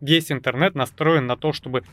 весь 0.00 0.30
интернет 0.30 0.74
настроен 0.74 1.26
на 1.26 1.36
то, 1.36 1.52
чтобы 1.52 1.84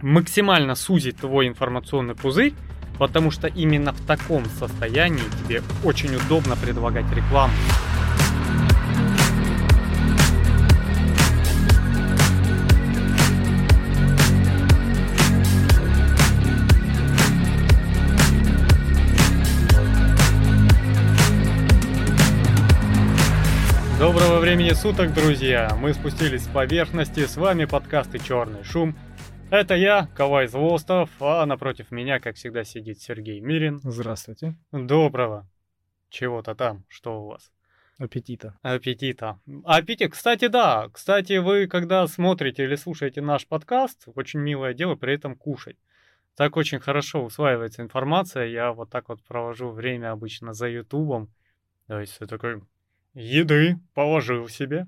максимально 0.00 0.74
сузить 0.74 1.18
твой 1.18 1.48
информационный 1.48 2.14
пузырь, 2.14 2.54
потому 2.98 3.30
что 3.30 3.48
именно 3.48 3.92
в 3.92 4.06
таком 4.06 4.44
состоянии 4.46 5.22
тебе 5.42 5.62
очень 5.84 6.14
удобно 6.14 6.56
предлагать 6.56 7.10
рекламу. 7.12 7.54
Доброго 23.98 24.40
времени 24.40 24.74
суток, 24.74 25.14
друзья! 25.14 25.74
Мы 25.80 25.94
спустились 25.94 26.44
с 26.44 26.48
поверхности, 26.48 27.20
с 27.20 27.38
вами 27.38 27.64
подкасты 27.64 28.18
«Черный 28.18 28.62
шум». 28.62 28.94
Это 29.50 29.74
я, 29.74 30.08
Кавай 30.14 30.48
Злостов, 30.48 31.08
а 31.18 31.46
напротив 31.46 31.90
меня, 31.90 32.20
как 32.20 32.36
всегда, 32.36 32.62
сидит 32.62 33.00
Сергей 33.00 33.40
Мирин. 33.40 33.80
Здравствуйте. 33.82 34.54
Доброго. 34.70 35.48
Чего-то 36.10 36.54
там, 36.54 36.84
что 36.88 37.22
у 37.22 37.28
вас? 37.28 37.50
Аппетита. 37.96 38.58
Аппетита. 38.60 39.40
Аппетит, 39.64 40.12
кстати, 40.12 40.48
да. 40.48 40.90
Кстати, 40.92 41.38
вы, 41.38 41.66
когда 41.66 42.06
смотрите 42.06 42.64
или 42.64 42.74
слушаете 42.74 43.22
наш 43.22 43.46
подкаст, 43.46 44.08
очень 44.14 44.40
милое 44.40 44.74
дело 44.74 44.96
при 44.96 45.14
этом 45.14 45.34
кушать. 45.36 45.78
Так 46.36 46.58
очень 46.58 46.80
хорошо 46.80 47.24
усваивается 47.24 47.80
информация. 47.80 48.44
Я 48.44 48.74
вот 48.74 48.90
так 48.90 49.08
вот 49.08 49.24
провожу 49.24 49.70
время 49.70 50.12
обычно 50.12 50.52
за 50.52 50.68
Ютубом. 50.68 51.32
То 51.86 51.98
есть 51.98 52.16
это 52.16 52.26
такой 52.26 52.60
еды 53.16 53.78
положил 53.94 54.48
себе, 54.48 54.86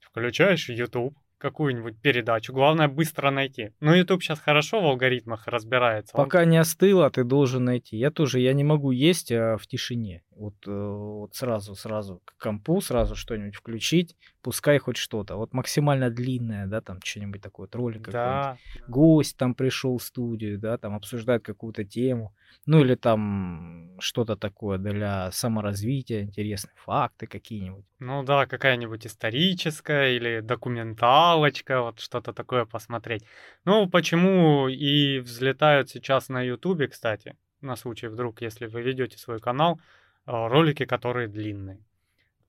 включаешь 0.00 0.68
YouTube, 0.68 1.16
какую-нибудь 1.38 2.00
передачу. 2.00 2.52
Главное 2.52 2.88
быстро 2.88 3.30
найти. 3.30 3.72
Ну, 3.80 3.94
YouTube 3.94 4.22
сейчас 4.22 4.40
хорошо 4.40 4.80
в 4.80 4.86
алгоритмах 4.86 5.46
разбирается. 5.46 6.16
Пока 6.16 6.42
Он... 6.42 6.50
не 6.50 6.56
остыло, 6.56 7.10
ты 7.10 7.22
должен 7.22 7.64
найти. 7.64 7.96
Я 7.96 8.10
тоже, 8.10 8.40
я 8.40 8.54
не 8.54 8.64
могу 8.64 8.90
есть 8.90 9.30
а 9.30 9.56
в 9.58 9.66
тишине. 9.66 10.22
Вот, 10.36 10.54
э, 10.66 10.70
вот 10.70 11.34
сразу, 11.34 11.74
сразу 11.74 12.20
к 12.24 12.36
компу, 12.42 12.80
сразу 12.80 13.14
что-нибудь 13.14 13.54
включить, 13.54 14.16
пускай 14.42 14.78
хоть 14.78 14.96
что-то. 14.96 15.36
Вот 15.36 15.52
максимально 15.52 16.10
длинное, 16.10 16.66
да, 16.66 16.80
там 16.80 16.98
что-нибудь 17.02 17.40
такое, 17.40 17.68
ролик 17.72 18.08
да. 18.10 18.58
Гость 18.88 19.36
там 19.36 19.54
пришел 19.54 19.98
в 19.98 20.02
студию, 20.02 20.58
да, 20.58 20.76
там 20.76 20.94
обсуждает 20.94 21.44
какую-то 21.44 21.84
тему. 21.84 22.34
Ну 22.66 22.80
или 22.80 22.94
там 22.94 23.96
что-то 23.98 24.36
такое 24.36 24.78
для 24.78 25.30
саморазвития, 25.32 26.22
интересные 26.22 26.74
факты 26.76 27.26
какие-нибудь. 27.26 27.84
Ну 27.98 28.22
да, 28.22 28.46
какая-нибудь 28.46 29.06
историческая 29.06 30.16
или 30.16 30.40
документалочка, 30.40 31.82
вот 31.82 32.00
что-то 32.00 32.32
такое 32.32 32.64
посмотреть. 32.64 33.24
Ну, 33.64 33.88
почему 33.88 34.68
и 34.68 35.20
взлетают 35.20 35.90
сейчас 35.90 36.28
на 36.28 36.42
Ютубе, 36.42 36.88
кстати, 36.88 37.36
на 37.60 37.76
случай 37.76 38.08
вдруг, 38.08 38.42
если 38.42 38.66
вы 38.66 38.82
ведете 38.82 39.18
свой 39.18 39.40
канал, 39.40 39.80
ролики, 40.26 40.84
которые 40.84 41.28
длинные. 41.28 41.84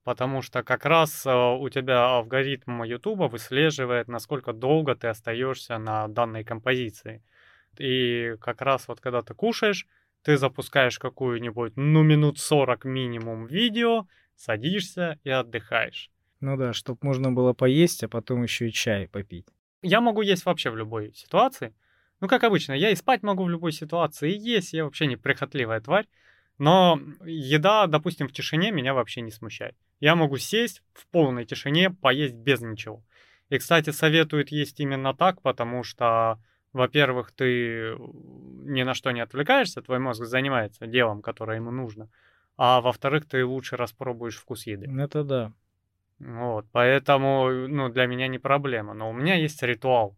Потому 0.04 0.40
что 0.40 0.62
как 0.62 0.84
раз 0.84 1.26
а, 1.26 1.54
у 1.54 1.68
тебя 1.68 2.06
алгоритм 2.06 2.84
Ютуба 2.84 3.24
выслеживает, 3.24 4.06
насколько 4.06 4.52
долго 4.52 4.94
ты 4.94 5.08
остаешься 5.08 5.78
на 5.78 6.06
данной 6.06 6.44
композиции. 6.44 7.22
И 7.78 8.36
как 8.40 8.62
раз 8.62 8.86
вот 8.86 9.00
когда 9.00 9.22
ты 9.22 9.34
кушаешь, 9.34 9.86
ты 10.22 10.36
запускаешь 10.36 10.98
какую-нибудь, 10.98 11.72
ну, 11.76 12.02
минут 12.02 12.38
40 12.38 12.84
минимум 12.84 13.46
видео, 13.46 14.06
садишься 14.36 15.18
и 15.24 15.30
отдыхаешь. 15.30 16.10
Ну 16.40 16.56
да, 16.56 16.72
чтобы 16.72 16.98
можно 17.02 17.32
было 17.32 17.52
поесть, 17.52 18.04
а 18.04 18.08
потом 18.08 18.42
еще 18.42 18.68
и 18.68 18.72
чай 18.72 19.08
попить. 19.08 19.46
Я 19.82 20.00
могу 20.00 20.22
есть 20.22 20.44
вообще 20.44 20.70
в 20.70 20.76
любой 20.76 21.12
ситуации. 21.14 21.74
Ну, 22.20 22.28
как 22.28 22.44
обычно, 22.44 22.72
я 22.72 22.90
и 22.90 22.94
спать 22.94 23.22
могу 23.22 23.44
в 23.44 23.50
любой 23.50 23.72
ситуации, 23.72 24.32
и 24.32 24.38
есть 24.38 24.72
я 24.72 24.84
вообще 24.84 25.06
не 25.06 25.16
прихотливая 25.16 25.80
тварь. 25.80 26.06
Но 26.58 26.98
еда, 27.24 27.86
допустим, 27.86 28.28
в 28.28 28.32
тишине 28.32 28.70
меня 28.70 28.94
вообще 28.94 29.20
не 29.20 29.30
смущает. 29.30 29.76
Я 30.00 30.16
могу 30.16 30.38
сесть 30.38 30.82
в 30.94 31.06
полной 31.06 31.44
тишине, 31.44 31.90
поесть 31.90 32.34
без 32.34 32.60
ничего. 32.60 33.02
И, 33.48 33.58
кстати, 33.58 33.90
советуют 33.90 34.50
есть 34.50 34.80
именно 34.80 35.14
так, 35.14 35.42
потому 35.42 35.82
что, 35.84 36.38
во-первых, 36.72 37.30
ты 37.32 37.94
ни 38.64 38.82
на 38.82 38.94
что 38.94 39.10
не 39.12 39.20
отвлекаешься, 39.20 39.82
твой 39.82 39.98
мозг 39.98 40.24
занимается 40.24 40.86
делом, 40.86 41.22
которое 41.22 41.56
ему 41.56 41.70
нужно. 41.70 42.08
А 42.56 42.80
во-вторых, 42.80 43.26
ты 43.26 43.44
лучше 43.44 43.76
распробуешь 43.76 44.36
вкус 44.36 44.66
еды. 44.66 44.90
Это 45.00 45.24
да. 45.24 45.52
Вот, 46.18 46.66
поэтому, 46.72 47.50
ну, 47.68 47.90
для 47.90 48.06
меня 48.06 48.26
не 48.28 48.38
проблема. 48.38 48.94
Но 48.94 49.10
у 49.10 49.12
меня 49.12 49.34
есть 49.34 49.62
ритуал, 49.62 50.16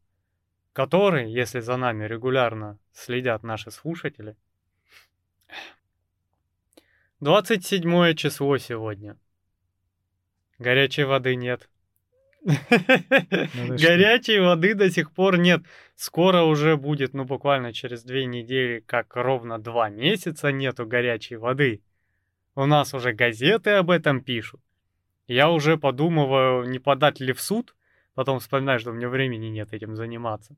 который, 0.72 1.30
если 1.30 1.58
за 1.58 1.76
нами 1.76 2.04
регулярно 2.04 2.78
следят 2.92 3.42
наши 3.42 3.72
слушатели, 3.72 4.36
27 7.20 8.14
число 8.14 8.58
сегодня. 8.58 9.16
Горячей 10.60 11.02
воды 11.02 11.34
нет. 11.34 11.68
Ну, 12.44 12.54
Горячей 13.76 14.38
воды 14.38 14.74
до 14.74 14.88
сих 14.88 15.10
пор 15.10 15.36
нет. 15.36 15.62
Скоро 15.96 16.42
уже 16.42 16.76
будет, 16.76 17.14
ну 17.14 17.24
буквально 17.24 17.72
через 17.72 18.04
две 18.04 18.24
недели, 18.24 18.84
как 18.86 19.16
ровно 19.16 19.58
два 19.58 19.88
месяца 19.88 20.52
нету 20.52 20.86
горячей 20.86 21.34
воды. 21.34 21.82
У 22.54 22.66
нас 22.66 22.94
уже 22.94 23.12
газеты 23.12 23.70
об 23.70 23.90
этом 23.90 24.20
пишут. 24.20 24.60
Я 25.26 25.50
уже 25.50 25.76
подумываю, 25.76 26.70
не 26.70 26.78
подать 26.78 27.18
ли 27.18 27.32
в 27.32 27.40
суд, 27.40 27.74
потом 28.14 28.38
вспоминаю, 28.38 28.78
что 28.78 28.90
у 28.90 28.94
меня 28.94 29.08
времени 29.08 29.46
нет 29.46 29.72
этим 29.72 29.96
заниматься. 29.96 30.56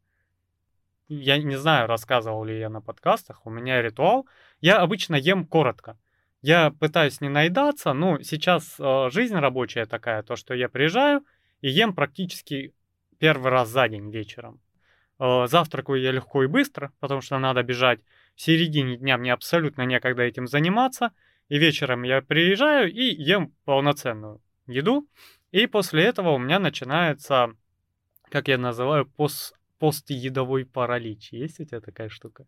Я 1.09 1.39
не 1.39 1.57
знаю, 1.57 1.89
рассказывал 1.89 2.45
ли 2.45 2.59
я 2.59 2.69
на 2.69 2.83
подкастах, 2.83 3.47
у 3.47 3.51
меня 3.51 3.81
ритуал. 3.81 4.27
Я 4.61 4.79
обычно 4.79 5.15
ем 5.15 5.47
коротко. 5.47 5.99
Я 6.43 6.71
пытаюсь 6.71 7.21
не 7.21 7.29
наедаться, 7.29 7.93
но 7.93 8.21
сейчас 8.23 8.77
э, 8.79 9.11
жизнь 9.11 9.35
рабочая 9.35 9.85
такая, 9.85 10.23
то, 10.23 10.37
что 10.37 10.55
я 10.55 10.69
приезжаю 10.69 11.23
и 11.61 11.69
ем 11.69 11.95
практически 11.95 12.75
первый 13.19 13.51
раз 13.51 13.69
за 13.69 13.89
день 13.89 14.11
вечером. 14.11 14.59
Э, 15.19 15.47
завтракаю 15.47 16.01
я 16.01 16.13
легко 16.13 16.43
и 16.43 16.47
быстро, 16.47 16.93
потому 16.99 17.21
что 17.21 17.39
надо 17.39 17.63
бежать. 17.63 18.01
В 18.35 18.41
середине 18.41 18.97
дня 18.97 19.19
мне 19.19 19.35
абсолютно 19.35 19.83
некогда 19.83 20.23
этим 20.23 20.47
заниматься. 20.47 21.13
И 21.51 21.59
вечером 21.59 22.05
я 22.05 22.23
приезжаю 22.23 22.91
и 22.91 23.03
ем 23.03 23.53
полноценную 23.65 24.41
еду. 24.67 25.07
И 25.51 25.67
после 25.67 26.05
этого 26.05 26.31
у 26.31 26.39
меня 26.39 26.59
начинается, 26.59 27.55
как 28.31 28.49
я 28.49 28.57
называю, 28.57 29.05
пост, 29.05 29.59
постедовой 29.79 30.65
паралич. 30.65 31.33
Есть 31.33 31.61
у 31.61 31.65
тебя 31.65 31.81
такая 31.81 32.09
штука? 32.09 32.47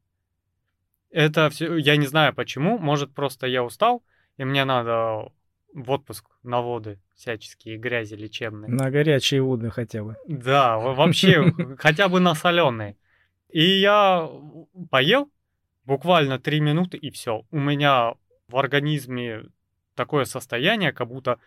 Это 1.12 1.50
все, 1.50 1.76
я 1.76 1.96
не 1.96 2.06
знаю 2.06 2.34
почему, 2.34 2.78
может 2.78 3.14
просто 3.14 3.46
я 3.46 3.62
устал, 3.62 4.02
и 4.38 4.44
мне 4.44 4.64
надо 4.64 5.30
в 5.74 5.90
отпуск 5.90 6.24
на 6.42 6.60
воды 6.62 6.98
всяческие 7.14 7.76
грязи 7.76 8.14
лечебные. 8.14 8.70
На 8.70 8.90
горячие 8.90 9.42
воды 9.42 9.70
хотя 9.70 10.02
бы. 10.02 10.16
Да, 10.26 10.78
вообще 10.78 11.52
хотя 11.78 12.08
бы 12.08 12.20
на 12.20 12.34
соленые. 12.34 12.96
И 13.50 13.62
я 13.62 14.28
поел 14.90 15.30
буквально 15.84 16.38
три 16.38 16.60
минуты 16.60 16.96
и 16.96 17.10
все. 17.10 17.44
У 17.50 17.58
меня 17.58 18.14
в 18.48 18.56
организме 18.56 19.44
такое 19.94 20.24
состояние, 20.24 20.92
как 20.92 21.08
будто 21.08 21.38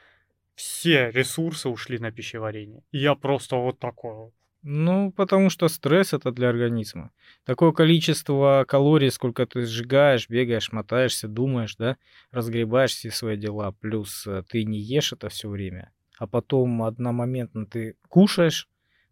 все 0.53 1.11
ресурсы 1.11 1.69
ушли 1.69 1.99
на 1.99 2.11
пищеварение. 2.11 2.83
И 2.91 2.99
я 2.99 3.15
просто 3.15 3.55
вот 3.57 3.79
такой. 3.79 4.31
Ну, 4.67 5.11
потому 5.11 5.51
что 5.51 5.67
стресс 5.67 6.13
это 6.13 6.31
для 6.31 6.49
организма. 6.49 7.11
Такое 7.43 7.71
количество 7.71 8.65
калорий, 8.67 9.11
сколько 9.11 9.45
ты 9.45 9.63
сжигаешь, 9.63 10.27
бегаешь, 10.27 10.71
мотаешься, 10.71 11.27
думаешь, 11.27 11.75
да, 11.75 11.97
разгребаешь 12.31 12.95
все 12.95 13.11
свои 13.11 13.37
дела, 13.37 13.73
плюс 13.73 14.25
э, 14.25 14.41
ты 14.49 14.63
не 14.63 14.79
ешь 14.79 15.13
это 15.13 15.29
все 15.29 15.49
время, 15.49 15.91
а 16.17 16.25
потом 16.25 16.81
одномоментно 16.81 17.67
ты 17.67 17.95
кушаешь, 18.09 18.67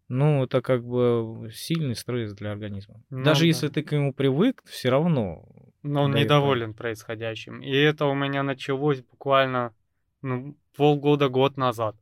ну, 0.08 0.42
это 0.42 0.60
как 0.60 0.84
бы 0.84 1.48
сильный 1.54 1.94
стресс 1.94 2.32
для 2.32 2.50
организма. 2.50 3.04
Ну, 3.10 3.22
Даже 3.22 3.42
да. 3.42 3.46
если 3.46 3.68
ты 3.68 3.84
к 3.84 3.92
нему 3.92 4.12
привык, 4.12 4.60
все 4.66 4.88
равно. 4.88 5.46
Но 5.84 6.02
он 6.02 6.14
недоволен 6.14 6.70
это... 6.70 6.78
происходящим. 6.78 7.62
И 7.62 7.70
это 7.70 8.06
у 8.06 8.14
меня 8.14 8.42
началось 8.42 9.02
буквально 9.02 9.72
ну, 10.20 10.56
полгода-год 10.76 11.56
назад. 11.56 11.94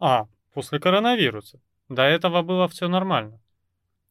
А, 0.00 0.26
после 0.52 0.80
коронавируса. 0.80 1.60
До 1.90 2.02
этого 2.02 2.42
было 2.42 2.68
все 2.68 2.86
нормально. 2.86 3.40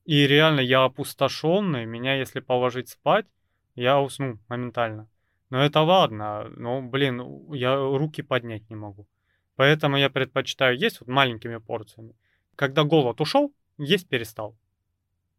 И 0.04 0.28
реально 0.28 0.60
я 0.60 0.84
опустошенный, 0.84 1.86
меня 1.86 2.16
если 2.16 2.42
положить 2.42 2.90
спать, 2.90 3.26
я 3.74 4.02
усну 4.02 4.38
моментально. 4.50 5.08
Но 5.50 5.64
это 5.64 5.80
ладно, 5.80 6.50
но, 6.58 6.82
блин, 6.82 7.24
я 7.54 7.78
руки 7.78 8.22
поднять 8.22 8.70
не 8.70 8.76
могу. 8.76 9.08
Поэтому 9.56 9.96
я 9.96 10.10
предпочитаю 10.10 10.78
есть 10.78 11.00
вот 11.00 11.08
маленькими 11.08 11.56
порциями. 11.56 12.16
Когда 12.58 12.84
голод 12.84 13.22
ушел, 13.22 13.54
есть 13.78 14.10
перестал. 14.10 14.58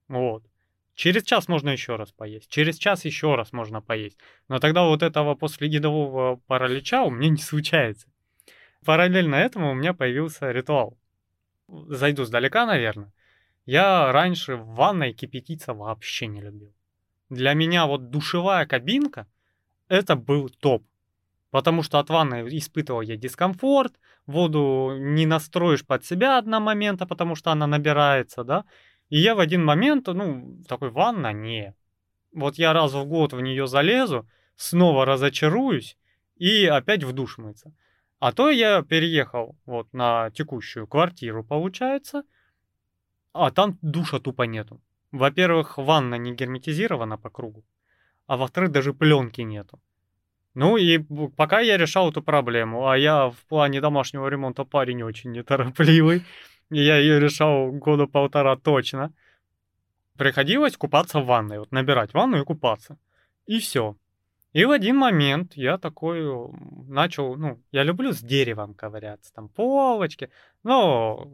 Вот. 0.09 0.43
Через 0.95 1.25
час 1.25 1.47
можно 1.47 1.69
еще 1.69 1.97
раз 1.97 2.11
поесть. 2.13 2.49
Через 2.49 2.79
час 2.79 3.05
еще 3.05 3.35
раз 3.35 3.53
можно 3.53 3.83
поесть. 3.83 4.17
Но 4.49 4.61
тогда 4.61 4.87
вот 4.87 5.03
этого 5.03 5.35
после 5.35 5.69
едового 5.69 6.37
паралича 6.47 7.05
у 7.05 7.11
меня 7.11 7.29
не 7.29 7.37
случается. 7.37 8.09
Параллельно 8.87 9.35
этому 9.35 9.73
у 9.73 9.75
меня 9.75 9.93
появился 9.93 10.51
ритуал. 10.51 10.97
Зайду 11.89 12.25
сдалека, 12.25 12.67
наверное. 12.67 13.13
Я 13.67 14.11
раньше 14.13 14.57
в 14.57 14.75
ванной 14.75 15.13
кипятиться 15.13 15.75
вообще 15.75 16.27
не 16.27 16.41
любил. 16.41 16.75
Для 17.29 17.55
меня 17.55 17.87
вот 17.87 18.11
душевая 18.11 18.67
кабинка— 18.67 19.27
это 19.89 20.17
был 20.17 20.49
топ. 20.49 20.85
Потому 21.51 21.83
что 21.83 21.99
от 21.99 22.11
ванны 22.11 22.47
испытывал 22.49 23.01
я 23.01 23.17
дискомфорт, 23.17 23.95
воду 24.27 24.97
не 24.97 25.27
настроишь 25.27 25.85
под 25.85 26.05
себя 26.05 26.39
одна 26.39 26.61
момента, 26.61 27.07
потому 27.07 27.35
что 27.35 27.51
она 27.51 27.67
набирается, 27.67 28.45
да. 28.45 28.65
И 29.09 29.19
я 29.19 29.35
в 29.35 29.41
один 29.41 29.65
момент, 29.65 30.07
ну, 30.07 30.63
такой, 30.69 30.91
ванна, 30.91 31.33
не. 31.33 31.75
Вот 32.33 32.57
я 32.57 32.73
раз 32.73 32.93
в 32.93 33.05
год 33.05 33.33
в 33.33 33.41
нее 33.41 33.67
залезу, 33.67 34.29
снова 34.55 35.05
разочаруюсь 35.05 35.97
и 36.37 36.67
опять 36.67 37.03
в 37.03 37.13
душ 37.13 37.39
мыться. 37.39 37.75
А 38.21 38.33
то 38.33 38.51
я 38.51 38.83
переехал 38.83 39.57
вот 39.65 39.93
на 39.95 40.31
текущую 40.31 40.87
квартиру, 40.87 41.43
получается, 41.43 42.23
а 43.33 43.51
там 43.51 43.79
душа 43.81 44.19
тупо 44.19 44.43
нету. 44.43 44.79
Во-первых, 45.11 45.79
ванна 45.79 46.17
не 46.17 46.35
герметизирована 46.35 47.17
по 47.17 47.31
кругу, 47.31 47.65
а 48.27 48.37
во-вторых, 48.37 48.73
даже 48.73 48.93
пленки 48.93 49.41
нету. 49.41 49.81
Ну 50.55 50.77
и 50.77 50.99
пока 51.37 51.61
я 51.61 51.79
решал 51.79 52.11
эту 52.11 52.23
проблему, 52.23 52.89
а 52.89 52.99
я 52.99 53.31
в 53.31 53.39
плане 53.49 53.81
домашнего 53.81 54.29
ремонта 54.29 54.65
парень 54.65 55.03
очень 55.03 55.33
неторопливый, 55.33 56.23
я 56.69 56.99
ее 56.99 57.21
решал 57.21 57.73
года 57.73 58.07
полтора 58.07 58.57
точно, 58.57 59.15
приходилось 60.19 60.77
купаться 60.77 61.21
в 61.21 61.27
ванной, 61.27 61.59
вот 61.59 61.73
набирать 61.73 62.13
ванну 62.13 62.43
и 62.43 62.45
купаться. 62.45 62.99
И 63.47 63.59
все. 63.61 63.97
И 64.53 64.65
в 64.65 64.71
один 64.71 64.97
момент 64.97 65.53
я 65.55 65.79
такой 65.79 66.23
начал, 66.89 67.37
ну, 67.37 67.63
я 67.71 67.85
люблю 67.85 68.13
с 68.13 68.21
деревом 68.21 68.75
ковыряться, 68.75 69.33
там 69.33 69.49
полочки, 69.49 70.31
но 70.65 71.31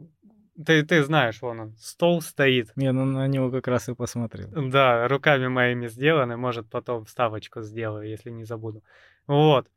ты, 0.63 0.83
ты 0.83 1.03
знаешь, 1.03 1.41
вон 1.41 1.59
он, 1.59 1.75
стол 1.77 2.21
стоит. 2.21 2.71
Я 2.75 2.93
ну, 2.93 3.05
на 3.05 3.27
него 3.27 3.51
как 3.51 3.67
раз 3.67 3.89
и 3.89 3.95
посмотрел. 3.95 4.49
Да, 4.69 5.07
руками 5.07 5.47
моими 5.47 5.87
сделаны, 5.87 6.37
может 6.37 6.69
потом 6.69 7.05
вставочку 7.05 7.61
сделаю, 7.61 8.07
если 8.07 8.29
не 8.29 8.43
забуду. 8.43 8.83
Вот. 9.27 9.67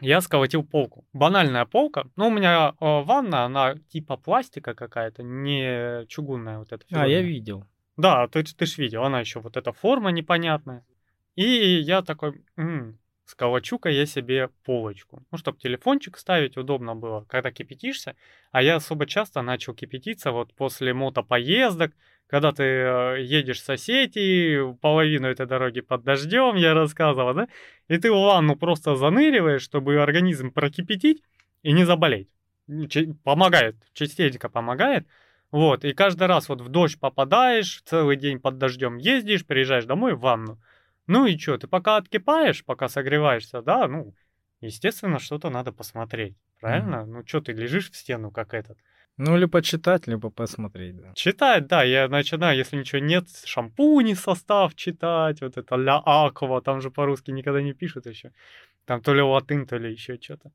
Я 0.00 0.20
сколотил 0.20 0.64
полку. 0.64 1.04
Банальная 1.12 1.64
полка. 1.64 2.06
Ну, 2.16 2.28
у 2.28 2.30
меня 2.30 2.74
э, 2.80 3.02
ванна, 3.02 3.44
она 3.44 3.76
типа 3.88 4.16
пластика 4.16 4.74
какая-то, 4.74 5.22
не 5.22 6.06
чугунная 6.06 6.58
вот 6.58 6.72
эта. 6.72 6.84
А, 6.92 7.06
я 7.06 7.20
видел. 7.20 7.64
Да, 7.96 8.26
ты, 8.28 8.42
ты 8.42 8.66
ж 8.66 8.78
видел, 8.78 9.04
она 9.04 9.20
еще 9.20 9.40
вот 9.40 9.56
эта 9.56 9.72
форма 9.72 10.10
непонятная. 10.10 10.84
И 11.34 11.44
я 11.80 12.02
такой, 12.02 12.44
м-м, 12.56 12.98
сколочу-ка 13.24 13.88
я 13.88 14.06
себе 14.06 14.48
полочку. 14.64 15.24
Ну, 15.30 15.38
чтобы 15.38 15.58
телефончик 15.58 16.18
ставить 16.18 16.56
удобно 16.56 16.94
было, 16.94 17.24
когда 17.28 17.50
кипятишься. 17.50 18.16
А 18.50 18.62
я 18.62 18.76
особо 18.76 19.06
часто 19.06 19.42
начал 19.42 19.74
кипятиться 19.74 20.32
вот 20.32 20.54
после 20.54 20.92
мотопоездок, 20.92 21.92
когда 22.26 22.52
ты 22.52 22.62
э, 22.62 23.16
едешь 23.22 23.60
в 23.60 23.64
соседей, 23.64 24.74
половину 24.80 25.28
этой 25.28 25.46
дороги 25.46 25.80
под 25.80 26.02
дождем, 26.02 26.56
я 26.56 26.74
рассказывал, 26.74 27.34
да? 27.34 27.48
И 27.88 27.98
ты 27.98 28.10
в 28.10 28.16
ванну 28.16 28.56
просто 28.56 28.96
заныриваешь, 28.96 29.62
чтобы 29.62 30.00
организм 30.00 30.50
прокипятить 30.50 31.22
и 31.62 31.72
не 31.72 31.84
заболеть. 31.84 32.28
Помогает, 33.24 33.76
частенько 33.92 34.48
помогает. 34.48 35.06
Вот, 35.50 35.84
и 35.84 35.92
каждый 35.92 36.26
раз 36.26 36.48
вот 36.48 36.62
в 36.62 36.68
дождь 36.68 36.98
попадаешь, 36.98 37.82
целый 37.84 38.16
день 38.16 38.40
под 38.40 38.56
дождем 38.56 38.96
ездишь, 38.96 39.44
приезжаешь 39.44 39.84
домой 39.84 40.14
в 40.14 40.20
ванну. 40.20 40.58
Ну 41.06 41.26
и 41.26 41.38
что, 41.38 41.58
ты 41.58 41.66
пока 41.66 41.96
откипаешь, 41.96 42.64
пока 42.64 42.88
согреваешься, 42.88 43.62
да, 43.62 43.88
ну, 43.88 44.14
естественно, 44.60 45.18
что-то 45.18 45.50
надо 45.50 45.72
посмотреть, 45.72 46.36
правильно? 46.60 46.96
Mm. 46.96 47.06
Ну 47.06 47.26
что, 47.26 47.40
ты 47.40 47.52
лежишь 47.52 47.90
в 47.90 47.96
стену, 47.96 48.30
как 48.30 48.54
этот. 48.54 48.78
Ну, 49.18 49.36
либо 49.36 49.52
почитать, 49.52 50.06
либо 50.06 50.30
посмотреть, 50.30 50.96
да. 50.96 51.12
Читать, 51.14 51.66
да, 51.66 51.82
я 51.82 52.08
начинаю, 52.08 52.56
если 52.56 52.76
ничего 52.78 53.00
нет, 53.00 53.28
шампуни 53.44 54.14
состав 54.14 54.74
читать, 54.74 55.42
вот 55.42 55.56
это 55.56 55.76
ля 55.76 56.00
аква, 56.04 56.62
там 56.62 56.80
же 56.80 56.90
по-русски 56.90 57.30
никогда 57.30 57.60
не 57.60 57.74
пишут 57.74 58.06
еще. 58.06 58.32
Там 58.86 59.02
то 59.02 59.12
ли 59.14 59.20
латынь, 59.20 59.66
то 59.66 59.76
ли 59.76 59.92
еще 59.92 60.18
что-то. 60.20 60.50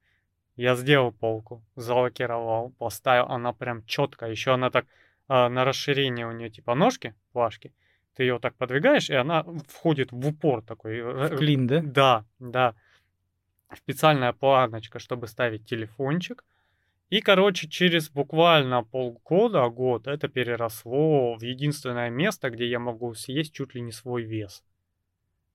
Я 0.55 0.75
сделал 0.75 1.11
полку, 1.11 1.63
залакировал, 1.75 2.71
поставил, 2.79 3.25
она 3.25 3.53
прям 3.53 3.85
четко, 3.85 4.25
еще 4.25 4.53
она 4.53 4.71
так 4.71 4.85
э, 5.29 5.47
на 5.49 5.63
расширение 5.63 6.25
у 6.25 6.31
нее 6.31 6.49
типа 6.49 6.73
ножки, 6.73 7.13
плашки, 7.31 7.73
ты 8.17 8.23
ее 8.23 8.39
так 8.39 8.55
подвигаешь, 8.55 9.11
и 9.11 9.13
она 9.13 9.45
входит 9.67 10.11
в 10.11 10.27
упор 10.27 10.63
такой. 10.63 11.01
В 11.03 11.37
клин, 11.37 11.67
да? 11.67 11.81
Да, 11.81 12.25
да. 12.39 12.75
Специальная 13.75 14.33
планочка, 14.33 14.97
чтобы 14.97 15.27
ставить 15.27 15.65
телефончик. 15.65 16.43
И, 17.11 17.21
короче, 17.21 17.67
через 17.67 18.09
буквально 18.09 18.83
полгода, 18.83 19.69
год, 19.69 20.07
это 20.07 20.27
переросло 20.27 21.35
в 21.35 21.43
единственное 21.43 22.09
место, 22.09 22.49
где 22.49 22.67
я 22.67 22.79
могу 22.79 23.13
съесть 23.13 23.53
чуть 23.53 23.75
ли 23.75 23.81
не 23.81 23.91
свой 23.91 24.23
вес. 24.23 24.63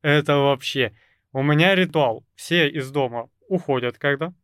Это 0.03 0.37
вообще... 0.37 0.93
У 1.35 1.43
меня 1.43 1.75
ритуал. 1.75 2.25
Все 2.35 2.69
из 2.69 2.91
дома 2.91 3.31
уходят 3.49 3.97
когда. 3.99 4.35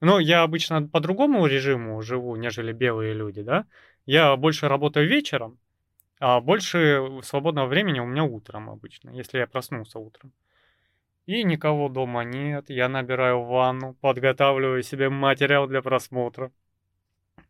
Но 0.00 0.20
я 0.20 0.42
обычно 0.42 0.86
по 0.86 1.00
другому 1.00 1.46
режиму 1.46 2.02
живу, 2.02 2.36
нежели 2.36 2.72
белые 2.72 3.14
люди, 3.14 3.42
да. 3.42 3.64
Я 4.04 4.36
больше 4.36 4.68
работаю 4.68 5.08
вечером, 5.08 5.58
а 6.18 6.40
больше 6.40 7.20
свободного 7.22 7.66
времени 7.66 8.00
у 8.00 8.06
меня 8.06 8.24
утром 8.24 8.70
обычно, 8.70 9.10
если 9.10 9.38
я 9.38 9.46
проснулся 9.46 9.98
утром. 9.98 10.32
И 11.26 11.42
никого 11.42 11.88
дома 11.88 12.24
нет, 12.24 12.70
я 12.70 12.88
набираю 12.88 13.42
ванну, 13.42 13.94
подготавливаю 13.94 14.82
себе 14.82 15.10
материал 15.10 15.66
для 15.66 15.82
просмотра. 15.82 16.52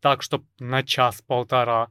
Так, 0.01 0.23
что 0.23 0.43
на 0.59 0.83
час-полтора. 0.83 1.91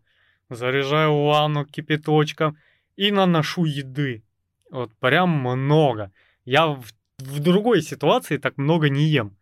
Заряжаю 0.49 1.23
ванну 1.23 1.65
кипяточком 1.65 2.57
и 2.95 3.11
наношу 3.11 3.65
еды. 3.65 4.23
Вот 4.69 4.93
прям 4.95 5.29
много. 5.29 6.11
Я 6.43 6.67
в, 6.67 6.85
в 7.19 7.39
другой 7.39 7.81
ситуации 7.81 8.37
так 8.37 8.57
много 8.57 8.89
не 8.89 9.05
ем. 9.05 9.37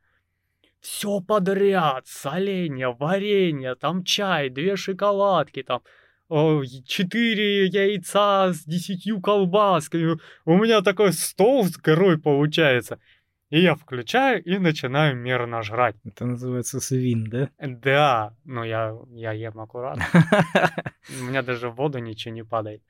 Все 0.80 1.22
подряд, 1.22 2.08
соленья, 2.08 2.90
варенье, 2.90 3.76
там 3.76 4.04
чай, 4.04 4.50
две 4.50 4.76
шоколадки, 4.76 5.64
там 5.64 5.82
четыре 6.86 7.68
яйца 7.68 8.54
с 8.54 8.64
десятью 8.66 9.22
колбасками. 9.22 10.18
У 10.46 10.58
меня 10.58 10.82
такой 10.82 11.14
стол 11.14 11.66
с 11.66 11.78
горой 11.78 12.18
получается. 12.18 13.00
И 13.50 13.62
я 13.62 13.76
включаю 13.76 14.44
и 14.44 14.58
начинаю 14.58 15.16
мерно 15.16 15.62
жрать. 15.62 15.96
Это 16.04 16.26
называется 16.26 16.80
свин, 16.80 17.26
да? 17.26 17.50
Да, 17.60 18.34
но 18.46 18.66
я, 18.66 18.98
я 19.12 19.32
ем 19.34 19.60
аккуратно. 19.60 20.06
У 21.22 21.26
меня 21.26 21.44
даже 21.44 21.70
в 21.70 21.76
воду 21.76 22.00
ничего 22.00 22.34
не 22.34 22.44
падает. 22.44 22.82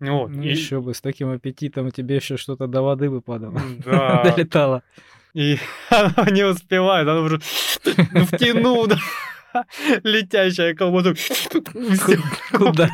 Вот. 0.00 0.30
Ну, 0.30 0.42
и... 0.42 0.48
еще 0.48 0.80
бы, 0.80 0.94
с 0.94 1.02
таким 1.02 1.30
аппетитом 1.32 1.90
тебе 1.90 2.16
еще 2.16 2.38
что-то 2.38 2.66
до 2.66 2.80
воды 2.80 3.10
выпадало. 3.10 3.60
Да. 3.84 4.22
Долетало. 4.36 4.82
И 5.34 5.58
она 5.90 6.30
не 6.30 6.44
успевает, 6.44 7.06
она 7.06 7.20
уже 7.20 7.38
втянул, 7.40 8.86
да. 8.86 8.96
Летящая 10.02 10.74
колбаса. 10.74 11.14
Куда? 12.52 12.90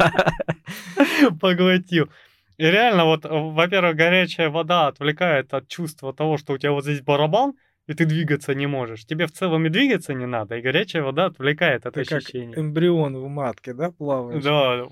Поглотил. 1.41 2.11
И 2.59 2.65
реально, 2.65 3.05
вот, 3.07 3.25
во-первых, 3.25 3.97
горячая 3.97 4.51
вода 4.51 4.87
отвлекает 4.89 5.53
от 5.55 5.69
чувства 5.69 6.13
того, 6.13 6.37
что 6.37 6.53
у 6.53 6.59
тебя 6.59 6.73
вот 6.73 6.85
здесь 6.85 7.01
барабан, 7.01 7.55
и 7.87 7.95
ты 7.95 8.05
двигаться 8.05 8.55
не 8.55 8.67
можешь. 8.67 9.05
Тебе 9.05 9.27
в 9.27 9.33
целом 9.33 9.67
и 9.67 9.69
двигаться 9.69 10.15
не 10.15 10.27
надо, 10.27 10.57
и 10.57 10.63
горячая 10.63 11.03
вода 11.03 11.27
отвлекает 11.27 11.87
от 11.87 11.95
ты 11.95 12.03
ощущения. 12.03 12.55
Как 12.55 12.59
эмбрион 12.59 13.17
в 13.17 13.29
матке, 13.29 13.75
да, 13.75 13.91
плаваешь? 13.91 14.45
Да. 14.45 14.85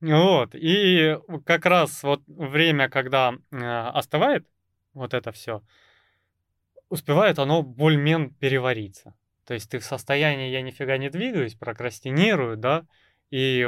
Вот. 0.00 0.50
И 0.54 1.16
как 1.44 1.66
раз 1.66 2.02
вот 2.02 2.22
время, 2.26 2.88
когда 2.88 3.34
э, 3.50 3.56
остывает 3.94 4.46
вот 4.94 5.14
это 5.14 5.32
все, 5.32 5.62
успевает 6.88 7.38
оно 7.38 7.62
более-менее 7.62 8.30
перевариться. 8.38 9.14
То 9.48 9.54
есть 9.54 9.70
ты 9.70 9.78
в 9.78 9.84
состоянии 9.84 10.50
«я 10.50 10.60
нифига 10.60 10.98
не 10.98 11.08
двигаюсь», 11.08 11.54
прокрастинирую, 11.54 12.58
да, 12.58 12.86
и 13.30 13.66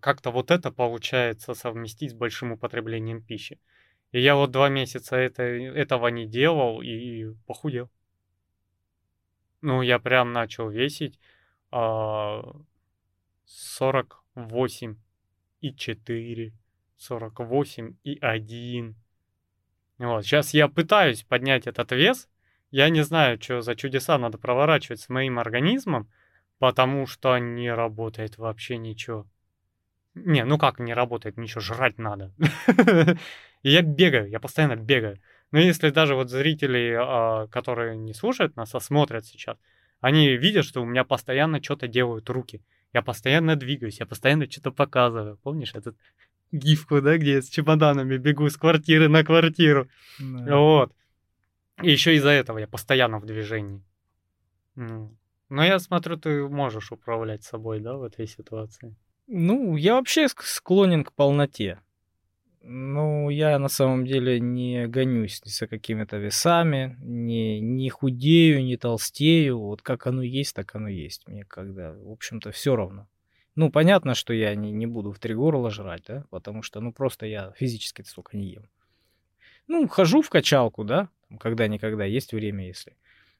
как-то 0.00 0.30
вот 0.30 0.50
это 0.50 0.72
получается 0.72 1.52
совместить 1.52 2.12
с 2.12 2.14
большим 2.14 2.52
употреблением 2.52 3.20
пищи. 3.20 3.60
И 4.12 4.20
я 4.22 4.34
вот 4.34 4.50
два 4.50 4.70
месяца 4.70 5.16
это, 5.16 5.42
этого 5.42 6.08
не 6.08 6.26
делал 6.26 6.80
и 6.80 7.34
похудел. 7.46 7.90
Ну, 9.60 9.82
я 9.82 9.98
прям 9.98 10.32
начал 10.32 10.70
весить 10.70 11.20
а, 11.70 12.42
48 13.44 14.96
и 15.60 15.74
4, 15.74 16.52
48 16.96 17.96
и 18.04 18.18
1. 18.22 18.94
Вот, 19.98 20.24
сейчас 20.24 20.54
я 20.54 20.66
пытаюсь 20.68 21.24
поднять 21.24 21.66
этот 21.66 21.92
вес, 21.92 22.26
я 22.74 22.88
не 22.88 23.04
знаю, 23.04 23.40
что 23.40 23.60
за 23.60 23.76
чудеса 23.76 24.18
надо 24.18 24.36
проворачивать 24.36 24.98
с 24.98 25.08
моим 25.08 25.38
организмом, 25.38 26.08
потому 26.58 27.06
что 27.06 27.38
не 27.38 27.72
работает 27.72 28.36
вообще 28.36 28.78
ничего. 28.78 29.28
Не, 30.16 30.44
ну 30.44 30.58
как 30.58 30.80
не 30.80 30.92
работает, 30.92 31.36
ничего, 31.36 31.60
жрать 31.60 31.98
надо. 31.98 32.32
И 33.62 33.70
я 33.70 33.82
бегаю, 33.82 34.28
я 34.28 34.40
постоянно 34.40 34.74
бегаю. 34.74 35.20
Но 35.52 35.60
если 35.60 35.90
даже 35.90 36.16
вот 36.16 36.30
зрители, 36.30 36.96
а, 36.98 37.46
которые 37.46 37.96
не 37.96 38.12
слушают 38.12 38.56
нас, 38.56 38.74
а 38.74 38.80
смотрят 38.80 39.24
сейчас, 39.24 39.56
Они 40.00 40.36
видят, 40.36 40.64
что 40.64 40.82
у 40.82 40.84
меня 40.84 41.04
постоянно 41.04 41.62
что-то 41.62 41.86
делают 41.86 42.28
руки. 42.28 42.60
Я 42.92 43.02
постоянно 43.02 43.54
двигаюсь, 43.54 44.00
я 44.00 44.06
постоянно 44.06 44.50
что-то 44.50 44.72
показываю. 44.72 45.36
Помнишь 45.44 45.76
этот 45.76 45.96
гифку, 46.50 47.00
да, 47.00 47.18
где 47.18 47.34
я 47.34 47.42
с 47.42 47.48
чемоданами 47.48 48.16
бегу 48.16 48.50
с 48.50 48.56
квартиры 48.56 49.08
на 49.08 49.22
квартиру? 49.22 49.86
Да. 50.18 50.56
Вот. 50.56 50.92
И 51.82 51.90
еще 51.90 52.14
из-за 52.16 52.30
этого 52.30 52.58
я 52.58 52.68
постоянно 52.68 53.18
в 53.18 53.26
движении. 53.26 53.82
Ну, 54.76 55.16
но 55.48 55.64
я 55.64 55.78
смотрю, 55.78 56.16
ты 56.16 56.48
можешь 56.48 56.92
управлять 56.92 57.44
собой, 57.44 57.80
да, 57.80 57.94
в 57.94 58.02
этой 58.02 58.26
ситуации. 58.26 58.96
Ну, 59.26 59.76
я 59.76 59.94
вообще 59.94 60.26
склонен 60.28 61.04
к 61.04 61.12
полноте. 61.12 61.80
Ну, 62.66 63.28
я 63.28 63.58
на 63.58 63.68
самом 63.68 64.06
деле 64.06 64.40
не 64.40 64.86
гонюсь 64.86 65.42
ни 65.44 65.50
за 65.50 65.66
какими-то 65.66 66.16
весами, 66.16 66.96
не, 67.00 67.60
не 67.60 67.90
худею, 67.90 68.64
не 68.64 68.76
толстею. 68.78 69.58
Вот 69.58 69.82
как 69.82 70.06
оно 70.06 70.22
есть, 70.22 70.54
так 70.54 70.74
оно 70.74 70.88
есть. 70.88 71.28
Мне 71.28 71.44
когда, 71.44 71.92
в 71.92 72.10
общем-то, 72.10 72.52
все 72.52 72.74
равно. 72.74 73.06
Ну, 73.54 73.70
понятно, 73.70 74.14
что 74.14 74.32
я 74.32 74.54
не, 74.54 74.72
не 74.72 74.86
буду 74.86 75.12
в 75.12 75.18
три 75.18 75.34
горла 75.34 75.70
жрать, 75.70 76.04
да, 76.08 76.24
потому 76.30 76.62
что, 76.62 76.80
ну, 76.80 76.92
просто 76.92 77.26
я 77.26 77.52
физически 77.52 78.02
столько 78.02 78.36
не 78.36 78.46
ем. 78.46 78.68
Ну, 79.66 79.88
хожу 79.88 80.22
в 80.22 80.30
качалку, 80.30 80.84
да, 80.84 81.08
когда-никогда, 81.40 82.04
есть 82.04 82.32
время, 82.32 82.66
если. 82.66 82.96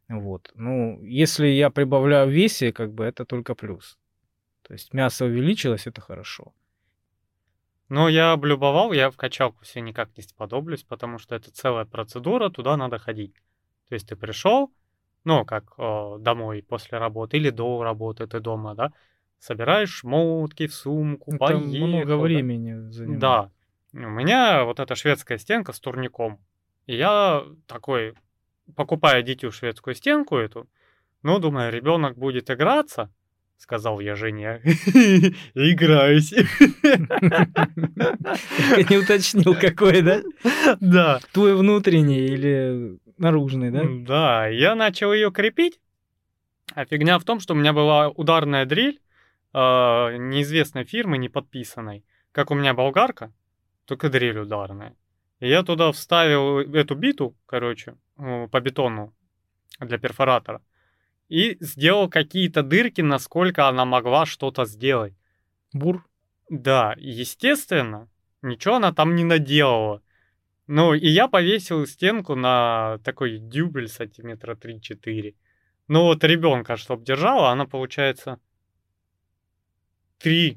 Вот. 0.09 0.51
Ну, 0.55 1.01
если 1.03 1.47
я 1.47 1.71
прибавляю 1.71 2.29
в 2.29 2.31
весе, 2.31 2.73
как 2.73 2.93
бы 2.93 3.05
это 3.05 3.25
только 3.25 3.55
плюс. 3.55 3.99
То 4.63 4.73
есть 4.73 4.95
мясо 4.95 5.27
увеличилось, 5.27 5.87
это 5.87 6.01
хорошо. 6.01 6.53
Но 7.89 8.09
я 8.09 8.33
облюбовал, 8.33 8.93
я 8.93 9.11
в 9.11 9.17
качалку 9.17 9.63
все 9.63 9.81
никак 9.81 10.17
не 10.17 10.23
сподоблюсь, 10.23 10.83
потому 10.83 11.19
что 11.19 11.35
это 11.35 11.53
целая 11.53 11.85
процедура, 11.85 12.49
туда 12.49 12.77
надо 12.77 12.99
ходить. 12.99 13.35
То 13.89 13.95
есть 13.95 14.09
ты 14.09 14.17
пришел, 14.17 14.73
ну, 15.25 15.45
как 15.45 15.75
э, 15.77 16.17
домой 16.21 16.63
после 16.63 16.99
работы 16.99 17.37
или 17.37 17.51
до 17.51 17.83
работы 17.83 18.27
ты 18.27 18.41
дома, 18.41 18.75
да, 18.75 18.93
собираешь 19.39 19.91
шмотки 19.91 20.67
в 20.67 20.75
сумку, 20.75 21.33
ну, 21.33 21.39
Там 21.39 21.63
поехал. 21.63 21.87
много 21.87 22.17
времени 22.17 22.75
да. 22.75 22.91
занимает. 22.91 23.21
Да. 23.21 23.51
У 23.95 24.09
меня 24.09 24.65
вот 24.65 24.81
эта 24.81 24.97
шведская 24.97 25.39
стенка 25.39 25.73
с 25.73 25.79
турником. 25.79 26.41
И 26.87 26.97
я 26.97 27.45
такой, 27.69 28.15
покупая 28.75 29.23
дитю 29.23 29.53
шведскую 29.53 29.95
стенку 29.95 30.37
эту, 30.37 30.69
ну, 31.23 31.39
думаю, 31.39 31.73
ребенок 31.73 32.19
будет 32.19 32.51
играться, 32.51 33.09
сказал 33.57 34.01
я 34.01 34.17
Жене. 34.17 34.61
Играюсь. 35.55 36.33
Не 38.91 38.97
уточнил, 38.99 39.55
какой, 39.55 40.03
да? 40.03 40.23
Да. 40.81 41.21
Твой 41.33 41.55
внутренний 41.55 42.27
или 42.27 42.99
наружный, 43.17 43.71
да? 43.71 43.85
Да, 43.85 44.49
я 44.49 44.75
начал 44.75 45.13
ее 45.13 45.31
крепить. 45.31 45.79
А 46.75 46.85
фигня 46.85 47.21
в 47.21 47.25
том, 47.25 47.39
что 47.39 47.55
у 47.55 47.57
меня 47.57 47.73
была 47.73 48.09
ударная 48.09 48.67
дрель 48.67 49.01
э, 49.53 49.59
неизвестной 50.17 50.83
фирмы, 50.83 51.17
не 51.17 51.29
подписанной. 51.29 52.05
Как 52.33 52.51
у 52.51 52.55
меня 52.55 52.75
болгарка, 52.75 53.33
только 53.85 54.09
дрель 54.09 54.39
ударная. 54.39 54.97
И 55.41 55.49
я 55.49 55.63
туда 55.63 55.93
вставил 55.93 56.61
эту 56.61 56.95
биту, 56.95 57.37
короче, 57.47 57.97
по 58.17 58.61
бетону 58.61 59.15
для 59.81 59.99
перфоратора 59.99 60.63
и 61.29 61.57
сделал 61.61 62.09
какие-то 62.09 62.63
дырки, 62.63 63.01
насколько 63.01 63.69
она 63.69 63.85
могла 63.85 64.27
что-то 64.27 64.65
сделать. 64.65 65.15
Бур? 65.73 66.07
Да, 66.49 66.95
естественно, 66.99 68.09
ничего 68.43 68.77
она 68.77 68.93
там 68.93 69.15
не 69.15 69.25
наделала. 69.25 70.03
Ну, 70.67 70.95
и 70.95 71.09
я 71.09 71.29
повесил 71.29 71.87
стенку 71.87 72.35
на 72.37 72.99
такой 73.05 73.39
дюбель 73.39 73.89
сантиметра 73.89 74.55
3-4. 74.55 75.35
Ну, 75.89 76.03
вот 76.03 76.25
ребенка, 76.25 76.77
чтобы 76.77 77.05
держала, 77.05 77.51
она 77.51 77.67
получается 77.67 78.39
3-6 80.21 80.57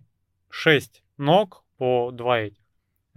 ног 1.17 1.65
по 1.77 2.12
2 2.12 2.39
этих. 2.39 2.66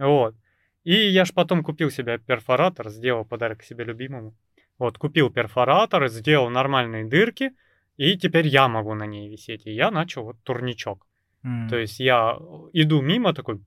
Вот. 0.01 0.35
И 0.83 0.93
я 0.93 1.25
ж 1.25 1.33
потом 1.33 1.63
купил 1.63 1.91
себе 1.91 2.17
перфоратор, 2.17 2.89
сделал 2.89 3.23
подарок 3.23 3.63
себе 3.63 3.83
любимому. 3.83 4.33
Вот, 4.79 4.97
купил 4.97 5.29
перфоратор, 5.29 6.07
сделал 6.07 6.49
нормальные 6.49 7.05
дырки, 7.05 7.51
и 7.97 8.17
теперь 8.17 8.47
я 8.47 8.67
могу 8.67 8.95
на 8.95 9.05
ней 9.05 9.29
висеть. 9.29 9.67
И 9.67 9.71
я 9.71 9.91
начал 9.91 10.23
вот 10.23 10.37
турничок. 10.43 11.05
Mm. 11.45 11.69
То 11.69 11.77
есть 11.77 11.99
я 11.99 12.35
иду 12.73 13.01
мимо 13.01 13.33
такой, 13.33 13.61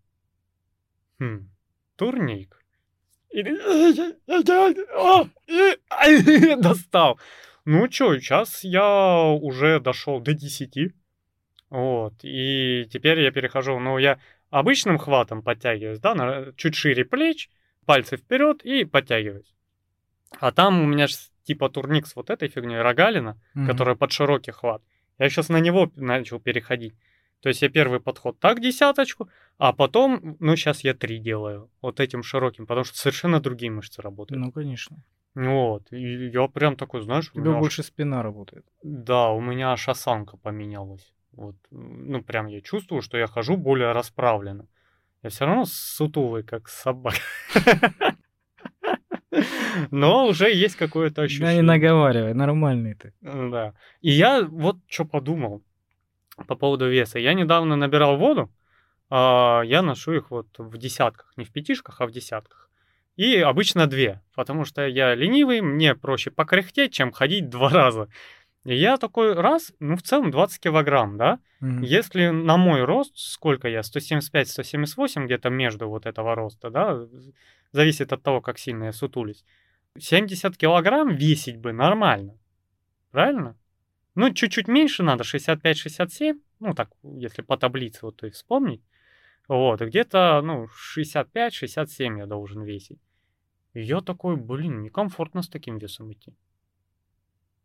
хм, 1.21 1.49
турник. 1.97 2.61
И 3.31 3.43
достал. 6.57 7.21
Ну 7.65 7.91
что, 7.91 8.19
сейчас 8.19 8.65
я 8.65 9.23
уже 9.41 9.79
дошел 9.79 10.21
до 10.21 10.35
10. 10.35 10.95
Вот. 11.71 12.15
И 12.25 12.87
теперь 12.93 13.21
я 13.21 13.31
перехожу, 13.31 13.79
ну, 13.79 13.99
я 13.99 14.19
обычным 14.55 14.99
хватом 14.99 15.43
подтягиваюсь, 15.43 15.99
да, 15.99 16.15
на, 16.15 16.53
чуть 16.57 16.77
шире 16.77 17.05
плеч, 17.05 17.51
пальцы 17.87 18.17
вперед 18.17 18.65
и 18.65 18.85
подтягиваюсь. 18.85 19.53
А 20.39 20.53
там 20.53 20.81
у 20.81 20.87
меня 20.87 21.07
типа 21.43 21.69
турник 21.69 22.07
с 22.07 22.15
вот 22.15 22.31
этой 22.31 22.49
фигней, 22.49 22.81
рогалина, 22.81 23.37
mm-hmm. 23.57 23.67
которая 23.67 23.97
под 23.97 24.13
широкий 24.13 24.53
хват. 24.53 24.81
Я 25.19 25.29
сейчас 25.29 25.49
на 25.49 25.59
него 25.59 25.91
начал 25.97 26.39
переходить. 26.39 26.95
То 27.41 27.49
есть 27.49 27.63
я 27.63 27.69
первый 27.69 28.01
подход 28.01 28.39
так 28.39 28.61
десяточку, 28.61 29.29
а 29.59 29.73
потом, 29.73 30.37
ну, 30.41 30.57
сейчас 30.57 30.85
я 30.85 30.95
три 30.95 31.19
делаю 31.19 31.69
вот 31.83 32.01
этим 32.01 32.23
широким, 32.23 32.67
потому 32.67 32.85
что 32.85 32.97
совершенно 32.97 33.41
другие 33.41 33.73
мышцы 33.73 34.01
работают. 34.03 34.41
Ну, 34.41 34.53
конечно. 34.53 34.97
Вот, 35.35 35.93
и 35.93 36.29
я 36.29 36.47
прям 36.47 36.77
такой, 36.77 37.03
знаешь... 37.03 37.31
У 37.35 37.41
тебя 37.41 37.59
больше 37.59 37.83
аж... 37.83 37.89
спина 37.89 38.23
работает. 38.23 38.65
Да, 38.85 39.31
у 39.31 39.41
меня 39.41 39.73
аж 39.73 39.89
осанка 39.89 40.37
поменялась. 40.37 41.14
Вот, 41.37 41.57
ну, 41.71 42.23
прям 42.23 42.47
я 42.47 42.61
чувствую, 42.61 43.03
что 43.03 43.19
я 43.19 43.27
хожу 43.27 43.57
более 43.57 43.93
расправленно. 43.93 44.67
Я 45.23 45.31
все 45.31 45.47
равно 45.47 45.65
сутулый, 45.67 46.43
как 46.43 46.69
собака. 46.69 47.17
Но 49.91 50.27
уже 50.27 50.53
есть 50.53 50.77
какое-то 50.77 51.23
ощущение. 51.23 51.49
Да 51.49 51.55
не 51.55 51.63
наговаривай, 51.63 52.35
нормальный 52.35 52.95
ты. 52.95 53.13
Да. 53.21 53.75
И 54.01 54.11
я 54.11 54.43
вот 54.43 54.77
что 54.87 55.05
подумал 55.05 55.63
по 56.47 56.55
поводу 56.55 56.89
веса. 56.89 57.19
Я 57.19 57.35
недавно 57.35 57.77
набирал 57.77 58.17
воду, 58.17 58.53
а 59.11 59.63
я 59.65 59.83
ношу 59.83 60.13
их 60.13 60.31
вот 60.31 60.49
в 60.59 60.77
десятках, 60.79 61.33
не 61.37 61.45
в 61.45 61.53
пятишках, 61.53 62.01
а 62.01 62.07
в 62.07 62.11
десятках. 62.11 62.71
И 63.17 63.37
обычно 63.37 63.87
две, 63.87 64.23
потому 64.35 64.65
что 64.65 64.87
я 64.87 65.15
ленивый, 65.15 65.61
мне 65.61 65.95
проще 65.95 66.31
покряхтеть, 66.31 66.93
чем 66.93 67.13
ходить 67.13 67.49
два 67.49 67.69
раза. 67.71 68.09
И 68.65 68.75
я 68.75 68.97
такой 68.97 69.35
раз, 69.35 69.73
ну 69.79 69.97
в 69.97 70.03
целом 70.03 70.31
20 70.31 70.61
килограмм, 70.61 71.19
да? 71.19 71.39
Mm-hmm. 71.61 71.85
Если 71.85 72.29
на 72.29 72.57
мой 72.57 72.85
рост, 72.85 73.13
сколько 73.17 73.69
я, 73.69 73.81
175-178 73.81 75.27
где-то 75.27 75.51
между 75.51 75.89
вот 75.89 76.07
этого 76.07 76.35
роста, 76.35 76.71
да, 76.71 77.07
зависит 77.73 78.13
от 78.13 78.23
того, 78.23 78.41
как 78.41 78.59
сильно 78.59 78.85
я 78.85 78.93
сутулюсь. 78.93 79.45
70 79.99 80.57
килограмм 80.57 81.15
весить 81.15 81.59
бы 81.59 81.73
нормально. 81.73 82.39
Правильно? 83.11 83.57
Ну, 84.15 84.33
чуть-чуть 84.33 84.69
меньше 84.69 85.03
надо, 85.03 85.25
65-67. 85.25 86.41
Ну, 86.61 86.75
так, 86.75 86.91
если 87.03 87.43
по 87.43 87.57
таблице 87.57 88.01
вот 88.03 88.17
то 88.17 88.27
и 88.27 88.31
вспомнить. 88.31 88.83
Вот, 89.47 89.81
где-то, 89.83 90.41
ну, 90.43 90.69
65-67 90.97 92.19
я 92.19 92.27
должен 92.27 92.63
весить. 92.63 93.01
И 93.75 93.83
я 93.83 94.01
такой, 94.01 94.37
блин, 94.37 94.83
некомфортно 94.83 95.43
с 95.43 95.49
таким 95.49 95.79
весом 95.79 96.13
идти. 96.13 96.35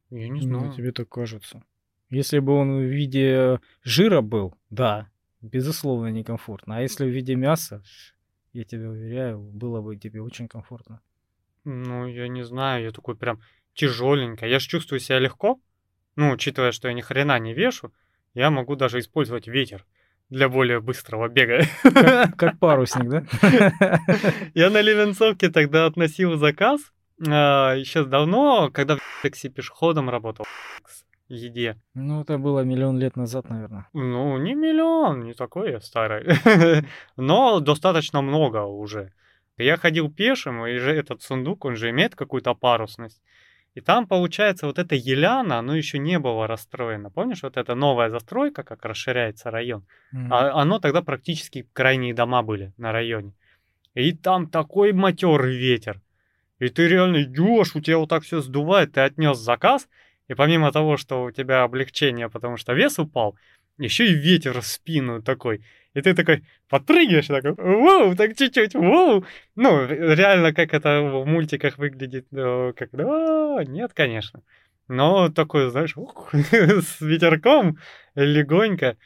Я 0.10 0.30
не 0.30 0.42
знаю. 0.42 0.68
Ну, 0.68 0.74
тебе 0.74 0.92
так 0.92 1.10
кажется. 1.10 1.63
Если 2.10 2.39
бы 2.39 2.54
он 2.54 2.80
в 2.80 2.84
виде 2.84 3.60
жира 3.84 4.22
был, 4.22 4.56
да, 4.70 5.10
безусловно, 5.42 6.08
некомфортно. 6.08 6.78
А 6.78 6.82
если 6.82 7.06
в 7.06 7.10
виде 7.10 7.36
мяса, 7.36 7.84
я 8.54 8.63
тебе 8.63 8.89
уверяю, 8.89 9.39
было 9.39 9.82
бы 9.82 9.96
тебе 9.96 10.22
очень 10.22 10.48
комфортно. 10.48 11.01
Ну, 11.66 12.08
я 12.08 12.28
не 12.28 12.44
знаю, 12.44 12.84
я 12.84 12.92
такой 12.92 13.16
прям 13.16 13.42
тяжеленько. 13.74 14.48
Я 14.48 14.60
же 14.60 14.68
чувствую 14.68 15.00
себя 15.00 15.20
легко. 15.20 15.60
Ну, 16.16 16.32
учитывая, 16.32 16.72
что 16.72 16.88
я 16.88 16.94
ни 16.94 17.01
хрена 17.01 17.38
не 17.39 17.54
вешу, 17.54 17.94
я 18.34 18.50
могу 18.50 18.75
даже 18.75 19.00
использовать 19.00 19.48
ветер 19.48 19.86
для 20.30 20.50
более 20.50 20.80
быстрого 20.80 21.28
бега. 21.28 21.62
Как, 21.84 22.36
как 22.36 22.60
парусник, 22.60 23.10
да? 23.10 24.00
Я 24.54 24.70
на 24.70 24.82
Левенцовке 24.82 25.50
тогда 25.50 25.86
относил 25.86 26.38
заказ. 26.38 26.82
А, 27.27 27.73
еще 27.73 28.05
давно, 28.05 28.69
когда 28.71 28.95
в 28.95 29.01
такси 29.21 29.49
пешеходом 29.49 30.09
работал 30.09 30.45
еде. 31.29 31.77
Ну, 31.93 32.21
это 32.21 32.38
было 32.38 32.63
миллион 32.63 32.99
лет 32.99 33.15
назад, 33.15 33.49
наверное. 33.49 33.88
Ну, 33.93 34.38
не 34.38 34.55
миллион, 34.55 35.23
не 35.23 35.33
такой 35.33 35.71
я 35.71 35.79
старый. 35.79 36.25
Но 37.17 37.59
достаточно 37.59 38.21
много 38.21 38.63
уже. 38.63 39.13
Я 39.57 39.77
ходил 39.77 40.11
пешим, 40.11 40.65
и 40.65 40.77
же 40.77 40.91
этот 40.91 41.21
сундук, 41.21 41.65
он 41.65 41.75
же 41.75 41.89
имеет 41.89 42.15
какую-то 42.15 42.53
парусность. 42.55 43.21
И 43.75 43.81
там, 43.81 44.07
получается, 44.07 44.65
вот 44.65 44.79
эта 44.79 44.95
Еляна, 44.95 45.59
оно 45.59 45.75
еще 45.75 45.99
не 45.99 46.17
было 46.17 46.47
расстроено. 46.47 47.11
Помнишь, 47.11 47.43
вот 47.43 47.55
эта 47.55 47.75
новая 47.75 48.09
застройка, 48.09 48.63
как 48.63 48.83
расширяется 48.83 49.51
район? 49.51 49.85
Mm-hmm. 50.13 50.27
А 50.31 50.61
оно 50.61 50.79
тогда 50.79 51.01
практически 51.01 51.67
крайние 51.73 52.13
дома 52.13 52.41
были 52.41 52.73
на 52.77 52.91
районе. 52.91 53.33
И 53.93 54.13
там 54.13 54.49
такой 54.49 54.91
матерый 54.93 55.55
ветер. 55.57 56.01
И 56.60 56.70
ты 56.70 56.88
реально 56.88 57.24
идешь, 57.24 57.75
у 57.75 57.82
тебя 57.82 57.98
вот 57.98 58.10
так 58.10 58.24
все 58.24 58.42
сдувает, 58.42 58.94
ты 58.94 59.01
отнес 59.01 59.38
заказ, 59.38 59.88
И 60.28 60.36
помимо 60.36 60.72
того, 60.72 60.98
что 60.98 61.24
у 61.24 61.32
тебя 61.32 61.63
облегчение, 61.63 62.30
потому 62.30 62.58
что 62.58 62.74
вес 62.74 63.00
упал, 63.00 63.36
еще 63.80 64.06
и 64.06 64.13
ветер 64.13 64.62
в 64.62 64.66
спину 64.66 65.22
такой. 65.24 65.63
И 65.96 66.01
ты 66.01 66.13
такой 66.13 66.44
подпрыгиваешь, 66.68 67.28
такой, 67.28 67.54
воу, 67.54 68.16
так 68.16 68.38
чуть-чуть, 68.38 68.75
воу. 68.75 69.25
Ну, 69.56 69.88
реально, 69.88 70.54
как 70.54 70.74
это 70.74 71.01
в 71.01 71.25
мультиках 71.25 71.78
выглядит, 71.78 72.28
как, 72.30 72.89
да, 72.92 73.63
нет, 73.66 73.94
конечно. 73.94 74.44
Но 74.88 75.30
такой, 75.30 75.70
знаешь, 75.70 75.98
ух, 75.98 76.30
с 76.34 77.01
ветерком 77.01 77.78
легонько. 78.16 78.98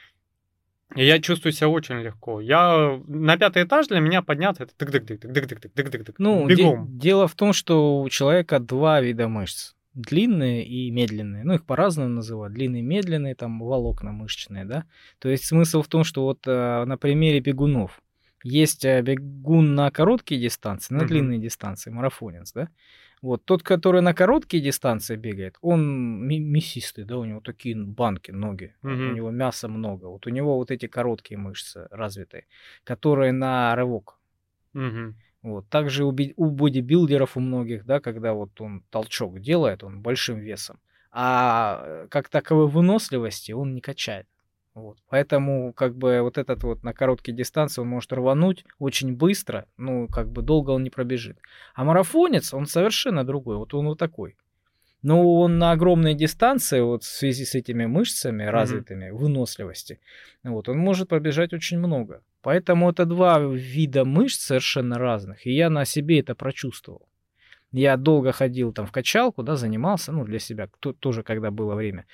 Я 0.96 1.20
чувствую 1.20 1.54
себя 1.54 1.70
очень 1.70 1.96
легко. 1.96 2.42
Я 2.42 3.00
на 3.08 3.38
пятый 3.38 3.64
этаж 3.64 3.88
для 3.88 4.00
меня 4.00 4.22
подняться 4.22 4.64
это 4.64 4.74
тык 4.76 4.92
тык 4.92 5.06
тык 5.06 5.22
тык 5.22 5.34
тык 5.34 5.48
тык 5.48 5.72
тык 5.74 5.90
тык 5.92 6.06
тык 6.06 6.16
Ну, 6.20 6.48
бегом. 6.48 6.88
Де- 6.88 7.10
дело 7.10 7.28
в 7.28 7.36
том, 7.36 7.54
что 7.54 8.02
у 8.02 8.10
человека 8.10 8.60
два 8.60 9.02
вида 9.02 9.28
мышц 9.28 9.74
длинные 9.94 10.66
и 10.66 10.90
медленные. 10.92 11.44
Ну, 11.44 11.54
их 11.54 11.66
по-разному 11.66 12.10
называют. 12.10 12.54
Длинные, 12.54 12.82
медленные, 12.82 13.36
там, 13.36 13.60
волокна 13.60 14.12
мышечные, 14.12 14.66
да. 14.66 14.86
То 15.20 15.30
есть 15.30 15.46
смысл 15.46 15.82
в 15.82 15.88
том, 15.88 16.04
что 16.04 16.24
вот 16.24 16.46
на 16.46 16.98
примере 17.00 17.40
бегунов. 17.40 18.02
Есть 18.44 18.84
бегун 18.84 19.76
на 19.76 19.90
короткие 19.92 20.42
дистанции, 20.42 20.94
на 20.94 21.04
uh-huh. 21.04 21.08
длинные 21.08 21.40
дистанции, 21.40 21.92
марафонец, 21.92 22.52
да. 22.54 22.70
Вот 23.24 23.46
тот, 23.46 23.64
который 23.64 24.02
на 24.02 24.14
короткие 24.14 24.62
дистанции 24.62 25.16
бегает, 25.16 25.56
он 25.62 26.28
мясистый, 26.28 27.06
да, 27.06 27.18
у 27.18 27.24
него 27.24 27.40
такие 27.40 27.74
банки, 27.74 28.32
ноги, 28.32 28.76
uh-huh. 28.84 29.12
у 29.12 29.14
него 29.14 29.32
мяса 29.32 29.70
много. 29.70 30.08
Вот 30.08 30.28
у 30.28 30.30
него 30.30 30.58
вот 30.58 30.72
эти 30.72 30.88
короткие 30.88 31.38
мышцы 31.38 31.88
развитые, 31.90 32.48
которые 32.84 33.32
на 33.32 33.74
рывок. 33.76 34.20
Uh-huh. 34.76 35.14
Вот. 35.42 35.70
Также 35.70 36.04
у, 36.04 36.14
у 36.36 36.50
бодибилдеров 36.50 37.38
у 37.38 37.40
многих, 37.40 37.86
да, 37.86 38.02
когда 38.02 38.34
вот 38.34 38.60
он 38.60 38.84
толчок 38.90 39.40
делает, 39.40 39.86
он 39.86 40.02
большим 40.02 40.40
весом, 40.40 40.82
а 41.10 41.82
э, 41.86 42.08
как 42.10 42.28
таковой 42.28 42.68
выносливости 42.68 43.54
он 43.54 43.74
не 43.74 43.80
качает. 43.80 44.28
Вот. 44.76 44.98
Поэтому 45.08 45.72
как 45.74 45.96
бы 45.96 46.22
вот 46.22 46.38
этот 46.38 46.64
вот 46.64 46.84
на 46.84 46.94
короткие 46.94 47.36
дистанции 47.36 47.82
он 47.82 47.88
может 47.88 48.12
рвануть 48.12 48.66
очень 48.80 49.16
быстро, 49.16 49.68
ну 49.78 50.08
как 50.08 50.32
бы 50.32 50.42
долго 50.42 50.72
он 50.72 50.84
не 50.84 50.90
пробежит. 50.90 51.38
А 51.76 51.84
марафонец, 51.84 52.54
он 52.54 52.66
совершенно 52.66 53.24
другой, 53.24 53.58
вот 53.58 53.74
он 53.74 53.86
вот 53.86 54.00
такой. 54.00 54.36
Но 55.04 55.42
он 55.42 55.60
на 55.60 55.72
огромной 55.74 56.16
дистанции, 56.16 56.80
вот 56.80 57.04
в 57.04 57.08
связи 57.08 57.46
с 57.46 57.56
этими 57.56 57.86
мышцами 57.86 58.44
развитыми, 58.44 59.10
mm-hmm. 59.10 59.18
выносливости, 59.18 60.00
вот, 60.44 60.70
он 60.70 60.78
может 60.78 61.10
пробежать 61.10 61.54
очень 61.54 61.78
много. 61.78 62.24
Поэтому 62.42 62.90
это 62.90 63.06
два 63.06 63.40
вида 63.40 64.06
мышц 64.06 64.46
совершенно 64.46 64.98
разных, 64.98 65.46
и 65.46 65.52
я 65.52 65.70
на 65.70 65.86
себе 65.86 66.20
это 66.20 66.36
прочувствовал. 66.36 67.08
Я 67.74 67.98
долго 67.98 68.32
ходил 68.32 68.72
там 68.72 68.86
в 68.86 68.92
качалку, 68.92 69.42
да, 69.42 69.56
занимался, 69.56 70.12
ну, 70.12 70.26
для 70.26 70.38
себя, 70.38 70.70
то, 70.80 70.94
тоже 70.94 71.24
когда 71.24 71.50
было 71.50 71.74
время. 71.74 72.06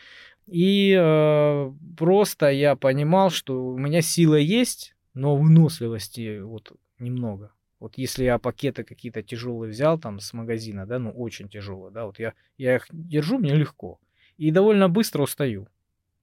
И 0.51 0.95
э, 0.97 1.71
просто 1.97 2.49
я 2.49 2.75
понимал, 2.75 3.29
что 3.29 3.65
у 3.67 3.77
меня 3.77 4.01
сила 4.01 4.35
есть, 4.35 4.95
но 5.13 5.35
выносливости 5.35 6.39
вот 6.39 6.73
немного. 6.97 7.51
Вот 7.79 7.97
если 7.97 8.25
я 8.25 8.37
пакеты 8.39 8.83
какие-то 8.83 9.23
тяжелые 9.23 9.71
взял 9.71 9.97
там 9.97 10.19
с 10.19 10.33
магазина, 10.33 10.85
да, 10.85 10.99
ну 10.99 11.11
очень 11.11 11.47
тяжелые, 11.47 11.91
да, 11.91 12.05
вот 12.05 12.19
я, 12.19 12.33
я 12.57 12.75
их 12.75 12.87
держу, 12.91 13.37
мне 13.37 13.53
легко. 13.53 13.99
И 14.37 14.51
довольно 14.51 14.89
быстро 14.89 15.23
устаю. 15.23 15.67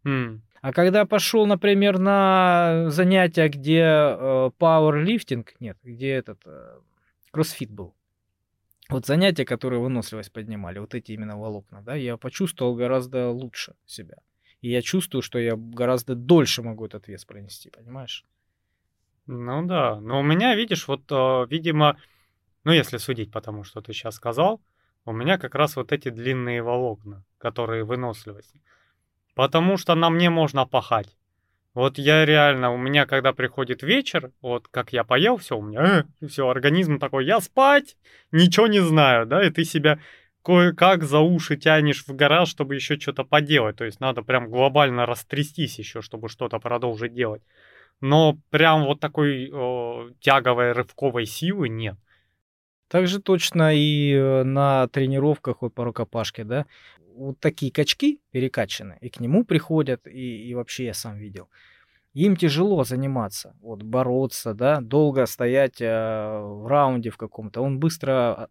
Mm. 0.05 0.41
А 0.61 0.73
когда 0.73 1.05
пошел, 1.05 1.47
например, 1.47 1.99
на 1.99 2.87
занятия, 2.89 3.49
где 3.49 3.83
э, 3.85 4.51
пауэрлифтинг, 4.59 5.55
нет, 5.61 5.79
где 5.83 6.11
этот 6.11 6.41
э, 6.45 6.79
кроссфит 7.31 7.71
был, 7.71 7.95
вот 8.89 9.07
занятия, 9.07 9.45
которые 9.45 9.81
выносливость 9.81 10.33
поднимали, 10.33 10.79
вот 10.79 10.95
эти 10.95 11.13
именно 11.13 11.37
волокна, 11.37 11.83
да, 11.83 11.95
я 11.95 12.17
почувствовал 12.17 12.75
гораздо 12.75 13.31
лучше 13.31 13.75
себя. 13.87 14.17
И 14.61 14.71
я 14.71 14.83
чувствую, 14.83 15.23
что 15.23 15.39
я 15.39 15.57
гораздо 15.57 16.15
дольше 16.15 16.63
могу 16.63 16.87
этот 16.87 17.09
вес 17.09 17.25
пронести, 17.25 17.71
понимаешь? 17.71 18.25
Ну 19.27 19.67
да, 19.67 20.01
но 20.01 20.21
у 20.21 20.23
меня, 20.23 20.55
видишь, 20.55 20.89
вот, 20.89 21.03
э, 21.11 21.47
видимо, 21.51 21.97
ну 22.65 22.73
если 22.73 22.99
судить 22.99 23.33
по 23.33 23.41
тому, 23.41 23.65
что 23.65 23.81
ты 23.81 23.93
сейчас 23.93 24.15
сказал, 24.15 24.61
у 25.05 25.13
меня 25.13 25.39
как 25.39 25.55
раз 25.55 25.77
вот 25.77 25.93
эти 25.93 26.11
длинные 26.11 26.63
волокна, 26.63 27.25
которые 27.39 27.85
выносливости. 27.85 28.61
Потому 29.35 29.77
что 29.77 29.95
на 29.95 30.11
мне 30.11 30.31
можно 30.31 30.67
пахать. 30.67 31.17
Вот 31.77 31.99
я 31.99 32.25
реально, 32.25 32.73
у 32.73 32.77
меня 32.77 33.07
когда 33.07 33.33
приходит 33.33 33.83
вечер, 33.83 34.33
вот 34.41 34.67
как 34.67 34.93
я 34.93 35.05
поел, 35.05 35.37
все, 35.37 35.57
у 35.57 35.63
меня 35.63 36.07
э, 36.21 36.27
все, 36.27 36.49
организм 36.49 36.99
такой, 36.99 37.27
я 37.27 37.41
спать, 37.41 37.97
ничего 38.33 38.67
не 38.67 38.81
знаю, 38.81 39.27
да, 39.27 39.47
и 39.47 39.51
ты 39.51 39.63
себя 39.63 40.01
кое-как 40.43 41.05
за 41.05 41.21
уши 41.21 41.57
тянешь 41.57 42.05
в 42.07 42.17
гараж, 42.17 42.49
чтобы 42.49 42.75
еще 42.75 42.99
что-то 42.99 43.25
поделать. 43.25 43.77
То 43.77 43.85
есть 43.85 44.01
надо 44.01 44.23
прям 44.23 44.49
глобально 44.49 45.07
растрястись 45.07 45.79
еще, 45.79 46.01
чтобы 46.01 46.29
что-то 46.29 46.59
продолжить 46.59 47.15
делать 47.15 47.43
но 48.01 48.39
прям 48.51 48.85
вот 48.85 49.01
такой 49.01 49.51
о, 49.53 50.11
тяговой 50.21 50.73
рывковой 50.73 51.27
силы 51.27 51.69
нет. 51.69 51.97
Также 52.89 53.21
точно 53.21 53.75
и 53.75 54.13
э, 54.13 54.45
на 54.45 54.87
тренировках 54.89 55.63
вот 55.63 55.75
по 55.75 55.85
рукопашке, 55.85 56.45
да, 56.45 56.67
вот 57.17 57.41
такие 57.41 57.73
качки 57.73 58.21
перекачаны, 58.31 58.99
и 59.01 59.09
к 59.09 59.21
нему 59.21 59.45
приходят, 59.45 60.07
и, 60.07 60.49
и 60.49 60.55
вообще 60.55 60.87
я 60.87 60.95
сам 60.95 61.17
видел. 61.17 61.49
Им 62.15 62.37
тяжело 62.37 62.85
заниматься, 62.85 63.55
вот 63.61 63.83
бороться, 63.83 64.55
да, 64.55 64.81
долго 64.81 65.27
стоять 65.27 65.81
э, 65.81 65.87
в 65.87 66.67
раунде 66.67 67.11
в 67.11 67.17
каком-то. 67.17 67.61
Он 67.61 67.79
быстро 67.79 68.49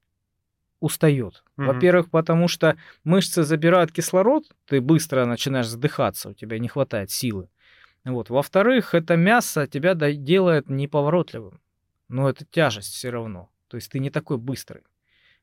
устает. 0.79 1.43
Mm-hmm. 1.57 1.65
Во-первых, 1.65 2.11
потому 2.11 2.47
что 2.47 2.77
мышцы 3.03 3.43
забирают 3.43 3.91
кислород, 3.91 4.45
ты 4.67 4.81
быстро 4.81 5.25
начинаешь 5.25 5.67
задыхаться, 5.67 6.29
у 6.29 6.33
тебя 6.33 6.59
не 6.59 6.67
хватает 6.67 7.09
силы. 7.09 7.49
Вот. 8.03 8.29
Во-вторых, 8.29 8.93
это 8.93 9.15
мясо 9.15 9.65
тебя 9.67 9.95
делает 9.95 10.69
неповоротливым. 10.69 11.59
Но 12.07 12.29
это 12.29 12.45
тяжесть 12.45 12.93
все 12.93 13.09
равно. 13.09 13.49
То 13.67 13.77
есть 13.77 13.91
ты 13.91 13.99
не 13.99 14.11
такой 14.11 14.37
быстрый. 14.37 14.83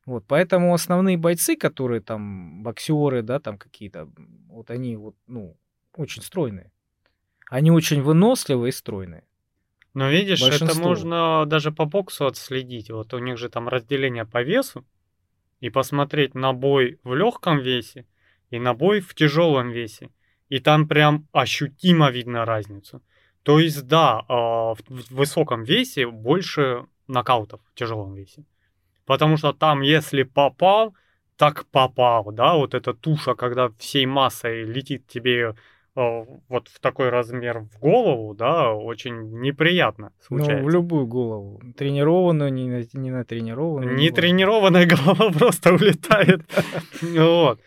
Вот, 0.05 0.25
поэтому 0.27 0.73
основные 0.73 1.17
бойцы, 1.17 1.55
которые 1.55 2.01
там 2.01 2.61
боксеры, 2.63 3.21
да, 3.21 3.39
там 3.39 3.57
какие-то, 3.57 4.09
вот 4.47 4.69
они 4.69 4.97
вот, 4.97 5.15
ну, 5.27 5.57
очень 5.95 6.21
стройные. 6.21 6.71
Они 7.49 7.71
очень 7.71 8.01
выносливые 8.01 8.69
и 8.69 8.73
стройные. 8.73 9.23
Но 9.93 10.09
видишь, 10.09 10.41
Большинство. 10.41 10.67
это 10.67 10.79
можно 10.79 11.45
даже 11.45 11.71
по 11.71 11.85
боксу 11.85 12.25
отследить. 12.25 12.89
Вот 12.89 13.13
у 13.13 13.19
них 13.19 13.37
же 13.37 13.49
там 13.49 13.69
разделение 13.69 14.25
по 14.25 14.41
весу 14.41 14.85
и 15.59 15.69
посмотреть 15.69 16.33
на 16.35 16.51
бой 16.51 16.99
в 17.03 17.13
легком 17.13 17.59
весе 17.59 18.05
и 18.49 18.59
на 18.59 18.73
бой 18.73 19.01
в 19.01 19.13
тяжелом 19.13 19.69
весе 19.69 20.09
и 20.49 20.59
там 20.59 20.87
прям 20.87 21.27
ощутимо 21.31 22.11
видно 22.11 22.45
разницу. 22.45 23.01
То 23.43 23.59
есть, 23.59 23.87
да, 23.87 24.23
а, 24.27 24.73
в 24.75 24.81
высоком 25.09 25.63
весе 25.63 26.07
больше 26.07 26.85
нокаутов 27.07 27.61
в 27.65 27.73
тяжелом 27.75 28.13
весе. 28.13 28.45
Потому 29.05 29.37
что 29.37 29.53
там, 29.53 29.81
если 29.81 30.23
попал, 30.23 30.95
так 31.37 31.65
попал, 31.71 32.31
да, 32.31 32.55
вот 32.55 32.73
эта 32.73 32.93
туша, 32.93 33.35
когда 33.35 33.69
всей 33.77 34.05
массой 34.05 34.63
летит 34.63 35.07
тебе 35.07 35.55
а, 35.95 36.25
вот 36.49 36.69
в 36.69 36.79
такой 36.79 37.09
размер 37.09 37.59
в 37.59 37.79
голову, 37.79 38.33
да, 38.33 38.73
очень 38.73 39.39
неприятно 39.41 40.11
случается. 40.19 40.63
Ну, 40.63 40.65
в 40.65 40.69
любую 40.69 41.05
голову. 41.05 41.61
Тренированную, 41.77 42.51
не, 42.51 42.67
на, 42.67 42.83
не 42.93 43.11
на 43.11 43.23
тренированную. 43.23 43.95
Не 43.95 44.09
тренированная 44.09 44.85
голова 44.87 45.31
просто 45.31 45.73
улетает. 45.73 46.41
Вот. 47.01 47.59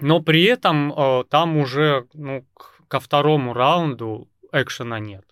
Но 0.00 0.20
при 0.20 0.44
этом 0.44 0.92
э, 0.92 1.24
там 1.28 1.56
уже 1.56 2.06
ну, 2.14 2.44
ко 2.86 3.00
второму 3.00 3.52
раунду 3.52 4.28
экшена 4.52 5.00
нет. 5.00 5.24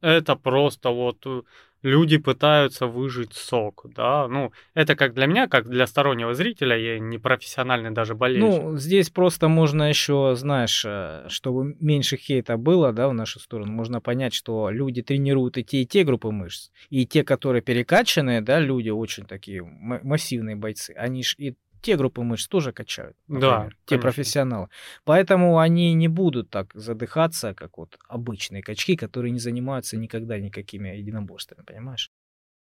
Это 0.00 0.36
просто 0.36 0.90
вот 0.90 1.26
э, 1.26 1.42
люди 1.82 2.18
пытаются 2.18 2.86
выжить 2.86 3.34
сок, 3.34 3.86
да, 3.94 4.28
ну, 4.28 4.52
это 4.74 4.96
как 4.96 5.14
для 5.14 5.26
меня, 5.26 5.48
как 5.48 5.68
для 5.68 5.86
стороннего 5.86 6.34
зрителя, 6.34 6.76
я 6.76 6.98
не 6.98 7.18
профессиональный 7.18 7.90
даже 7.90 8.14
болельщик. 8.14 8.62
Ну, 8.62 8.76
здесь 8.76 9.10
просто 9.10 9.48
можно 9.48 9.88
еще, 9.88 10.34
знаешь, 10.36 10.84
э, 10.86 11.26
чтобы 11.28 11.76
меньше 11.80 12.16
хейта 12.16 12.56
было, 12.56 12.92
да, 12.92 13.08
в 13.08 13.14
нашу 13.14 13.40
сторону, 13.40 13.72
можно 13.72 14.00
понять, 14.00 14.34
что 14.34 14.70
люди 14.70 15.02
тренируют 15.02 15.58
и 15.58 15.64
те, 15.64 15.82
и 15.82 15.86
те 15.86 16.04
группы 16.04 16.30
мышц, 16.30 16.70
и 16.90 17.06
те, 17.06 17.24
которые 17.24 17.62
перекачанные, 17.62 18.40
да, 18.40 18.60
люди 18.60 18.90
очень 18.90 19.24
такие 19.24 19.62
массивные 19.62 20.56
бойцы, 20.56 20.94
они 20.96 21.22
ж 21.22 21.34
и 21.38 21.54
те 21.80 21.96
группы 21.96 22.22
мышц 22.22 22.48
тоже 22.48 22.72
качают. 22.72 23.16
Например, 23.28 23.50
да, 23.50 23.68
те 23.86 23.96
конечно. 23.96 24.02
профессионалы. 24.02 24.68
Поэтому 25.04 25.58
они 25.58 25.94
не 25.94 26.08
будут 26.08 26.50
так 26.50 26.70
задыхаться, 26.74 27.54
как 27.54 27.78
вот 27.78 27.98
обычные 28.08 28.62
качки, 28.62 28.96
которые 28.96 29.32
не 29.32 29.38
занимаются 29.38 29.96
никогда 29.96 30.38
никакими 30.38 30.88
единоборствами, 30.90 31.64
понимаешь? 31.64 32.10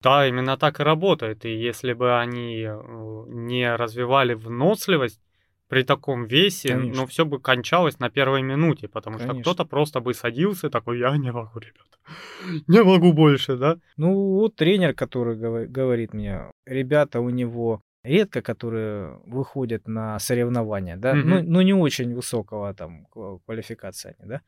Да, 0.02 0.26
именно 0.26 0.56
так 0.56 0.80
и 0.80 0.82
работает. 0.82 1.44
И 1.44 1.54
если 1.54 1.92
бы 1.92 2.18
они 2.18 2.62
э, 2.62 3.24
не 3.28 3.76
развивали 3.76 4.34
выносливость 4.34 5.20
при 5.68 5.84
таком 5.84 6.24
весе, 6.24 6.70
Конечно. 6.70 7.02
ну 7.02 7.06
все 7.06 7.24
бы 7.24 7.38
кончалось 7.38 7.98
на 8.00 8.10
первой 8.10 8.42
минуте, 8.42 8.88
потому 8.88 9.18
Конечно. 9.18 9.34
что 9.34 9.52
кто-то 9.52 9.64
просто 9.68 10.00
бы 10.00 10.14
садился 10.14 10.70
такой, 10.70 10.98
я 10.98 11.16
не 11.16 11.30
могу, 11.30 11.60
ребята, 11.60 12.64
не 12.66 12.82
могу 12.82 13.12
больше, 13.12 13.56
да? 13.56 13.78
Ну 13.96 14.14
вот 14.14 14.56
тренер, 14.56 14.94
который 14.94 15.36
говорит 15.36 16.14
мне, 16.14 16.50
ребята, 16.66 17.20
у 17.20 17.30
него 17.30 17.82
редко, 18.02 18.42
которые 18.42 19.18
выходят 19.24 19.88
на 19.88 20.18
соревнования, 20.18 20.96
да, 20.96 21.14
mm-hmm. 21.14 21.24
ну, 21.24 21.42
ну 21.42 21.60
не 21.62 21.74
очень 21.74 22.14
высокого 22.14 22.74
там 22.74 23.06
квалификации 23.44 24.16
они, 24.18 24.28
да, 24.28 24.40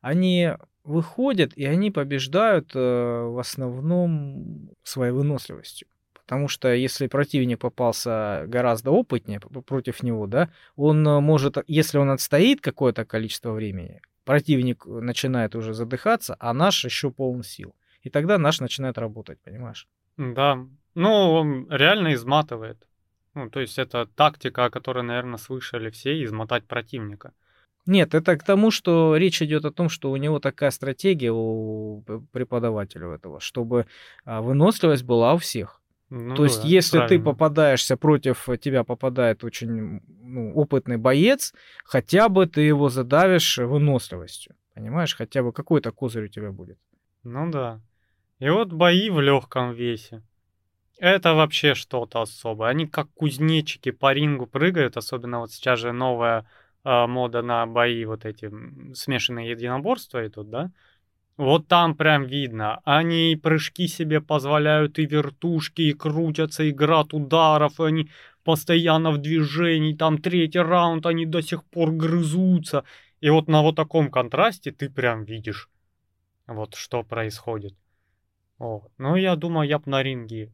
они 0.00 0.52
выходят 0.84 1.52
и 1.54 1.64
они 1.64 1.90
побеждают 1.90 2.72
э, 2.74 2.78
в 2.78 3.38
основном 3.38 4.70
своей 4.82 5.12
выносливостью. 5.12 5.88
Потому 6.12 6.48
что 6.48 6.72
если 6.72 7.08
противник 7.08 7.58
попался 7.58 8.44
гораздо 8.46 8.90
опытнее 8.90 9.40
против 9.40 10.02
него, 10.02 10.26
да, 10.26 10.50
он 10.76 11.06
э, 11.06 11.20
может, 11.20 11.58
если 11.66 11.98
он 11.98 12.10
отстоит 12.10 12.60
какое-то 12.60 13.04
количество 13.04 13.52
времени, 13.52 14.00
противник 14.24 14.86
начинает 14.86 15.54
уже 15.54 15.74
задыхаться, 15.74 16.36
а 16.38 16.52
наш 16.52 16.84
еще 16.84 17.10
полон 17.10 17.42
сил. 17.42 17.74
И 18.02 18.10
тогда 18.10 18.38
наш 18.38 18.60
начинает 18.60 18.98
работать, 18.98 19.38
понимаешь? 19.44 19.86
Да. 20.16 20.58
Ну, 20.94 21.10
он 21.10 21.70
реально 21.70 22.14
изматывает. 22.14 22.86
Ну, 23.34 23.48
то 23.48 23.60
есть 23.60 23.78
это 23.78 24.06
тактика, 24.06 24.66
о 24.66 24.70
которой, 24.70 25.02
наверное, 25.02 25.38
слышали 25.38 25.90
все, 25.90 26.22
измотать 26.24 26.64
противника. 26.64 27.32
Нет, 27.86 28.14
это 28.14 28.36
к 28.36 28.44
тому, 28.44 28.70
что 28.70 29.16
речь 29.16 29.42
идет 29.42 29.64
о 29.64 29.72
том, 29.72 29.88
что 29.88 30.10
у 30.10 30.16
него 30.16 30.38
такая 30.38 30.70
стратегия 30.70 31.32
у 31.32 32.04
преподавателя 32.32 33.08
этого, 33.08 33.40
чтобы 33.40 33.86
а, 34.24 34.40
выносливость 34.40 35.02
была 35.02 35.34
у 35.34 35.38
всех. 35.38 35.80
Ну, 36.08 36.34
То 36.34 36.44
есть, 36.44 36.62
если 36.62 36.98
правильно. 36.98 37.18
ты 37.18 37.24
попадаешься 37.24 37.96
против 37.96 38.46
тебя 38.60 38.84
попадает 38.84 39.44
очень 39.44 40.00
ну, 40.20 40.52
опытный 40.54 40.98
боец, 40.98 41.54
хотя 41.84 42.28
бы 42.28 42.46
ты 42.46 42.60
его 42.60 42.90
задавишь 42.90 43.58
выносливостью. 43.58 44.54
Понимаешь, 44.74 45.16
хотя 45.16 45.42
бы 45.42 45.52
какой-то 45.52 45.90
козырь 45.90 46.26
у 46.26 46.28
тебя 46.28 46.52
будет. 46.52 46.78
Ну 47.24 47.50
да. 47.50 47.80
И 48.38 48.48
вот 48.48 48.72
бои 48.72 49.08
в 49.10 49.20
легком 49.20 49.72
весе. 49.72 50.22
Это 50.98 51.34
вообще 51.34 51.74
что-то 51.74 52.22
особое. 52.22 52.68
Они 52.68 52.86
как 52.86 53.08
кузнечики 53.14 53.90
по 53.90 54.12
рингу 54.12 54.46
прыгают, 54.46 54.96
особенно 54.96 55.40
вот 55.40 55.52
сейчас 55.52 55.80
же 55.80 55.92
новая 55.92 56.46
э, 56.84 57.06
мода 57.06 57.42
на 57.42 57.66
бои, 57.66 58.04
вот 58.04 58.24
эти 58.24 58.50
смешанные 58.94 59.50
единоборства 59.50 60.26
идут, 60.26 60.50
да? 60.50 60.70
Вот 61.36 61.66
там 61.66 61.96
прям 61.96 62.24
видно. 62.24 62.80
Они 62.84 63.32
и 63.32 63.36
прыжки 63.36 63.88
себе 63.88 64.20
позволяют, 64.20 64.98
и 64.98 65.06
вертушки, 65.06 65.82
и 65.82 65.92
крутятся, 65.92 66.62
и 66.62 66.72
град 66.72 67.14
ударов, 67.14 67.80
и 67.80 67.84
они 67.84 68.10
постоянно 68.44 69.10
в 69.10 69.18
движении. 69.18 69.96
Там 69.96 70.18
третий 70.18 70.60
раунд, 70.60 71.06
они 71.06 71.26
до 71.26 71.40
сих 71.40 71.64
пор 71.64 71.90
грызутся. 71.90 72.84
И 73.20 73.30
вот 73.30 73.48
на 73.48 73.62
вот 73.62 73.76
таком 73.76 74.10
контрасте 74.10 74.72
ты 74.72 74.90
прям 74.90 75.24
видишь, 75.24 75.70
вот 76.46 76.74
что 76.74 77.02
происходит. 77.02 77.74
Вот. 78.58 78.92
Ну, 78.98 79.16
я 79.16 79.34
думаю, 79.34 79.68
я 79.68 79.78
бы 79.78 79.90
на 79.90 80.02
ринге 80.02 80.52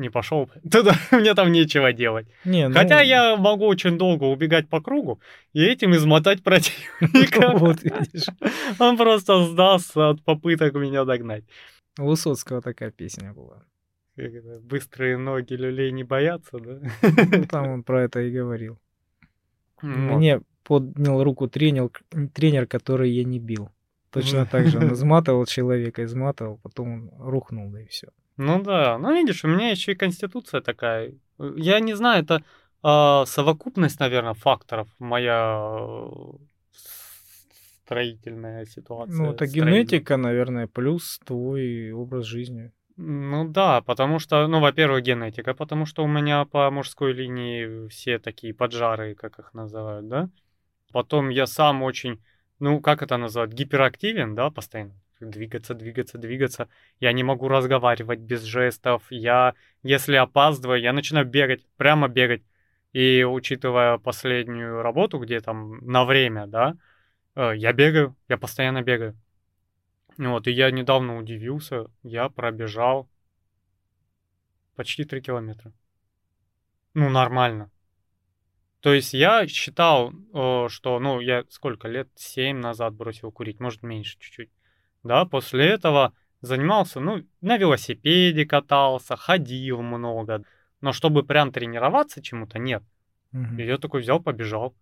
не 0.00 0.10
пошел. 0.10 0.50
Туда 0.70 0.94
мне 1.12 1.34
там 1.34 1.52
нечего 1.52 1.92
делать. 1.92 2.26
Не, 2.44 2.68
ну... 2.68 2.74
Хотя 2.74 3.00
я 3.00 3.36
могу 3.36 3.66
очень 3.66 3.98
долго 3.98 4.24
убегать 4.24 4.68
по 4.68 4.80
кругу 4.80 5.20
и 5.52 5.62
этим 5.62 5.92
измотать 5.92 6.42
противника. 6.42 7.50
Вот 7.60 7.82
видишь. 7.82 8.26
Он 8.78 8.96
просто 8.96 9.44
сдастся 9.44 10.10
от 10.10 10.24
попыток 10.24 10.74
меня 10.74 11.04
догнать. 11.04 11.44
У 11.98 12.06
Высоцкого 12.06 12.62
такая 12.62 12.90
песня 12.90 13.32
была. 13.32 13.64
Быстрые 14.62 15.16
ноги 15.16 15.54
люлей 15.54 15.92
не 15.92 16.04
боятся, 16.04 16.58
да? 16.58 16.80
Ну, 17.02 17.44
там 17.46 17.68
он 17.68 17.82
про 17.82 18.02
это 18.02 18.20
и 18.20 18.30
говорил. 18.30 18.78
Мне 19.82 20.40
поднял 20.62 21.24
руку 21.24 21.48
тренер, 21.48 21.90
тренер, 22.34 22.66
который 22.66 23.10
я 23.10 23.24
не 23.24 23.38
бил. 23.38 23.70
Точно 24.10 24.46
так 24.46 24.66
же 24.66 24.78
он 24.78 24.92
изматывал 24.92 25.46
человека, 25.46 26.04
изматывал, 26.04 26.58
потом 26.62 26.88
он 26.92 27.10
рухнул, 27.18 27.70
да 27.70 27.80
и 27.80 27.86
все. 27.86 28.08
Ну 28.40 28.62
да, 28.62 28.96
ну 28.96 29.12
видишь, 29.12 29.44
у 29.44 29.48
меня 29.48 29.68
еще 29.68 29.92
и 29.92 29.94
конституция 29.94 30.62
такая. 30.62 31.12
Я 31.56 31.78
не 31.80 31.92
знаю, 31.92 32.24
это 32.24 32.42
э, 32.82 33.26
совокупность, 33.26 34.00
наверное, 34.00 34.32
факторов 34.32 34.88
моя 34.98 36.08
строительная 37.84 38.64
ситуация. 38.64 39.14
Ну, 39.14 39.32
это 39.32 39.46
генетика, 39.46 40.16
наверное, 40.16 40.66
плюс 40.66 41.20
твой 41.26 41.92
образ 41.92 42.24
жизни. 42.24 42.72
Ну 42.96 43.46
да, 43.46 43.82
потому 43.82 44.18
что, 44.18 44.46
ну, 44.46 44.60
во-первых, 44.60 45.02
генетика, 45.02 45.52
потому 45.52 45.84
что 45.84 46.02
у 46.02 46.08
меня 46.08 46.46
по 46.46 46.70
мужской 46.70 47.12
линии 47.12 47.88
все 47.88 48.18
такие 48.18 48.54
поджары, 48.54 49.14
как 49.14 49.38
их 49.38 49.52
называют, 49.52 50.08
да. 50.08 50.30
Потом 50.92 51.28
я 51.28 51.46
сам 51.46 51.82
очень, 51.82 52.22
ну, 52.58 52.80
как 52.80 53.02
это 53.02 53.18
называть, 53.18 53.52
гиперактивен, 53.52 54.34
да, 54.34 54.50
постоянно 54.50 54.94
двигаться, 55.20 55.74
двигаться, 55.74 56.18
двигаться. 56.18 56.68
Я 56.98 57.12
не 57.12 57.22
могу 57.22 57.48
разговаривать 57.48 58.20
без 58.20 58.42
жестов. 58.42 59.02
Я, 59.10 59.54
если 59.82 60.16
опаздываю, 60.16 60.80
я 60.80 60.92
начинаю 60.92 61.26
бегать, 61.26 61.66
прямо 61.76 62.08
бегать. 62.08 62.42
И 62.92 63.22
учитывая 63.24 63.98
последнюю 63.98 64.82
работу, 64.82 65.18
где 65.18 65.40
там 65.40 65.78
на 65.86 66.04
время, 66.04 66.46
да, 66.46 66.76
э, 67.36 67.52
я 67.56 67.72
бегаю, 67.72 68.16
я 68.28 68.36
постоянно 68.36 68.82
бегаю. 68.82 69.16
Вот, 70.18 70.48
и 70.48 70.50
я 70.50 70.70
недавно 70.70 71.16
удивился, 71.16 71.86
я 72.02 72.28
пробежал 72.28 73.08
почти 74.74 75.04
3 75.04 75.20
километра. 75.22 75.72
Ну, 76.94 77.08
нормально. 77.08 77.70
То 78.80 78.92
есть 78.92 79.14
я 79.14 79.46
считал, 79.46 80.12
э, 80.12 80.68
что, 80.68 80.98
ну, 80.98 81.20
я 81.20 81.44
сколько 81.50 81.86
лет, 81.86 82.08
7 82.16 82.58
назад 82.58 82.94
бросил 82.94 83.30
курить, 83.30 83.60
может, 83.60 83.82
меньше 83.82 84.18
чуть-чуть 84.18 84.50
да, 85.02 85.24
после 85.24 85.66
этого 85.66 86.14
занимался, 86.40 87.00
ну, 87.00 87.24
на 87.40 87.56
велосипеде 87.56 88.46
катался, 88.46 89.16
ходил 89.16 89.82
много, 89.82 90.44
но 90.80 90.92
чтобы 90.92 91.22
прям 91.22 91.52
тренироваться 91.52 92.22
чему-то, 92.22 92.58
нет. 92.58 92.82
Угу. 93.32 93.56
И 93.58 93.64
я 93.64 93.78
такой 93.78 94.00
взял, 94.00 94.20
побежал. 94.20 94.74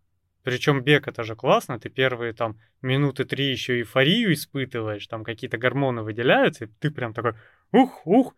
Причем 0.42 0.82
бег 0.82 1.08
это 1.08 1.24
же 1.24 1.36
классно, 1.36 1.78
ты 1.78 1.90
первые 1.90 2.32
там 2.32 2.58
минуты 2.80 3.24
три 3.24 3.50
еще 3.50 3.80
эйфорию 3.80 4.32
испытываешь, 4.32 5.06
там 5.06 5.24
какие-то 5.24 5.58
гормоны 5.58 6.02
выделяются, 6.02 6.64
и 6.64 6.68
ты 6.78 6.90
прям 6.90 7.12
такой 7.12 7.34
ух, 7.72 8.06
ух, 8.06 8.34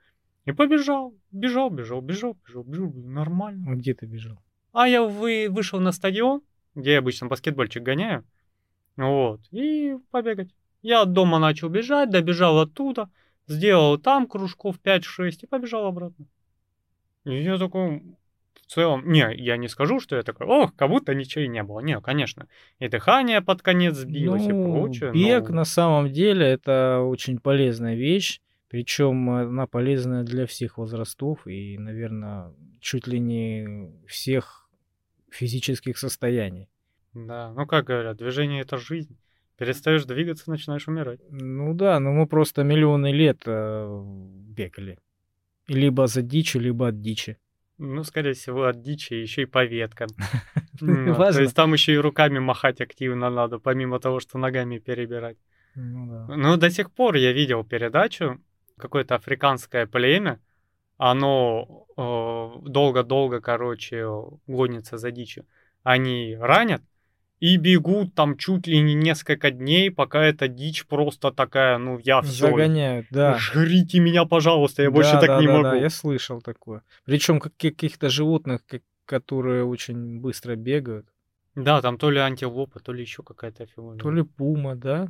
и 0.47 0.53
побежал, 0.53 1.15
бежал, 1.31 1.71
бежал, 1.71 2.01
бежал, 2.01 2.37
бежал, 2.47 2.65
бежал, 2.65 2.93
нормально. 2.95 3.73
А 3.73 3.75
где 3.75 3.95
ты 3.95 4.07
бежал? 4.07 4.43
А 4.73 4.89
я 4.89 5.03
вы, 5.03 5.49
вышел 5.51 5.79
на 5.79 5.93
стадион, 5.93 6.43
где 6.75 6.93
я 6.93 6.99
обычно 6.99 7.29
баскетбольчик 7.29 7.83
гоняю, 7.83 8.25
вот, 8.97 9.41
и 9.51 9.97
побегать. 10.11 10.51
Я 10.83 11.03
от 11.03 11.13
дома 11.13 11.39
начал 11.39 11.69
бежать, 11.69 12.11
добежал 12.11 12.59
оттуда, 12.59 13.11
сделал 13.47 13.99
там 13.99 14.27
кружков 14.27 14.77
5-6 14.83 15.41
и 15.43 15.47
побежал 15.47 15.87
обратно. 15.87 16.27
И 17.25 17.43
я 17.43 17.59
такой, 17.59 18.03
в 18.55 18.67
целом, 18.67 19.11
не, 19.11 19.35
я 19.37 19.57
не 19.57 19.69
скажу, 19.69 20.01
что 20.01 20.17
я 20.17 20.23
такой, 20.23 20.47
ох, 20.47 20.75
как 20.75 20.89
будто 20.89 21.15
ничего 21.15 21.45
и 21.45 21.49
не 21.49 21.63
было. 21.63 21.81
Не, 21.81 22.01
конечно, 22.01 22.49
и 22.79 22.89
дыхание 22.89 23.43
под 23.43 23.63
конец 23.63 23.97
сбилось 23.97 24.47
ну, 24.47 24.49
и 24.49 24.73
прочее. 24.73 25.13
Бег 25.13 25.51
но... 25.51 25.57
на 25.57 25.65
самом 25.65 26.11
деле 26.11 26.47
это 26.47 27.01
очень 27.01 27.39
полезная 27.39 27.95
вещь, 27.95 28.41
причем 28.69 29.29
она 29.29 29.67
полезная 29.67 30.23
для 30.23 30.47
всех 30.47 30.79
возрастов 30.79 31.47
и, 31.47 31.77
наверное, 31.77 32.55
чуть 32.81 33.07
ли 33.07 33.19
не 33.19 33.91
всех 34.07 34.71
физических 35.31 35.99
состояний. 35.99 36.71
Да, 37.13 37.53
ну 37.53 37.67
как 37.67 37.87
говорят, 37.87 38.17
движение 38.17 38.63
это 38.63 38.79
жизнь. 38.79 39.19
Перестаешь 39.61 40.07
двигаться, 40.07 40.51
начинаешь 40.51 40.89
умирать. 40.89 41.21
Ну 41.31 41.75
да, 41.75 42.01
но 42.01 42.13
мы 42.13 42.27
просто 42.27 42.65
миллионы 42.65 43.13
лет 43.13 43.43
э, 43.45 44.03
бегали. 44.57 44.99
Либо 45.69 46.07
за 46.07 46.23
дичью, 46.23 46.63
либо 46.63 46.89
от 46.89 47.03
дичи. 47.03 47.37
Ну, 47.77 48.03
скорее 48.05 48.33
всего, 48.33 48.65
от 48.65 48.81
дичи, 48.81 49.13
еще 49.13 49.43
и 49.43 49.45
по 49.45 49.67
веткам. 49.67 50.09
То 50.81 51.41
есть 51.43 51.55
там 51.55 51.75
еще 51.75 51.93
и 51.93 51.99
руками 51.99 52.39
махать 52.39 52.81
активно 52.81 53.29
надо, 53.29 53.59
помимо 53.59 54.01
того, 54.01 54.19
что 54.21 54.39
ногами 54.39 54.79
перебирать. 54.79 55.37
Ну, 55.75 56.37
ну 56.37 56.57
до 56.57 56.71
сих 56.71 56.91
пор 56.91 57.17
я 57.17 57.33
видел 57.33 57.63
передачу, 57.63 58.41
какое-то 58.79 59.17
африканское 59.17 59.87
племя, 59.87 60.41
оно 60.97 61.87
э, 61.99 62.67
долго-долго, 62.67 63.43
короче, 63.43 64.07
гонится 64.47 64.97
за 64.97 65.11
дичью. 65.11 65.45
Они 65.83 66.35
ранят, 66.41 66.81
и 67.41 67.57
бегут 67.57 68.15
там 68.15 68.37
чуть 68.37 68.67
ли 68.67 68.81
не 68.81 68.95
несколько 68.95 69.51
дней, 69.51 69.91
пока 69.91 70.23
эта 70.23 70.47
дичь 70.47 70.87
просто 70.87 71.33
такая, 71.33 71.79
ну 71.79 71.99
я 71.99 72.21
все. 72.21 72.49
Загоняют, 72.51 73.07
да. 73.11 73.37
Жрите 73.39 73.99
меня, 73.99 74.27
пожалуйста, 74.27 74.83
я 74.83 74.91
да, 74.91 74.95
больше 74.95 75.13
да, 75.13 75.21
так 75.21 75.41
не 75.41 75.47
да, 75.47 75.53
могу. 75.53 75.63
Да, 75.65 75.77
я 75.77 75.91
слышал 75.91 76.43
такое. 76.43 76.83
Причем 77.05 77.41
каких-то 77.41 78.11
животных, 78.11 78.61
которые 79.07 79.65
очень 79.65 80.21
быстро 80.21 80.55
бегают. 80.55 81.07
Да, 81.55 81.81
там 81.81 81.99
то 81.99 82.11
ли 82.11 82.19
антилопа, 82.19 82.79
то 82.79 82.93
ли 82.93 83.01
еще 83.01 83.23
какая-то 83.23 83.67
фигура. 83.67 83.97
То 83.97 84.11
ли 84.11 84.23
пума, 84.23 84.77
да? 84.77 85.09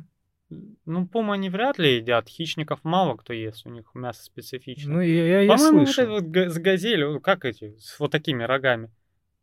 Ну, 0.85 1.07
пума 1.07 1.35
они 1.35 1.49
вряд 1.49 1.77
ли 1.77 1.97
едят, 1.97 2.27
хищников 2.27 2.83
мало 2.83 3.15
кто 3.15 3.31
ест, 3.31 3.65
у 3.65 3.69
них 3.69 3.85
мясо 3.93 4.23
специфичное. 4.23 4.95
Ну, 4.95 5.01
я, 5.01 5.27
я, 5.27 5.41
я 5.41 5.57
слышал. 5.57 6.05
По-моему, 6.05 6.27
вот, 6.27 6.45
вот 6.45 6.53
с 6.53 6.57
газелью, 6.57 7.21
как 7.21 7.45
эти, 7.45 7.77
с 7.77 7.99
вот 7.99 8.11
такими 8.11 8.43
рогами. 8.43 8.89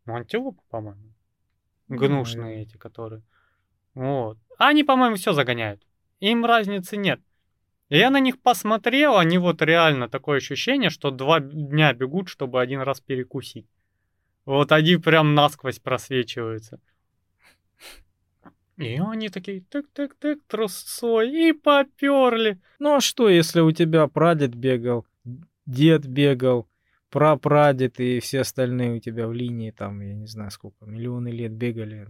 Ну, 0.05 0.17
антилопа, 0.17 0.63
по-моему. 0.71 1.15
Гнушные 1.89 2.63
эти, 2.63 2.77
которые. 2.77 3.23
Вот. 3.95 4.39
А 4.59 4.69
они, 4.69 4.85
по-моему, 4.85 5.17
все 5.17 5.33
загоняют. 5.33 5.83
Им 6.21 6.45
разницы 6.45 6.97
нет. 6.97 7.21
Я 7.89 8.11
на 8.11 8.21
них 8.21 8.41
посмотрел, 8.41 9.17
они 9.17 9.39
вот 9.39 9.63
реально 9.63 10.09
такое 10.09 10.39
ощущение, 10.39 10.91
что 10.91 11.11
два 11.11 11.41
дня 11.41 11.95
бегут, 11.95 12.29
чтобы 12.29 12.61
один 12.61 12.83
раз 12.83 13.01
перекусить. 13.01 13.67
Вот 14.45 14.73
они 14.73 14.97
прям 14.97 15.35
насквозь 15.35 15.79
просвечиваются. 15.79 16.81
И 18.77 19.01
они 19.01 19.29
такие 19.29 19.61
тык-тык-тык 19.61 20.41
трусцой 20.47 21.31
и 21.31 21.53
поперли. 21.53 22.61
Ну 22.79 22.97
а 22.97 23.01
что, 23.01 23.29
если 23.29 23.61
у 23.61 23.73
тебя 23.73 24.07
прадед 24.07 24.55
бегал, 24.55 25.07
дед 25.67 26.07
бегал, 26.07 26.68
прапрадед 27.11 28.01
и 28.01 28.21
все 28.21 28.41
остальные 28.41 28.97
у 28.97 28.99
тебя 29.01 29.27
в 29.27 29.33
линии, 29.33 29.71
там, 29.71 30.01
я 30.01 30.15
не 30.15 30.27
знаю 30.27 30.51
сколько, 30.51 30.85
миллионы 30.85 31.29
лет 31.29 31.53
бегали, 31.53 32.09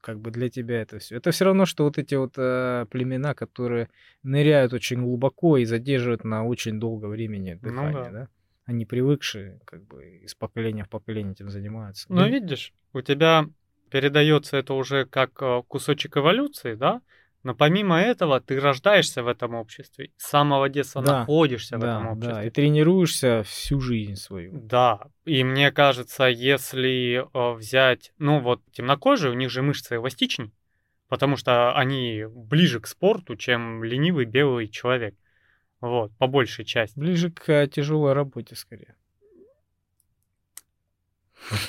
как 0.00 0.20
бы 0.20 0.30
для 0.30 0.50
тебя 0.50 0.82
это 0.82 0.98
все. 0.98 1.16
Это 1.16 1.30
все 1.30 1.46
равно, 1.46 1.64
что 1.64 1.84
вот 1.84 1.98
эти 1.98 2.14
вот 2.14 2.34
э, 2.36 2.86
племена, 2.90 3.34
которые 3.34 3.88
ныряют 4.22 4.72
очень 4.72 5.00
глубоко 5.00 5.56
и 5.56 5.64
задерживают 5.64 6.24
на 6.24 6.44
очень 6.44 6.78
долгое 6.78 7.08
времени 7.08 7.58
ну 7.60 7.68
дыхание, 7.68 7.92
ну, 7.92 8.04
да. 8.04 8.10
да? 8.10 8.28
Они 8.66 8.84
привыкшие, 8.86 9.60
как 9.64 9.84
бы 9.86 10.20
из 10.22 10.34
поколения 10.34 10.84
в 10.84 10.88
поколение 10.88 11.32
этим 11.32 11.50
занимаются. 11.50 12.06
Ну, 12.08 12.26
видишь, 12.28 12.72
у 12.92 13.00
тебя 13.02 13.46
передается 13.90 14.56
это 14.56 14.74
уже 14.74 15.06
как 15.06 15.40
э, 15.40 15.62
кусочек 15.68 16.16
эволюции, 16.16 16.74
да? 16.74 17.00
Но 17.44 17.54
помимо 17.54 18.00
этого 18.00 18.40
ты 18.40 18.58
рождаешься 18.58 19.22
в 19.22 19.28
этом 19.28 19.54
обществе, 19.54 20.10
с 20.16 20.28
самого 20.28 20.70
детства 20.70 21.02
да, 21.02 21.20
находишься 21.20 21.76
да, 21.76 21.78
в 21.78 21.84
этом 21.84 22.06
обществе. 22.12 22.34
Да, 22.34 22.44
и 22.44 22.50
тренируешься 22.50 23.42
всю 23.44 23.80
жизнь 23.80 24.16
свою. 24.16 24.50
Да, 24.54 25.08
и 25.26 25.44
мне 25.44 25.70
кажется, 25.70 26.24
если 26.24 27.22
э, 27.22 27.54
взять, 27.54 28.12
ну 28.18 28.40
вот 28.40 28.62
темнокожие, 28.72 29.30
у 29.30 29.34
них 29.34 29.50
же 29.50 29.60
мышцы 29.60 29.96
эластичнее, 29.96 30.52
потому 31.08 31.36
что 31.36 31.76
они 31.76 32.24
ближе 32.28 32.80
к 32.80 32.86
спорту, 32.86 33.36
чем 33.36 33.84
ленивый 33.84 34.24
белый 34.24 34.66
человек. 34.66 35.14
Вот, 35.82 36.16
по 36.16 36.26
большей 36.26 36.64
части. 36.64 36.98
Ближе 36.98 37.30
к 37.30 37.46
э, 37.50 37.68
тяжелой 37.68 38.14
работе, 38.14 38.56
скорее. 38.56 38.96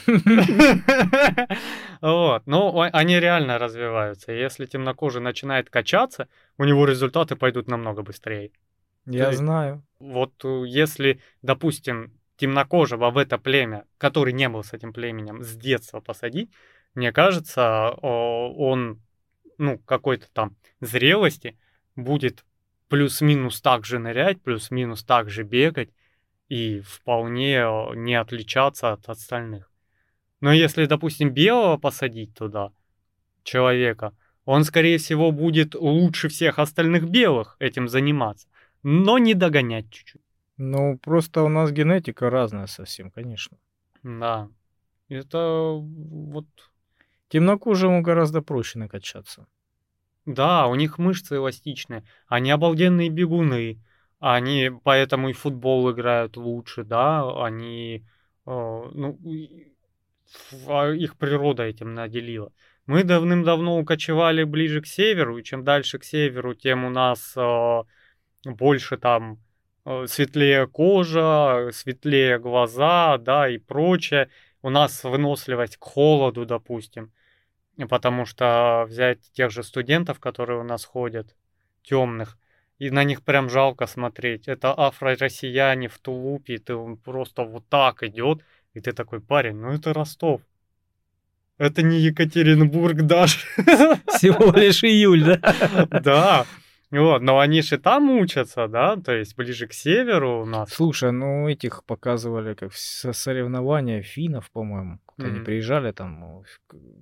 Вот, 2.02 2.44
ну, 2.46 2.82
они 2.82 3.20
реально 3.20 3.58
развиваются. 3.58 4.32
Если 4.32 4.66
темнокожий 4.66 5.22
начинает 5.22 5.70
качаться, 5.70 6.28
у 6.58 6.66
него 6.66 6.86
результаты 6.86 7.36
пойдут 7.36 7.68
намного 7.68 8.04
быстрее. 8.04 8.52
Я 9.06 9.32
знаю. 9.34 9.84
Вот 10.00 10.34
э, 10.44 10.64
если, 10.68 11.20
допустим, 11.42 12.12
темнокожего 12.38 13.12
в 13.12 13.18
это 13.18 13.38
племя, 13.38 13.86
который 13.98 14.34
не 14.34 14.50
был 14.50 14.64
с 14.64 14.74
этим 14.74 14.94
племенем, 14.94 15.44
с 15.44 15.56
детства 15.56 16.00
посадить, 16.00 16.52
мне 16.96 17.12
кажется, 17.12 17.90
он, 17.92 19.02
ну, 19.58 19.78
какой-то 19.80 20.28
там 20.32 20.56
зрелости 20.80 21.58
будет 21.96 22.46
плюс-минус 22.88 23.62
так 23.62 23.86
же 23.86 24.00
нырять, 24.00 24.42
плюс-минус 24.42 25.04
так 25.04 25.30
же 25.30 25.44
бегать, 25.44 25.90
и 26.50 26.82
вполне 26.82 27.58
э, 27.58 27.96
не 27.96 28.16
отличаться 28.16 28.92
от 28.92 29.10
остальных. 29.10 29.72
Но 30.42 30.54
если, 30.54 30.86
допустим, 30.86 31.32
белого 31.32 31.78
посадить 31.78 32.34
туда, 32.34 32.72
человека, 33.44 34.14
он, 34.46 34.64
скорее 34.64 34.98
всего, 34.98 35.32
будет 35.32 35.76
лучше 35.76 36.30
всех 36.30 36.60
остальных 36.60 37.10
белых 37.10 37.56
этим 37.60 37.88
заниматься, 37.88 38.48
но 38.84 39.18
не 39.18 39.34
догонять 39.34 39.90
чуть-чуть. 39.90 40.22
Ну, 40.58 40.98
просто 41.00 41.42
у 41.44 41.50
нас 41.50 41.72
генетика 41.72 42.30
разная 42.30 42.68
совсем, 42.68 43.12
конечно. 43.12 43.58
Да. 44.04 44.50
Это 45.10 45.72
вот... 45.74 46.46
Темнокожему 47.28 48.02
гораздо 48.02 48.42
проще 48.42 48.78
накачаться. 48.78 49.48
Да, 50.26 50.68
у 50.68 50.76
них 50.76 51.00
мышцы 51.00 51.36
эластичные. 51.36 52.04
Они 52.28 52.52
обалденные 52.52 53.10
бегуны. 53.10 53.82
Они 54.20 54.72
поэтому 54.84 55.30
и 55.30 55.34
футбол 55.34 55.92
играют 55.92 56.38
лучше, 56.38 56.84
да, 56.84 57.46
они, 57.46 58.06
э, 58.46 58.50
ну, 58.50 59.20
а, 60.68 60.92
их 60.92 61.18
природа 61.18 61.64
этим 61.64 61.94
наделила. 61.94 62.52
Мы 62.86 63.04
давным-давно 63.04 63.80
укочевали 63.80 64.44
ближе 64.44 64.82
к 64.82 64.88
северу, 64.88 65.38
и 65.38 65.44
чем 65.44 65.64
дальше 65.64 65.98
к 66.00 66.04
северу, 66.04 66.54
тем 66.54 66.86
у 66.86 66.90
нас 66.90 67.34
э, 67.36 67.84
больше 68.46 68.98
там 68.98 69.40
э, 69.86 70.06
светлее 70.08 70.68
кожа, 70.68 71.70
светлее 71.74 72.40
глаза, 72.40 73.18
да, 73.18 73.50
и 73.50 73.58
прочее. 73.58 74.30
У 74.62 74.70
нас 74.70 75.04
выносливость 75.04 75.78
к 75.78 75.84
холоду, 75.84 76.46
допустим. 76.46 77.12
Потому 77.90 78.26
что 78.26 78.86
взять 78.88 79.32
тех 79.34 79.52
же 79.52 79.64
студентов, 79.64 80.20
которые 80.20 80.60
у 80.60 80.64
нас 80.64 80.86
ходят, 80.86 81.36
темных, 81.84 82.38
и 82.80 82.90
на 82.90 83.04
них 83.04 83.22
прям 83.24 83.50
жалко 83.50 83.88
смотреть. 83.88 84.48
Это 84.48 84.74
афро-россияне 84.78 85.88
в 85.88 85.98
тулупе, 86.00 86.56
и 86.56 86.58
ты 86.58 86.76
он 86.76 86.98
просто 86.98 87.44
вот 87.44 87.68
так 87.70 88.04
идет, 88.04 88.42
и 88.74 88.82
ты 88.82 88.92
такой 88.92 89.22
парень, 89.22 89.56
ну 89.56 89.72
это 89.72 89.94
Ростов. 89.94 90.42
Это 91.58 91.84
не 91.84 92.00
Екатеринбург 92.00 93.04
даже. 93.04 93.38
Всего 94.08 94.52
лишь 94.52 94.84
июль, 94.84 95.24
да? 95.24 95.88
Да. 96.02 96.46
Вот, 96.92 97.22
но 97.22 97.40
они 97.40 97.62
же 97.62 97.78
там 97.78 98.10
учатся, 98.12 98.68
да, 98.68 98.96
то 98.96 99.14
есть 99.14 99.36
ближе 99.36 99.68
к 99.68 99.74
северу 99.74 100.44
у 100.44 100.46
нас. 100.46 100.70
Слушай, 100.72 101.12
ну 101.12 101.50
этих 101.50 101.84
показывали 101.84 102.54
как 102.54 102.74
соревнования 102.74 104.02
финнов, 104.02 104.52
по-моему. 104.52 105.00
Mm-hmm. 105.18 105.26
Они 105.26 105.40
приезжали 105.40 105.92
там 105.92 106.44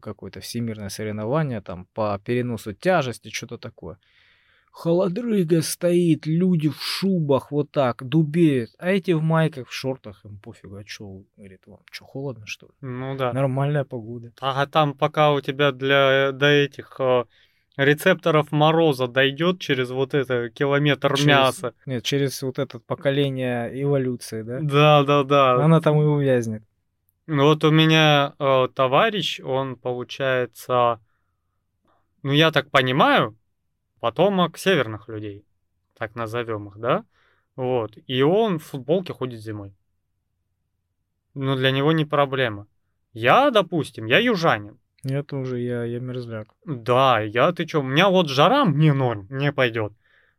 какое-то 0.01 0.39
всемирное 0.39 0.89
соревнование 0.89 1.61
там 1.61 1.87
по 1.93 2.19
переносу 2.23 2.73
тяжести, 2.73 3.29
что-то 3.29 3.57
такое 3.57 3.97
холодрыга 4.73 5.61
стоит, 5.61 6.25
люди 6.25 6.67
в 6.67 6.81
шубах 6.81 7.51
вот 7.51 7.71
так 7.71 8.03
дубеют, 8.03 8.71
а 8.79 8.89
эти 8.89 9.11
в 9.11 9.21
майках, 9.21 9.69
в 9.69 9.73
шортах, 9.73 10.25
им 10.25 10.39
пофигу, 10.39 10.77
а 10.77 10.83
что, 10.85 11.21
говорит, 11.37 11.61
вам 11.67 11.79
что, 11.91 12.05
холодно, 12.05 12.47
что 12.47 12.65
ли? 12.65 12.73
Ну 12.81 13.15
да. 13.15 13.31
Нормальная 13.33 13.83
погода. 13.85 14.33
А 14.41 14.65
там 14.65 14.95
пока 14.95 15.31
у 15.31 15.41
тебя 15.41 15.71
для, 15.71 16.31
до 16.31 16.47
этих 16.47 16.95
э, 16.99 17.25
рецепторов 17.77 18.51
мороза 18.51 19.07
дойдет 19.07 19.59
через 19.59 19.91
вот 19.91 20.15
это 20.15 20.49
километр 20.49 21.13
через, 21.13 21.25
мяса. 21.25 21.73
Нет, 21.85 22.03
через 22.03 22.41
вот 22.41 22.57
это 22.57 22.79
поколение 22.79 23.69
эволюции, 23.79 24.41
да? 24.41 24.59
Да, 24.59 25.03
да, 25.03 25.23
да. 25.23 25.63
Она 25.63 25.81
там 25.81 26.01
и 26.01 26.03
увязнет. 26.03 26.63
Ну 27.27 27.43
вот 27.43 27.63
у 27.63 27.69
меня 27.69 28.33
э, 28.39 28.67
товарищ, 28.73 29.39
он 29.39 29.75
получается, 29.75 30.99
ну 32.23 32.31
я 32.31 32.51
так 32.51 32.71
понимаю, 32.71 33.37
потомок 34.03 34.57
северных 34.57 35.07
людей, 35.07 35.45
так 35.97 36.15
назовем 36.15 36.67
их, 36.67 36.77
да? 36.77 37.05
Вот. 37.55 37.97
И 38.05 38.21
он 38.21 38.59
в 38.59 38.63
футболке 38.63 39.13
ходит 39.13 39.39
зимой. 39.39 39.73
Но 41.33 41.55
для 41.55 41.71
него 41.71 41.93
не 41.93 42.03
проблема. 42.03 42.67
Я, 43.13 43.49
допустим, 43.49 44.05
я 44.07 44.19
южанин. 44.19 44.77
Я 45.03 45.23
тоже, 45.23 45.59
я, 45.59 45.85
я 45.85 45.99
мерзляк. 46.01 46.47
Да, 46.65 47.21
я, 47.21 47.53
ты 47.53 47.65
чё, 47.65 47.79
у 47.79 47.83
меня 47.83 48.09
вот 48.09 48.27
жара 48.27 48.65
мне 48.65 48.91
норм, 48.91 49.25
не 49.29 49.53
пойдет. 49.53 49.93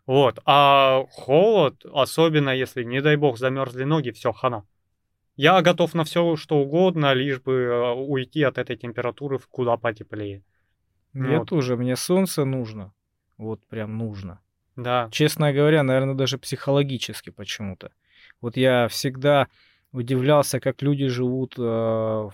Вот, 0.05 0.41
а 0.45 1.07
холод, 1.11 1.87
особенно 1.91 2.51
если, 2.51 2.85
не 2.85 3.01
дай 3.01 3.17
бог, 3.17 3.39
замерзли 3.39 3.85
ноги, 3.85 4.11
все, 4.11 4.33
хана. 4.33 4.65
Я 5.37 5.63
готов 5.63 5.95
на 5.95 6.05
все, 6.05 6.37
что 6.37 6.59
угодно, 6.59 7.15
лишь 7.15 7.41
бы 7.41 7.53
э, 7.53 7.93
уйти 7.95 8.43
от 8.43 8.59
этой 8.59 8.77
температуры 8.77 9.39
в 9.39 9.49
куда 9.49 9.79
потеплее. 9.79 10.43
Мне 11.15 11.39
вот. 11.39 11.49
тоже, 11.49 11.77
мне 11.77 11.97
солнце 11.97 12.45
нужно. 12.45 12.93
Вот 13.45 13.67
прям 13.67 13.99
нужно. 13.99 14.41
Да. 14.77 15.09
Честно 15.13 15.53
говоря, 15.53 15.83
наверное, 15.83 16.15
даже 16.15 16.39
психологически 16.39 17.31
почему-то. 17.31 17.93
Вот 18.41 18.57
я 18.57 18.89
всегда 18.89 19.49
удивлялся, 19.93 20.61
как 20.61 20.83
люди 20.83 21.07
живут 21.07 21.55
э, 21.59 21.63
в, 21.63 22.33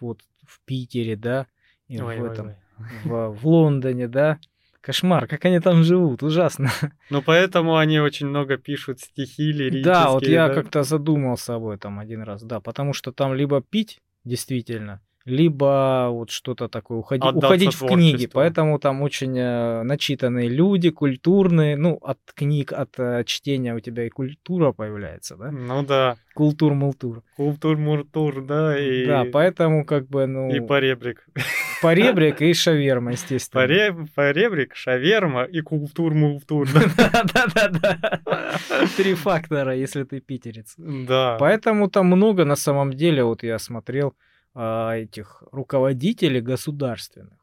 вот 0.00 0.20
в 0.46 0.60
Питере, 0.64 1.16
да, 1.16 1.46
и 1.88 2.00
ой, 2.00 2.18
в 2.18 2.24
этом, 2.24 2.46
ой, 2.46 2.52
ой. 2.52 2.86
В, 3.04 3.30
в 3.40 3.46
Лондоне, 3.46 4.08
да. 4.08 4.38
Кошмар, 4.80 5.28
как 5.28 5.44
они 5.44 5.60
там 5.60 5.84
живут, 5.84 6.22
ужасно. 6.22 6.70
Ну, 7.10 7.22
поэтому 7.22 7.76
они 7.76 8.00
очень 8.00 8.26
много 8.26 8.56
пишут 8.56 9.00
стихи 9.00 9.52
лирические. 9.52 9.84
Да, 9.84 10.10
вот 10.10 10.26
я 10.26 10.48
да? 10.48 10.54
как-то 10.54 10.82
задумался 10.82 11.54
об 11.54 11.66
этом 11.66 11.98
один 11.98 12.22
раз, 12.22 12.42
да, 12.42 12.60
потому 12.60 12.92
что 12.92 13.12
там 13.12 13.34
либо 13.34 13.60
пить, 13.60 14.00
действительно, 14.24 15.00
либо 15.24 16.08
вот 16.10 16.30
что-то 16.30 16.68
такое, 16.68 16.98
уходи, 16.98 17.26
уходить 17.26 17.74
в 17.74 17.86
книги. 17.86 18.26
Поэтому 18.26 18.78
там 18.78 19.02
очень 19.02 19.38
э, 19.38 19.82
начитанные 19.82 20.48
люди, 20.48 20.90
культурные. 20.90 21.76
Ну, 21.76 21.98
от 22.02 22.18
книг, 22.34 22.72
от 22.72 22.98
э, 22.98 23.24
чтения 23.24 23.74
у 23.74 23.80
тебя 23.80 24.06
и 24.06 24.08
культура 24.08 24.72
появляется, 24.72 25.36
да? 25.36 25.50
Ну 25.50 25.82
да. 25.84 26.16
Культур-мультур. 26.34 27.22
Культур-мультур, 27.36 28.42
да. 28.42 28.78
И... 28.78 29.06
Да, 29.06 29.24
поэтому 29.30 29.84
как 29.84 30.08
бы, 30.08 30.26
ну... 30.26 30.50
И 30.50 30.60
поребрик. 30.60 31.26
Поребрик 31.82 32.40
и 32.40 32.54
шаверма, 32.54 33.12
естественно. 33.12 33.62
Пореб... 33.62 33.96
Поребрик, 34.14 34.74
шаверма 34.74 35.44
и 35.44 35.60
культур-мультур. 35.60 36.68
Да-да-да. 36.96 38.20
Три 38.96 39.14
фактора, 39.14 39.74
если 39.76 40.04
ты 40.04 40.20
питерец. 40.20 40.74
Да. 40.78 41.36
Поэтому 41.38 41.90
там 41.90 42.06
много 42.06 42.44
на 42.44 42.56
самом 42.56 42.92
деле, 42.92 43.24
вот 43.24 43.42
я 43.42 43.58
смотрел, 43.58 44.14
а, 44.54 44.96
этих 44.96 45.42
руководителей 45.52 46.40
государственных. 46.40 47.38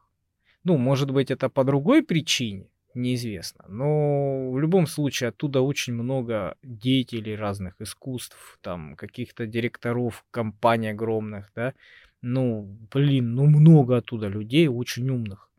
Ну, 0.64 0.76
может 0.76 1.10
быть, 1.10 1.30
это 1.30 1.48
по 1.48 1.64
другой 1.64 2.02
причине. 2.02 2.66
неизвестно. 2.94 3.64
Но 3.68 4.50
в 4.50 4.58
любом 4.58 4.86
случае 4.86 5.28
оттуда 5.28 5.60
очень 5.60 5.94
много 5.94 6.56
деятелей 6.62 7.36
разных 7.36 7.80
искусств, 7.80 8.58
там 8.62 8.96
каких-то 8.96 9.46
директоров 9.46 10.24
компаний 10.32 10.90
огромных, 10.90 11.52
да. 11.54 11.74
Ну, 12.22 12.76
блин, 12.92 13.34
ну 13.34 13.46
много 13.46 13.96
оттуда 13.98 14.28
людей 14.28 14.68
очень 14.68 15.08
умных. 15.08 15.49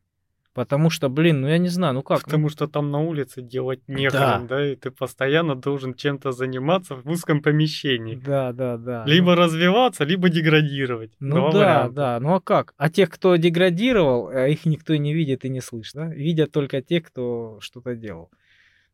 Потому 0.53 0.89
что, 0.89 1.07
блин, 1.07 1.41
ну 1.41 1.47
я 1.47 1.57
не 1.57 1.69
знаю, 1.69 1.93
ну 1.93 2.03
как? 2.03 2.23
Потому 2.23 2.43
ну... 2.43 2.49
что 2.49 2.67
там 2.67 2.91
на 2.91 2.99
улице 2.99 3.41
делать 3.41 3.87
нехрен, 3.87 4.47
да. 4.47 4.57
да, 4.57 4.71
и 4.71 4.75
ты 4.75 4.91
постоянно 4.91 5.55
должен 5.55 5.93
чем-то 5.93 6.33
заниматься 6.33 6.95
в 6.95 7.07
узком 7.07 7.41
помещении. 7.41 8.15
Да, 8.15 8.51
да, 8.51 8.75
да. 8.75 9.05
Либо 9.05 9.35
ну... 9.35 9.41
развиваться, 9.41 10.03
либо 10.03 10.27
деградировать. 10.29 11.13
Ну 11.21 11.35
Два 11.35 11.51
да, 11.51 11.59
варианта. 11.59 11.95
да. 11.95 12.19
Ну 12.19 12.33
а 12.33 12.41
как? 12.41 12.73
А 12.75 12.89
тех, 12.89 13.09
кто 13.09 13.37
деградировал, 13.37 14.27
а 14.27 14.47
их 14.47 14.65
никто 14.65 14.93
не 14.97 15.13
видит 15.13 15.45
и 15.45 15.49
не 15.49 15.61
слышит, 15.61 15.95
да? 15.95 16.07
Видят 16.07 16.51
только 16.51 16.81
те, 16.81 16.99
кто 16.99 17.57
что-то 17.61 17.95
делал. 17.95 18.29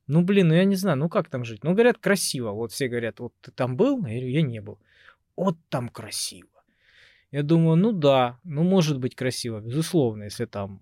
Ну, 0.05 0.21
блин, 0.21 0.49
ну 0.49 0.53
я 0.53 0.63
не 0.63 0.75
знаю, 0.75 0.97
ну 0.97 1.09
как 1.09 1.27
там 1.27 1.43
жить? 1.43 1.63
Ну, 1.63 1.73
говорят, 1.73 1.97
красиво. 1.97 2.51
Вот 2.51 2.71
все 2.71 2.87
говорят, 2.87 3.19
вот 3.19 3.33
ты 3.41 3.51
там 3.51 3.75
был? 3.75 3.97
Я 4.05 4.13
говорю, 4.13 4.27
я 4.27 4.41
не 4.43 4.61
был. 4.61 4.79
Вот 5.35 5.57
там 5.69 5.89
красиво. 5.89 6.49
Я 7.31 7.41
думаю, 7.41 7.77
ну 7.77 7.91
да, 7.91 8.39
ну 8.43 8.63
может 8.63 8.99
быть 8.99 9.15
красиво, 9.15 9.59
безусловно, 9.59 10.23
если 10.23 10.45
там 10.45 10.81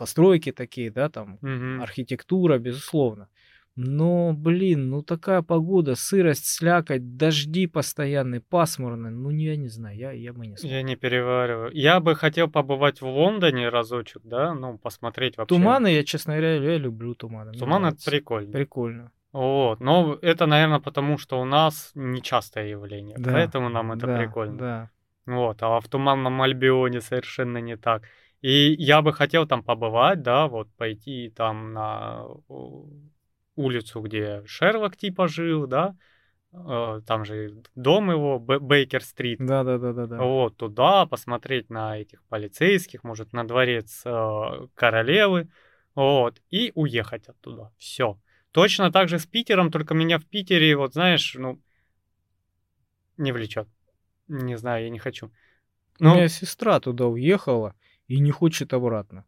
постройки 0.00 0.50
такие, 0.50 0.90
да, 0.90 1.10
там 1.10 1.34
угу. 1.42 1.82
архитектура, 1.82 2.58
безусловно. 2.58 3.28
Но, 3.76 4.32
блин, 4.32 4.88
ну 4.88 5.02
такая 5.02 5.42
погода, 5.42 5.94
сырость, 5.94 6.46
слякоть, 6.46 7.18
дожди 7.18 7.66
постоянные, 7.66 8.40
пасмурные, 8.40 9.12
ну 9.12 9.28
я 9.28 9.56
не 9.56 9.68
знаю, 9.68 9.98
я, 9.98 10.12
я 10.12 10.32
бы 10.32 10.46
не 10.46 10.56
смог. 10.56 10.72
Я 10.72 10.82
не 10.82 10.96
перевариваю. 10.96 11.70
Я 11.74 12.00
бы 12.00 12.14
хотел 12.14 12.48
побывать 12.48 13.02
в 13.02 13.06
Лондоне 13.06 13.68
разочек, 13.68 14.22
да, 14.24 14.54
ну 14.54 14.78
посмотреть 14.78 15.36
вообще. 15.36 15.54
Туманы, 15.54 15.92
я, 15.92 16.02
честно 16.02 16.32
говоря, 16.32 16.54
я 16.54 16.78
люблю 16.78 17.14
туманы. 17.14 17.52
Туман 17.52 17.84
это 17.84 17.98
прикольно. 18.06 18.52
Прикольно. 18.52 19.12
Вот, 19.32 19.80
но 19.80 20.18
это, 20.22 20.46
наверное, 20.46 20.80
потому 20.80 21.18
что 21.18 21.38
у 21.38 21.44
нас 21.44 21.92
нечастое 21.94 22.68
явление, 22.68 23.16
да, 23.18 23.32
поэтому 23.32 23.68
нам 23.68 23.92
это 23.92 24.06
да, 24.06 24.16
прикольно. 24.16 24.58
Да. 24.58 24.90
Вот, 25.26 25.62
а 25.62 25.78
в 25.78 25.88
Туманном 25.88 26.40
Альбионе 26.40 27.02
совершенно 27.02 27.58
не 27.58 27.76
так. 27.76 28.02
И 28.40 28.74
я 28.78 29.02
бы 29.02 29.12
хотел 29.12 29.46
там 29.46 29.62
побывать, 29.62 30.22
да, 30.22 30.48
вот 30.48 30.68
пойти 30.76 31.30
там 31.30 31.72
на 31.72 32.26
улицу, 33.54 34.00
где 34.00 34.42
Шерлок 34.46 34.96
типа 34.96 35.28
жил, 35.28 35.66
да, 35.66 35.94
э, 36.52 37.00
там 37.06 37.24
же 37.24 37.62
дом 37.74 38.10
его, 38.10 38.38
Бейкер-стрит. 38.38 39.38
Да, 39.38 39.62
да, 39.62 39.78
да, 39.78 39.92
да, 39.92 40.06
да. 40.06 40.22
Вот 40.22 40.56
туда 40.56 41.04
посмотреть 41.04 41.68
на 41.68 41.98
этих 41.98 42.22
полицейских, 42.24 43.04
может, 43.04 43.32
на 43.34 43.46
дворец 43.46 44.02
э, 44.06 44.66
королевы, 44.74 45.48
вот, 45.94 46.40
и 46.50 46.72
уехать 46.74 47.28
оттуда. 47.28 47.72
Все. 47.76 48.18
Точно 48.52 48.90
так 48.90 49.08
же 49.08 49.18
с 49.18 49.26
Питером, 49.26 49.70
только 49.70 49.94
меня 49.94 50.18
в 50.18 50.24
Питере, 50.24 50.76
вот 50.76 50.94
знаешь, 50.94 51.34
ну, 51.38 51.60
не 53.18 53.32
влечет. 53.32 53.68
Не 54.28 54.56
знаю, 54.56 54.84
я 54.84 54.90
не 54.90 54.98
хочу. 54.98 55.30
Но... 55.98 56.12
У 56.12 56.14
меня 56.14 56.28
сестра 56.28 56.80
туда 56.80 57.06
уехала, 57.06 57.74
и 58.10 58.18
не 58.18 58.32
хочет 58.32 58.74
обратно. 58.74 59.24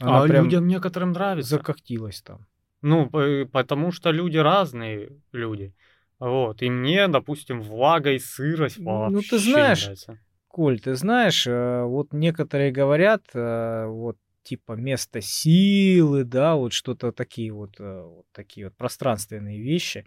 Она 0.00 0.22
а 0.22 0.26
людям 0.26 0.68
некоторым 0.68 1.10
нравится. 1.10 1.56
Закоктилась 1.56 2.22
там. 2.22 2.46
Ну, 2.80 3.10
потому 3.52 3.90
что 3.90 4.12
люди 4.12 4.36
разные 4.36 5.10
люди. 5.32 5.74
Вот. 6.20 6.62
И 6.62 6.70
мне, 6.70 7.08
допустим, 7.08 7.60
влага 7.60 8.12
и 8.12 8.20
сырость 8.20 8.78
вообще 8.78 9.14
Ну, 9.14 9.22
ты 9.22 9.38
знаешь, 9.38 9.82
нравится. 9.82 10.18
Коль, 10.46 10.78
ты 10.78 10.94
знаешь, 10.94 11.46
э, 11.48 11.82
вот 11.82 12.12
некоторые 12.12 12.70
говорят, 12.70 13.24
э, 13.34 13.86
вот 13.86 14.18
типа 14.44 14.72
место 14.72 15.20
силы, 15.20 16.22
да, 16.22 16.54
вот 16.54 16.72
что-то 16.72 17.10
такие 17.10 17.52
вот, 17.52 17.80
э, 17.80 18.02
вот 18.02 18.26
такие 18.32 18.66
вот 18.66 18.76
пространственные 18.76 19.60
вещи. 19.60 20.06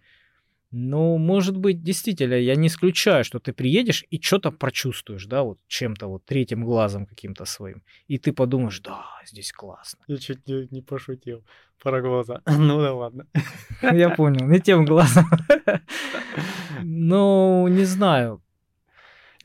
Ну, 0.71 1.17
может 1.17 1.57
быть, 1.57 1.83
действительно, 1.83 2.33
я 2.33 2.55
не 2.55 2.67
исключаю, 2.67 3.23
что 3.23 3.39
ты 3.39 3.53
приедешь 3.53 4.03
и 4.09 4.19
что-то 4.21 4.51
прочувствуешь, 4.51 5.25
да, 5.25 5.43
вот 5.43 5.59
чем-то 5.67 6.07
вот 6.07 6.25
третьим 6.25 6.65
глазом 6.65 7.05
каким-то 7.05 7.45
своим. 7.45 7.83
И 8.07 8.17
ты 8.17 8.33
подумаешь, 8.33 8.79
да, 8.81 9.05
здесь 9.25 9.51
классно. 9.51 10.03
Я 10.07 10.17
чуть 10.17 10.47
не, 10.47 10.67
не 10.71 10.81
пошутил 10.81 11.43
про 11.81 12.01
глаза. 12.01 12.41
Ну 12.57 12.81
да 12.81 12.93
ладно. 12.93 13.27
Я 13.81 14.09
понял, 14.09 14.47
не 14.47 14.59
тем 14.59 14.85
глазом. 14.85 15.25
Ну, 16.83 17.67
не 17.69 17.85
знаю. 17.85 18.41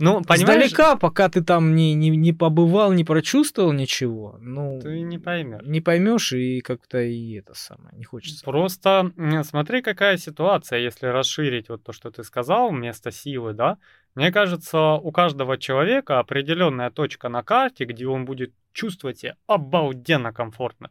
Ну, 0.01 0.23
понимаешь... 0.23 0.65
Издалека, 0.65 0.97
пока 0.97 1.29
ты 1.29 1.45
там 1.45 1.75
не, 1.75 1.93
не, 1.93 2.09
не 2.09 2.33
побывал, 2.33 2.93
не 2.93 3.05
прочувствовал 3.05 3.73
ничего, 3.73 4.39
ну... 4.41 4.81
Ты 4.81 5.03
не 5.03 5.19
поймешь. 5.19 5.61
Не 5.63 5.83
поймешь, 5.83 6.33
и 6.33 6.61
как-то 6.63 7.03
и 7.03 7.35
это 7.35 7.53
самое, 7.55 7.95
не 7.99 8.05
хочется. 8.05 8.43
Просто 8.45 9.13
смотри, 9.45 9.83
какая 9.83 10.17
ситуация, 10.17 10.79
если 10.79 11.07
расширить 11.07 11.69
вот 11.69 11.85
то, 11.85 11.93
что 11.93 12.11
ты 12.11 12.25
сказал, 12.25 12.73
место 12.73 13.11
силы, 13.11 13.53
да? 13.53 13.77
Мне 14.15 14.33
кажется, 14.33 14.95
у 14.95 15.13
каждого 15.13 15.59
человека 15.59 16.19
определенная 16.19 16.91
точка 16.91 17.29
на 17.29 17.43
карте, 17.43 17.85
где 17.85 18.07
он 18.07 18.25
будет 18.25 18.55
чувствовать 18.73 19.19
себя 19.19 19.37
обалденно 19.47 20.33
комфортно. 20.33 20.91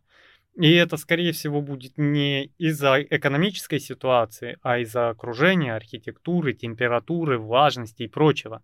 И 0.56 0.72
это, 0.74 0.98
скорее 0.98 1.32
всего, 1.32 1.62
будет 1.62 1.98
не 1.98 2.52
из-за 2.58 3.02
экономической 3.02 3.80
ситуации, 3.80 4.58
а 4.62 4.80
из-за 4.80 5.10
окружения, 5.10 5.76
архитектуры, 5.76 6.54
температуры, 6.54 7.40
влажности 7.40 8.04
и 8.04 8.08
прочего. 8.08 8.62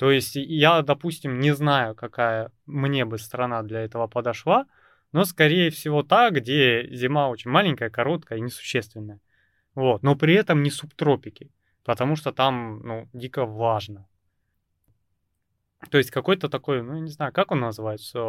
То 0.00 0.10
есть 0.10 0.34
я, 0.34 0.80
допустим, 0.80 1.40
не 1.40 1.54
знаю, 1.54 1.94
какая 1.94 2.50
мне 2.64 3.04
бы 3.04 3.18
страна 3.18 3.62
для 3.62 3.80
этого 3.80 4.06
подошла, 4.06 4.64
но, 5.12 5.26
скорее 5.26 5.68
всего, 5.68 6.02
та, 6.02 6.30
где 6.30 6.88
зима 6.90 7.28
очень 7.28 7.50
маленькая, 7.50 7.90
короткая 7.90 8.38
и 8.38 8.40
несущественная. 8.40 9.20
Вот. 9.74 10.02
Но 10.02 10.16
при 10.16 10.32
этом 10.32 10.62
не 10.62 10.70
субтропики, 10.70 11.50
потому 11.84 12.16
что 12.16 12.32
там, 12.32 12.80
ну, 12.82 13.08
дико 13.12 13.44
важно. 13.44 14.08
То 15.90 15.98
есть 15.98 16.10
какой-то 16.10 16.48
такой, 16.48 16.82
ну, 16.82 16.98
не 16.98 17.10
знаю, 17.10 17.34
как 17.34 17.50
он 17.52 17.60
называется, 17.60 18.22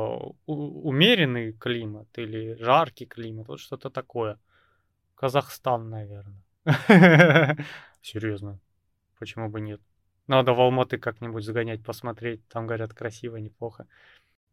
умеренный 0.45 1.53
климат 1.53 2.09
или 2.17 2.55
жаркий 2.55 3.05
климат, 3.05 3.47
вот 3.47 3.61
что-то 3.61 3.89
такое. 3.89 4.37
Казахстан, 5.15 5.89
наверное. 5.89 6.43
Серьезно. 8.01 8.59
Почему 9.17 9.47
бы 9.47 9.61
нет? 9.61 9.79
Надо 10.27 10.53
в 10.53 10.61
Алматы 10.61 10.97
как-нибудь 10.97 11.43
загонять, 11.43 11.83
посмотреть. 11.83 12.47
Там, 12.47 12.67
говорят, 12.67 12.93
красиво, 12.93 13.37
неплохо. 13.37 13.87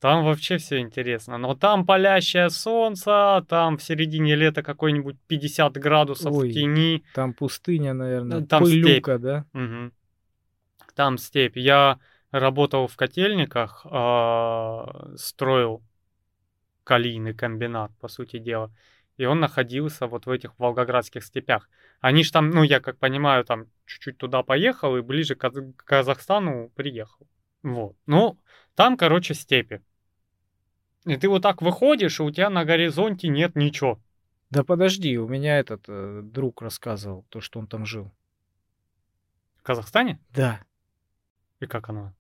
Там 0.01 0.25
вообще 0.25 0.59
все 0.59 0.79
интересно. 0.79 1.39
Но 1.39 1.55
там 1.55 1.85
палящее 1.85 2.51
солнце, 2.51 3.45
там 3.49 3.79
в 3.79 3.83
середине 3.83 4.37
лета 4.37 4.63
какой-нибудь 4.63 5.17
50 5.27 5.73
градусов 5.75 6.33
Ой, 6.33 6.51
в 6.51 6.53
тени. 6.53 7.05
Там 7.15 7.33
пустыня, 7.33 7.95
наверное. 7.95 8.43
Там 8.47 8.63
Пылюка, 8.63 9.19
степь. 9.19 9.23
да? 9.23 9.45
Угу. 9.55 9.93
Там 10.95 11.19
степь. 11.19 11.57
Я 11.57 11.99
работал 12.31 12.87
в 12.87 12.97
котельниках, 12.97 13.85
э, 13.91 15.17
строил 15.17 15.83
калийный 16.85 17.35
комбинат, 17.35 17.91
по 18.01 18.09
сути 18.09 18.39
дела 18.39 18.71
и 19.19 19.25
он 19.25 19.41
находился 19.41 20.07
вот 20.07 20.27
в 20.27 20.31
этих 20.31 20.59
волгоградских 20.59 21.25
степях. 21.25 21.69
Они 22.01 22.23
же 22.23 22.33
там, 22.33 22.51
ну, 22.51 22.63
я 22.63 22.81
как 22.81 22.99
понимаю, 22.99 23.45
там 23.45 23.67
чуть-чуть 23.85 24.17
туда 24.17 24.45
поехал 24.45 24.97
и 24.97 25.03
ближе 25.03 25.35
к 25.35 25.51
Казахстану 25.85 26.71
приехал. 26.77 27.27
Вот. 27.65 27.97
Ну, 28.07 28.39
там, 28.77 28.97
короче, 28.97 29.35
степи. 29.35 29.83
И 31.05 31.17
ты 31.17 31.29
вот 31.29 31.43
так 31.43 31.63
выходишь, 31.63 32.21
и 32.21 32.23
у 32.23 32.31
тебя 32.31 32.49
на 32.49 32.65
горизонте 32.65 33.29
нет 33.29 33.57
ничего. 33.57 34.01
Да 34.51 34.63
подожди, 34.63 35.19
у 35.19 35.29
меня 35.29 35.59
этот 35.59 35.85
э, 35.89 36.21
друг 36.23 36.63
рассказывал 36.63 37.27
то, 37.29 37.41
что 37.41 37.59
он 37.59 37.67
там 37.67 37.85
жил. 37.87 38.13
В 39.57 39.63
Казахстане? 39.63 40.21
Да. 40.31 40.63
И 41.59 41.67
как 41.67 41.89
оно? 41.89 42.15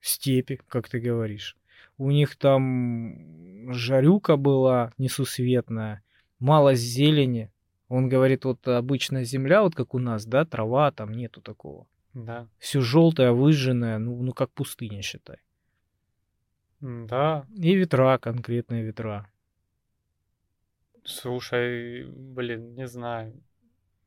В 0.00 0.08
степи, 0.08 0.60
как 0.68 0.90
ты 0.90 1.00
говоришь. 1.00 1.56
У 1.96 2.10
них 2.10 2.36
там 2.36 3.72
жарюка 3.72 4.36
была 4.36 4.92
несусветная 4.98 6.02
мало 6.42 6.74
зелени. 6.74 7.50
Он 7.88 8.08
говорит, 8.08 8.44
вот 8.44 8.66
обычная 8.68 9.24
земля, 9.24 9.62
вот 9.62 9.74
как 9.74 9.94
у 9.94 9.98
нас, 9.98 10.26
да, 10.26 10.44
трава, 10.44 10.90
там 10.90 11.12
нету 11.12 11.40
такого. 11.40 11.86
Да. 12.14 12.48
Все 12.58 12.80
желтое, 12.80 13.32
выжженное, 13.32 13.98
ну, 13.98 14.22
ну 14.22 14.32
как 14.32 14.50
пустыня, 14.50 15.02
считай. 15.02 15.36
Да. 16.80 17.46
И 17.56 17.74
ветра, 17.74 18.18
конкретные 18.18 18.82
ветра. 18.82 19.26
Слушай, 21.04 22.04
блин, 22.04 22.74
не 22.74 22.86
знаю. 22.86 23.34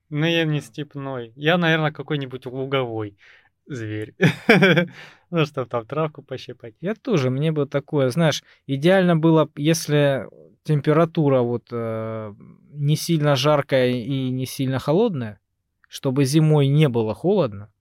Ну, 0.09 0.25
я 0.25 0.45
не 0.45 0.61
степной. 0.61 1.31
Я, 1.35 1.57
наверное, 1.57 1.91
какой-нибудь 1.91 2.45
луговой 2.45 3.17
зверь. 3.65 4.13
ну, 5.29 5.45
чтобы 5.45 5.67
там 5.67 5.85
травку 5.85 6.21
пощипать. 6.21 6.75
Я 6.81 6.95
тоже, 6.95 7.29
мне 7.29 7.51
бы 7.51 7.65
такое, 7.65 8.09
знаешь, 8.09 8.43
идеально 8.67 9.15
было, 9.15 9.49
если 9.55 10.27
температура 10.65 11.41
вот 11.41 11.67
э, 11.71 12.33
не 12.71 12.95
сильно 12.95 13.35
жаркая 13.35 13.91
и 13.91 14.29
не 14.31 14.45
сильно 14.45 14.79
холодная, 14.79 15.39
чтобы 15.87 16.25
зимой 16.25 16.67
не 16.67 16.89
было 16.89 17.13
холодно 17.13 17.71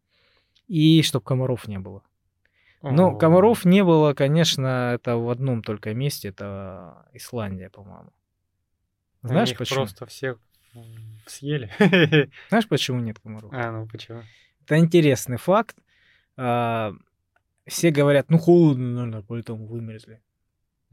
и 0.69 1.03
чтобы 1.03 1.25
комаров 1.25 1.67
не 1.67 1.79
было. 1.79 2.03
Но 2.83 3.17
комаров 3.17 3.65
не 3.65 3.83
было, 3.83 4.13
конечно, 4.13 4.93
это 4.95 5.17
в 5.17 5.31
одном 5.31 5.63
только 5.63 5.95
месте, 5.95 6.29
это 6.29 7.09
Исландия, 7.15 7.71
по-моему. 7.71 8.13
Знаешь 9.23 9.53
Их 9.53 9.59
почему? 9.59 9.81
просто 9.81 10.05
всех 10.05 10.39
съели. 11.27 11.71
Знаешь, 12.51 12.69
почему 12.69 13.01
нет 13.01 13.19
комаров? 13.19 13.51
А, 13.55 13.73
ну 13.73 13.89
почему? 13.89 14.23
Это 14.65 14.77
интересный 14.79 15.39
факт. 15.39 15.77
А, 16.37 16.93
все 17.67 17.91
говорят, 17.91 18.29
ну 18.29 18.37
холодно, 18.37 18.87
наверное, 18.95 19.23
поэтому 19.23 19.67
вымерзли. 19.67 20.21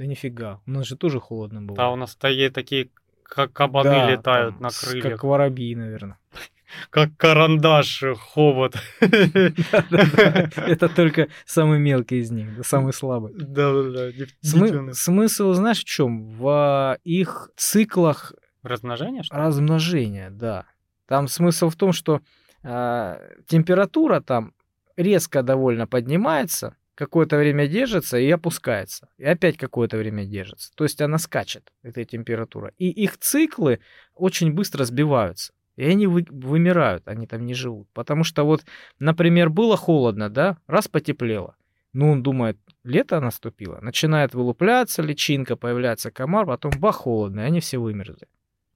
Да 0.02 0.08
нифига, 0.08 0.60
у 0.66 0.72
нас 0.72 0.88
же 0.88 0.98
тоже 0.98 1.20
холодно 1.20 1.62
было. 1.62 1.78
Да, 1.78 1.92
у 1.92 1.96
нас 1.96 2.16
такие 2.16 2.90
как 3.22 3.54
кабаны 3.54 3.92
Да, 3.92 4.10
летают 4.10 4.56
там 4.56 4.64
на 4.64 4.70
крыльях. 4.70 5.12
Как 5.12 5.24
воробьи, 5.24 5.76
наверное. 5.76 6.18
Как 6.90 7.16
карандаш, 7.18 8.02
э, 8.02 8.16
хобот. 8.16 8.76
Это 9.00 10.90
только 10.90 11.28
самый 11.46 11.78
мелкий 11.78 12.18
из 12.18 12.32
них, 12.32 12.58
да, 12.58 12.64
самый 12.64 12.94
слабый. 12.94 13.32
Да-да-да. 13.36 14.10
Смы- 14.44 14.94
Смысл, 14.94 15.54
знаешь, 15.54 15.82
в 15.82 15.84
чем? 15.84 16.24
В 16.32 16.98
их 17.04 17.52
циклах 17.56 18.34
что 18.64 19.36
ли? 19.36 19.42
размножения, 19.44 20.32
да. 20.32 20.66
Там 21.06 21.28
смысл 21.28 21.70
в 21.70 21.76
том, 21.76 21.94
что 21.94 22.22
а, 22.64 23.20
температура 23.46 24.20
там 24.20 24.54
резко 24.96 25.44
довольно 25.44 25.86
поднимается, 25.86 26.76
какое-то 26.96 27.38
время 27.38 27.68
держится 27.68 28.18
и 28.18 28.30
опускается. 28.30 29.10
И 29.18 29.24
опять 29.26 29.58
какое-то 29.58 29.98
время 29.98 30.26
держится. 30.26 30.72
То 30.76 30.84
есть 30.84 31.02
она 31.02 31.18
скачет, 31.18 31.72
эта 31.84 32.04
температура. 32.06 32.74
И 32.78 32.90
их 32.90 33.18
циклы 33.18 33.80
очень 34.16 34.54
быстро 34.54 34.84
сбиваются. 34.86 35.54
И 35.78 35.86
они 35.86 36.06
вы- 36.06 36.26
вымирают, 36.30 37.08
они 37.08 37.28
там 37.28 37.46
не 37.46 37.54
живут. 37.54 37.88
Потому 37.94 38.24
что 38.24 38.44
вот, 38.44 38.64
например, 39.00 39.50
было 39.50 39.78
холодно, 39.78 40.30
да, 40.30 40.58
раз 40.68 40.88
потеплело. 40.88 41.56
Ну, 41.94 42.12
он 42.12 42.24
думает, 42.24 42.58
лето 42.84 43.20
наступило. 43.20 43.80
Начинает 43.82 44.34
вылупляться 44.34 45.02
личинка, 45.02 45.56
появляется 45.56 46.12
комар, 46.12 46.46
потом 46.46 46.72
бах, 46.78 46.96
холодно, 46.98 47.42
и 47.42 47.44
они 47.44 47.60
все 47.60 47.80
вымерзли. 47.80 48.28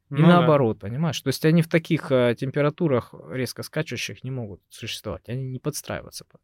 И 0.10 0.14
Ну 0.16 0.22
да. 0.22 0.28
наоборот, 0.28 0.80
понимаешь? 0.80 1.20
То 1.22 1.30
есть 1.30 1.44
они 1.46 1.62
в 1.62 1.68
таких 1.68 2.12
э, 2.12 2.36
температурах 2.38 3.14
резко 3.30 3.64
скачущих 3.64 4.24
не 4.24 4.32
могут 4.32 4.62
существовать. 4.70 5.28
Они 5.30 5.46
не 5.48 5.60
подстраиваются. 5.60 6.26
под- 6.26 6.42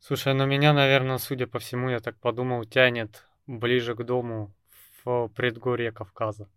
Слушай, 0.00 0.34
ну 0.34 0.46
меня, 0.46 0.72
наверное, 0.72 1.18
судя 1.18 1.46
по 1.46 1.58
всему, 1.58 1.88
я 1.90 2.00
так 2.00 2.16
подумал, 2.18 2.64
тянет 2.64 3.26
ближе 3.46 3.94
к 3.94 4.04
дому 4.04 4.52
в 5.04 5.28
предгорье 5.28 5.92
Кавказа. 5.92 6.48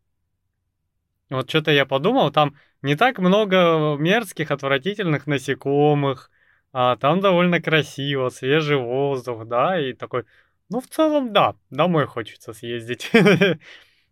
Вот 1.29 1.49
что-то 1.49 1.71
я 1.71 1.85
подумал, 1.85 2.31
там 2.31 2.55
не 2.81 2.95
так 2.95 3.19
много 3.19 3.95
мерзких, 3.99 4.51
отвратительных 4.51 5.27
насекомых, 5.27 6.31
а 6.73 6.95
там 6.97 7.19
довольно 7.19 7.61
красиво, 7.61 8.29
свежий 8.29 8.77
воздух, 8.77 9.45
да, 9.45 9.79
и 9.79 9.93
такой, 9.93 10.23
ну, 10.69 10.81
в 10.81 10.87
целом, 10.87 11.33
да, 11.33 11.55
домой 11.69 12.05
хочется 12.05 12.53
съездить. 12.53 13.11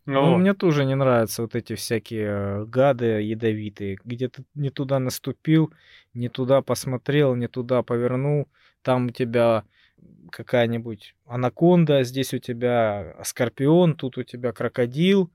Ну, 0.09 0.21
Вот. 0.21 0.37
мне 0.37 0.53
тоже 0.53 0.85
не 0.85 0.95
нравятся 0.95 1.41
вот 1.41 1.53
эти 1.53 1.75
всякие 1.75 2.27
э, 2.61 2.65
гады 2.65 3.21
ядовитые, 3.23 3.97
где 4.05 4.29
ты 4.29 4.45
не 4.55 4.69
туда 4.69 4.99
наступил, 4.99 5.73
не 6.13 6.29
туда 6.29 6.61
посмотрел, 6.61 7.35
не 7.35 7.49
туда 7.49 7.83
повернул, 7.83 8.47
там 8.81 9.07
у 9.07 9.09
тебя 9.09 9.63
какая-нибудь 10.31 11.15
анаконда, 11.25 12.03
здесь 12.03 12.33
у 12.33 12.39
тебя 12.39 13.15
скорпион, 13.23 13.95
тут 13.95 14.17
у 14.17 14.23
тебя 14.23 14.51
крокодил. 14.51 15.31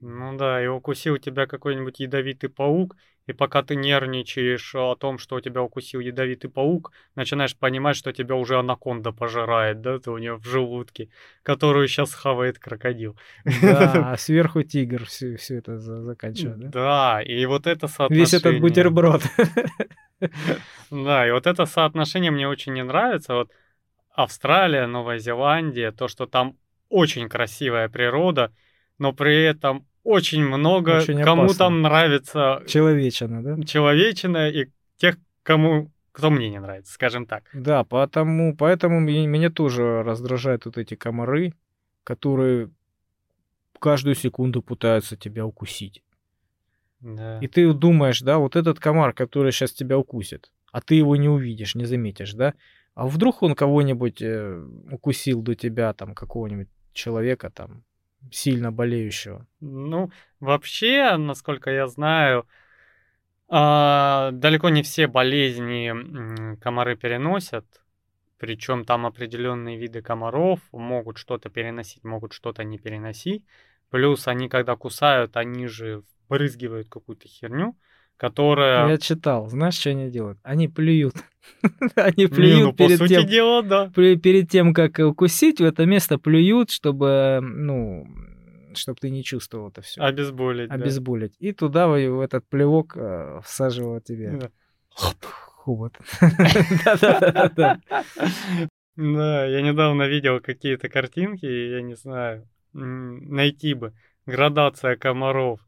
Ну 0.00 0.36
да, 0.36 0.62
и 0.62 0.66
укусил 0.66 1.16
тебя 1.16 1.46
какой-нибудь 1.46 2.00
ядовитый 2.00 2.50
паук, 2.50 2.96
и 3.26 3.32
пока 3.32 3.62
ты 3.62 3.76
нервничаешь 3.76 4.74
о 4.74 4.94
том, 4.94 5.18
что 5.18 5.40
тебя 5.40 5.62
укусил 5.62 6.00
ядовитый 6.00 6.50
паук, 6.50 6.92
начинаешь 7.14 7.56
понимать, 7.56 7.96
что 7.96 8.12
тебя 8.12 8.34
уже 8.36 8.58
анаконда 8.58 9.10
пожирает, 9.12 9.80
да, 9.80 9.98
ты 9.98 10.10
у 10.10 10.18
нее 10.18 10.36
в 10.36 10.44
желудке, 10.44 11.08
которую 11.42 11.88
сейчас 11.88 12.14
хавает 12.14 12.58
крокодил. 12.58 13.16
Да, 13.62 14.12
а 14.12 14.16
сверху 14.18 14.62
тигр 14.62 15.06
все, 15.06 15.36
это 15.48 15.78
за- 15.78 16.02
заканчивает. 16.02 16.58
да? 16.58 16.68
Да, 16.68 17.22
и 17.22 17.44
вот 17.46 17.66
это 17.66 17.88
соотношение... 17.88 18.24
Весь 18.24 18.34
этот 18.34 18.60
бутерброд. 18.60 19.22
Да, 20.90 21.26
и 21.26 21.30
вот 21.32 21.46
это 21.46 21.66
соотношение 21.66 22.30
мне 22.30 22.48
очень 22.48 22.72
не 22.72 22.84
нравится. 22.84 23.34
Вот 23.34 23.50
Австралия, 24.14 24.86
Новая 24.86 25.18
Зеландия, 25.18 25.92
то, 25.92 26.08
что 26.08 26.26
там 26.26 26.56
очень 26.88 27.28
красивая 27.28 27.88
природа, 27.88 28.52
но 28.98 29.12
при 29.12 29.42
этом 29.44 29.86
очень 30.04 30.44
много 30.44 30.98
Очень 30.98 31.22
кому 31.22 31.42
опасно. 31.44 31.58
там 31.58 31.82
нравится 31.82 32.62
Человечина, 32.68 33.42
да? 33.42 33.62
человечина 33.64 34.48
и 34.48 34.66
тех, 34.96 35.16
кому 35.42 35.90
кто 36.12 36.30
мне 36.30 36.48
не 36.48 36.60
нравится, 36.60 36.92
скажем 36.94 37.26
так. 37.26 37.44
Да, 37.52 37.84
потому, 37.84 38.56
поэтому 38.56 39.00
мне- 39.00 39.26
меня 39.26 39.50
тоже 39.50 40.02
раздражают 40.02 40.64
вот 40.64 40.78
эти 40.78 40.94
комары, 40.94 41.52
которые 42.04 42.70
каждую 43.78 44.14
секунду 44.14 44.62
пытаются 44.62 45.16
тебя 45.16 45.44
укусить. 45.44 46.02
Да. 47.00 47.38
И 47.40 47.46
ты 47.48 47.72
думаешь, 47.72 48.20
да, 48.20 48.38
вот 48.38 48.56
этот 48.56 48.80
комар, 48.80 49.12
который 49.12 49.52
сейчас 49.52 49.72
тебя 49.72 49.98
укусит, 49.98 50.50
а 50.72 50.80
ты 50.80 50.94
его 50.94 51.16
не 51.16 51.28
увидишь, 51.28 51.74
не 51.74 51.84
заметишь, 51.84 52.34
да? 52.34 52.54
А 52.94 53.06
вдруг 53.06 53.42
он 53.42 53.54
кого-нибудь 53.54 54.22
э, 54.22 54.64
укусил 54.90 55.42
до 55.42 55.54
тебя, 55.54 55.92
там, 55.92 56.14
какого-нибудь 56.14 56.68
человека, 56.92 57.50
там, 57.50 57.84
сильно 58.32 58.72
болеющего. 58.72 59.46
Ну, 59.60 60.10
вообще, 60.40 61.16
насколько 61.16 61.70
я 61.70 61.86
знаю, 61.88 62.46
а, 63.48 64.30
далеко 64.32 64.70
не 64.70 64.82
все 64.82 65.06
болезни 65.06 66.56
комары 66.56 66.96
переносят. 66.96 67.66
Причем 68.38 68.84
там 68.84 69.06
определенные 69.06 69.78
виды 69.78 70.02
комаров 70.02 70.60
могут 70.72 71.16
что-то 71.16 71.48
переносить, 71.48 72.04
могут 72.04 72.32
что-то 72.32 72.64
не 72.64 72.78
переносить. 72.78 73.44
Плюс 73.88 74.28
они, 74.28 74.48
когда 74.48 74.76
кусают, 74.76 75.36
они 75.36 75.68
же 75.68 76.02
брызгивают 76.28 76.88
какую-то 76.88 77.28
херню, 77.28 77.76
которая... 78.16 78.88
Я 78.88 78.98
читал, 78.98 79.48
знаешь, 79.48 79.74
что 79.74 79.90
они 79.90 80.10
делают? 80.10 80.38
Они 80.42 80.68
плюют. 80.68 81.14
Они 81.94 82.14
Не, 82.16 82.26
ну, 82.26 82.34
плюют 82.34 82.70
по 82.76 82.84
перед 82.84 82.98
сути 82.98 83.14
тем, 83.14 83.26
дела, 83.26 83.62
да. 83.62 83.90
Перед 83.94 84.50
тем, 84.50 84.74
как 84.74 84.98
укусить, 84.98 85.60
в 85.60 85.64
это 85.64 85.86
место 85.86 86.18
плюют, 86.18 86.70
чтобы, 86.70 87.40
ну, 87.42 88.06
чтобы 88.74 88.98
ты 89.00 89.10
не 89.10 89.22
чувствовал 89.22 89.68
это 89.68 89.82
все. 89.82 90.00
Обезболить, 90.00 90.68
да. 90.68 90.74
Обезболить. 90.74 91.34
И 91.38 91.52
туда 91.52 91.88
в 91.88 92.20
этот 92.20 92.48
плевок 92.48 92.96
э, 92.96 93.40
всаживал 93.44 94.00
тебе 94.00 94.38
Да. 94.40 94.50
хобот. 94.94 95.94
Да-да-да. 96.84 97.80
Да, 98.96 99.44
я 99.46 99.60
недавно 99.60 100.04
видел 100.08 100.40
какие-то 100.40 100.88
картинки, 100.88 101.44
я 101.44 101.82
не 101.82 101.94
знаю, 101.94 102.48
найти 102.72 103.74
бы 103.74 103.92
градация 104.24 104.96
комаров. 104.96 105.60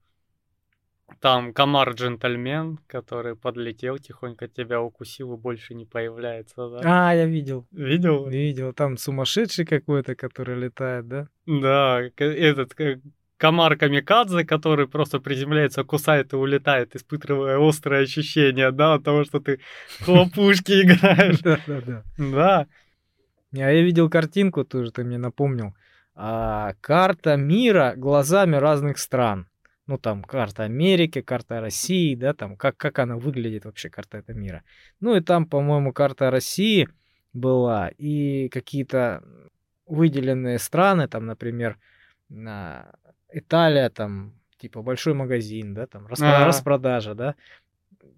Там 1.20 1.52
комар-джентльмен, 1.52 2.78
который 2.86 3.34
подлетел, 3.34 3.98
тихонько 3.98 4.46
тебя 4.46 4.80
укусил 4.80 5.34
и 5.34 5.36
больше 5.36 5.74
не 5.74 5.84
появляется, 5.84 6.68
да? 6.68 7.08
А, 7.08 7.14
я 7.14 7.26
видел. 7.26 7.66
Видел? 7.72 8.28
Видел. 8.28 8.72
Там 8.72 8.96
сумасшедший 8.96 9.64
какой-то, 9.66 10.14
который 10.14 10.56
летает, 10.56 11.08
да? 11.08 11.28
Да, 11.46 12.00
этот 12.18 12.74
к- 12.74 13.00
комар-камикадзе, 13.36 14.44
который 14.44 14.86
просто 14.86 15.18
приземляется, 15.18 15.82
кусает 15.82 16.32
и 16.32 16.36
улетает, 16.36 16.94
испытывая 16.94 17.58
острые 17.58 18.02
ощущения, 18.04 18.70
да, 18.70 18.94
от 18.94 19.04
того, 19.04 19.24
что 19.24 19.40
ты 19.40 19.58
хлопушки 20.04 20.72
играешь. 20.82 21.40
Да-да-да. 21.40 22.04
Да, 22.16 22.66
А 23.54 23.72
я 23.72 23.82
видел 23.82 24.08
картинку 24.08 24.64
тоже, 24.64 24.92
ты 24.92 25.02
мне 25.02 25.18
напомнил. 25.18 25.74
А, 26.14 26.74
карта 26.80 27.36
мира 27.36 27.94
глазами 27.96 28.54
разных 28.56 28.98
стран. 28.98 29.47
Ну, 29.88 29.96
там 29.96 30.22
карта 30.22 30.64
Америки, 30.64 31.22
карта 31.22 31.60
России, 31.62 32.14
да, 32.14 32.34
там 32.34 32.56
как, 32.56 32.76
как 32.76 32.98
она 32.98 33.16
выглядит 33.16 33.64
вообще, 33.64 33.88
карта 33.88 34.18
этого 34.18 34.36
мира. 34.36 34.62
Ну, 35.00 35.16
и 35.16 35.20
там, 35.20 35.46
по-моему, 35.46 35.92
карта 35.94 36.30
России 36.30 36.88
была, 37.32 37.88
и 37.96 38.50
какие-то 38.50 39.24
выделенные 39.86 40.58
страны, 40.58 41.08
там, 41.08 41.24
например, 41.24 41.78
на- 42.28 42.92
Италия, 43.32 43.88
там, 43.88 44.34
типа, 44.58 44.82
большой 44.82 45.14
магазин, 45.14 45.72
да, 45.72 45.86
там, 45.86 46.06
распро- 46.06 46.44
распродажа, 46.44 47.14
да. 47.14 47.34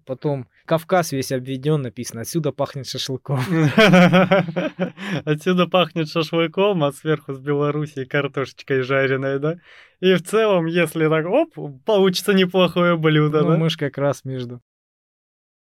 Потом 0.05 0.47
Кавказ 0.65 1.13
весь 1.13 1.31
обведен, 1.31 1.81
написано, 1.81 2.21
отсюда 2.21 2.51
пахнет 2.51 2.87
шашлыком. 2.87 3.39
Отсюда 5.25 5.67
пахнет 5.67 6.09
шашлыком, 6.09 6.83
а 6.83 6.91
сверху 6.91 7.33
с 7.33 7.39
Белоруссии 7.39 8.05
картошечкой 8.05 8.81
жареной, 8.81 9.39
да? 9.39 9.55
И 10.01 10.15
в 10.15 10.23
целом, 10.23 10.65
если 10.65 11.07
так, 11.07 11.25
оп, 11.27 11.53
получится 11.85 12.33
неплохое 12.33 12.97
блюдо, 12.97 13.41
Ну, 13.43 13.49
да? 13.49 13.57
мы 13.57 13.69
ж 13.69 13.77
как 13.77 13.97
раз 13.99 14.25
между. 14.25 14.59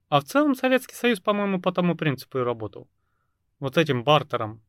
А 0.09 0.19
в 0.19 0.25
целом 0.25 0.53
Советский 0.53 0.95
Союз, 0.95 1.19
по-моему, 1.21 1.61
по 1.61 1.71
тому 1.71 1.95
принципу 1.95 2.39
и 2.39 2.43
работал. 2.43 2.87
Вот 3.59 3.77
этим 3.77 4.03
бартером. 4.03 4.61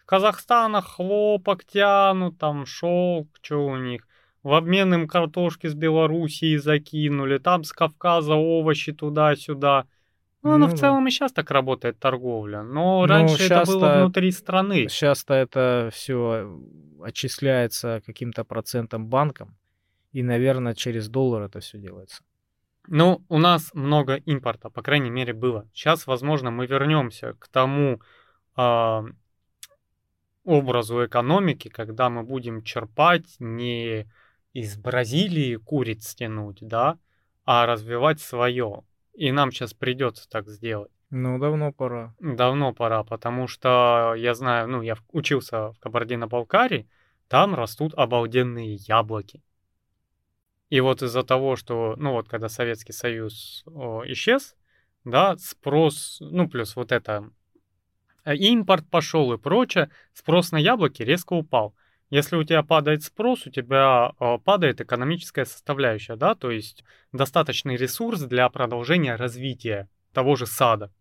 С 0.00 0.04
Казахстана 0.04 0.80
хлопок 0.80 1.64
тянут, 1.64 2.38
там 2.38 2.66
шелк, 2.66 3.28
что 3.42 3.66
у 3.66 3.76
них. 3.76 4.06
В 4.44 4.54
обмен 4.54 4.94
им 4.94 5.08
картошки 5.08 5.66
с 5.66 5.74
Белоруссии 5.74 6.56
закинули, 6.56 7.38
там 7.38 7.64
с 7.64 7.72
Кавказа 7.72 8.34
овощи 8.34 8.92
туда-сюда. 8.92 9.86
Ну, 10.42 10.56
Ну 10.56 10.66
в 10.66 10.74
целом 10.74 11.06
и 11.06 11.10
сейчас 11.10 11.32
так 11.32 11.50
работает 11.50 11.98
торговля. 11.98 12.62
Но 12.62 13.00
Ну, 13.00 13.06
раньше 13.06 13.44
это 13.44 13.64
было 13.66 13.98
внутри 13.98 14.30
страны. 14.30 14.88
Сейчас-то 14.88 15.34
это 15.34 15.90
все 15.92 16.58
отчисляется 17.02 18.02
каким-то 18.06 18.44
процентом 18.44 19.06
банкам, 19.06 19.56
И, 20.12 20.22
наверное, 20.22 20.74
через 20.74 21.08
доллар 21.08 21.42
это 21.42 21.60
все 21.60 21.78
делается. 21.78 22.22
Ну, 22.88 23.22
у 23.28 23.38
нас 23.38 23.70
много 23.74 24.16
импорта, 24.16 24.70
по 24.70 24.82
крайней 24.82 25.10
мере, 25.10 25.32
было. 25.32 25.68
Сейчас, 25.72 26.06
возможно, 26.06 26.50
мы 26.50 26.66
вернемся 26.66 27.34
к 27.34 27.46
тому 27.48 28.00
э, 28.56 29.02
образу 30.44 31.04
экономики, 31.04 31.68
когда 31.68 32.10
мы 32.10 32.22
будем 32.22 32.62
черпать 32.62 33.36
не 33.38 34.10
из 34.52 34.76
Бразилии 34.76 35.56
куриц 35.56 36.14
тянуть, 36.14 36.58
да, 36.60 36.98
а 37.44 37.66
развивать 37.66 38.20
свое. 38.20 38.82
И 39.14 39.32
нам 39.32 39.52
сейчас 39.52 39.74
придется 39.74 40.28
так 40.28 40.48
сделать. 40.48 40.90
Ну, 41.10 41.38
давно 41.38 41.72
пора. 41.72 42.14
Давно 42.20 42.72
пора, 42.72 43.02
потому 43.02 43.48
что 43.48 44.14
я 44.16 44.34
знаю, 44.34 44.68
ну, 44.68 44.80
я 44.80 44.96
учился 45.08 45.72
в 45.72 45.78
Кабардино-Балкарии, 45.80 46.88
там 47.28 47.54
растут 47.54 47.94
обалденные 47.94 48.74
яблоки. 48.74 49.42
И 50.68 50.80
вот 50.80 51.02
из-за 51.02 51.24
того, 51.24 51.56
что, 51.56 51.94
ну 51.96 52.12
вот, 52.12 52.28
когда 52.28 52.48
Советский 52.48 52.92
Союз 52.92 53.64
о, 53.66 54.04
исчез, 54.06 54.54
да, 55.04 55.36
спрос, 55.36 56.18
ну, 56.20 56.48
плюс 56.48 56.76
вот 56.76 56.92
это, 56.92 57.30
э, 58.24 58.36
импорт 58.36 58.88
пошел 58.88 59.32
и 59.32 59.38
прочее, 59.38 59.90
спрос 60.12 60.52
на 60.52 60.58
яблоки 60.58 61.02
резко 61.02 61.32
упал. 61.32 61.74
Если 62.10 62.34
у 62.36 62.42
тебя 62.42 62.62
падает 62.64 63.04
спрос, 63.04 63.46
у 63.46 63.50
тебя 63.50 64.12
э, 64.18 64.38
падает 64.44 64.80
экономическая 64.80 65.44
составляющая, 65.44 66.16
да, 66.16 66.34
то 66.34 66.50
есть 66.50 66.84
достаточный 67.12 67.76
ресурс 67.76 68.22
для 68.22 68.48
продолжения 68.48 69.14
развития 69.14 69.88
того 70.12 70.34
же 70.34 70.46
сада. 70.46 70.92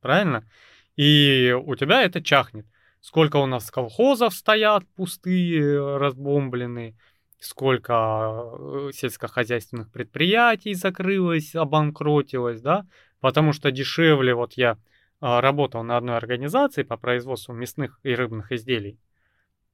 Правильно? 0.00 0.44
И 0.96 1.56
у 1.64 1.74
тебя 1.74 2.02
это 2.02 2.22
чахнет. 2.22 2.66
Сколько 3.00 3.36
у 3.36 3.46
нас 3.46 3.70
колхозов 3.70 4.34
стоят 4.34 4.84
пустые, 4.94 5.96
разбомбленные, 5.96 6.96
сколько 7.38 7.92
э, 8.58 8.90
сельскохозяйственных 8.92 9.90
предприятий 9.90 10.74
закрылось, 10.74 11.54
обанкротилось, 11.54 12.60
да, 12.60 12.86
потому 13.20 13.52
что 13.52 13.70
дешевле, 13.70 14.34
вот 14.34 14.54
я 14.54 14.76
а, 15.20 15.40
работал 15.40 15.82
на 15.82 15.96
одной 15.96 16.16
организации 16.16 16.82
по 16.82 16.96
производству 16.96 17.54
мясных 17.54 18.00
и 18.02 18.14
рыбных 18.14 18.52
изделий, 18.52 18.98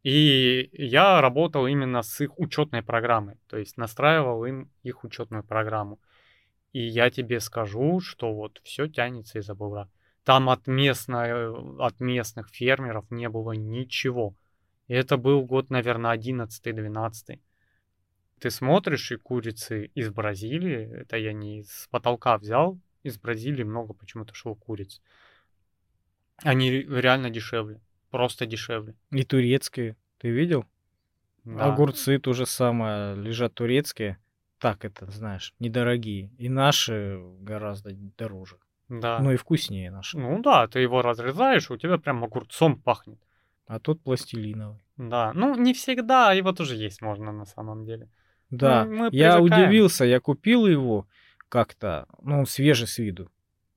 и 0.03 0.69
я 0.73 1.21
работал 1.21 1.67
именно 1.67 2.03
с 2.03 2.21
их 2.21 2.39
учетной 2.39 2.83
программой, 2.83 3.37
то 3.47 3.57
есть 3.57 3.77
настраивал 3.77 4.45
им 4.45 4.71
их 4.83 5.05
учетную 5.05 5.45
программу. 5.45 6.01
И 6.73 6.81
я 6.81 7.11
тебе 7.11 7.39
скажу, 7.39 8.01
что 8.01 8.33
вот 8.35 8.61
все 8.65 8.89
тянется 8.89 9.39
из-за 9.39 9.55
бугра. 9.55 9.89
Там 10.25 10.49
от, 10.49 10.67
местной, 10.67 11.53
от 11.79 12.01
местных 12.01 12.49
фермеров 12.49 13.11
не 13.11 13.29
было 13.29 13.53
ничего. 13.53 14.35
Это 14.89 15.17
был 15.17 15.45
год, 15.45 15.71
наверное, 15.71 16.17
11-12. 16.17 17.41
Ты 18.41 18.51
смотришь, 18.51 19.13
и 19.13 19.17
курицы 19.17 19.87
из 19.95 20.11
Бразилии, 20.11 21.01
это 21.03 21.17
я 21.17 21.33
не 21.33 21.61
из 21.61 21.89
потолка 21.91 22.39
взял, 22.39 22.81
из 23.05 23.19
Бразилии 23.19 23.63
много 23.63 23.95
почему-то 23.95 24.35
шло 24.35 24.55
куриц. 24.55 25.01
Они 26.39 26.71
реально 26.71 27.31
дешевле 27.31 27.81
просто 28.13 28.47
дешевле. 28.47 28.95
И 29.11 29.25
турецкие, 29.25 29.97
ты 30.19 30.29
видел? 30.29 30.65
Да. 31.45 31.73
Огурцы 31.73 32.21
то 32.21 32.33
же 32.35 32.47
самое, 32.47 33.17
лежат 33.17 33.55
турецкие, 33.55 34.19
так 34.61 34.85
это, 34.85 35.11
знаешь, 35.11 35.55
недорогие. 35.59 36.31
И 36.39 36.49
наши 36.49 37.21
гораздо 37.41 37.91
дороже. 38.17 38.59
Да. 38.89 39.19
Ну 39.19 39.33
и 39.33 39.37
вкуснее 39.37 39.91
наши. 39.91 40.17
Ну 40.17 40.41
да, 40.41 40.69
ты 40.69 40.79
его 40.79 41.03
разрезаешь, 41.03 41.71
у 41.71 41.77
тебя 41.77 41.99
прям 41.99 42.23
огурцом 42.23 42.81
пахнет. 42.81 43.19
А 43.67 43.81
тут 43.81 44.03
пластилиновый. 44.03 44.83
Да, 44.97 45.33
ну 45.35 45.57
не 45.57 45.73
всегда, 45.73 46.33
его 46.33 46.53
тоже 46.53 46.77
есть 46.77 47.03
можно 47.03 47.33
на 47.33 47.47
самом 47.47 47.85
деле. 47.85 48.09
Да, 48.51 48.85
ну, 48.85 49.09
я 49.11 49.41
удивился, 49.41 50.05
я 50.05 50.21
купил 50.21 50.67
его 50.67 51.09
как-то, 51.49 52.07
ну, 52.21 52.45
свежий 52.45 52.87
с 52.87 52.99
виду. 52.99 53.31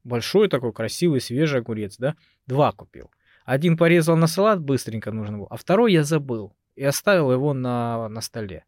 Большой 0.03 0.49
такой 0.49 0.73
красивый 0.73 1.21
свежий 1.21 1.61
огурец, 1.61 1.97
да? 1.97 2.15
Два 2.45 2.73
купил. 2.73 3.09
Один 3.45 3.77
порезал 3.77 4.17
на 4.17 4.25
салат, 4.25 4.59
быстренько 4.59 5.11
нужно 5.11 5.37
было, 5.37 5.47
а 5.51 5.55
второй 5.55 5.93
я 5.93 6.03
забыл 6.03 6.55
и 6.75 6.83
оставил 6.83 7.31
его 7.31 7.53
на, 7.53 8.09
на 8.09 8.21
столе. 8.21 8.65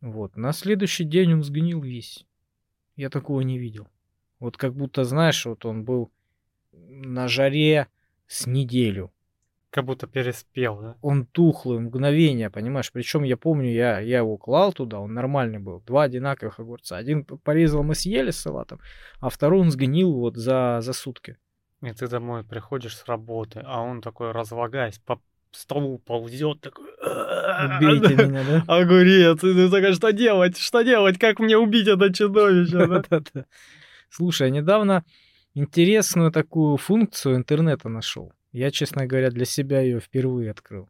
Вот. 0.00 0.36
На 0.36 0.52
следующий 0.52 1.04
день 1.04 1.34
он 1.34 1.42
сгнил 1.42 1.82
весь. 1.82 2.26
Я 2.96 3.10
такого 3.10 3.42
не 3.42 3.58
видел. 3.58 3.86
Вот 4.40 4.56
как 4.56 4.74
будто, 4.74 5.04
знаешь, 5.04 5.44
вот 5.44 5.66
он 5.66 5.84
был 5.84 6.10
на 6.72 7.28
жаре 7.28 7.88
с 8.26 8.46
неделю. 8.46 9.12
Как 9.70 9.84
будто 9.84 10.06
переспел, 10.06 10.80
да? 10.80 10.96
Он 11.02 11.26
тухлый, 11.26 11.78
мгновение, 11.78 12.48
понимаешь? 12.48 12.90
Причем 12.90 13.22
я 13.22 13.36
помню, 13.36 13.70
я, 13.70 14.00
я 14.00 14.18
его 14.18 14.38
клал 14.38 14.72
туда, 14.72 14.98
он 14.98 15.12
нормальный 15.12 15.58
был. 15.58 15.80
Два 15.80 16.04
одинаковых 16.04 16.58
огурца. 16.58 16.96
Один 16.96 17.24
порезал, 17.24 17.82
мы 17.82 17.94
съели 17.94 18.30
с 18.30 18.40
салатом, 18.40 18.80
а 19.20 19.28
второй 19.28 19.60
он 19.60 19.70
сгнил 19.70 20.14
вот 20.14 20.36
за, 20.36 20.78
за 20.80 20.94
сутки. 20.94 21.36
И 21.82 21.92
ты 21.92 22.08
домой 22.08 22.42
приходишь 22.42 22.96
с 22.96 23.04
работы, 23.06 23.62
а 23.64 23.82
он 23.82 24.00
такой, 24.00 24.32
разлагаясь, 24.32 24.98
по 24.98 25.20
столу 25.52 25.98
ползет, 25.98 26.60
такой... 26.60 26.86
Убейте 27.76 28.26
меня, 28.26 28.44
да? 28.44 28.64
Огурец, 28.66 29.44
и 29.44 29.54
ты 29.54 29.70
такой, 29.70 29.94
что 29.94 30.12
делать, 30.12 30.58
что 30.58 30.82
делать, 30.82 31.18
как 31.18 31.38
мне 31.38 31.56
убить 31.56 31.86
это 31.86 32.12
чудовище? 32.12 33.02
Слушай, 34.10 34.50
недавно 34.50 35.04
интересную 35.54 36.32
такую 36.32 36.76
функцию 36.76 37.36
интернета 37.36 37.88
нашел. 37.88 38.32
Я, 38.52 38.70
честно 38.70 39.06
говоря, 39.06 39.30
для 39.30 39.44
себя 39.44 39.80
ее 39.80 40.00
впервые 40.00 40.50
открыл. 40.50 40.88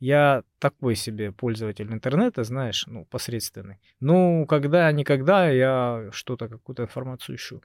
Я 0.00 0.42
такой 0.58 0.96
себе 0.96 1.32
пользователь 1.32 1.90
интернета, 1.92 2.44
знаешь, 2.44 2.84
ну, 2.86 3.04
посредственный. 3.04 3.78
Ну, 4.00 4.46
когда-никогда 4.46 5.50
я 5.50 6.08
что-то, 6.12 6.48
какую-то 6.48 6.84
информацию 6.84 7.36
ищу 7.36 7.62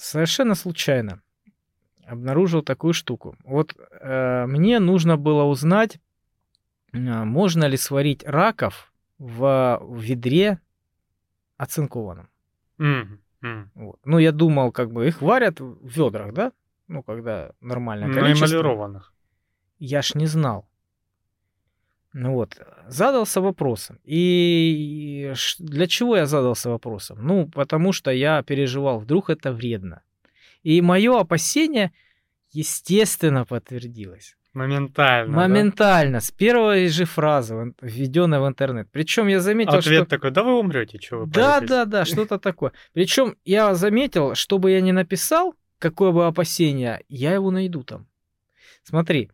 совершенно 0.00 0.54
случайно 0.54 1.20
обнаружил 2.06 2.62
такую 2.62 2.94
штуку. 2.94 3.36
Вот 3.44 3.74
э, 3.76 4.46
мне 4.46 4.78
нужно 4.78 5.16
было 5.16 5.44
узнать, 5.44 6.00
э, 6.92 6.98
можно 6.98 7.64
ли 7.64 7.76
сварить 7.76 8.24
раков 8.24 8.92
в, 9.18 9.78
в 9.82 10.00
ведре 10.00 10.60
оцинкованном. 11.56 12.28
Mm-hmm. 12.78 13.68
Вот. 13.74 14.00
Ну, 14.04 14.18
я 14.18 14.32
думал, 14.32 14.72
как 14.72 14.92
бы 14.92 15.06
их 15.06 15.22
варят 15.22 15.60
в 15.60 15.86
ведрах, 15.86 16.32
да? 16.32 16.52
Ну, 16.86 17.02
когда 17.02 17.52
нормальное 17.60 18.12
количество. 18.12 18.46
Ну, 18.46 18.52
эмалированных. 18.52 19.12
Я 19.78 20.02
ж 20.02 20.14
не 20.14 20.26
знал. 20.26 20.67
Ну 22.20 22.32
вот, 22.32 22.60
задался 22.88 23.40
вопросом. 23.40 24.00
И 24.04 25.32
для 25.60 25.86
чего 25.86 26.16
я 26.16 26.26
задался 26.26 26.68
вопросом? 26.68 27.18
Ну, 27.22 27.46
потому 27.46 27.92
что 27.92 28.10
я 28.10 28.42
переживал, 28.42 28.98
вдруг 28.98 29.30
это 29.30 29.52
вредно. 29.52 30.02
И 30.64 30.82
мое 30.82 31.20
опасение, 31.20 31.92
естественно, 32.50 33.44
подтвердилось. 33.44 34.36
Моментально. 34.52 35.36
Моментально, 35.36 36.14
да? 36.14 36.20
с 36.20 36.32
первой 36.32 36.88
же 36.88 37.04
фразы, 37.04 37.72
введенной 37.80 38.40
в 38.40 38.48
интернет. 38.48 38.88
Причем 38.90 39.28
я 39.28 39.38
заметил, 39.38 39.74
Ответ 39.74 40.00
что... 40.02 40.06
такой, 40.06 40.32
да 40.32 40.42
вы 40.42 40.58
умрете, 40.58 40.98
что 41.00 41.18
вы 41.18 41.26
Да, 41.26 41.60
да, 41.60 41.84
да, 41.84 42.04
что-то 42.04 42.40
такое. 42.40 42.72
Причем 42.94 43.36
я 43.44 43.76
заметил, 43.76 44.34
что 44.34 44.58
бы 44.58 44.72
я 44.72 44.80
ни 44.80 44.90
написал, 44.90 45.54
какое 45.78 46.10
бы 46.10 46.26
опасение, 46.26 47.04
я 47.08 47.34
его 47.34 47.52
найду 47.52 47.84
там. 47.84 48.08
Смотри, 48.82 49.30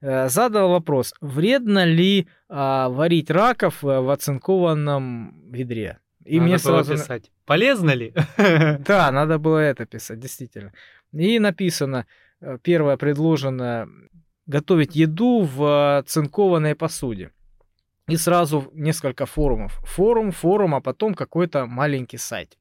задал 0.00 0.70
вопрос, 0.70 1.14
вредно 1.20 1.84
ли 1.84 2.28
а, 2.48 2.88
варить 2.88 3.30
раков 3.30 3.82
э, 3.82 4.00
в 4.00 4.10
оцинкованном 4.10 5.50
ведре? 5.50 5.98
И 6.24 6.38
надо 6.38 6.48
мне 6.48 6.58
сразу 6.58 6.92
писать. 6.92 7.30
Полезно 7.44 7.92
ли? 7.92 8.12
Да, 8.86 9.10
надо 9.10 9.38
было 9.38 9.58
это 9.58 9.86
писать, 9.86 10.18
действительно. 10.18 10.72
И 11.12 11.38
написано, 11.38 12.06
э, 12.40 12.58
первое 12.62 12.96
предложено, 12.96 13.88
готовить 14.46 14.96
еду 14.96 15.42
в 15.42 16.04
цинкованной 16.06 16.74
посуде. 16.74 17.30
И 18.08 18.16
сразу 18.16 18.70
несколько 18.72 19.26
форумов. 19.26 19.80
Форум, 19.84 20.30
форум, 20.30 20.74
а 20.74 20.80
потом 20.80 21.14
какой-то 21.14 21.66
маленький 21.66 22.18
сайтик. 22.18 22.58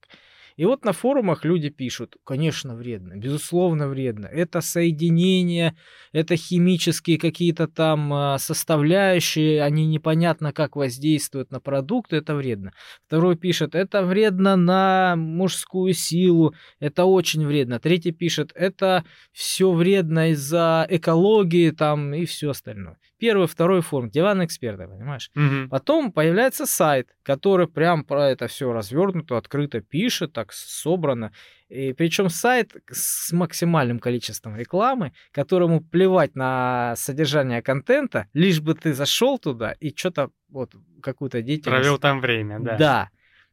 И 0.57 0.63
вот 0.63 0.85
на 0.85 0.93
форумах 0.93 1.43
люди 1.43 1.69
пишут, 1.69 2.15
конечно, 2.23 2.75
вредно, 2.75 3.17
безусловно, 3.17 3.87
вредно. 3.89 4.27
Это 4.27 4.61
соединение, 4.61 5.75
это 6.13 6.37
химические 6.37 7.17
какие-то 7.17 7.67
там 7.67 8.13
а, 8.13 8.37
составляющие, 8.37 9.61
они 9.61 9.85
непонятно 9.85 10.53
как 10.53 10.77
воздействуют 10.77 11.51
на 11.51 11.59
продукт, 11.59 12.13
это 12.13 12.35
вредно. 12.35 12.71
Второй 13.05 13.35
пишет, 13.35 13.75
это 13.75 14.03
вредно 14.03 14.55
на 14.55 15.15
мужскую 15.17 15.93
силу, 15.93 16.55
это 16.79 17.03
очень 17.03 17.45
вредно. 17.45 17.79
Третий 17.79 18.11
пишет, 18.11 18.51
это 18.55 19.03
все 19.33 19.73
вредно 19.73 20.31
из-за 20.31 20.87
экологии 20.89 21.71
там 21.71 22.13
и 22.13 22.25
все 22.25 22.51
остальное. 22.51 22.97
Первый, 23.17 23.47
второй 23.47 23.81
форум, 23.81 24.09
диван 24.09 24.43
эксперта, 24.43 24.87
понимаешь? 24.87 25.31
Угу. 25.35 25.69
Потом 25.69 26.11
появляется 26.11 26.65
сайт, 26.65 27.09
который 27.23 27.67
прям 27.67 28.03
про 28.03 28.29
это 28.29 28.47
все 28.47 28.71
развернуто, 28.73 29.37
открыто 29.37 29.79
пишет, 29.79 30.37
так 30.45 30.53
собрано. 30.53 31.31
И 31.69 31.93
причем 31.93 32.29
сайт 32.29 32.75
с 32.91 33.31
максимальным 33.31 33.99
количеством 33.99 34.55
рекламы, 34.55 35.13
которому 35.31 35.81
плевать 35.81 36.35
на 36.35 36.93
содержание 36.95 37.61
контента, 37.61 38.27
лишь 38.33 38.61
бы 38.61 38.75
ты 38.75 38.93
зашел 38.93 39.39
туда 39.39 39.71
и 39.71 39.95
что-то 39.95 40.29
вот 40.49 40.75
какую-то 41.01 41.41
деятельность. 41.41 41.81
Провел 41.81 41.97
там 41.97 42.21
время, 42.21 42.59
да. 42.59 42.77
Да. 42.77 43.09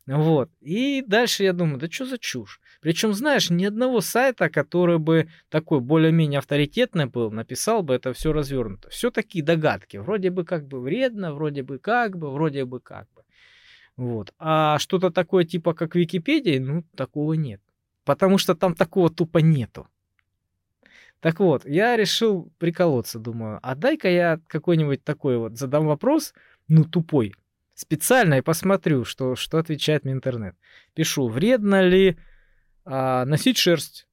Вот. 0.07 0.51
И 0.61 1.05
дальше 1.07 1.45
я 1.45 1.53
думаю, 1.53 1.79
да 1.79 1.89
что 1.89 2.05
за 2.07 2.19
чушь? 2.19 2.61
Причем, 2.81 3.15
знаешь, 3.15 3.51
ни 3.51 3.65
одного 3.65 4.01
сайта, 4.01 4.51
который 4.51 4.99
бы 4.99 5.29
такой 5.49 5.81
более-менее 5.81 6.39
авторитетный 6.39 7.07
был, 7.07 7.31
написал 7.31 7.85
бы 7.85 7.95
это 7.95 8.13
все 8.13 8.33
развернуто. 8.33 8.91
Все 8.91 9.13
такие 9.13 9.45
догадки. 9.45 9.99
Вроде 9.99 10.31
бы 10.31 10.45
как 10.45 10.67
бы 10.67 10.81
вредно, 10.81 11.33
вроде 11.33 11.63
бы 11.63 11.79
как 11.79 12.19
бы, 12.19 12.33
вроде 12.33 12.65
бы 12.65 12.81
как 12.81 13.07
бы. 13.15 13.23
Вот. 13.97 14.33
А 14.39 14.79
что-то 14.79 15.11
такое 15.11 15.45
типа 15.45 15.75
как 15.75 15.95
Википедия, 15.95 16.61
ну, 16.61 16.85
такого 16.97 17.35
нет. 17.35 17.61
Потому 18.05 18.39
что 18.39 18.55
там 18.55 18.75
такого 18.75 19.11
тупо 19.11 19.39
нету. 19.39 19.87
Так 21.21 21.39
вот, 21.39 21.65
я 21.65 21.97
решил 21.97 22.53
приколоться, 22.59 23.21
думаю, 23.21 23.61
а 23.63 23.77
дай-ка 23.77 24.09
я 24.09 24.41
какой-нибудь 24.49 25.05
такой 25.05 25.39
вот 25.39 25.57
задам 25.57 25.87
вопрос, 25.87 26.35
ну, 26.67 26.85
тупой, 26.85 27.33
специально 27.75 28.35
и 28.35 28.41
посмотрю, 28.41 29.05
что, 29.05 29.37
что 29.37 29.59
отвечает 29.59 30.05
мне 30.05 30.15
интернет. 30.15 30.57
Пишу, 30.95 31.29
вредно 31.29 31.81
ли 31.83 32.17
а, 32.85 33.25
носить 33.25 33.57
шерсть? 33.57 34.09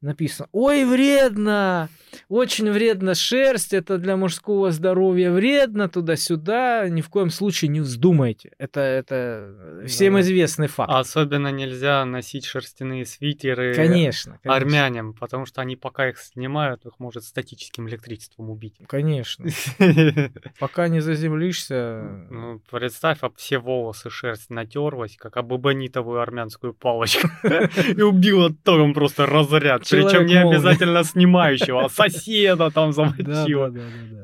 Написано, 0.00 0.48
ой, 0.52 0.84
вредно, 0.84 1.88
очень 2.28 2.70
вредно 2.70 3.14
шерсть, 3.14 3.74
это 3.74 3.98
для 3.98 4.16
мужского 4.16 4.70
здоровья 4.70 5.30
вредно, 5.30 5.88
туда-сюда, 5.88 6.88
ни 6.88 7.00
в 7.00 7.08
коем 7.08 7.30
случае 7.30 7.68
не 7.68 7.80
вздумайте. 7.80 8.52
Это, 8.58 8.80
это 8.80 9.84
всем 9.86 10.14
да. 10.14 10.20
известный 10.20 10.68
факт. 10.68 10.90
Особенно 10.92 11.48
нельзя 11.48 12.04
носить 12.04 12.46
шерстяные 12.46 13.04
свитеры 13.04 13.74
конечно, 13.74 14.38
конечно. 14.42 14.54
армянам, 14.54 15.14
потому 15.14 15.46
что 15.46 15.60
они 15.60 15.76
пока 15.76 16.08
их 16.08 16.18
снимают, 16.18 16.86
их 16.86 16.98
может 16.98 17.24
статическим 17.24 17.88
электричеством 17.88 18.50
убить. 18.50 18.76
Конечно. 18.86 19.46
Пока 20.58 20.88
не 20.88 21.00
заземлишься. 21.00 22.26
Ну, 22.30 22.60
представь, 22.70 23.18
а 23.22 23.30
все 23.36 23.58
волосы 23.58 24.10
шерсть 24.10 24.50
натерлась, 24.50 25.16
как 25.16 25.36
об 25.36 25.54
эбонитовую 25.54 26.20
армянскую 26.20 26.72
палочку. 26.72 27.28
И 27.42 28.02
убила 28.02 28.50
током 28.50 28.94
просто 28.94 29.26
разряд 29.26 29.84
причем 29.90 30.26
не 30.26 30.36
обязательно 30.36 31.04
снимающего, 31.04 31.84
а 31.84 31.88
соседа 31.90 32.70
там 32.70 32.92
замочила. 32.92 33.70
Да, 33.70 33.80
да, 33.80 33.86
да, 33.86 34.16
да. 34.16 34.22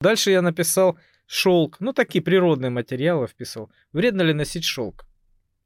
Дальше 0.00 0.30
я 0.30 0.42
написал 0.42 0.98
шелк. 1.26 1.76
Ну, 1.80 1.92
такие 1.92 2.22
природные 2.22 2.70
материалы 2.70 3.26
вписал. 3.26 3.70
Вредно 3.92 4.22
ли 4.22 4.32
носить 4.32 4.64
шелк? 4.64 5.04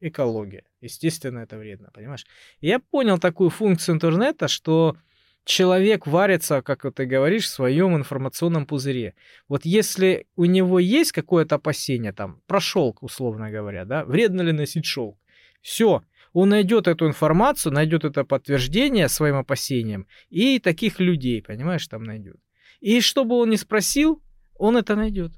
Экология. 0.01 0.64
Естественно, 0.80 1.40
это 1.40 1.57
вредно, 1.59 1.90
понимаешь? 1.95 2.26
И 2.61 2.66
я 2.66 2.78
понял 2.80 3.18
такую 3.18 3.51
функцию 3.51 3.95
интернета, 3.95 4.49
что 4.49 4.97
человек 5.45 6.07
варится, 6.07 6.62
как 6.62 6.93
ты 6.95 7.05
говоришь, 7.05 7.45
в 7.45 7.49
своем 7.49 7.97
информационном 7.97 8.66
пузыре. 8.66 9.14
Вот 9.49 9.64
если 9.64 10.26
у 10.36 10.45
него 10.45 10.78
есть 10.78 11.12
какое-то 11.12 11.57
опасение, 11.57 12.12
там, 12.12 12.40
про 12.47 12.61
шелк, 12.61 13.03
условно 13.03 13.51
говоря, 13.51 13.84
да, 13.84 14.05
вредно 14.05 14.43
ли 14.43 14.53
носить 14.53 14.86
шелк? 14.86 15.18
Все, 15.61 16.03
он 16.32 16.50
найдет 16.50 16.88
эту 16.88 17.06
информацию, 17.06 17.72
найдет 17.72 18.04
это 18.04 18.24
подтверждение 18.24 19.08
своим 19.08 19.36
опасениям, 19.36 20.06
и 20.30 20.58
таких 20.58 21.00
людей, 21.00 21.42
понимаешь, 21.42 21.86
там 21.88 22.04
найдет. 22.04 22.36
И 22.80 23.00
что 23.00 23.24
бы 23.24 23.36
он 23.36 23.50
ни 23.50 23.56
спросил, 23.56 24.22
он 24.54 24.76
это 24.76 24.96
найдет. 24.96 25.32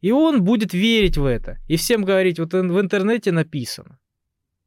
И 0.00 0.10
он 0.10 0.42
будет 0.42 0.74
верить 0.74 1.16
в 1.16 1.24
это. 1.24 1.58
И 1.68 1.76
всем 1.76 2.04
говорить, 2.04 2.38
вот 2.38 2.52
в 2.52 2.80
интернете 2.80 3.32
написано. 3.32 3.98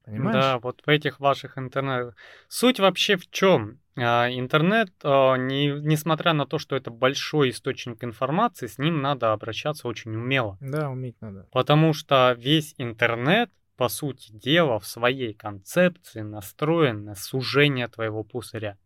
Понимаешь? 0.05 0.33
Да, 0.33 0.59
вот 0.59 0.81
в 0.85 0.89
этих 0.89 1.19
ваших 1.19 1.57
интернетах. 1.57 2.15
Суть 2.47 2.79
вообще 2.79 3.15
в 3.15 3.29
чем? 3.29 3.79
А, 3.95 4.27
интернет, 4.29 4.91
а, 5.03 5.35
не, 5.35 5.67
несмотря 5.67 6.33
на 6.33 6.47
то, 6.47 6.57
что 6.57 6.75
это 6.75 6.89
большой 6.89 7.51
источник 7.51 8.03
информации, 8.03 8.65
с 8.65 8.79
ним 8.79 9.01
надо 9.01 9.33
обращаться 9.33 9.87
очень 9.87 10.15
умело. 10.15 10.57
Да, 10.61 10.89
уметь 10.89 11.21
надо. 11.21 11.47
Потому 11.51 11.93
что 11.93 12.35
весь 12.37 12.73
интернет 12.77 13.51
по 13.79 13.87
сути 13.87 14.33
дела, 14.33 14.77
в 14.77 14.85
своей 14.85 15.33
концепции 15.33 16.19
настроен 16.19 17.05
на 17.05 17.15
сужение 17.15 17.87
твоего 17.87 18.25
пузыря. 18.25 18.77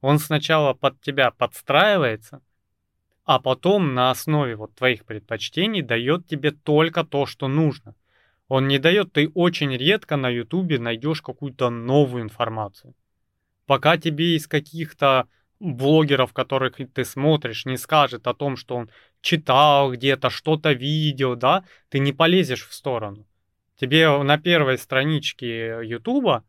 Он 0.00 0.18
сначала 0.18 0.74
под 0.74 1.00
тебя 1.00 1.30
подстраивается, 1.30 2.42
а 3.24 3.38
потом 3.38 3.94
на 3.94 4.10
основе 4.10 4.56
вот 4.56 4.74
твоих 4.74 5.04
предпочтений 5.04 5.82
дает 5.82 6.26
тебе 6.26 6.50
только 6.50 7.04
то, 7.04 7.26
что 7.26 7.46
нужно. 7.46 7.94
Он 8.48 8.66
не 8.66 8.80
дает, 8.80 9.12
ты 9.12 9.28
очень 9.34 9.76
редко 9.76 10.16
на 10.16 10.28
ютубе 10.28 10.80
найдешь 10.80 11.22
какую-то 11.22 11.70
новую 11.70 12.24
информацию. 12.24 12.96
Пока 13.66 13.98
тебе 13.98 14.34
из 14.34 14.48
каких-то 14.48 15.28
блогеров, 15.60 16.32
которых 16.32 16.80
ты 16.92 17.04
смотришь, 17.04 17.66
не 17.66 17.76
скажет 17.76 18.26
о 18.26 18.34
том, 18.34 18.56
что 18.56 18.74
он 18.74 18.90
читал 19.20 19.92
где-то, 19.92 20.28
что-то 20.28 20.72
видел, 20.72 21.36
да, 21.36 21.62
ты 21.88 22.00
не 22.00 22.12
полезешь 22.12 22.66
в 22.66 22.74
сторону 22.74 23.28
тебе 23.80 24.22
на 24.22 24.38
первой 24.38 24.76
страничке 24.76 25.80
Ютуба 25.82 26.44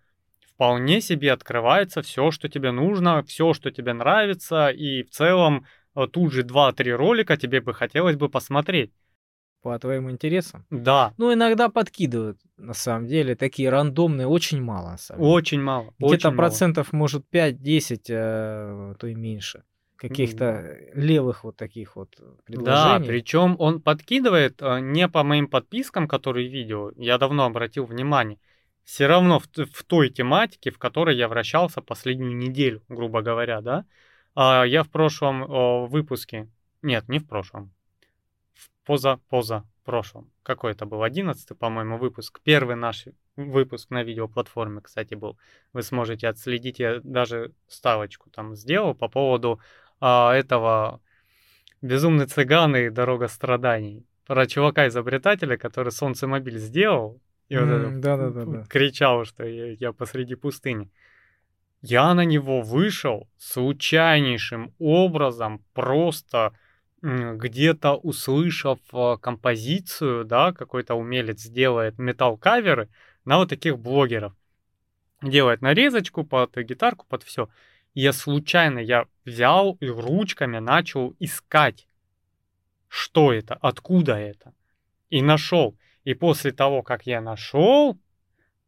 вполне 0.53 0.99
себе 1.01 1.31
открывается 1.31 2.01
все, 2.01 2.29
что 2.29 2.49
тебе 2.49 2.71
нужно, 2.71 3.23
все, 3.23 3.53
что 3.53 3.71
тебе 3.71 3.93
нравится, 3.93 4.67
и 4.69 5.03
в 5.03 5.09
целом 5.09 5.65
э, 5.95 6.07
тут 6.11 6.33
же 6.33 6.43
2-3 6.43 6.91
ролика 6.91 7.37
тебе 7.37 7.61
бы 7.61 7.73
хотелось 7.73 8.17
бы 8.17 8.29
посмотреть. 8.29 8.91
По 9.61 9.77
твоим 9.79 10.09
интересам? 10.09 10.65
Да. 10.71 11.13
Ну, 11.17 11.33
иногда 11.33 11.69
подкидывают, 11.69 12.39
на 12.57 12.73
самом 12.73 13.07
деле, 13.07 13.35
такие 13.35 13.69
рандомные, 13.69 14.27
очень 14.27 14.61
мало. 14.61 14.91
На 14.91 14.97
самом 14.97 15.21
деле. 15.21 15.33
Очень 15.33 15.61
мало. 15.61 15.93
Где-то 15.99 16.31
процентов, 16.31 16.91
мало. 16.91 17.01
может, 17.01 17.25
5-10, 17.31 17.99
а 18.09 18.95
то 18.95 19.07
и 19.07 19.15
меньше 19.15 19.63
каких-то 20.01 20.77
левых 20.93 21.43
вот 21.43 21.55
таких 21.55 21.95
вот 21.95 22.15
предложений. 22.45 22.99
Да, 22.99 22.99
причем 22.99 23.55
он 23.59 23.81
подкидывает 23.81 24.61
э, 24.61 24.79
не 24.79 25.07
по 25.07 25.23
моим 25.23 25.47
подпискам, 25.47 26.07
которые 26.07 26.49
видео, 26.49 26.91
я 26.97 27.17
давно 27.17 27.45
обратил 27.45 27.85
внимание, 27.85 28.39
все 28.83 29.05
равно 29.05 29.39
в, 29.39 29.45
в 29.45 29.83
той 29.83 30.09
тематике, 30.09 30.71
в 30.71 30.79
которой 30.79 31.15
я 31.15 31.27
вращался 31.27 31.81
последнюю 31.81 32.35
неделю, 32.35 32.81
грубо 32.89 33.21
говоря, 33.21 33.61
да. 33.61 33.85
А 34.33 34.63
я 34.63 34.83
в 34.83 34.89
прошлом 34.89 35.87
выпуске, 35.87 36.47
нет, 36.81 37.07
не 37.07 37.19
в 37.19 37.27
прошлом, 37.27 37.71
в 38.53 38.69
поза, 38.85 39.19
поза 39.29 39.65
прошлом, 39.83 40.31
какой 40.43 40.71
это 40.71 40.85
был, 40.85 41.03
одиннадцатый, 41.03 41.57
по-моему, 41.57 41.97
выпуск, 41.97 42.39
первый 42.43 42.75
наш 42.75 43.05
выпуск 43.35 43.89
на 43.89 44.03
видеоплатформе, 44.03 44.81
кстати, 44.81 45.15
был. 45.15 45.37
Вы 45.73 45.83
сможете 45.83 46.27
отследить, 46.27 46.79
я 46.79 47.01
даже 47.03 47.51
ставочку 47.67 48.29
там 48.29 48.55
сделал 48.55 48.93
по 48.95 49.07
поводу 49.07 49.59
а, 50.01 50.33
этого 50.33 50.99
«Безумный 51.81 52.25
цыган» 52.25 52.75
и 52.75 52.89
«Дорога 52.89 53.27
страданий». 53.27 54.05
Про 54.25 54.47
чувака-изобретателя, 54.47 55.57
который 55.57 55.91
солнцемобиль 55.91 56.57
сделал, 56.57 57.21
и 57.49 57.57
вот 57.57 57.67
mm, 57.67 57.99
да, 57.99 58.17
да, 58.17 58.29
да, 58.29 58.45
да. 58.45 58.63
кричал, 58.69 59.25
что 59.25 59.45
я, 59.45 59.71
я 59.73 59.93
посреди 59.93 60.35
пустыни. 60.35 60.89
Я 61.81 62.13
на 62.13 62.23
него 62.25 62.61
вышел 62.61 63.27
случайнейшим 63.37 64.73
образом, 64.79 65.63
просто 65.73 66.53
где-то 67.01 67.95
услышав 67.95 68.79
а, 68.93 69.17
композицию, 69.17 70.23
да, 70.23 70.53
какой-то 70.53 70.95
умелец 70.95 71.45
делает 71.47 71.97
металл-каверы 71.97 72.89
на 73.25 73.37
вот 73.37 73.49
таких 73.49 73.79
блогеров. 73.79 74.33
Делает 75.21 75.61
нарезочку 75.61 76.23
под 76.23 76.55
гитарку, 76.57 77.05
под 77.07 77.23
все 77.23 77.49
я 77.93 78.13
случайно, 78.13 78.79
я 78.79 79.05
взял 79.25 79.77
и 79.79 79.87
ручками 79.87 80.59
начал 80.59 81.15
искать, 81.19 81.87
что 82.87 83.33
это, 83.33 83.55
откуда 83.55 84.17
это. 84.17 84.53
И 85.09 85.21
нашел. 85.21 85.77
И 86.03 86.13
после 86.13 86.51
того, 86.51 86.83
как 86.83 87.05
я 87.05 87.21
нашел, 87.21 87.99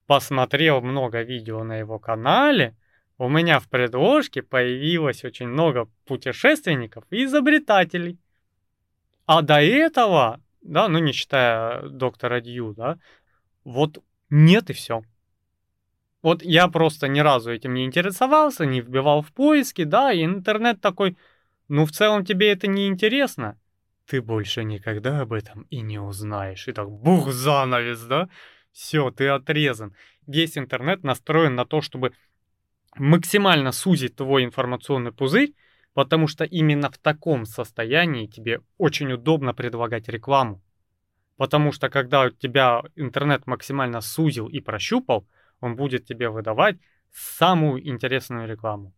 посмотрел 0.07 0.81
много 0.81 1.21
видео 1.21 1.63
на 1.63 1.77
его 1.77 1.99
канале, 1.99 2.75
у 3.17 3.29
меня 3.29 3.59
в 3.59 3.69
предложке 3.69 4.41
появилось 4.41 5.23
очень 5.23 5.47
много 5.47 5.89
путешественников 6.05 7.05
и 7.09 7.23
изобретателей. 7.23 8.19
А 9.25 9.41
до 9.41 9.61
этого, 9.61 10.41
да, 10.61 10.89
ну 10.89 10.99
не 10.99 11.13
считая 11.13 11.83
доктора 11.87 12.41
Дью, 12.41 12.73
да, 12.73 12.99
вот 13.63 14.03
нет 14.29 14.69
и 14.69 14.73
все. 14.73 15.03
Вот 16.23 16.41
я 16.41 16.67
просто 16.67 17.07
ни 17.07 17.19
разу 17.19 17.51
этим 17.51 17.75
не 17.75 17.85
интересовался, 17.85 18.65
не 18.65 18.81
вбивал 18.81 19.21
в 19.21 19.31
поиски, 19.31 19.83
да, 19.83 20.11
и 20.11 20.23
интернет 20.23 20.81
такой, 20.81 21.17
ну 21.67 21.85
в 21.85 21.91
целом 21.91 22.25
тебе 22.25 22.51
это 22.51 22.65
не 22.65 22.87
интересно, 22.87 23.59
ты 24.05 24.21
больше 24.21 24.63
никогда 24.63 25.21
об 25.21 25.33
этом 25.33 25.65
и 25.69 25.81
не 25.81 25.99
узнаешь. 25.99 26.67
И 26.67 26.73
так 26.73 26.89
бух, 26.89 27.31
занавес, 27.31 28.01
да? 28.01 28.29
Все, 28.71 29.11
ты 29.11 29.27
отрезан. 29.27 29.95
Весь 30.27 30.57
интернет 30.57 31.03
настроен 31.03 31.55
на 31.55 31.65
то, 31.65 31.81
чтобы 31.81 32.13
максимально 32.95 33.71
сузить 33.71 34.15
твой 34.15 34.43
информационный 34.43 35.11
пузырь, 35.11 35.53
потому 35.93 36.27
что 36.27 36.43
именно 36.43 36.89
в 36.89 36.97
таком 36.97 37.45
состоянии 37.45 38.27
тебе 38.27 38.61
очень 38.77 39.11
удобно 39.11 39.53
предлагать 39.53 40.09
рекламу. 40.09 40.61
Потому 41.37 41.71
что 41.71 41.89
когда 41.89 42.29
тебя 42.29 42.83
интернет 42.95 43.47
максимально 43.47 44.01
сузил 44.01 44.47
и 44.47 44.59
прощупал, 44.59 45.25
он 45.63 45.75
будет 45.75 46.05
тебе 46.05 46.29
выдавать 46.29 46.77
самую 47.11 47.87
интересную 47.87 48.47
рекламу. 48.47 48.93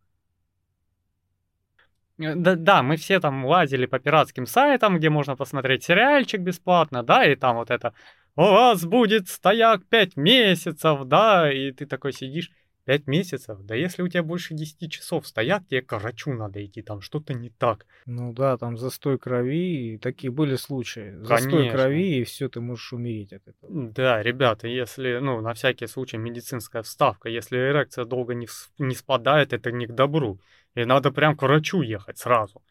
Э, 2.18 2.36
да, 2.36 2.55
да, 2.55 2.84
мы 2.84 2.97
все 2.97 3.20
там 3.20 3.45
лазили 3.45 3.86
по 3.86 3.99
пиратским 3.99 4.45
сайтам, 4.45 4.97
где 4.97 5.09
можно 5.09 5.36
посмотреть 5.36 5.84
сериальчик 5.84 6.41
бесплатно, 6.41 7.03
да, 7.03 7.26
и 7.26 7.36
там 7.36 7.57
вот 7.57 7.70
это 7.70 7.93
«У 8.36 8.41
вас 8.41 8.84
будет 8.86 9.30
стояк 9.30 9.86
5 9.86 10.18
месяцев», 10.18 11.05
да, 11.05 11.51
и 11.51 11.72
ты 11.72 11.86
такой 11.86 12.13
сидишь, 12.13 12.51
Пять 12.86 13.08
месяцев? 13.08 13.58
Да 13.62 13.74
если 13.74 14.04
у 14.04 14.08
тебя 14.08 14.22
больше 14.22 14.54
10 14.54 14.92
часов 14.92 15.26
стоят, 15.26 15.68
тебе 15.68 15.82
к 15.82 15.98
врачу 15.98 16.32
надо 16.34 16.64
идти, 16.64 16.84
там 16.84 17.02
что-то 17.02 17.34
не 17.34 17.50
так. 17.50 17.88
Ну 18.06 18.32
да, 18.32 18.58
там 18.58 18.78
застой 18.78 19.18
крови, 19.18 20.00
такие 20.00 20.32
были 20.32 20.56
случаи. 20.56 21.16
Застой 21.24 21.52
Конечно. 21.52 21.78
крови, 21.80 22.20
и 22.20 22.24
все, 22.24 22.48
ты 22.48 22.62
можешь 22.62 22.94
умереть 22.94 23.34
от 23.34 23.48
этого. 23.48 23.92
Да, 23.92 24.22
ребята, 24.22 24.68
если, 24.68 25.18
ну, 25.20 25.42
на 25.42 25.56
всякий 25.56 25.88
случай 25.88 26.18
медицинская 26.18 26.84
вставка, 26.84 27.28
если 27.28 27.58
эрекция 27.58 28.06
долго 28.06 28.36
не, 28.36 28.48
не 28.78 28.94
спадает, 28.94 29.52
это 29.52 29.72
не 29.72 29.88
к 29.88 29.92
добру. 29.92 30.40
И 30.76 30.86
надо 30.86 31.12
прям 31.12 31.36
к 31.36 31.42
врачу 31.42 31.82
ехать 31.82 32.20
сразу. 32.20 32.62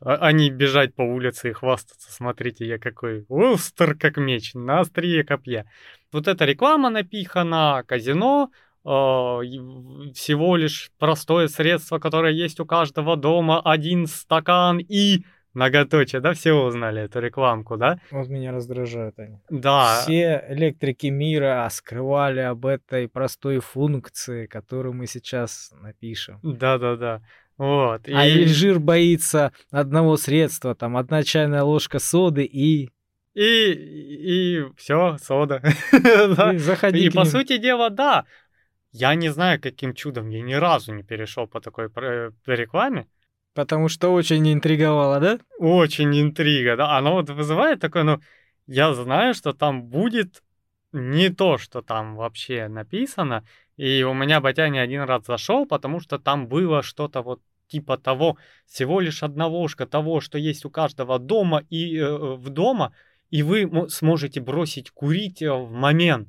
А, 0.00 0.16
а 0.16 0.32
не 0.32 0.50
бежать 0.50 0.94
по 0.94 1.02
улице 1.02 1.50
и 1.50 1.52
хвастаться. 1.52 2.12
Смотрите, 2.12 2.66
я 2.66 2.78
какой 2.78 3.24
остр 3.28 3.94
как 3.94 4.18
меч, 4.18 4.52
на 4.54 4.80
острие 4.80 5.24
копья. 5.24 5.64
Вот 6.12 6.28
эта 6.28 6.44
реклама 6.44 6.90
напихана, 6.90 7.82
казино, 7.86 8.50
всего 8.86 10.56
лишь 10.56 10.90
простое 10.98 11.48
средство, 11.48 11.98
которое 11.98 12.32
есть 12.32 12.60
у 12.60 12.66
каждого 12.66 13.16
дома, 13.16 13.60
один 13.60 14.06
стакан 14.06 14.78
и 14.78 15.24
многоточие, 15.54 16.20
да, 16.20 16.34
все 16.34 16.52
узнали 16.52 17.02
эту 17.02 17.18
рекламку, 17.18 17.76
да? 17.76 17.98
Вот 18.10 18.28
меня 18.28 18.52
раздражают 18.52 19.18
они. 19.18 19.40
Да. 19.50 20.02
Все 20.02 20.44
электрики 20.50 21.06
мира 21.06 21.66
скрывали 21.72 22.40
об 22.40 22.66
этой 22.66 23.08
простой 23.08 23.58
функции, 23.58 24.46
которую 24.46 24.92
мы 24.92 25.06
сейчас 25.06 25.72
напишем. 25.80 26.38
Да-да-да. 26.42 27.22
Вот. 27.56 28.06
А 28.06 28.26
и... 28.26 28.42
Эльжир 28.42 28.78
боится 28.78 29.52
одного 29.70 30.18
средства, 30.18 30.74
там 30.74 30.96
одна 30.96 31.22
чайная 31.22 31.62
ложка 31.62 31.98
соды 31.98 32.44
и 32.44 32.90
и, 33.36 33.72
и 33.72 34.64
все, 34.78 35.18
сода. 35.22 35.62
И, 35.92 36.56
заходи 36.56 37.04
и 37.04 37.10
по 37.10 37.26
сути 37.26 37.58
дела, 37.58 37.90
да, 37.90 38.24
я 38.98 39.14
не 39.14 39.28
знаю, 39.28 39.60
каким 39.60 39.94
чудом 39.94 40.30
я 40.30 40.42
ни 40.42 40.54
разу 40.54 40.94
не 40.94 41.02
перешел 41.02 41.46
по 41.46 41.60
такой 41.60 41.90
рекламе. 42.46 43.06
Потому 43.54 43.88
что 43.88 44.12
очень 44.12 44.52
интриговало, 44.52 45.20
да? 45.20 45.38
Очень 45.58 46.20
интрига, 46.20 46.76
да. 46.76 46.98
Оно 46.98 47.12
вот 47.12 47.30
вызывает 47.30 47.80
такое, 47.80 48.04
ну, 48.04 48.20
я 48.66 48.94
знаю, 48.94 49.34
что 49.34 49.52
там 49.52 49.82
будет 49.82 50.42
не 50.92 51.28
то, 51.30 51.58
что 51.58 51.82
там 51.82 52.16
вообще 52.16 52.68
написано. 52.68 53.44
И 53.76 54.02
у 54.02 54.14
меня 54.14 54.40
батя 54.40 54.68
не 54.68 54.78
один 54.78 55.02
раз 55.02 55.26
зашел, 55.26 55.66
потому 55.66 56.00
что 56.00 56.18
там 56.18 56.48
было 56.48 56.82
что-то 56.82 57.22
вот 57.22 57.40
типа 57.68 57.98
того, 57.98 58.36
всего 58.66 59.00
лишь 59.00 59.22
одна 59.22 59.46
ложка 59.46 59.86
того, 59.86 60.20
что 60.20 60.38
есть 60.38 60.64
у 60.64 60.70
каждого 60.70 61.18
дома 61.18 61.64
и 61.68 61.98
э, 61.98 62.36
в 62.36 62.48
дома, 62.48 62.92
и 63.30 63.42
вы 63.42 63.88
сможете 63.90 64.40
бросить 64.40 64.90
курить 64.90 65.42
э, 65.42 65.52
в 65.52 65.70
момент. 65.70 66.28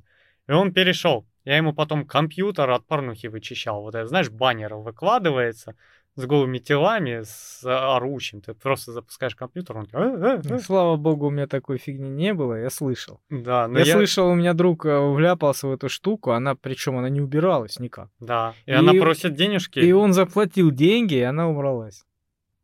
И 0.49 0.51
он 0.51 0.73
перешел. 0.73 1.25
Я 1.47 1.55
ему 1.55 1.71
потом 1.71 2.05
компьютер 2.05 2.69
от 2.71 2.85
порнухи 2.85 3.27
вычищал. 3.27 3.81
Вот 3.81 3.95
это, 3.95 4.05
знаешь, 4.05 4.29
баннер 4.29 4.75
выкладывается 4.75 5.75
с 6.15 6.25
голыми 6.25 6.57
телами, 6.57 7.21
с 7.23 7.63
орущим. 7.63 8.41
Ты 8.41 8.53
просто 8.53 8.91
запускаешь 8.91 9.33
компьютер, 9.33 9.77
он... 9.77 9.87
«Э, 9.93 10.41
э, 10.43 10.55
э». 10.55 10.59
Слава 10.59 10.97
богу, 10.97 11.27
у 11.27 11.29
меня 11.29 11.47
такой 11.47 11.77
фигни 11.77 12.09
не 12.09 12.33
было, 12.33 12.55
я 12.55 12.69
слышал. 12.69 13.21
Да, 13.29 13.69
но 13.69 13.79
я, 13.79 13.85
я 13.85 13.93
слышал, 13.93 14.27
у 14.27 14.35
меня 14.35 14.53
друг 14.53 14.83
вляпался 14.83 15.69
в 15.69 15.71
эту 15.71 15.87
штуку, 15.87 16.31
она, 16.31 16.55
причем 16.55 16.97
она 16.97 17.07
не 17.07 17.21
убиралась 17.21 17.79
никак. 17.79 18.09
Да, 18.19 18.53
и, 18.65 18.71
и 18.71 18.73
она 18.73 18.91
просит 18.91 19.35
денежки. 19.35 19.79
И 19.79 19.93
он 19.93 20.11
заплатил 20.11 20.71
деньги, 20.71 21.13
и 21.13 21.21
она 21.21 21.47
убралась. 21.47 22.03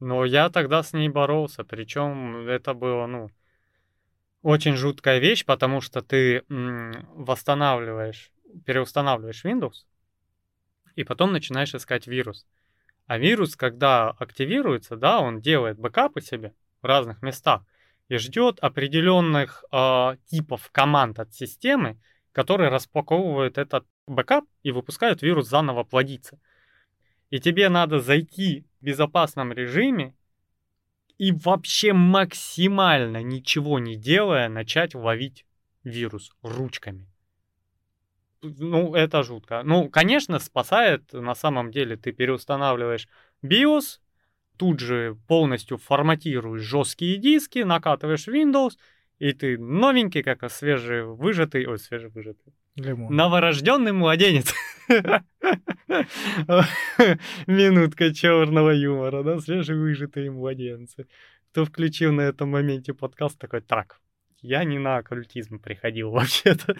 Но 0.01 0.25
я 0.25 0.49
тогда 0.49 0.83
с 0.83 0.91
ней 0.91 1.07
боролся, 1.07 1.63
причем 1.63 2.49
это 2.49 2.73
было, 2.73 3.07
ну, 3.07 3.29
очень 4.41 4.75
жуткая 4.75 5.19
вещь, 5.19 5.45
потому 5.45 5.79
что 5.79 6.01
ты 6.01 6.43
м- 6.49 7.07
восстанавливаешь 7.15 8.33
переустанавливаешь 8.65 9.43
Windows, 9.45 9.85
и 10.95 11.03
потом 11.03 11.33
начинаешь 11.33 11.73
искать 11.73 12.07
вирус. 12.07 12.45
А 13.05 13.17
вирус, 13.17 13.55
когда 13.55 14.11
активируется, 14.11 14.95
да, 14.95 15.19
он 15.19 15.41
делает 15.41 15.77
бэкапы 15.77 16.21
себе 16.21 16.53
в 16.81 16.85
разных 16.85 17.21
местах 17.21 17.63
и 18.07 18.17
ждет 18.17 18.59
определенных 18.59 19.63
э, 19.71 20.17
типов 20.27 20.69
команд 20.71 21.19
от 21.19 21.33
системы, 21.33 21.99
которые 22.31 22.69
распаковывают 22.69 23.57
этот 23.57 23.85
бэкап 24.07 24.45
и 24.63 24.71
выпускают 24.71 25.21
вирус 25.21 25.47
заново 25.47 25.83
плодиться. 25.83 26.39
И 27.29 27.39
тебе 27.39 27.69
надо 27.69 27.99
зайти 27.99 28.65
в 28.79 28.85
безопасном 28.85 29.51
режиме 29.51 30.15
и 31.17 31.31
вообще 31.31 31.93
максимально 31.93 33.23
ничего 33.23 33.79
не 33.79 33.95
делая 33.95 34.49
начать 34.49 34.95
ловить 34.95 35.45
вирус 35.83 36.31
ручками 36.41 37.12
ну, 38.43 38.93
это 38.95 39.23
жутко. 39.23 39.63
Ну, 39.63 39.89
конечно, 39.89 40.39
спасает, 40.39 41.13
на 41.13 41.35
самом 41.35 41.71
деле, 41.71 41.95
ты 41.97 42.11
переустанавливаешь 42.11 43.07
BIOS, 43.43 43.99
тут 44.57 44.79
же 44.79 45.17
полностью 45.27 45.77
форматируешь 45.77 46.61
жесткие 46.61 47.17
диски, 47.17 47.59
накатываешь 47.59 48.27
Windows, 48.27 48.77
и 49.19 49.33
ты 49.33 49.57
новенький, 49.57 50.23
как 50.23 50.49
свежевыжатый, 50.51 51.65
ой, 51.65 51.79
свежевыжатый, 51.79 52.53
Лимон. 52.75 53.15
новорожденный 53.15 53.93
младенец. 53.93 54.53
Минутка 57.47 58.13
черного 58.13 58.71
юмора, 58.71 59.23
да, 59.23 59.39
свежевыжатые 59.39 60.31
младенцы. 60.31 61.07
Кто 61.51 61.65
включил 61.65 62.11
на 62.11 62.21
этом 62.21 62.49
моменте 62.49 62.93
подкаст, 62.93 63.39
такой, 63.39 63.61
так, 63.61 63.99
я 64.41 64.63
не 64.63 64.79
на 64.79 64.97
оккультизм 64.97 65.59
приходил 65.59 66.11
вообще-то. 66.11 66.75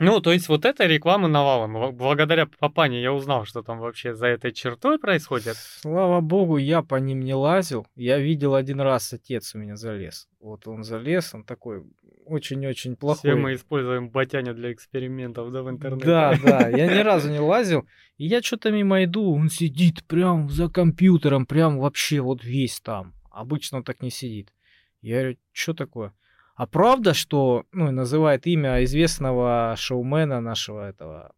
Ну, 0.00 0.20
то 0.20 0.32
есть 0.32 0.48
вот 0.48 0.64
эта 0.64 0.86
реклама 0.86 1.28
навалом. 1.28 1.94
Благодаря 1.94 2.46
папане 2.46 3.02
я 3.02 3.12
узнал, 3.12 3.44
что 3.44 3.62
там 3.62 3.78
вообще 3.80 4.14
за 4.14 4.28
этой 4.28 4.50
чертой 4.50 4.98
происходит. 4.98 5.56
Слава 5.56 6.22
богу, 6.22 6.56
я 6.56 6.82
по 6.82 6.96
ним 6.96 7.20
не 7.20 7.34
лазил. 7.34 7.86
Я 7.94 8.18
видел 8.18 8.54
один 8.54 8.80
раз, 8.80 9.12
отец 9.12 9.54
у 9.54 9.58
меня 9.58 9.76
залез. 9.76 10.26
Вот 10.40 10.66
он 10.66 10.84
залез, 10.84 11.34
он 11.34 11.44
такой 11.44 11.84
очень-очень 12.24 12.96
плохой. 12.96 13.32
Все 13.32 13.34
мы 13.34 13.54
используем 13.54 14.08
батяня 14.08 14.54
для 14.54 14.72
экспериментов, 14.72 15.52
да, 15.52 15.62
в 15.62 15.68
интернете? 15.68 16.06
Да, 16.06 16.34
да, 16.42 16.68
я 16.68 16.86
ни 16.86 17.00
разу 17.00 17.30
не 17.30 17.40
лазил. 17.40 17.86
И 18.16 18.26
я 18.26 18.40
что-то 18.40 18.70
мимо 18.70 19.04
иду, 19.04 19.34
он 19.34 19.50
сидит 19.50 20.04
прям 20.04 20.48
за 20.48 20.68
компьютером, 20.70 21.44
прям 21.44 21.78
вообще 21.78 22.20
вот 22.20 22.42
весь 22.42 22.80
там. 22.80 23.14
Обычно 23.30 23.78
он 23.78 23.84
так 23.84 24.00
не 24.00 24.10
сидит. 24.10 24.54
Я 25.02 25.20
говорю, 25.20 25.36
что 25.52 25.74
такое? 25.74 26.14
А 26.60 26.66
правда, 26.66 27.14
что, 27.14 27.64
ну, 27.72 27.90
называет 27.90 28.46
имя 28.46 28.84
известного 28.84 29.74
шоумена 29.78 30.42
нашего 30.42 30.90
этого 30.90 31.32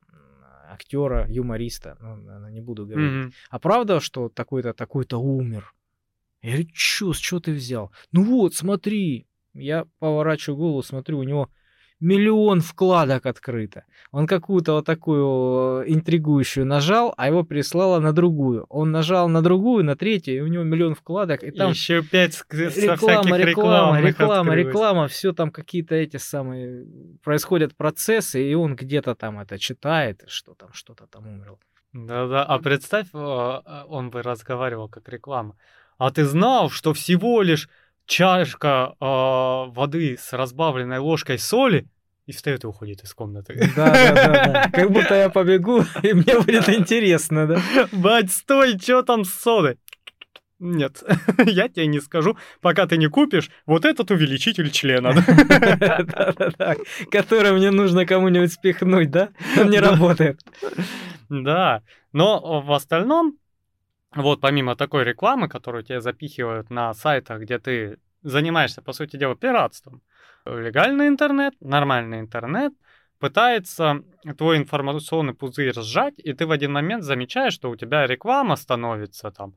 актера, 0.68 1.28
юмориста, 1.28 1.96
ну, 2.00 2.48
не 2.48 2.60
буду 2.60 2.86
говорить. 2.86 3.28
Mm-hmm. 3.28 3.32
А 3.50 3.58
правда, 3.60 4.00
что 4.00 4.28
такой-то, 4.28 4.72
такой-то 4.72 5.18
умер? 5.18 5.74
Я 6.42 6.54
говорю, 6.54 6.68
чё, 6.74 7.12
с 7.12 7.18
чего 7.18 7.38
ты 7.38 7.52
взял? 7.52 7.92
Ну 8.10 8.24
вот, 8.24 8.56
смотри. 8.56 9.28
Я 9.54 9.86
поворачиваю 10.00 10.56
голову, 10.56 10.82
смотрю, 10.82 11.20
у 11.20 11.22
него 11.22 11.48
миллион 12.02 12.60
вкладок 12.60 13.26
открыто. 13.26 13.84
Он 14.10 14.26
какую-то 14.26 14.72
вот 14.74 14.84
такую 14.84 15.82
э, 15.82 15.84
интригующую 15.86 16.66
нажал, 16.66 17.14
а 17.16 17.28
его 17.28 17.44
прислало 17.44 18.00
на 18.00 18.12
другую. 18.12 18.66
Он 18.68 18.90
нажал 18.90 19.28
на 19.28 19.40
другую, 19.40 19.84
на 19.84 19.96
третью, 19.96 20.36
и 20.36 20.40
у 20.40 20.48
него 20.48 20.64
миллион 20.64 20.94
вкладок. 20.94 21.44
И 21.44 21.52
там 21.52 21.70
еще 21.70 22.02
пять 22.02 22.42
реклама, 22.50 23.38
реклама, 23.38 24.00
реклама, 24.00 24.54
реклама, 24.54 25.08
все 25.08 25.32
там 25.32 25.50
какие-то 25.50 25.94
эти 25.94 26.16
самые 26.16 26.86
происходят 27.22 27.76
процессы, 27.76 28.44
и 28.44 28.54
он 28.54 28.74
где-то 28.74 29.14
там 29.14 29.38
это 29.38 29.58
читает, 29.58 30.24
что 30.26 30.54
там 30.54 30.72
что-то 30.72 31.06
там 31.06 31.26
умерло. 31.28 31.58
Да-да, 31.92 32.42
а 32.42 32.58
представь, 32.58 33.06
а, 33.12 33.84
он 33.88 34.10
бы 34.10 34.22
разговаривал 34.22 34.88
как 34.88 35.08
реклама. 35.08 35.56
А 35.98 36.10
ты 36.10 36.24
знал, 36.24 36.68
что 36.70 36.94
всего 36.94 37.42
лишь 37.42 37.68
чашка 38.06 38.94
э, 38.98 39.04
воды 39.04 40.16
с 40.18 40.32
разбавленной 40.32 40.98
ложкой 40.98 41.38
соли 41.38 41.86
и 42.26 42.32
встает 42.32 42.64
и 42.64 42.66
уходит 42.66 43.02
из 43.02 43.12
комнаты. 43.14 43.70
Да, 43.74 43.90
да, 43.90 44.12
да, 44.14 44.46
да. 44.46 44.70
Как 44.72 44.90
будто 44.90 45.14
я 45.14 45.28
побегу, 45.28 45.84
и 46.02 46.12
мне 46.12 46.40
будет 46.40 46.68
интересно, 46.68 47.46
да? 47.46 47.60
Бать, 47.92 48.30
стой, 48.30 48.78
что 48.78 49.02
там 49.02 49.24
с 49.24 49.34
содой? 49.34 49.78
Нет, 50.58 51.02
я 51.38 51.68
тебе 51.68 51.86
не 51.88 52.00
скажу, 52.00 52.36
пока 52.60 52.86
ты 52.86 52.96
не 52.96 53.08
купишь 53.08 53.50
вот 53.66 53.84
этот 53.84 54.12
увеличитель 54.12 54.70
члена. 54.70 55.12
Да-да-да, 55.12 56.76
который 57.10 57.52
мне 57.52 57.72
нужно 57.72 58.06
кому-нибудь 58.06 58.52
спихнуть, 58.52 59.10
да? 59.10 59.30
Он 59.58 59.70
не 59.70 59.80
работает. 59.80 60.40
Да, 61.28 61.82
но 62.12 62.60
в 62.60 62.72
остальном 62.72 63.38
вот 64.14 64.40
помимо 64.40 64.76
такой 64.76 65.04
рекламы, 65.04 65.48
которую 65.48 65.82
тебе 65.82 66.00
запихивают 66.00 66.70
на 66.70 66.92
сайтах, 66.94 67.40
где 67.40 67.58
ты 67.58 67.98
занимаешься, 68.22 68.82
по 68.82 68.92
сути 68.92 69.16
дела, 69.16 69.34
пиратством, 69.34 70.02
Легальный 70.44 71.08
интернет, 71.08 71.54
нормальный 71.60 72.20
интернет 72.20 72.72
пытается 73.18 74.02
твой 74.36 74.56
информационный 74.56 75.34
пузырь 75.34 75.72
сжать, 75.74 76.14
и 76.18 76.32
ты 76.32 76.46
в 76.46 76.50
один 76.50 76.72
момент 76.72 77.04
замечаешь, 77.04 77.52
что 77.54 77.70
у 77.70 77.76
тебя 77.76 78.06
реклама 78.06 78.56
становится 78.56 79.30
там, 79.30 79.54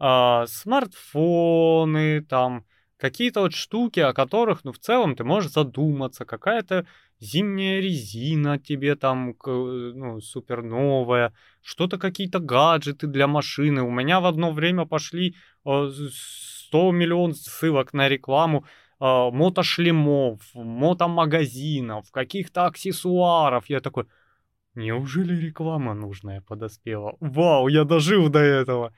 э, 0.00 0.46
смартфоны, 0.46 2.22
там, 2.22 2.64
какие-то 2.96 3.40
вот 3.40 3.52
штуки, 3.52 4.00
о 4.00 4.14
которых, 4.14 4.64
ну, 4.64 4.72
в 4.72 4.78
целом 4.78 5.16
ты 5.16 5.24
можешь 5.24 5.50
задуматься, 5.50 6.24
какая-то 6.24 6.86
зимняя 7.20 7.80
резина 7.80 8.58
тебе 8.58 8.94
там, 8.96 9.34
ну, 9.44 10.20
супер 10.20 10.62
новая, 10.62 11.34
что-то 11.62 11.98
какие-то 11.98 12.38
гаджеты 12.38 13.06
для 13.06 13.26
машины. 13.26 13.82
У 13.82 13.90
меня 13.90 14.20
в 14.20 14.26
одно 14.26 14.52
время 14.52 14.86
пошли 14.86 15.34
100 15.64 16.92
миллионов 16.92 17.36
ссылок 17.36 17.92
на 17.92 18.08
рекламу 18.08 18.64
мотошлемов, 19.02 20.40
мотомагазинов, 20.54 22.10
каких-то 22.12 22.66
аксессуаров. 22.66 23.68
Я 23.68 23.80
такой, 23.80 24.06
неужели 24.74 25.34
реклама 25.34 25.94
нужная 25.94 26.40
подоспела? 26.40 27.16
Вау, 27.20 27.68
я 27.68 27.84
дожил 27.84 28.28
до 28.28 28.38
этого 28.38 28.92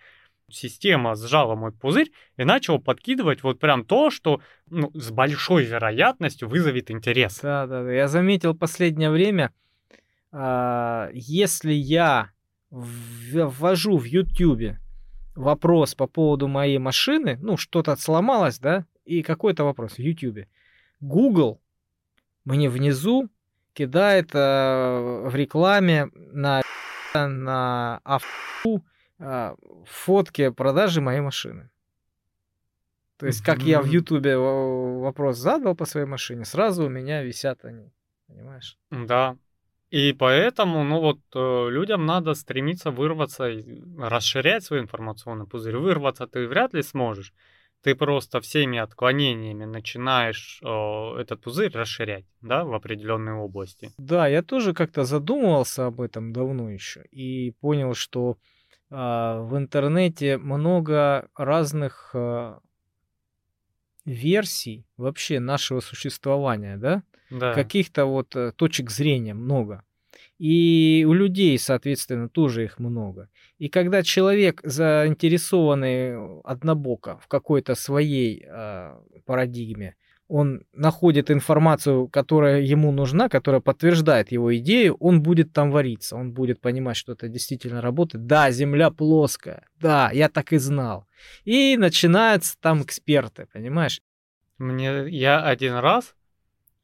система 0.51 1.15
сжала 1.15 1.55
мой 1.55 1.73
пузырь 1.73 2.13
и 2.37 2.45
начала 2.45 2.79
подкидывать 2.79 3.43
вот 3.43 3.59
прям 3.59 3.85
то, 3.85 4.11
что 4.11 4.41
ну, 4.69 4.91
с 4.95 5.11
большой 5.11 5.65
вероятностью 5.65 6.49
вызовет 6.49 6.91
интерес. 6.91 7.41
Да, 7.41 7.67
да, 7.67 7.83
да. 7.85 7.93
Я 7.93 8.09
заметил 8.09 8.55
последнее 8.55 9.11
время, 9.11 9.53
э, 10.33 11.11
если 11.15 11.73
я 11.73 12.31
ввожу 12.71 13.97
в 13.97 14.05
YouTube 14.05 14.77
вопрос 15.35 15.95
по 15.95 16.07
поводу 16.07 16.49
моей 16.49 16.79
машины, 16.79 17.39
ну, 17.41 17.57
что-то 17.57 17.97
сломалось, 17.97 18.59
да, 18.59 18.85
и 19.05 19.23
какой-то 19.23 19.65
вопрос 19.65 19.95
в 19.95 19.99
YouTube, 19.99 20.47
Google 21.01 21.61
мне 22.45 22.69
внизу 22.69 23.29
кидает 23.73 24.31
э, 24.35 25.29
в 25.29 25.35
рекламе 25.35 26.11
на 26.15 26.63
на 27.15 28.01
авто 28.03 28.83
а, 29.21 29.55
фотки 29.87 30.51
продажи 30.51 31.01
моей 31.01 31.21
машины. 31.21 31.71
То 33.17 33.27
есть, 33.27 33.45
как 33.45 33.63
я 33.63 33.81
в 33.81 33.87
Ютубе 33.87 34.37
вопрос 34.37 35.39
задал 35.39 35.77
по 35.77 35.85
своей 35.85 36.07
машине, 36.07 36.45
сразу 36.45 36.87
у 36.87 36.89
меня 36.89 37.23
висят 37.23 37.65
они. 37.65 37.93
Понимаешь? 38.27 38.77
Да. 38.91 39.37
И 39.91 40.13
поэтому, 40.13 40.83
ну 40.83 41.01
вот, 41.01 41.21
э, 41.35 41.71
людям 41.71 42.05
надо 42.05 42.35
стремиться 42.35 42.91
вырваться, 42.91 43.49
расширять 43.99 44.65
свой 44.65 44.81
информационный 44.81 45.47
пузырь. 45.47 45.77
Вырваться 45.77 46.27
ты 46.27 46.49
вряд 46.49 46.75
ли 46.75 46.83
сможешь. 46.83 47.33
Ты 47.85 47.95
просто 47.95 48.41
всеми 48.41 48.78
отклонениями 48.78 49.66
начинаешь 49.66 50.59
э, 50.62 51.20
этот 51.20 51.43
пузырь 51.43 51.70
расширять, 51.72 52.24
да, 52.41 52.64
в 52.64 52.72
определенной 52.72 53.35
области. 53.35 53.93
Да, 53.99 54.26
я 54.26 54.43
тоже 54.43 54.72
как-то 54.72 55.05
задумывался 55.05 55.85
об 55.87 56.01
этом 56.01 56.32
давно 56.32 56.70
еще 56.70 57.05
и 57.11 57.51
понял, 57.61 57.93
что 57.93 58.39
а, 58.91 59.41
в 59.43 59.55
интернете 59.59 60.39
много 60.39 61.28
разных 61.37 62.12
а, 62.14 62.61
версий 64.07 64.87
вообще 64.97 65.39
нашего 65.39 65.80
существования, 65.80 66.78
да? 66.78 67.03
Да. 67.28 67.53
Каких-то 67.53 68.07
вот 68.07 68.35
э, 68.35 68.53
точек 68.53 68.91
зрения 68.91 69.35
много. 69.35 69.85
И 70.45 71.07
у 71.09 71.14
людей, 71.14 71.59
соответственно, 71.59 72.28
тоже 72.28 72.64
их 72.64 72.78
много. 72.78 73.30
И 73.57 73.70
когда 73.70 74.03
человек 74.03 74.61
заинтересованный 74.62 76.42
однобоко 76.45 77.16
в 77.16 77.28
какой-то 77.28 77.74
своей 77.74 78.45
э, 78.47 78.95
парадигме, 79.24 79.97
он 80.28 80.66
находит 80.74 81.30
информацию, 81.30 82.09
которая 82.09 82.61
ему 82.61 82.92
нужна, 82.92 83.30
которая 83.30 83.62
подтверждает 83.62 84.32
его 84.32 84.55
идею, 84.59 84.97
он 85.01 85.22
будет 85.22 85.55
там 85.55 85.70
вариться, 85.70 86.14
он 86.14 86.32
будет 86.32 86.61
понимать, 86.61 86.99
что 86.99 87.12
это 87.12 87.26
действительно 87.28 87.80
работает. 87.80 88.26
Да, 88.26 88.51
Земля 88.51 88.90
плоская, 88.90 89.66
да, 89.80 90.11
я 90.12 90.28
так 90.28 90.53
и 90.53 90.59
знал. 90.59 91.07
И 91.47 91.78
начинаются 91.78 92.59
там 92.61 92.82
эксперты, 92.82 93.47
понимаешь? 93.51 94.03
Мне 94.59 95.09
я 95.09 95.42
один 95.42 95.76
раз 95.76 96.14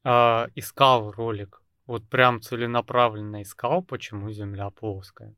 э, 0.03 0.47
искал 0.55 1.11
ролик, 1.11 1.60
вот 1.91 2.07
прям 2.07 2.41
целенаправленно 2.41 3.41
искал, 3.41 3.83
почему 3.83 4.31
Земля 4.31 4.69
плоская. 4.69 5.35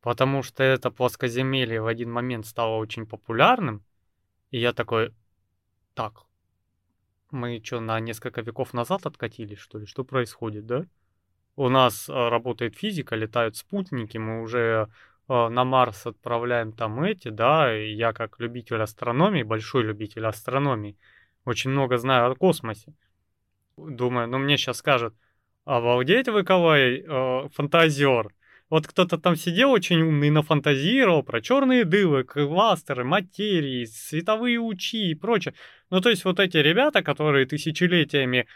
Потому 0.00 0.42
что 0.42 0.64
это 0.64 0.90
плоскоземелье 0.90 1.80
в 1.80 1.86
один 1.86 2.10
момент 2.10 2.46
стало 2.46 2.78
очень 2.78 3.06
популярным, 3.06 3.84
и 4.50 4.58
я 4.58 4.72
такой, 4.72 5.14
так, 5.94 6.24
мы 7.30 7.62
что, 7.62 7.78
на 7.78 8.00
несколько 8.00 8.40
веков 8.40 8.74
назад 8.74 9.06
откатились, 9.06 9.58
что 9.58 9.78
ли? 9.78 9.86
Что 9.86 10.02
происходит, 10.02 10.66
да? 10.66 10.84
У 11.54 11.68
нас 11.68 12.10
а, 12.10 12.28
работает 12.28 12.74
физика, 12.74 13.14
летают 13.14 13.56
спутники, 13.56 14.18
мы 14.18 14.42
уже 14.42 14.88
а, 15.28 15.48
на 15.48 15.64
Марс 15.64 16.06
отправляем 16.06 16.72
там 16.72 17.00
эти, 17.04 17.28
да, 17.28 17.72
и 17.72 17.94
я 17.94 18.12
как 18.12 18.40
любитель 18.40 18.82
астрономии, 18.82 19.44
большой 19.44 19.84
любитель 19.84 20.26
астрономии, 20.26 20.98
очень 21.44 21.70
много 21.70 21.98
знаю 21.98 22.32
о 22.32 22.34
космосе. 22.34 22.94
Думаю, 23.76 24.28
ну 24.28 24.38
мне 24.38 24.56
сейчас 24.56 24.78
скажут, 24.78 25.14
обалдеть 25.64 26.28
вы, 26.28 26.44
Калай, 26.44 27.04
э, 27.06 27.48
фантазер. 27.52 28.32
Вот 28.70 28.86
кто-то 28.86 29.18
там 29.18 29.36
сидел 29.36 29.70
очень 29.70 30.02
умный, 30.02 30.30
нафантазировал 30.30 31.22
про 31.22 31.40
черные 31.40 31.84
дыры, 31.84 32.24
кластеры, 32.24 33.04
материи, 33.04 33.84
световые 33.84 34.58
лучи 34.58 35.10
и 35.10 35.14
прочее. 35.14 35.54
Ну, 35.90 36.00
то 36.00 36.08
есть 36.08 36.24
вот 36.24 36.40
эти 36.40 36.56
ребята, 36.56 37.02
которые 37.02 37.46
тысячелетиями 37.46 38.46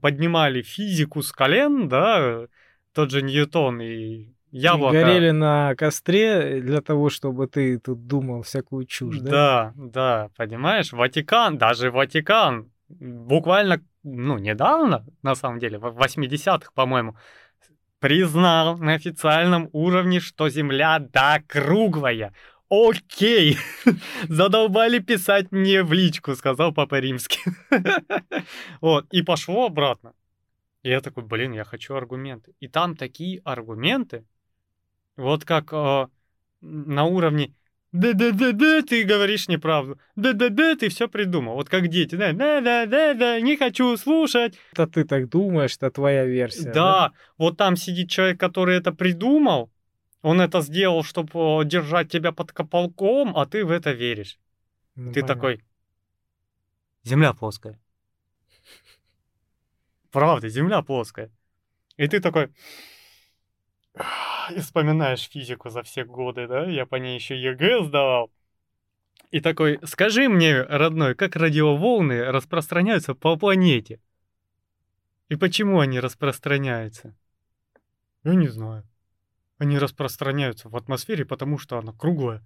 поднимали 0.00 0.62
физику 0.62 1.22
с 1.22 1.32
колен, 1.32 1.88
да, 1.88 2.46
тот 2.92 3.10
же 3.10 3.22
Ньютон 3.22 3.80
и 3.80 4.28
яблоко. 4.50 4.96
И 4.96 5.02
горели 5.02 5.30
на 5.30 5.74
костре 5.74 6.60
для 6.60 6.80
того, 6.80 7.10
чтобы 7.10 7.46
ты 7.46 7.78
тут 7.78 8.06
думал 8.06 8.42
всякую 8.42 8.86
чушь, 8.86 9.18
да? 9.18 9.30
Да, 9.30 9.72
да, 9.76 10.30
понимаешь, 10.36 10.92
Ватикан, 10.92 11.58
даже 11.58 11.90
Ватикан, 11.90 12.70
буквально, 12.88 13.82
ну, 14.02 14.38
недавно, 14.38 15.06
на 15.22 15.34
самом 15.34 15.58
деле, 15.58 15.78
в 15.78 15.86
80-х, 15.86 16.70
по-моему, 16.74 17.16
признал 17.98 18.78
на 18.78 18.94
официальном 18.94 19.68
уровне, 19.72 20.20
что 20.20 20.48
Земля, 20.48 20.98
да, 20.98 21.42
круглая. 21.46 22.32
Окей, 22.68 23.58
задолбали 24.28 24.98
писать 24.98 25.52
мне 25.52 25.82
в 25.82 25.92
личку, 25.92 26.34
сказал 26.34 26.72
Папа 26.72 26.98
Римский. 26.98 27.40
вот, 28.80 29.06
и 29.12 29.22
пошло 29.22 29.66
обратно. 29.66 30.14
И 30.82 30.90
я 30.90 31.00
такой, 31.00 31.24
блин, 31.24 31.52
я 31.52 31.64
хочу 31.64 31.94
аргументы. 31.94 32.54
И 32.60 32.68
там 32.68 32.96
такие 32.96 33.40
аргументы, 33.44 34.24
вот 35.16 35.44
как 35.44 35.72
э, 35.72 36.08
на 36.60 37.04
уровне 37.04 37.54
да-да-да-да, 38.00 38.82
ты 38.82 39.04
говоришь 39.04 39.48
неправду. 39.48 39.98
Да-да-да, 40.16 40.76
ты 40.76 40.88
все 40.88 41.08
придумал. 41.08 41.54
Вот 41.54 41.68
как 41.68 41.88
дети. 41.88 42.14
Да-да-да-да, 42.14 43.40
не 43.40 43.56
хочу 43.56 43.96
слушать. 43.96 44.58
Это 44.72 44.86
ты 44.86 45.04
так 45.04 45.28
думаешь, 45.28 45.76
это 45.76 45.90
твоя 45.90 46.24
версия. 46.24 46.64
Да, 46.64 46.72
да, 46.72 47.12
вот 47.38 47.56
там 47.56 47.76
сидит 47.76 48.10
человек, 48.10 48.38
который 48.38 48.76
это 48.76 48.92
придумал. 48.92 49.70
Он 50.22 50.40
это 50.40 50.60
сделал, 50.60 51.04
чтобы 51.04 51.64
держать 51.64 52.10
тебя 52.10 52.32
под 52.32 52.52
колпаком, 52.52 53.36
а 53.36 53.46
ты 53.46 53.64
в 53.64 53.70
это 53.70 53.92
веришь. 53.92 54.38
Ну, 54.94 55.12
ты 55.12 55.20
понятно. 55.20 55.34
такой. 55.34 55.64
Земля 57.04 57.32
плоская. 57.32 57.78
Правда, 60.10 60.48
земля 60.48 60.82
плоская. 60.82 61.30
И 61.96 62.08
ты 62.08 62.20
такой 62.20 62.48
и 64.50 64.60
вспоминаешь 64.60 65.28
физику 65.28 65.70
за 65.70 65.82
все 65.82 66.04
годы, 66.04 66.46
да? 66.46 66.64
Я 66.64 66.86
по 66.86 66.96
ней 66.96 67.14
еще 67.14 67.40
ЕГЭ 67.40 67.84
сдавал. 67.84 68.30
И 69.30 69.40
такой, 69.40 69.80
скажи 69.84 70.28
мне, 70.28 70.62
родной, 70.62 71.14
как 71.14 71.36
радиоволны 71.36 72.24
распространяются 72.24 73.14
по 73.14 73.36
планете? 73.36 74.00
И 75.28 75.36
почему 75.36 75.80
они 75.80 75.98
распространяются? 75.98 77.16
Я 78.22 78.34
не 78.34 78.48
знаю. 78.48 78.84
Они 79.58 79.78
распространяются 79.78 80.68
в 80.68 80.76
атмосфере, 80.76 81.24
потому 81.24 81.58
что 81.58 81.78
она 81.78 81.92
круглая. 81.92 82.44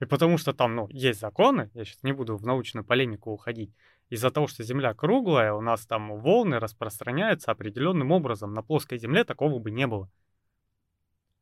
И 0.00 0.04
потому 0.04 0.38
что 0.38 0.52
там, 0.52 0.74
ну, 0.74 0.88
есть 0.90 1.20
законы, 1.20 1.70
я 1.74 1.84
сейчас 1.84 2.02
не 2.02 2.12
буду 2.12 2.36
в 2.36 2.44
научную 2.44 2.84
полемику 2.84 3.30
уходить. 3.30 3.72
Из-за 4.10 4.30
того, 4.30 4.46
что 4.46 4.62
Земля 4.62 4.94
круглая, 4.94 5.52
у 5.54 5.60
нас 5.60 5.86
там 5.86 6.20
волны 6.20 6.58
распространяются 6.58 7.50
определенным 7.50 8.10
образом. 8.10 8.52
На 8.52 8.62
плоской 8.62 8.98
Земле 8.98 9.24
такого 9.24 9.58
бы 9.58 9.70
не 9.70 9.86
было. 9.86 10.10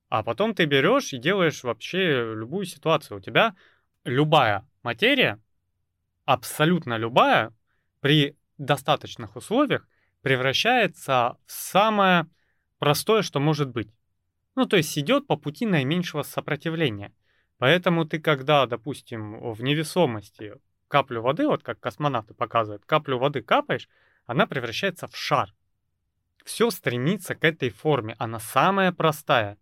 А 0.09 0.23
потом 0.23 0.55
ты 0.55 0.67
берешь 0.67 1.13
и 1.13 1.19
делаешь 1.19 1.65
вообще 1.65 2.35
любую 2.35 2.65
ситуацию. 2.65 3.19
У 3.19 3.21
тебя 3.21 3.55
любая 4.05 4.67
материя, 4.83 5.41
абсолютно 6.25 6.97
любая, 6.97 7.53
при 8.01 8.37
достаточных 8.59 9.37
условиях 9.37 9.89
превращается 10.23 11.37
в 11.47 11.53
самое 11.53 12.29
простое, 12.79 13.23
что 13.23 13.41
может 13.41 13.71
быть. 13.71 13.91
Ну, 14.55 14.67
то 14.67 14.77
есть 14.77 14.97
идет 14.99 15.27
по 15.27 15.37
пути 15.37 15.67
наименьшего 15.67 16.23
сопротивления. 16.23 17.13
Поэтому 17.59 18.05
ты, 18.05 18.19
когда, 18.19 18.67
допустим, 18.67 19.53
в 19.53 19.63
невесомости 19.63 20.55
каплю 20.89 21.23
воды, 21.23 21.47
вот 21.47 21.63
как 21.63 21.81
космонавты 21.81 22.35
показывают, 22.35 22.85
каплю 22.85 23.19
воды 23.19 23.43
капаешь, 23.43 23.89
она 24.25 24.47
превращается 24.47 25.09
в 25.09 25.17
шар. 25.17 25.55
Все 26.45 26.71
стремится 26.71 27.35
к 27.35 27.45
этой 27.45 27.71
форме. 27.71 28.15
Она 28.19 28.39
самая 28.39 28.93
простая. 28.93 29.59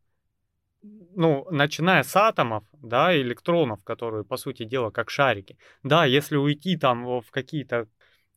Ну, 1.17 1.47
начиная 1.51 2.03
с 2.03 2.15
атомов, 2.17 2.65
да, 2.73 3.17
электронов, 3.17 3.83
которые, 3.85 4.25
по 4.25 4.37
сути 4.37 4.65
дела, 4.65 4.91
как 4.91 5.11
шарики. 5.11 5.57
Да, 5.83 6.05
если 6.05 6.37
уйти 6.37 6.77
там 6.77 7.05
в 7.21 7.31
какие-то 7.31 7.89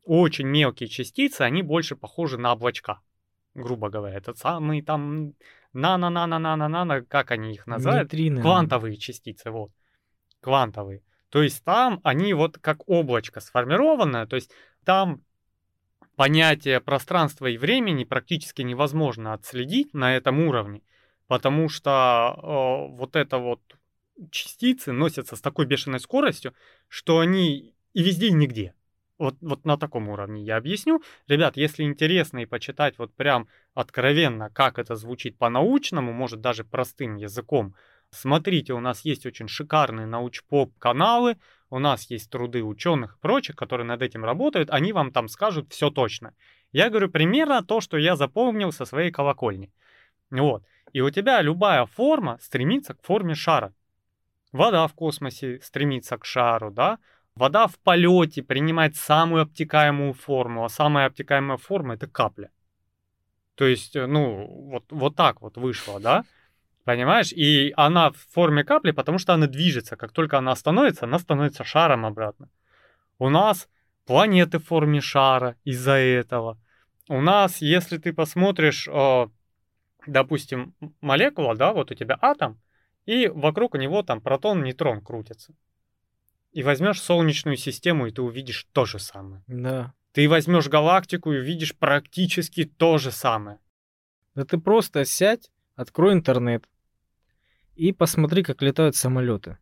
очень 0.04 0.48
мелкие 0.48 0.88
частицы, 0.88 1.42
они 1.42 1.62
больше 1.62 1.96
похожи 1.96 2.38
на 2.38 2.54
облачка, 2.54 3.02
грубо 3.54 3.90
говоря. 3.90 4.16
Это 4.16 4.34
самые 4.34 4.82
там 4.82 5.34
нано-нано-нано-нано, 5.74 7.02
как 7.02 7.32
они 7.32 7.54
их 7.54 7.68
называют? 7.68 8.14
Нейтрино. 8.14 8.42
Квантовые 8.42 8.96
частицы, 8.96 9.52
вот. 9.52 9.72
Квантовые. 10.40 11.02
То 11.30 11.44
есть 11.44 11.64
там 11.66 12.00
они 12.04 12.34
вот 12.34 12.58
как 12.60 12.88
облачко 12.88 13.42
сформированное, 13.42 14.26
то 14.26 14.38
есть 14.38 14.52
там 14.86 15.22
понятие 16.16 16.80
пространства 16.80 17.48
и 17.48 17.58
времени 17.58 18.06
практически 18.06 18.62
невозможно 18.62 19.34
отследить 19.34 19.94
на 19.94 20.16
этом 20.16 20.40
уровне, 20.40 20.82
потому 21.28 21.70
что 21.70 22.36
э, 22.38 22.96
вот 22.96 23.16
это 23.16 23.38
вот 23.38 23.62
частицы 24.32 24.92
носятся 24.92 25.36
с 25.36 25.42
такой 25.42 25.66
бешеной 25.66 26.00
скоростью, 26.00 26.54
что 26.88 27.20
они 27.20 27.74
и 27.94 28.04
везде, 28.04 28.28
и 28.28 28.34
нигде. 28.34 28.74
Вот, 29.18 29.36
вот 29.42 29.66
на 29.66 29.78
таком 29.78 30.10
уровне 30.10 30.44
я 30.44 30.58
объясню. 30.58 31.02
Ребят, 31.28 31.58
если 31.58 31.84
интересно 31.84 32.40
и 32.40 32.46
почитать 32.46 33.00
вот 33.00 33.14
прям 33.16 33.48
откровенно, 33.74 34.50
как 34.52 34.78
это 34.78 34.96
звучит 34.96 35.38
по-научному, 35.38 36.14
может 36.14 36.40
даже 36.40 36.64
простым 36.64 37.16
языком, 37.16 37.74
смотрите, 38.12 38.74
у 38.74 38.80
нас 38.80 39.02
есть 39.06 39.26
очень 39.26 39.48
шикарные 39.48 40.06
научпоп 40.06 40.78
каналы, 40.78 41.38
у 41.70 41.80
нас 41.80 42.10
есть 42.12 42.30
труды 42.30 42.64
ученых 42.64 43.16
и 43.18 43.20
прочих, 43.20 43.56
которые 43.56 43.86
над 43.86 44.02
этим 44.02 44.24
работают, 44.24 44.70
они 44.70 44.94
вам 44.94 45.12
там 45.12 45.28
скажут 45.28 45.74
все 45.74 45.90
точно. 45.90 46.36
Я 46.72 46.90
говорю 46.90 47.10
примерно 47.10 47.64
то, 47.64 47.82
что 47.82 47.98
я 47.98 48.16
запомнил 48.16 48.72
со 48.72 48.86
своей 48.86 49.12
колокольни. 49.12 49.72
Вот. 50.30 50.64
И 50.94 51.02
у 51.02 51.10
тебя 51.10 51.42
любая 51.42 51.86
форма 51.86 52.38
стремится 52.42 52.94
к 52.94 53.04
форме 53.04 53.36
шара. 53.36 53.74
Вода 54.52 54.88
в 54.88 54.94
космосе 54.94 55.60
стремится 55.62 56.18
к 56.18 56.26
шару, 56.26 56.72
да? 56.72 57.00
Вода 57.36 57.68
в 57.68 57.78
полете 57.78 58.42
принимает 58.42 58.96
самую 58.96 59.44
обтекаемую 59.44 60.14
форму, 60.14 60.66
а 60.66 60.70
самая 60.70 61.06
обтекаемая 61.06 61.58
форма 61.58 61.94
это 61.94 62.08
капля. 62.08 62.50
То 63.56 63.66
есть, 63.66 63.96
э, 63.96 64.08
ну, 64.08 64.48
вот, 64.72 64.86
вот 64.90 65.16
так 65.16 65.42
вот 65.42 65.58
вышло, 65.58 66.00
да? 66.00 66.24
Понимаешь? 66.84 67.34
И 67.34 67.74
она 67.76 68.12
в 68.12 68.18
форме 68.34 68.64
капли, 68.64 68.92
потому 68.92 69.18
что 69.18 69.34
она 69.34 69.48
движется. 69.48 69.98
Как 69.98 70.14
только 70.14 70.38
она 70.38 70.56
становится, 70.56 71.06
она 71.06 71.20
становится 71.20 71.64
шаром 71.64 72.06
обратно. 72.06 72.50
У 73.20 73.30
нас 73.30 73.68
планеты 74.06 74.58
в 74.60 74.66
форме 74.66 75.02
шара 75.02 75.56
из-за 75.66 75.94
этого. 75.94 76.58
У 77.10 77.22
нас, 77.22 77.62
если 77.62 77.98
ты 77.98 78.14
посмотришь, 78.14 78.88
э, 78.88 79.28
допустим, 80.08 80.74
молекула, 81.02 81.56
да, 81.56 81.74
вот 81.74 81.92
у 81.92 81.94
тебя 81.94 82.18
атом, 82.22 82.60
и 83.06 83.28
вокруг 83.28 83.78
него 83.78 84.04
там 84.04 84.22
протон, 84.22 84.64
нейтрон 84.64 85.02
крутятся. 85.02 85.54
И 86.52 86.64
возьмешь 86.64 87.02
Солнечную 87.02 87.58
систему, 87.58 88.08
и 88.08 88.12
ты 88.12 88.22
увидишь 88.22 88.68
то 88.72 88.86
же 88.86 89.00
самое. 89.00 89.44
Да. 89.48 89.94
Ты 90.14 90.28
возьмешь 90.28 90.68
галактику 90.68 91.32
и 91.32 91.40
увидишь 91.40 91.76
практически 91.76 92.66
то 92.66 92.98
же 92.98 93.12
самое. 93.12 93.60
Да 94.34 94.46
ты 94.46 94.58
просто 94.58 95.06
сядь, 95.06 95.52
открой 95.76 96.14
интернет, 96.14 96.68
и 97.76 97.94
посмотри, 97.94 98.42
как 98.42 98.62
летают 98.64 98.96
самолеты. 98.96 99.60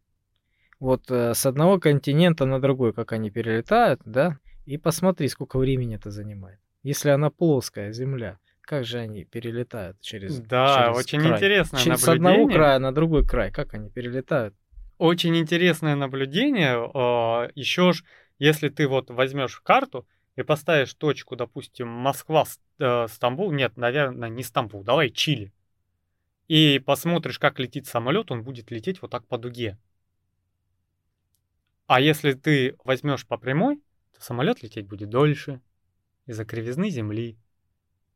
Вот 0.80 1.12
э, 1.12 1.34
с 1.34 1.46
одного 1.46 1.80
континента 1.80 2.46
на 2.46 2.62
другой, 2.62 2.93
как 2.93 3.12
они 3.12 3.30
перелетают, 3.30 4.02
да, 4.06 4.39
и 4.66 4.78
посмотри, 4.78 5.28
сколько 5.28 5.60
времени 5.60 5.96
это 5.96 6.12
занимает. 6.12 6.60
Если 6.82 7.10
она 7.10 7.30
плоская, 7.30 7.91
Земля, 7.91 8.39
как 8.66 8.84
же 8.86 8.97
они 8.99 9.24
перелетают 9.26 9.99
через 10.01 10.39
Да, 10.39 10.86
через 10.88 10.97
очень 10.97 11.20
край? 11.22 11.34
интересное 11.36 11.80
Через- 11.80 12.01
С 12.01 12.05
наблюдение. 12.07 12.32
одного 12.34 12.53
края 12.53 12.80
на 12.80 12.91
другой 12.93 13.26
край, 13.26 13.51
как 13.51 13.74
они 13.74 13.89
перелетают? 13.89 14.55
Очень 14.97 15.36
интересное 15.38 15.95
наблюдение. 15.95 16.74
Еще 17.55 17.93
ж, 17.93 18.03
если 18.39 18.70
ты 18.70 18.88
вот 18.88 19.09
возьмешь 19.09 19.59
карту 19.61 20.07
и 20.36 20.41
поставишь 20.43 20.93
точку, 20.93 21.36
допустим, 21.36 21.88
Москва, 21.88 22.45
С- 22.45 22.59
э, 22.80 23.07
Стамбул, 23.09 23.51
нет, 23.51 23.78
наверное, 23.78 24.30
не 24.30 24.43
Стамбул, 24.43 24.84
давай 24.84 25.09
Чили. 25.09 25.51
И 26.47 26.80
посмотришь, 26.80 27.39
как 27.39 27.59
летит 27.59 27.88
самолет, 27.88 28.32
он 28.32 28.43
будет 28.43 28.72
лететь 28.72 29.01
вот 29.01 29.11
так 29.11 29.26
по 29.28 29.38
дуге. 29.38 29.78
А 31.88 31.99
если 32.01 32.34
ты 32.34 32.76
возьмешь 32.84 33.26
по 33.28 33.38
прямой, 33.38 33.78
то 34.13 34.22
самолет 34.22 34.63
лететь 34.63 34.88
будет 34.88 35.09
дольше 35.09 35.61
из-за 36.26 36.45
кривизны 36.45 36.89
Земли. 36.89 37.38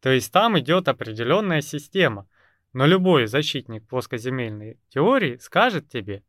То 0.02 0.10
есть 0.10 0.32
там 0.32 0.58
идет 0.60 0.88
определенная 0.88 1.62
система. 1.62 2.28
Но 2.74 2.86
любой 2.86 3.26
защитник 3.26 3.88
плоскоземельной 3.88 4.78
теории 4.89 5.38
скажет 5.38 5.89
тебе, 5.89 6.24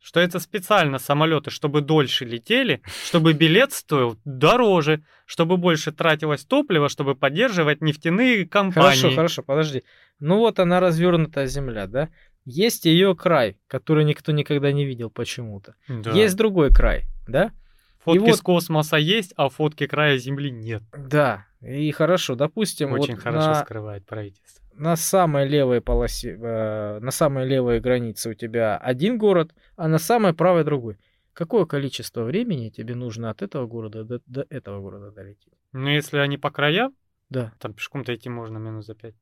что 0.00 0.20
это 0.20 0.38
специально 0.38 0.98
самолеты, 0.98 1.50
чтобы 1.50 1.80
дольше 1.80 2.24
летели, 2.24 2.82
чтобы 3.04 3.32
билет 3.32 3.72
стоил 3.72 4.18
дороже, 4.24 5.02
чтобы 5.26 5.56
больше 5.56 5.90
тратилось 5.90 6.44
топлива, 6.44 6.88
чтобы 6.88 7.14
поддерживать 7.14 7.80
нефтяные 7.80 8.46
компании. 8.46 9.00
Хорошо, 9.00 9.16
хорошо, 9.16 9.42
подожди. 9.42 9.84
Ну 10.20 10.38
вот 10.38 10.60
она 10.60 10.80
развернутая 10.80 11.46
Земля, 11.46 11.86
да? 11.86 12.10
Есть 12.44 12.84
ее 12.84 13.14
край, 13.14 13.58
который 13.66 14.04
никто 14.04 14.32
никогда 14.32 14.72
не 14.72 14.84
видел 14.84 15.10
почему-то. 15.10 15.74
Да. 15.88 16.12
Есть 16.12 16.36
другой 16.36 16.70
край, 16.70 17.04
да? 17.26 17.52
Фотки 18.14 18.28
вот- 18.30 18.36
с 18.36 18.40
космоса 18.40 18.96
есть, 18.96 19.32
а 19.36 19.48
фотки 19.48 19.86
края 19.86 20.18
Земли 20.18 20.50
нет. 20.50 20.82
Да. 20.96 21.46
И 21.60 21.90
хорошо, 21.92 22.34
допустим, 22.34 22.92
Очень 22.92 23.14
вот 23.14 23.22
хорошо 23.22 23.48
на, 23.48 23.54
скрывает 23.64 24.06
правительство. 24.06 24.64
на 24.74 24.96
самой 24.96 25.48
левой 25.48 25.80
полосе, 25.80 26.38
э, 26.40 26.98
на 27.00 27.10
самой 27.10 27.46
левой 27.46 27.80
границе 27.80 28.30
у 28.30 28.34
тебя 28.34 28.76
один 28.76 29.18
город, 29.18 29.54
а 29.76 29.88
на 29.88 29.98
самой 29.98 30.32
правой 30.34 30.64
другой. 30.64 30.98
Какое 31.32 31.66
количество 31.66 32.22
времени 32.24 32.68
тебе 32.70 32.94
нужно 32.94 33.30
от 33.30 33.42
этого 33.42 33.66
города 33.66 34.04
до, 34.04 34.20
до 34.26 34.46
этого 34.50 34.80
города 34.80 35.10
долететь? 35.10 35.52
Но 35.72 35.90
если 35.90 36.18
они 36.18 36.36
по 36.38 36.50
краям, 36.50 36.92
Да. 37.30 37.52
там 37.58 37.72
пешком-то 37.74 38.14
идти 38.14 38.28
можно 38.28 38.58
минут 38.58 38.84
за 38.84 38.94
пять. 38.94 39.14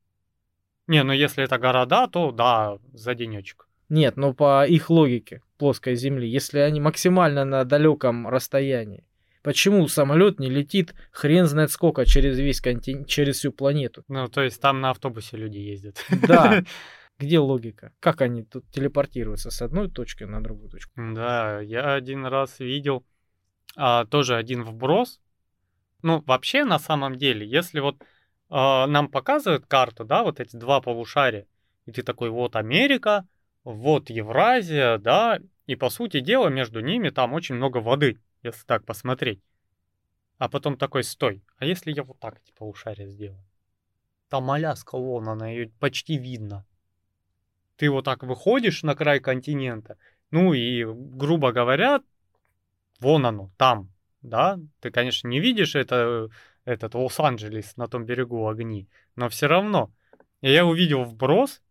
Не, 0.87 1.03
ну 1.03 1.13
если 1.13 1.43
это 1.45 1.59
города, 1.59 2.07
то 2.09 2.31
да, 2.33 2.79
за 2.93 3.15
денечек. 3.15 3.66
Нет, 3.89 4.17
но 4.17 4.35
по 4.35 4.67
их 4.67 4.91
логике 4.91 5.43
плоской 5.59 5.95
Земли, 5.95 6.29
если 6.29 6.59
они 6.59 6.81
максимально 6.81 7.45
на 7.45 7.65
далеком 7.65 8.27
расстоянии, 8.29 9.05
почему 9.43 9.87
самолет 9.89 10.41
не 10.41 10.51
летит 10.51 10.95
хрен 11.13 11.47
знает 11.47 11.71
сколько 11.71 12.05
через 12.05 12.39
весь 12.39 12.61
континент, 12.61 13.07
через 13.07 13.39
всю 13.39 13.53
планету? 13.53 14.05
Ну, 14.09 14.29
то 14.29 14.43
есть 14.43 14.61
там 14.61 14.81
на 14.81 14.91
автобусе 14.91 15.37
люди 15.37 15.59
ездят. 15.59 16.05
Да. 16.27 16.65
Где 17.19 17.39
логика? 17.39 17.93
Как 18.01 18.21
они 18.21 18.43
тут 18.43 18.69
телепортируются 18.71 19.51
с 19.51 19.63
одной 19.63 19.91
точки 19.91 20.25
на 20.25 20.43
другую 20.43 20.69
точку? 20.69 20.93
Да, 20.97 21.61
я 21.61 21.95
один 21.95 22.27
раз 22.27 22.59
видел 22.59 23.07
а, 23.77 24.05
тоже 24.05 24.37
один 24.37 24.65
вброс. 24.65 25.21
Ну, 26.03 26.23
вообще, 26.27 26.65
на 26.65 26.79
самом 26.79 27.17
деле, 27.17 27.47
если 27.47 27.81
вот 27.81 27.97
а, 28.49 28.87
нам 28.87 29.09
показывают 29.09 29.67
карту, 29.67 30.05
да, 30.05 30.23
вот 30.25 30.41
эти 30.41 30.57
два 30.57 30.81
полушария, 30.81 31.47
и 31.87 31.93
ты 31.93 32.03
такой, 32.03 32.31
вот 32.31 32.57
Америка, 32.57 33.27
вот 33.67 34.11
Евразия, 34.11 34.97
да, 34.99 35.41
и 35.67 35.75
по 35.75 35.91
сути 35.91 36.21
дела 36.21 36.49
между 36.49 36.79
ними 36.81 37.11
там 37.11 37.33
очень 37.33 37.57
много 37.57 37.79
воды, 37.79 38.21
если 38.45 38.65
так 38.65 38.85
посмотреть. 38.85 39.41
А 40.39 40.49
потом 40.49 40.77
такой, 40.77 41.03
стой, 41.03 41.43
а 41.59 41.65
если 41.65 41.91
я 41.91 42.05
вот 42.05 42.21
так 42.21 42.39
эти 42.39 42.53
полушария 42.53 43.09
сделаю? 43.09 43.45
Там 44.29 44.51
Аляска, 44.53 44.97
вон 44.97 45.29
она, 45.29 45.49
ее 45.49 45.71
почти 45.81 46.17
видно. 46.17 46.65
Ты 47.77 47.91
вот 47.91 48.05
так 48.05 48.23
выходишь 48.23 48.85
на 48.85 48.95
край 48.95 49.19
континента, 49.19 49.99
ну 50.31 50.55
и, 50.55 50.85
грубо 50.85 51.51
говоря, 51.51 52.03
вон 53.01 53.27
оно, 53.27 53.51
там, 53.57 53.91
да? 54.23 54.61
Ты, 54.79 54.93
конечно, 54.93 55.27
не 55.27 55.41
видишь 55.41 55.75
это, 55.75 56.29
этот 56.65 56.95
Лос-Анджелес 56.95 57.77
на 57.77 57.89
том 57.89 58.05
берегу 58.05 58.47
огни, 58.47 58.89
но 59.17 59.29
все 59.29 59.49
равно. 59.49 59.91
Я 60.41 60.65
увидел 60.65 61.03
вброс, 61.03 61.63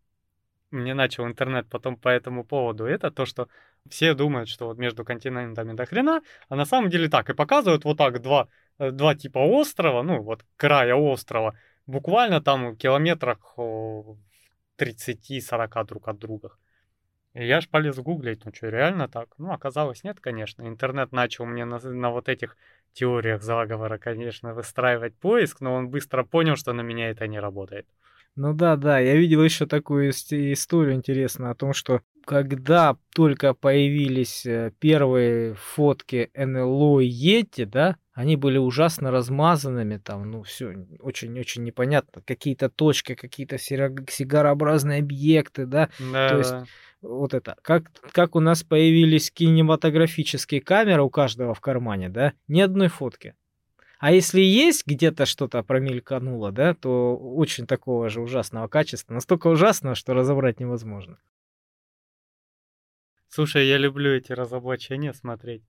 мне 0.71 0.93
начал 0.93 1.25
интернет 1.25 1.67
потом 1.69 1.97
по 1.97 2.09
этому 2.09 2.43
поводу, 2.43 2.85
это 2.85 3.11
то, 3.11 3.25
что 3.25 3.47
все 3.89 4.13
думают, 4.13 4.49
что 4.49 4.67
вот 4.67 4.77
между 4.77 5.05
континентами 5.05 5.73
до 5.73 5.85
хрена, 5.85 6.21
а 6.49 6.55
на 6.55 6.65
самом 6.65 6.89
деле 6.89 7.09
так, 7.09 7.29
и 7.29 7.33
показывают 7.33 7.85
вот 7.85 7.97
так 7.97 8.21
два, 8.21 8.47
э, 8.79 8.91
два 8.91 9.15
типа 9.15 9.39
острова, 9.39 10.03
ну 10.03 10.21
вот 10.21 10.45
края 10.57 10.95
острова, 10.95 11.57
буквально 11.85 12.41
там 12.41 12.75
километрах 12.75 13.57
о, 13.57 14.17
30-40 14.77 15.85
друг 15.85 16.07
от 16.07 16.17
друга. 16.17 16.57
И 17.33 17.45
я 17.45 17.59
ж 17.61 17.67
полез 17.67 17.97
гуглить, 17.97 18.45
ну 18.45 18.53
что, 18.53 18.69
реально 18.69 19.07
так? 19.09 19.27
Ну, 19.37 19.51
оказалось, 19.51 20.03
нет, 20.03 20.19
конечно. 20.21 20.65
Интернет 20.67 21.11
начал 21.11 21.45
мне 21.45 21.65
на, 21.65 21.79
на 21.79 22.09
вот 22.09 22.29
этих 22.29 22.55
теориях 22.93 23.43
заговора, 23.43 23.97
конечно, 23.97 24.53
выстраивать 24.53 25.15
поиск, 25.15 25.59
но 25.59 25.73
он 25.73 25.89
быстро 25.89 26.23
понял, 26.23 26.55
что 26.55 26.71
на 26.73 26.81
меня 26.81 27.09
это 27.09 27.27
не 27.27 27.39
работает. 27.39 27.87
Ну 28.35 28.53
да, 28.53 28.75
да, 28.75 28.99
я 28.99 29.15
видел 29.15 29.43
еще 29.43 29.65
такую 29.65 30.09
ис- 30.09 30.53
историю 30.53 30.95
интересную 30.95 31.51
о 31.51 31.55
том, 31.55 31.73
что 31.73 32.01
когда 32.25 32.97
только 33.13 33.53
появились 33.53 34.45
э, 34.45 34.71
первые 34.79 35.53
фотки 35.53 36.31
НЛО 36.33 36.99
и 37.01 37.05
Йети, 37.05 37.65
да, 37.65 37.97
они 38.13 38.35
были 38.35 38.57
ужасно 38.57 39.11
размазанными, 39.11 39.97
там, 39.97 40.31
ну, 40.31 40.43
все 40.43 40.73
очень-очень 40.99 41.63
непонятно. 41.63 42.21
Какие-то 42.25 42.69
точки, 42.69 43.13
какие-то 43.13 43.57
сигарообразные 43.57 44.99
объекты, 44.99 45.65
да. 45.65 45.89
Да. 45.99 46.29
То 46.29 46.37
есть 46.37 46.55
вот 47.01 47.33
это. 47.33 47.55
Как, 47.61 47.91
как 48.11 48.35
у 48.35 48.39
нас 48.39 48.63
появились 48.63 49.31
кинематографические 49.31 50.61
камеры 50.61 51.03
у 51.03 51.09
каждого 51.09 51.53
в 51.53 51.61
кармане, 51.61 52.09
да, 52.09 52.33
ни 52.47 52.61
одной 52.61 52.87
фотки. 52.87 53.35
А 53.99 54.11
если 54.11 54.41
есть 54.41 54.85
где-то 54.85 55.25
что-то 55.25 55.63
промелькануло, 55.63 56.51
да, 56.51 56.73
то 56.73 57.15
очень 57.15 57.65
такого 57.65 58.09
же 58.09 58.21
ужасного 58.21 58.67
качества, 58.67 59.13
настолько 59.13 59.47
ужасного, 59.47 59.95
что 59.95 60.13
разобрать 60.13 60.59
невозможно. 60.59 61.17
Слушай, 63.27 63.67
я 63.67 63.77
люблю 63.77 64.11
эти 64.11 64.31
разоблачения 64.31 65.13
смотреть. 65.13 65.63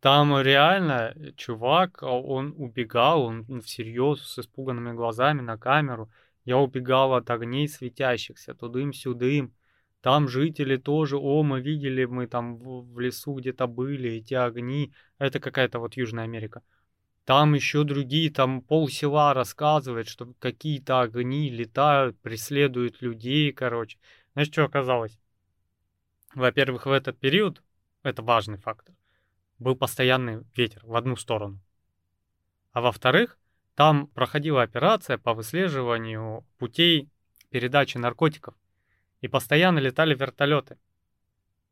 Там 0.00 0.40
реально 0.40 1.14
чувак, 1.36 2.02
а 2.02 2.20
он 2.20 2.54
убегал, 2.56 3.22
он 3.22 3.60
всерьез 3.60 4.20
с 4.20 4.40
испуганными 4.40 4.92
глазами 4.92 5.42
на 5.42 5.56
камеру. 5.56 6.10
Я 6.44 6.58
убегал 6.58 7.14
от 7.14 7.30
огней 7.30 7.68
светящихся, 7.68 8.54
тудым-сюдым. 8.54 9.54
Там 10.00 10.26
жители 10.26 10.76
тоже, 10.76 11.16
о, 11.16 11.44
мы 11.44 11.60
видели, 11.60 12.04
мы 12.04 12.26
там 12.26 12.56
в 12.56 12.98
лесу 12.98 13.34
где-то 13.34 13.68
были, 13.68 14.10
эти 14.10 14.34
огни. 14.34 14.92
Это 15.18 15.38
какая-то 15.38 15.78
вот 15.78 15.94
Южная 15.94 16.24
Америка. 16.24 16.62
Там 17.24 17.54
еще 17.54 17.84
другие, 17.84 18.30
там 18.30 18.62
пол 18.62 18.88
села 18.88 19.32
рассказывает, 19.32 20.08
что 20.08 20.32
какие-то 20.40 21.00
огни 21.00 21.50
летают, 21.50 22.18
преследуют 22.20 23.00
людей, 23.00 23.52
короче. 23.52 23.98
Знаешь, 24.32 24.48
что 24.48 24.64
оказалось? 24.64 25.18
Во-первых, 26.34 26.86
в 26.86 26.90
этот 26.90 27.18
период, 27.18 27.62
это 28.02 28.22
важный 28.22 28.58
фактор, 28.58 28.94
был 29.58 29.76
постоянный 29.76 30.42
ветер 30.56 30.80
в 30.84 30.96
одну 30.96 31.14
сторону. 31.14 31.60
А 32.72 32.80
во-вторых, 32.80 33.38
там 33.74 34.08
проходила 34.08 34.62
операция 34.62 35.16
по 35.16 35.34
выслеживанию 35.34 36.44
путей 36.58 37.08
передачи 37.50 37.98
наркотиков. 37.98 38.54
И 39.20 39.28
постоянно 39.28 39.78
летали 39.78 40.14
вертолеты. 40.14 40.78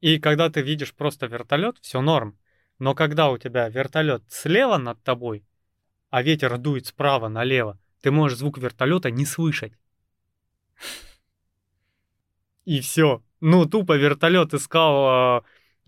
И 0.00 0.20
когда 0.20 0.48
ты 0.48 0.62
видишь 0.62 0.94
просто 0.94 1.26
вертолет, 1.26 1.78
все 1.80 2.00
норм. 2.00 2.38
Но 2.80 2.94
когда 2.94 3.30
у 3.30 3.36
тебя 3.36 3.68
вертолет 3.68 4.22
слева 4.28 4.78
над 4.78 5.00
тобой, 5.04 5.44
а 6.08 6.22
ветер 6.22 6.56
дует 6.56 6.86
справа 6.86 7.28
налево, 7.28 7.78
ты 8.00 8.10
можешь 8.10 8.38
звук 8.38 8.56
вертолета 8.56 9.10
не 9.10 9.26
слышать. 9.26 9.74
И 12.64 12.80
все. 12.80 13.22
Ну, 13.40 13.66
тупо 13.66 13.96
вертолет 13.98 14.54
искал 14.54 15.40
э, 15.40 15.42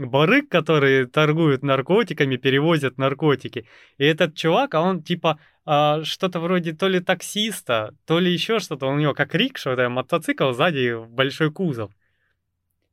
барыг, 0.07 0.51
которые 0.51 1.07
торгуют 1.07 1.63
наркотиками, 1.63 2.37
перевозят 2.37 2.99
наркотики. 2.99 3.67
И 3.97 4.05
этот 4.05 4.35
чувак, 4.35 4.75
а 4.75 4.83
он 4.83 5.03
типа 5.03 5.39
э, 5.65 6.05
что-то 6.05 6.41
вроде 6.41 6.75
то 6.75 6.89
ли 6.89 7.01
таксиста, 7.01 7.95
то 8.05 8.19
ли 8.19 8.31
еще 8.31 8.59
что-то. 8.59 8.87
У 8.87 8.99
него 8.99 9.15
как 9.15 9.35
рикша, 9.35 9.71
это 9.71 9.89
мотоцикл 9.89 10.53
сзади 10.53 11.03
большой 11.07 11.51
кузов. 11.51 11.91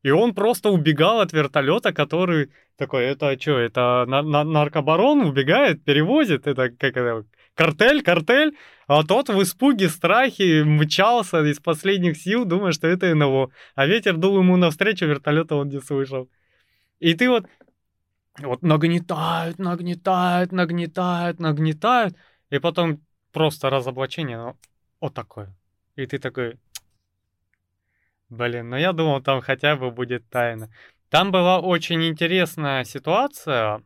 И 0.01 0.11
он 0.11 0.33
просто 0.33 0.69
убегал 0.69 1.19
от 1.19 1.33
вертолета, 1.33 1.91
который 1.91 2.51
такой, 2.77 3.03
это 3.03 3.37
что, 3.39 3.57
это 3.57 4.05
на 4.07 4.21
на 4.21 4.43
наркобарон 4.43 5.21
убегает, 5.21 5.83
перевозит, 5.83 6.47
это 6.47 6.69
как 6.69 6.95
это, 6.95 7.25
картель, 7.53 8.01
картель, 8.01 8.55
а 8.87 9.03
тот 9.03 9.27
в 9.27 9.41
испуге, 9.41 9.89
страхе 9.89 10.63
мчался 10.63 11.43
из 11.43 11.59
последних 11.59 12.15
сил, 12.15 12.45
думая, 12.45 12.71
что 12.71 12.87
это 12.87 13.13
НЛО. 13.13 13.49
А 13.75 13.85
ветер 13.85 14.15
дул 14.15 14.39
ему 14.39 14.55
навстречу, 14.55 15.05
вертолета 15.05 15.55
он 15.55 15.67
не 15.67 15.81
слышал. 15.81 16.29
И 16.99 17.13
ты 17.13 17.29
вот, 17.29 17.45
вот 18.39 18.61
нагнетают, 18.61 19.59
нагнетают, 19.59 20.53
нагнетают, 20.53 21.39
нагнетают, 21.39 22.15
и 22.49 22.59
потом 22.59 23.01
просто 23.33 23.69
разоблачение, 23.69 24.37
ну, 24.37 24.55
вот 25.01 25.13
такое. 25.13 25.53
И 25.97 26.05
ты 26.05 26.17
такой, 26.17 26.57
Блин, 28.29 28.69
ну 28.69 28.77
я 28.77 28.93
думал, 28.93 29.21
там 29.21 29.41
хотя 29.41 29.75
бы 29.75 29.91
будет 29.91 30.29
тайна. 30.29 30.69
Там 31.09 31.31
была 31.31 31.59
очень 31.59 32.07
интересная 32.07 32.83
ситуация. 32.83 33.81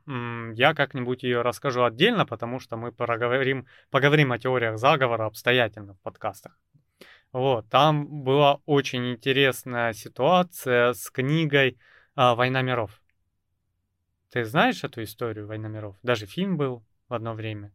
Я 0.54 0.74
как-нибудь 0.74 1.24
ее 1.24 1.41
расскажу 1.41 1.84
отдельно, 1.84 2.26
потому 2.26 2.60
что 2.60 2.76
мы 2.76 2.91
поговорим, 2.91 3.66
поговорим 3.89 4.34
о 4.34 4.39
теориях 4.39 4.78
заговора 4.78 5.26
обстоятельно 5.26 5.94
в 5.94 6.02
подкастах. 6.02 6.60
Вот, 7.32 7.68
там 7.70 8.24
была 8.24 8.60
очень 8.66 9.12
интересная 9.12 9.94
ситуация 9.94 10.94
с 10.94 11.10
книгой 11.10 11.80
а, 12.16 12.36
«Война 12.36 12.62
миров». 12.62 13.02
Ты 14.30 14.44
знаешь 14.44 14.84
эту 14.84 15.02
историю 15.02 15.48
«Война 15.48 15.70
миров»? 15.70 15.96
Даже 16.04 16.26
фильм 16.26 16.58
был 16.58 16.84
в 17.08 17.14
одно 17.14 17.34
время. 17.34 17.72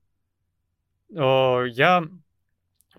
Я 1.11 2.05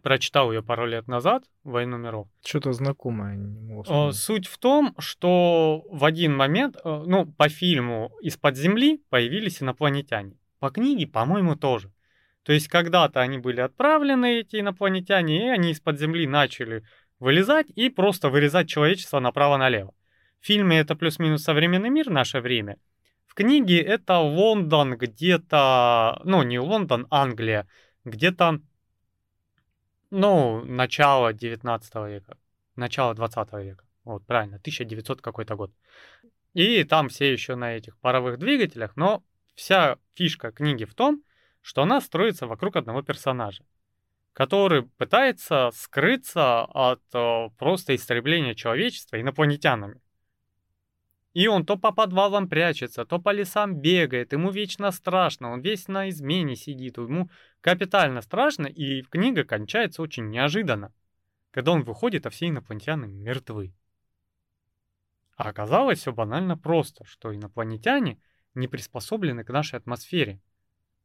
прочитал 0.01 0.51
ее 0.51 0.63
пару 0.63 0.85
лет 0.85 1.07
назад, 1.07 1.43
«Войну 1.63 1.97
миров». 1.97 2.27
Что-то 2.43 2.73
знакомое. 2.73 3.35
Не 3.35 3.73
могу 3.73 4.11
Суть 4.11 4.47
в 4.47 4.57
том, 4.57 4.95
что 4.97 5.83
в 5.89 6.05
один 6.05 6.35
момент, 6.35 6.77
э, 6.83 7.03
ну, 7.05 7.25
по 7.25 7.49
фильму 7.49 8.11
«Из-под 8.21 8.57
земли» 8.57 9.01
появились 9.09 9.61
инопланетяне. 9.61 10.37
По 10.59 10.69
книге, 10.69 11.07
по-моему, 11.07 11.55
тоже. 11.55 11.91
То 12.43 12.53
есть 12.53 12.67
когда-то 12.67 13.21
они 13.21 13.37
были 13.37 13.61
отправлены, 13.61 14.39
эти 14.39 14.59
инопланетяне, 14.59 15.45
и 15.45 15.49
они 15.49 15.71
из-под 15.71 15.99
земли 15.99 16.25
начали 16.27 16.83
вылезать 17.19 17.67
и 17.75 17.89
просто 17.89 18.29
вырезать 18.29 18.69
человечество 18.69 19.19
направо-налево. 19.19 19.93
В 20.39 20.45
фильме 20.45 20.79
это 20.79 20.95
плюс-минус 20.95 21.43
современный 21.43 21.89
мир, 21.89 22.09
наше 22.09 22.39
время. 22.39 22.77
В 23.27 23.33
книге 23.35 23.79
это 23.79 24.17
Лондон 24.17 24.97
где-то, 24.97 26.21
ну 26.23 26.41
не 26.43 26.59
Лондон, 26.59 27.07
Англия, 27.09 27.67
где-то 28.05 28.61
ну, 30.11 30.63
начало 30.65 31.33
19 31.33 31.95
века, 32.07 32.37
начало 32.75 33.13
20 33.13 33.53
века. 33.53 33.85
Вот, 34.03 34.25
правильно, 34.25 34.57
1900 34.57 35.21
какой-то 35.21 35.55
год. 35.55 35.71
И 36.53 36.83
там 36.83 37.09
все 37.09 37.31
еще 37.31 37.55
на 37.55 37.73
этих 37.73 37.97
паровых 37.97 38.39
двигателях, 38.39 38.95
но 38.95 39.23
вся 39.55 39.97
фишка 40.15 40.51
книги 40.51 40.85
в 40.85 40.93
том, 40.95 41.23
что 41.61 41.83
она 41.83 42.01
строится 42.01 42.47
вокруг 42.47 42.75
одного 42.75 43.01
персонажа, 43.01 43.63
который 44.33 44.83
пытается 44.83 45.69
скрыться 45.73 46.63
от 46.63 47.01
о, 47.13 47.49
просто 47.57 47.95
истребления 47.95 48.55
человечества 48.55 49.19
инопланетянами. 49.21 50.01
И 51.33 51.47
он 51.47 51.65
то 51.65 51.77
по 51.77 51.91
подвалам 51.91 52.49
прячется, 52.49 53.05
то 53.05 53.19
по 53.19 53.31
лесам 53.31 53.75
бегает, 53.79 54.33
ему 54.33 54.49
вечно 54.49 54.91
страшно, 54.91 55.51
он 55.51 55.61
весь 55.61 55.87
на 55.87 56.09
измене 56.09 56.55
сидит, 56.55 56.97
ему 56.97 57.29
капитально 57.61 58.21
страшно, 58.21 58.65
и 58.65 59.03
книга 59.03 59.43
кончается 59.43 60.01
очень 60.01 60.29
неожиданно, 60.29 60.91
когда 61.51 61.71
он 61.71 61.83
выходит, 61.83 62.25
а 62.25 62.31
все 62.31 62.47
инопланетяне 62.47 63.07
мертвы. 63.07 63.73
А 65.37 65.49
оказалось 65.49 65.99
все 65.99 66.11
банально 66.11 66.57
просто, 66.57 67.05
что 67.05 67.33
инопланетяне 67.33 68.19
не 68.55 68.67
приспособлены 68.67 69.43
к 69.43 69.49
нашей 69.51 69.77
атмосфере. 69.77 70.41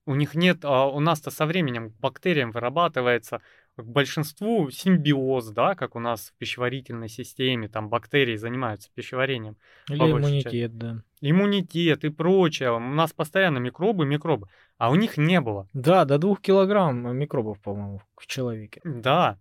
У 0.06 0.14
них 0.14 0.34
нет, 0.34 0.64
а 0.64 0.86
у 0.86 1.00
нас-то 1.00 1.30
со 1.30 1.46
временем 1.46 1.90
к 1.90 1.96
бактериям 1.98 2.50
вырабатывается 2.50 3.42
к 3.76 3.82
большинству 3.82 4.70
симбиоз, 4.70 5.48
да, 5.48 5.74
как 5.74 5.96
у 5.96 6.00
нас 6.00 6.28
в 6.28 6.38
пищеварительной 6.38 7.08
системе, 7.08 7.68
там 7.68 7.88
бактерии 7.88 8.36
занимаются 8.36 8.88
пищеварением. 8.94 9.56
Или 9.88 9.98
иммунитет, 9.98 10.52
части. 10.52 10.66
да. 10.66 11.02
Иммунитет 11.20 12.04
и 12.04 12.08
прочее. 12.08 12.72
У 12.72 12.78
нас 12.78 13.12
постоянно 13.12 13.58
микробы, 13.58 14.06
микробы. 14.06 14.48
А 14.78 14.90
у 14.90 14.94
них 14.94 15.16
не 15.16 15.40
было. 15.40 15.68
Да, 15.72 16.04
до 16.04 16.18
двух 16.18 16.40
килограмм 16.40 17.16
микробов, 17.16 17.60
по-моему, 17.60 18.00
в 18.16 18.26
человеке. 18.26 18.80
Да. 18.84 19.38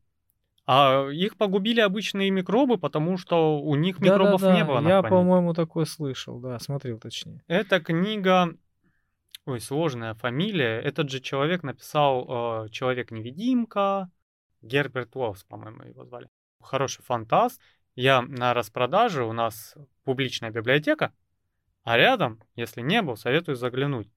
А 0.65 1.09
их 1.09 1.35
погубили 1.35 1.81
обычные 1.81 2.31
микробы, 2.31 2.77
потому 2.77 3.17
что 3.17 3.59
у 3.59 3.75
них 3.75 3.99
да, 3.99 4.05
микробов 4.05 4.41
да, 4.41 4.47
да. 4.47 4.55
не 4.55 4.65
было. 4.65 4.87
Я, 4.87 5.03
по-моему, 5.03 5.53
такое 5.53 5.85
слышал, 5.85 6.39
да, 6.39 6.57
смотрел 6.57 6.99
точнее. 6.99 7.43
Эта 7.47 7.79
книга 7.81 8.55
Ой, 9.45 9.59
сложная 9.59 10.13
фамилия. 10.13 10.79
Этот 10.79 11.09
же 11.09 11.19
человек 11.19 11.63
написал 11.63 12.65
э, 12.65 12.69
«Человек-невидимка», 12.69 14.09
Герберт 14.63 15.15
Уоллс, 15.15 15.43
по-моему, 15.43 15.83
его 15.83 16.05
звали. 16.05 16.29
Хороший 16.59 17.03
фантаст. 17.03 17.61
Я 17.95 18.23
на 18.23 18.53
распродаже, 18.55 19.23
у 19.23 19.33
нас 19.33 19.75
публичная 20.03 20.49
библиотека, 20.49 21.13
а 21.83 21.97
рядом, 21.97 22.41
если 22.55 22.81
не 22.81 23.01
был, 23.01 23.17
советую 23.17 23.55
заглянуть. 23.55 24.09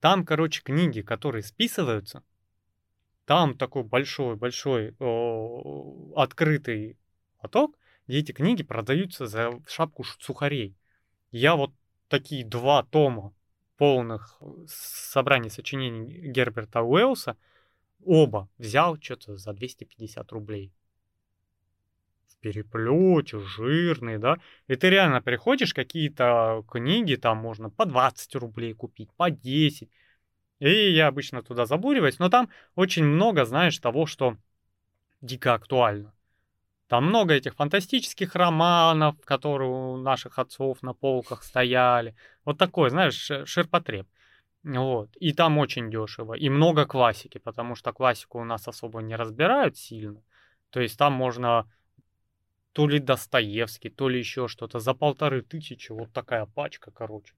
Там, 0.00 0.26
короче, 0.26 0.62
книги, 0.62 1.00
которые 1.00 1.42
списываются. 1.42 2.22
Там 3.24 3.56
такой 3.56 3.84
большой-большой 3.84 4.94
открытый 6.14 6.98
поток, 7.40 7.78
где 8.06 8.18
эти 8.18 8.32
книги 8.32 8.62
продаются 8.62 9.26
за 9.26 9.60
шапку 9.66 10.04
сухарей. 10.04 10.76
Я 11.30 11.56
вот 11.56 11.72
такие 12.08 12.44
два 12.44 12.82
тома 12.84 13.32
полных 13.78 14.40
собраний 14.66 15.50
сочинений 15.50 16.28
Герберта 16.30 16.82
Уэллса 16.82 17.36
Оба 18.06 18.48
взял 18.56 18.96
что-то 19.00 19.36
за 19.36 19.52
250 19.52 20.30
рублей. 20.30 20.72
В 22.28 22.36
переплете, 22.38 23.40
жирный, 23.40 24.18
да, 24.18 24.38
и 24.68 24.76
ты 24.76 24.90
реально 24.90 25.20
приходишь, 25.20 25.74
какие-то 25.74 26.64
книги 26.70 27.16
там 27.16 27.38
можно 27.38 27.68
по 27.68 27.84
20 27.84 28.36
рублей 28.36 28.74
купить, 28.74 29.12
по 29.16 29.28
10, 29.30 29.90
и 30.60 30.90
я 30.92 31.08
обычно 31.08 31.42
туда 31.42 31.66
забуриваюсь, 31.66 32.20
но 32.20 32.28
там 32.28 32.48
очень 32.76 33.04
много, 33.04 33.44
знаешь, 33.44 33.76
того, 33.78 34.06
что 34.06 34.36
дико 35.20 35.54
актуально. 35.54 36.14
Там 36.86 37.06
много 37.06 37.34
этих 37.34 37.56
фантастических 37.56 38.36
романов, 38.36 39.16
которые 39.24 39.68
у 39.68 39.96
наших 39.96 40.38
отцов 40.38 40.80
на 40.82 40.94
полках 40.94 41.42
стояли. 41.42 42.14
Вот 42.44 42.56
такой, 42.56 42.90
знаешь, 42.90 43.32
ширпотреб. 43.46 44.06
Вот. 44.66 45.16
И 45.20 45.32
там 45.32 45.58
очень 45.58 45.90
дешево. 45.90 46.34
И 46.34 46.48
много 46.48 46.86
классики, 46.86 47.38
потому 47.38 47.76
что 47.76 47.92
классику 47.92 48.40
у 48.40 48.44
нас 48.44 48.66
особо 48.66 49.00
не 49.00 49.14
разбирают 49.14 49.76
сильно. 49.76 50.20
То 50.70 50.80
есть 50.80 50.98
там 50.98 51.12
можно 51.12 51.70
то 52.72 52.88
ли 52.88 52.98
Достоевский, 52.98 53.90
то 53.90 54.08
ли 54.08 54.18
еще 54.18 54.48
что-то 54.48 54.80
за 54.80 54.92
полторы 54.92 55.42
тысячи. 55.42 55.92
Вот 55.92 56.12
такая 56.12 56.46
пачка, 56.46 56.90
короче. 56.90 57.34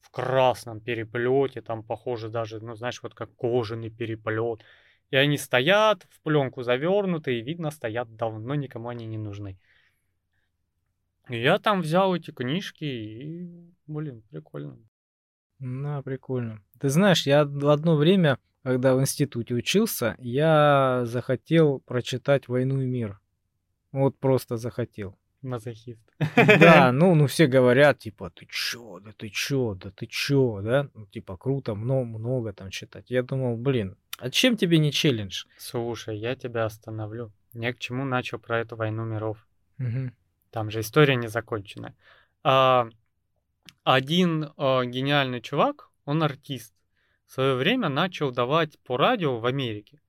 В 0.00 0.10
красном 0.10 0.80
переплете, 0.80 1.62
там 1.62 1.84
похоже 1.84 2.28
даже, 2.28 2.60
ну 2.60 2.74
знаешь, 2.74 3.00
вот 3.02 3.14
как 3.14 3.32
кожаный 3.36 3.90
переплет. 3.90 4.64
И 5.10 5.16
они 5.16 5.38
стоят, 5.38 6.08
в 6.10 6.20
пленку 6.22 6.64
завернуты, 6.64 7.38
и 7.38 7.42
видно, 7.42 7.70
стоят 7.70 8.16
давно, 8.16 8.56
никому 8.56 8.88
они 8.88 9.06
не 9.06 9.16
нужны. 9.16 9.56
И 11.28 11.40
я 11.40 11.60
там 11.60 11.82
взял 11.82 12.16
эти 12.16 12.32
книжки, 12.32 12.84
и, 12.84 13.70
блин, 13.86 14.22
прикольно. 14.30 14.76
На, 15.64 16.02
прикольно. 16.02 16.60
Ты 16.78 16.90
знаешь, 16.90 17.26
я 17.26 17.40
одно 17.40 17.96
время, 17.96 18.38
когда 18.62 18.94
в 18.94 19.00
институте 19.00 19.54
учился, 19.54 20.14
я 20.18 21.02
захотел 21.06 21.80
прочитать 21.80 22.48
«Войну 22.48 22.82
и 22.82 22.86
мир». 22.86 23.18
Вот 23.90 24.18
просто 24.18 24.58
захотел. 24.58 25.16
Мазохист. 25.40 26.02
Да, 26.36 26.92
ну, 26.92 27.14
ну 27.14 27.26
все 27.26 27.46
говорят, 27.46 27.98
типа, 27.98 28.30
ты 28.30 28.46
чё, 28.46 29.00
да 29.00 29.12
ты 29.16 29.30
чё, 29.30 29.74
да 29.74 29.90
ты 29.90 30.06
чё, 30.06 30.60
да? 30.62 30.90
Ну, 30.92 31.06
типа, 31.06 31.38
круто, 31.38 31.74
много, 31.74 32.04
много 32.04 32.52
там 32.52 32.68
читать. 32.68 33.10
Я 33.10 33.22
думал, 33.22 33.56
блин, 33.56 33.96
а 34.18 34.28
чем 34.28 34.58
тебе 34.58 34.78
не 34.78 34.92
челлендж? 34.92 35.44
Слушай, 35.56 36.18
я 36.18 36.36
тебя 36.36 36.66
остановлю. 36.66 37.32
Я 37.54 37.72
к 37.72 37.78
чему 37.78 38.04
начал 38.04 38.38
про 38.38 38.60
эту 38.60 38.76
войну 38.76 39.04
миров. 39.04 39.38
Угу. 39.78 40.10
Там 40.50 40.70
же 40.70 40.80
история 40.80 41.16
не 41.16 41.28
закончена. 41.28 41.94
А, 42.42 42.90
один 43.82 44.52
а, 44.56 44.84
гениальный 44.84 45.40
чувак, 45.40 45.90
он 46.04 46.22
артист, 46.22 46.74
в 47.26 47.32
свое 47.32 47.54
время 47.54 47.88
начал 47.88 48.30
давать 48.30 48.78
по 48.80 48.96
радио 48.96 49.38
в 49.38 49.46
Америке 49.46 50.00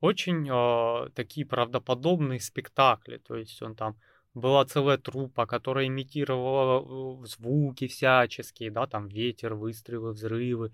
очень 0.00 0.48
а, 0.50 1.08
такие 1.14 1.46
правдоподобные 1.46 2.40
спектакли. 2.40 3.18
То 3.18 3.36
есть 3.36 3.60
он 3.62 3.74
там 3.74 3.96
была 4.34 4.64
целая 4.64 4.98
трупа, 4.98 5.46
которая 5.46 5.86
имитировала 5.86 7.22
э, 7.22 7.26
звуки 7.26 7.88
всяческие, 7.88 8.70
да, 8.70 8.86
там 8.86 9.08
ветер, 9.08 9.54
выстрелы, 9.54 10.12
взрывы. 10.12 10.72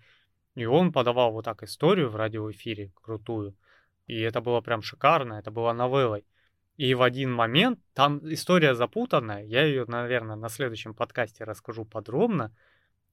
И 0.54 0.66
он 0.66 0.92
подавал 0.92 1.32
вот 1.32 1.46
так 1.46 1.62
историю 1.62 2.10
в 2.10 2.16
радиоэфире, 2.16 2.92
крутую. 3.02 3.56
И 4.06 4.20
это 4.20 4.40
было 4.40 4.60
прям 4.60 4.82
шикарно, 4.82 5.34
это 5.34 5.50
было 5.50 5.72
новеллой. 5.72 6.24
И 6.76 6.94
в 6.94 7.02
один 7.02 7.32
момент, 7.32 7.78
там 7.92 8.20
история 8.24 8.74
запутанная, 8.74 9.44
я 9.44 9.64
ее, 9.64 9.84
наверное, 9.86 10.36
на 10.36 10.48
следующем 10.48 10.94
подкасте 10.94 11.44
расскажу 11.44 11.84
подробно. 11.84 12.52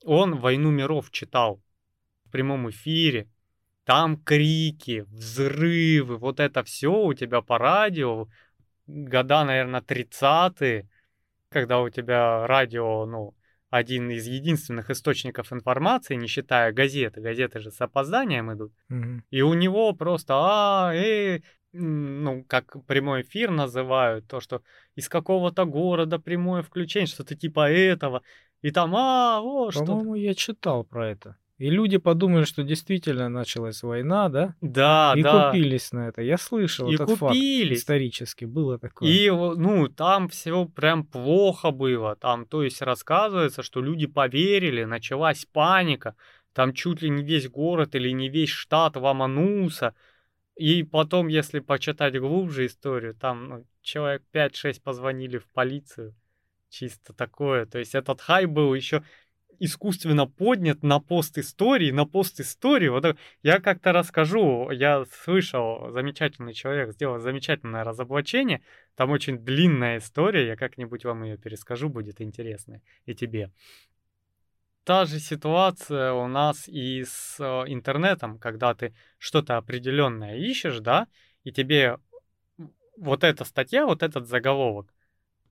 Он 0.03 0.35
«Войну 0.38 0.71
миров» 0.71 1.11
читал 1.11 1.61
в 2.25 2.31
прямом 2.31 2.69
эфире. 2.71 3.29
Там 3.83 4.17
крики, 4.17 5.05
взрывы, 5.09 6.17
вот 6.17 6.39
это 6.39 6.63
все 6.63 6.91
у 6.91 7.13
тебя 7.13 7.41
по 7.41 7.57
радио. 7.57 8.27
Года, 8.88 9.43
наверное, 9.43 9.81
30-е, 9.81 10.89
когда 11.49 11.81
у 11.81 11.89
тебя 11.89 12.47
радио, 12.47 13.05
ну, 13.05 13.35
один 13.69 14.09
из 14.09 14.27
единственных 14.27 14.89
источников 14.89 15.53
информации, 15.53 16.15
не 16.15 16.27
считая 16.27 16.73
газеты. 16.73 17.21
Газеты 17.21 17.59
же 17.59 17.71
с 17.71 17.79
опозданием 17.79 18.51
идут. 18.53 18.73
Угу. 18.89 19.21
И 19.31 19.41
у 19.41 19.53
него 19.53 19.93
просто, 19.93 20.33
а, 20.35 20.93
э, 20.93 21.41
ну, 21.73 22.43
как 22.48 22.85
прямой 22.85 23.22
эфир 23.22 23.52
называют, 23.52 24.27
то, 24.27 24.39
что 24.39 24.61
из 24.95 25.10
какого-то 25.10 25.65
города 25.65 26.19
прямое 26.19 26.64
включение, 26.64 27.07
что-то 27.07 27.35
типа 27.35 27.69
этого. 27.72 28.22
И 28.61 28.72
там, 28.72 28.95
а, 28.95 29.41
вот 29.41 29.73
что 29.73 29.85
По-моему, 29.85 30.15
я 30.15 30.34
читал 30.34 30.84
про 30.84 31.10
это. 31.10 31.38
И 31.61 31.69
люди 31.69 31.98
подумали, 31.98 32.43
что 32.43 32.64
действительно 32.64 33.30
началась 33.30 33.84
война, 33.84 34.30
да? 34.30 34.56
Да, 34.61 35.14
и 35.15 35.22
да. 35.22 35.52
купились 35.52 35.91
на 35.91 36.07
это. 36.07 36.23
Я 36.23 36.39
слышал 36.39 36.89
И 36.89 36.95
этот 36.95 37.11
факт. 37.11 37.35
купились. 37.35 37.81
Исторически 37.81 38.45
было 38.45 38.80
такое. 38.80 39.07
И, 39.07 39.30
ну, 39.30 39.88
там 39.88 40.27
все 40.27 40.65
прям 40.65 41.06
плохо 41.06 41.69
было. 41.69 42.15
Там, 42.15 42.48
то 42.48 42.64
есть, 42.64 42.81
рассказывается, 42.81 43.61
что 43.61 43.80
люди 43.80 44.07
поверили, 44.07 44.85
началась 44.85 45.45
паника. 45.45 46.15
Там 46.53 46.73
чуть 46.73 47.03
ли 47.03 47.11
не 47.11 47.23
весь 47.23 47.48
город 47.48 47.93
или 47.93 48.10
не 48.10 48.27
весь 48.30 48.49
штат 48.49 48.95
ломанулся. 48.95 49.93
И 50.56 50.84
потом, 50.84 51.28
если 51.28 51.60
почитать 51.60 52.19
глубже 52.19 52.65
историю, 52.65 53.15
там 53.15 53.48
ну, 53.48 53.65
человек 53.82 54.23
5-6 54.34 54.82
позвонили 54.82 55.38
в 55.38 55.48
полицию. 55.48 56.15
Чисто 56.69 57.14
такое. 57.14 57.65
То 57.65 57.80
есть 57.80 57.95
этот 57.95 58.22
хай 58.22 58.45
был 58.45 58.73
еще 58.73 59.03
искусственно 59.60 60.26
поднят 60.26 60.82
на 60.82 60.99
пост 60.99 61.38
истории, 61.38 61.91
на 61.91 62.06
пост 62.06 62.40
истории. 62.40 62.88
Вот 62.88 63.15
я 63.44 63.60
как-то 63.60 63.91
расскажу, 63.91 64.72
я 64.72 65.06
слышал, 65.23 65.91
замечательный 65.91 66.53
человек 66.53 66.94
сделал 66.94 67.19
замечательное 67.19 67.84
разоблачение. 67.84 68.61
Там 68.95 69.11
очень 69.11 69.38
длинная 69.38 69.99
история, 69.99 70.48
я 70.48 70.56
как-нибудь 70.56 71.06
вам 71.06 71.23
ее 71.23 71.38
перескажу, 71.38 71.90
будет 71.90 72.22
интересно 72.22 72.82
и 73.06 73.14
тебе. 73.14 73.52
Та 74.84 75.06
же 75.06 75.20
ситуация 75.20 76.14
у 76.14 76.28
нас 76.28 76.68
и 76.68 77.03
с 77.03 77.38
э, 77.40 77.44
интернетом, 77.72 78.40
когда 78.40 78.74
ты 78.74 78.94
что-то 79.20 79.58
определенное 79.58 80.38
ищешь, 80.38 80.80
да, 80.80 81.08
и 81.44 81.52
тебе 81.52 81.98
вот 82.98 83.24
эта 83.24 83.45
статья, 83.45 83.86
вот 83.86 84.02
этот 84.02 84.28
заголовок, 84.28 84.91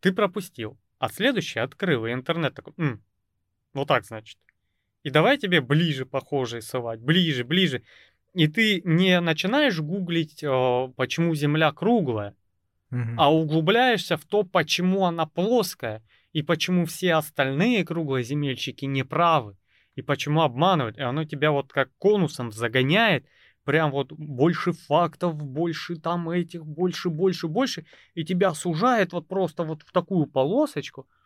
ты 0.00 0.12
пропустил, 0.12 0.76
а 0.98 1.08
следующий 1.08 1.60
открыл, 1.60 2.06
и 2.06 2.12
интернет 2.12 2.54
такой, 2.54 2.74
М, 2.76 3.04
вот 3.72 3.88
так, 3.88 4.04
значит. 4.04 4.38
И 5.04 5.10
давай 5.10 5.38
тебе 5.38 5.60
ближе 5.60 6.06
похожие 6.06 6.60
совать, 6.60 7.00
ближе, 7.00 7.44
ближе. 7.44 7.82
И 8.34 8.48
ты 8.48 8.82
не 8.84 9.20
начинаешь 9.20 9.80
гуглить, 9.80 10.42
э, 10.42 10.92
почему 10.96 11.34
Земля 11.34 11.72
круглая, 11.72 12.34
Мгм. 12.90 13.18
а 13.18 13.32
углубляешься 13.32 14.16
в 14.16 14.24
то, 14.24 14.42
почему 14.42 15.06
она 15.06 15.26
плоская, 15.26 16.02
и 16.32 16.42
почему 16.42 16.86
все 16.86 17.14
остальные 17.14 17.84
круглоземельщики 17.84 18.84
неправы, 18.84 19.56
и 19.94 20.02
почему 20.02 20.42
обманывают. 20.42 20.98
И 20.98 21.02
оно 21.02 21.24
тебя 21.24 21.50
вот 21.50 21.72
как 21.72 21.90
конусом 21.98 22.52
загоняет, 22.52 23.26
прям 23.64 23.90
вот 23.90 24.12
больше 24.12 24.72
фактов, 24.72 25.34
больше 25.36 25.96
там 25.96 26.30
этих, 26.30 26.64
больше, 26.64 27.10
больше, 27.10 27.48
больше, 27.48 27.84
и 28.14 28.24
тебя 28.24 28.54
сужает 28.54 29.12
вот 29.12 29.28
просто 29.28 29.64
вот 29.64 29.82
в 29.82 29.92
такую 29.92 30.26
полосочку– 30.26 31.06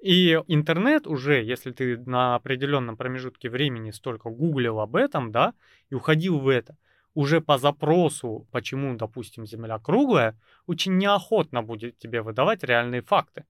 и 0.00 0.40
интернет 0.48 1.06
уже, 1.06 1.42
если 1.42 1.72
ты 1.72 1.98
на 1.98 2.34
определенном 2.34 2.96
промежутке 2.96 3.50
времени 3.50 3.90
столько 3.90 4.30
гуглил 4.30 4.80
об 4.80 4.96
этом, 4.96 5.30
да, 5.30 5.52
и 5.90 5.94
уходил 5.94 6.38
в 6.38 6.48
это, 6.48 6.76
уже 7.14 7.42
по 7.42 7.58
запросу, 7.58 8.48
почему, 8.50 8.96
допустим, 8.96 9.44
Земля 9.44 9.78
круглая, 9.78 10.38
очень 10.66 10.96
неохотно 10.96 11.62
будет 11.62 11.98
тебе 11.98 12.22
выдавать 12.22 12.64
реальные 12.64 13.02
факты. 13.02 13.44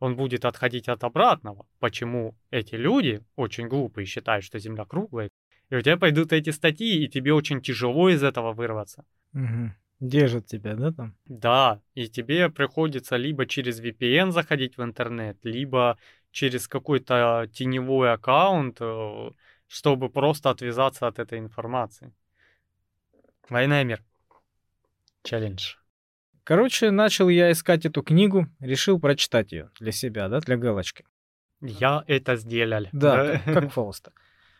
Он 0.00 0.16
будет 0.16 0.44
отходить 0.44 0.88
от 0.88 1.04
обратного, 1.04 1.66
почему 1.78 2.34
эти 2.50 2.74
люди 2.74 3.22
очень 3.36 3.68
глупые 3.68 4.06
считают, 4.06 4.44
что 4.44 4.58
Земля 4.58 4.84
круглая, 4.84 5.30
и 5.68 5.76
у 5.76 5.80
тебя 5.80 5.96
пойдут 5.96 6.32
эти 6.32 6.50
статьи, 6.50 7.04
и 7.04 7.08
тебе 7.08 7.32
очень 7.32 7.60
тяжело 7.60 8.08
из 8.08 8.22
этого 8.22 8.52
вырваться. 8.52 9.04
Мгм. 9.32 9.74
Держат 10.00 10.46
тебя, 10.46 10.74
да, 10.74 10.92
там? 10.92 11.14
Да, 11.26 11.80
и 11.94 12.08
тебе 12.08 12.48
приходится 12.48 13.16
либо 13.16 13.46
через 13.46 13.80
VPN 13.80 14.32
заходить 14.32 14.78
в 14.78 14.82
интернет, 14.82 15.36
либо 15.44 15.98
через 16.30 16.66
какой-то 16.66 17.48
теневой 17.52 18.12
аккаунт, 18.12 18.78
э, 18.80 19.30
чтобы 19.66 20.08
просто 20.08 20.48
отвязаться 20.48 21.06
от 21.06 21.18
этой 21.18 21.38
информации. 21.38 22.14
Война 23.50 23.82
и 23.82 23.84
мир. 23.84 24.02
Челлендж. 25.22 25.74
Короче, 26.50 26.90
начал 26.90 27.28
я 27.28 27.52
искать 27.52 27.86
эту 27.86 28.02
книгу, 28.02 28.48
решил 28.58 28.98
прочитать 28.98 29.52
ее 29.52 29.70
для 29.78 29.92
себя, 29.92 30.28
да, 30.28 30.40
для 30.40 30.56
галочки. 30.56 31.04
Я 31.60 32.02
это 32.08 32.34
сделал. 32.34 32.86
Да, 32.90 33.40
как, 33.44 33.54
как 33.54 33.72
Фауста. 33.72 34.10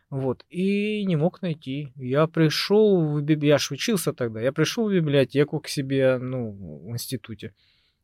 Вот, 0.08 0.44
и 0.48 1.04
не 1.04 1.16
мог 1.16 1.42
найти. 1.42 1.92
Я 1.96 2.28
пришел, 2.28 3.00
в 3.00 3.20
биб- 3.24 3.44
я 3.44 3.58
ж 3.58 3.72
учился 3.72 4.12
тогда, 4.12 4.40
я 4.40 4.52
пришел 4.52 4.88
в 4.88 4.92
библиотеку 4.92 5.58
к 5.58 5.66
себе, 5.66 6.18
ну, 6.18 6.52
в 6.52 6.92
институте. 6.92 7.54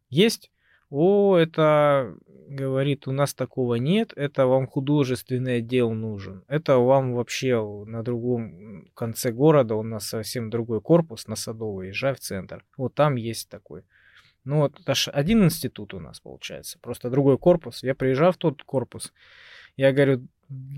Есть? 0.08 0.50
О, 0.90 1.36
это, 1.36 2.16
говорит, 2.48 3.06
у 3.06 3.12
нас 3.12 3.34
такого 3.34 3.76
нет, 3.76 4.12
это 4.16 4.46
вам 4.46 4.66
художественный 4.66 5.58
отдел 5.58 5.92
нужен. 5.92 6.42
Это 6.48 6.78
вам 6.78 7.14
вообще 7.14 7.62
на 7.86 8.02
другом 8.02 8.65
конце 8.96 9.30
города, 9.30 9.76
у 9.76 9.82
нас 9.82 10.08
совсем 10.08 10.50
другой 10.50 10.80
корпус 10.80 11.28
на 11.28 11.36
Садовой, 11.36 11.88
езжай 11.88 12.14
в 12.14 12.18
центр. 12.18 12.64
Вот 12.76 12.94
там 12.94 13.14
есть 13.14 13.48
такой. 13.48 13.84
Ну 14.44 14.58
вот 14.58 14.80
это 14.80 14.94
ж 14.94 15.08
один 15.08 15.44
институт 15.44 15.94
у 15.94 16.00
нас 16.00 16.20
получается, 16.20 16.78
просто 16.80 17.10
другой 17.10 17.38
корпус. 17.38 17.82
Я 17.82 17.94
приезжаю 17.94 18.32
в 18.32 18.36
тот 18.36 18.62
корпус, 18.62 19.12
я 19.76 19.92
говорю, 19.92 20.26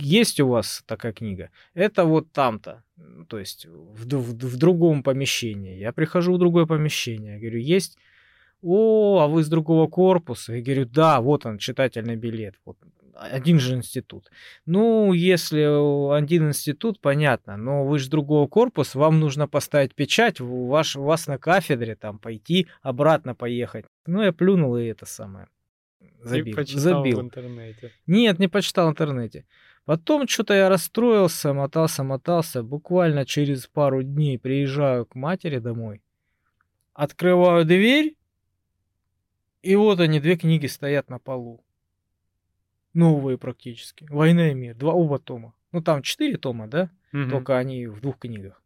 есть 0.01 0.41
у 0.41 0.49
вас 0.49 0.83
такая 0.87 1.13
книга? 1.13 1.51
Это 1.75 2.05
вот 2.05 2.33
там-то, 2.33 2.83
то 3.29 3.39
есть 3.39 3.67
в, 3.67 4.07
в, 4.07 4.33
в 4.33 4.57
другом 4.57 5.03
помещении. 5.03 5.79
Я 5.79 5.93
прихожу 5.93 6.35
в 6.35 6.39
другое 6.39 6.67
помещение, 6.67 7.35
я 7.35 7.41
говорю, 7.41 7.59
есть? 7.59 7.99
О, 8.63 9.21
а 9.21 9.29
вы 9.29 9.45
с 9.45 9.49
другого 9.49 9.87
корпуса? 9.87 10.55
Я 10.55 10.63
говорю, 10.63 10.87
да, 10.87 11.21
вот 11.21 11.47
он, 11.47 11.59
читательный 11.59 12.17
билет. 12.17 12.55
Вот 12.65 12.77
один 13.19 13.59
же 13.59 13.75
институт. 13.75 14.31
Ну, 14.65 15.13
если 15.13 16.15
один 16.17 16.49
институт, 16.49 17.01
понятно, 17.01 17.57
но 17.57 17.85
вы 17.85 17.99
же 17.99 18.09
другого 18.09 18.47
корпуса, 18.47 18.99
вам 18.99 19.21
нужно 19.21 19.49
поставить 19.49 19.95
печать, 19.95 20.41
у 20.41 20.67
вас, 20.67 20.97
у 20.97 21.03
вас 21.03 21.27
на 21.27 21.39
кафедре 21.39 21.97
там 21.97 22.19
пойти, 22.19 22.69
обратно 22.83 23.35
поехать. 23.35 23.87
Ну, 24.07 24.23
я 24.23 24.33
плюнул 24.33 24.77
и 24.77 24.85
это 24.85 25.07
самое. 25.07 25.49
Забил. 26.21 26.57
Ты 26.57 26.79
забил. 26.79 27.19
в 27.19 27.23
интернете. 27.23 27.93
Нет, 28.07 28.39
не 28.39 28.49
почитал 28.49 28.89
в 28.89 28.91
интернете. 28.91 29.47
Потом 29.85 30.27
что-то 30.29 30.55
я 30.55 30.69
расстроился, 30.69 31.53
мотался, 31.53 32.03
мотался. 32.03 32.63
Буквально 32.63 33.25
через 33.25 33.67
пару 33.67 34.03
дней 34.03 34.39
приезжаю 34.39 35.07
к 35.07 35.15
матери 35.15 35.59
домой. 35.59 36.03
Открываю 36.93 37.65
дверь, 37.65 38.17
и 39.63 39.77
вот 39.77 40.01
они, 40.01 40.21
две 40.21 40.37
книги 40.37 40.67
стоят 40.67 41.09
на 41.09 41.19
полу 41.19 41.65
новые 42.95 43.39
практически. 43.39 44.07
«Война 44.11 44.51
и 44.51 44.55
мир», 44.55 44.75
два 44.75 44.93
оба 44.93 45.19
тома. 45.19 45.55
Ну, 45.73 45.83
там 45.83 46.03
четыре 46.03 46.37
тома, 46.37 46.67
да? 46.67 46.91
Угу. 47.13 47.31
Только 47.31 47.59
они 47.59 47.87
в 47.87 48.01
двух 48.01 48.19
книгах. 48.19 48.63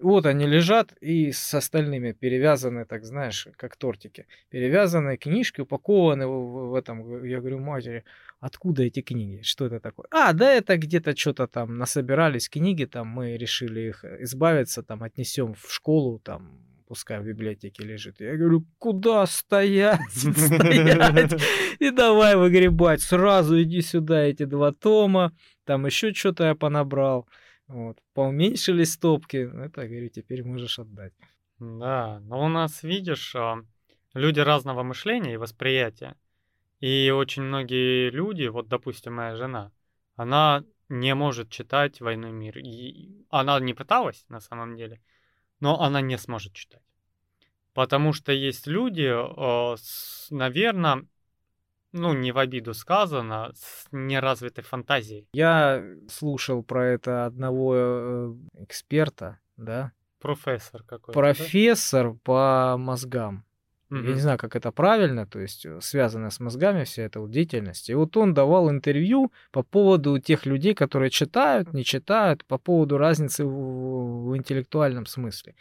Вот 0.00 0.26
они 0.26 0.46
лежат 0.46 0.92
и 1.00 1.30
с 1.30 1.54
остальными 1.54 2.12
перевязаны, 2.12 2.84
так 2.84 3.04
знаешь, 3.04 3.48
как 3.56 3.76
тортики. 3.76 4.26
Перевязанные 4.50 5.16
книжки, 5.16 5.60
упакованы 5.60 6.26
в, 6.26 6.70
в 6.70 6.74
этом. 6.74 7.24
Я 7.24 7.40
говорю 7.40 7.60
матери, 7.60 8.04
откуда 8.40 8.82
эти 8.82 9.02
книги? 9.02 9.42
Что 9.42 9.66
это 9.66 9.78
такое? 9.78 10.06
А, 10.10 10.32
да 10.32 10.52
это 10.52 10.76
где-то 10.76 11.16
что-то 11.16 11.46
там 11.46 11.78
насобирались 11.78 12.48
книги, 12.48 12.84
там 12.86 13.06
мы 13.06 13.36
решили 13.36 13.80
их 13.80 14.04
избавиться, 14.04 14.82
там 14.82 15.02
отнесем 15.02 15.54
в 15.54 15.72
школу, 15.72 16.18
там 16.18 16.58
пускай 16.94 17.18
в 17.18 17.24
библиотеке 17.24 17.82
лежит. 17.82 18.20
Я 18.20 18.36
говорю, 18.36 18.64
куда 18.78 19.26
стоять, 19.26 20.00
стоять? 20.12 21.34
И 21.80 21.90
давай 21.90 22.36
выгребать. 22.36 23.02
Сразу 23.02 23.60
иди 23.60 23.82
сюда, 23.82 24.22
эти 24.22 24.44
два 24.44 24.70
тома. 24.70 25.32
Там 25.64 25.86
еще 25.86 26.14
что-то 26.14 26.44
я 26.44 26.54
понабрал. 26.54 27.28
Вот. 27.66 27.98
Поуменьшились 28.12 28.92
стопки. 28.92 29.50
Это, 29.66 29.88
говорю, 29.88 30.08
теперь 30.08 30.44
можешь 30.44 30.78
отдать. 30.78 31.12
Да, 31.58 32.20
но 32.20 32.44
у 32.44 32.48
нас, 32.48 32.84
видишь, 32.84 33.34
а, 33.34 33.56
люди 34.14 34.38
разного 34.38 34.84
мышления 34.84 35.34
и 35.34 35.38
восприятия. 35.38 36.14
И 36.78 37.10
очень 37.10 37.42
многие 37.42 38.10
люди, 38.10 38.46
вот, 38.46 38.68
допустим, 38.68 39.14
моя 39.14 39.34
жена, 39.34 39.72
она 40.14 40.62
не 40.88 41.12
может 41.16 41.50
читать 41.50 42.00
«Войну 42.00 42.28
и 42.28 42.32
мир». 42.32 42.58
И 42.58 43.26
она 43.30 43.58
не 43.58 43.74
пыталась, 43.74 44.24
на 44.28 44.38
самом 44.38 44.76
деле, 44.76 45.00
но 45.58 45.80
она 45.80 46.00
не 46.00 46.18
сможет 46.18 46.52
читать. 46.52 46.83
Потому 47.74 48.12
что 48.12 48.32
есть 48.32 48.66
люди, 48.66 49.10
э, 49.10 49.76
наверное, 50.30 51.06
ну, 51.92 52.12
не 52.12 52.32
в 52.32 52.38
обиду 52.38 52.72
сказано, 52.72 53.52
с 53.54 53.86
неразвитой 53.92 54.64
фантазией. 54.64 55.28
Я 55.32 55.84
слушал 56.08 56.62
про 56.62 56.86
это 56.86 57.26
одного 57.26 57.74
э, 57.76 58.34
эксперта, 58.58 59.38
да? 59.56 59.92
Профессор 60.20 60.82
какой-то. 60.82 61.12
Профессор 61.18 62.12
да? 62.12 62.18
по 62.22 62.76
мозгам. 62.78 63.44
Mm-hmm. 63.94 64.08
Я 64.08 64.14
не 64.14 64.20
знаю, 64.20 64.38
как 64.38 64.56
это 64.56 64.72
правильно, 64.72 65.26
то 65.26 65.38
есть 65.38 65.66
э, 65.66 65.78
связано 65.80 66.30
с 66.30 66.40
мозгами 66.40 66.82
вся 66.82 67.02
эта 67.02 67.20
вот 67.20 67.30
деятельность. 67.30 67.90
И 67.90 67.94
вот 67.94 68.16
он 68.16 68.34
давал 68.34 68.68
интервью 68.68 69.32
по 69.52 69.62
поводу 69.62 70.18
тех 70.18 70.46
людей, 70.46 70.74
которые 70.74 71.10
читают, 71.10 71.72
не 71.72 71.84
читают, 71.84 72.44
по 72.44 72.58
поводу 72.58 72.98
разницы 72.98 73.44
в, 73.44 74.30
в 74.30 74.36
интеллектуальном 74.36 75.06
смысле. 75.06 75.54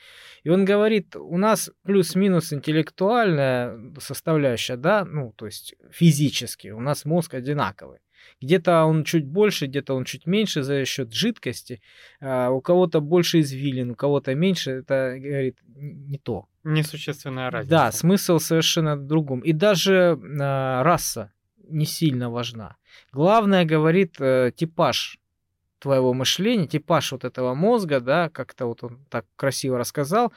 И 0.43 0.49
он 0.49 0.65
говорит, 0.65 1.15
у 1.15 1.38
нас 1.38 1.69
плюс-минус 1.84 2.53
интеллектуальная 2.53 3.77
составляющая, 3.99 4.77
да, 4.77 5.05
ну, 5.05 5.31
то 5.35 5.45
есть 5.45 5.76
физически, 5.91 6.69
у 6.69 6.80
нас 6.80 7.05
мозг 7.05 7.35
одинаковый. 7.35 7.99
Где-то 8.41 8.86
он 8.86 9.04
чуть 9.04 9.26
больше, 9.26 9.68
где-то 9.68 9.94
он 9.95 10.06
чуть 10.06 10.26
меньше 10.26 10.64
за 10.64 10.86
счет 10.86 11.14
жидкости. 11.14 11.82
А 12.22 12.50
у 12.50 12.62
кого-то 12.62 13.00
больше 13.02 13.40
извилин, 13.40 13.91
у 13.91 13.95
кого-то 13.95 14.36
меньше. 14.36 14.72
Это, 14.72 15.16
говорит, 15.18 15.58
не 15.76 16.18
то. 16.18 16.48
Несущественная 16.64 17.52
разница. 17.52 17.70
Да, 17.70 17.91
смысл 17.91 18.40
совершенно 18.40 18.98
другом. 18.98 19.41
И 19.41 19.54
даже 19.54 20.20
э, 20.22 20.38
раса 20.84 21.32
не 21.68 21.86
сильно 21.86 22.30
важна. 22.30 22.78
Главное, 23.12 23.66
говорит, 23.66 24.16
э, 24.20 24.52
типаж 24.56 25.20
твоего 25.84 26.14
мышления, 26.14 26.66
типаж 26.66 27.12
вот 27.12 27.26
этого 27.26 27.54
мозга, 27.54 28.00
да, 28.00 28.30
как-то 28.30 28.68
вот 28.68 28.84
он 28.84 29.00
так 29.10 29.26
красиво 29.36 29.78
рассказал. 29.78 30.32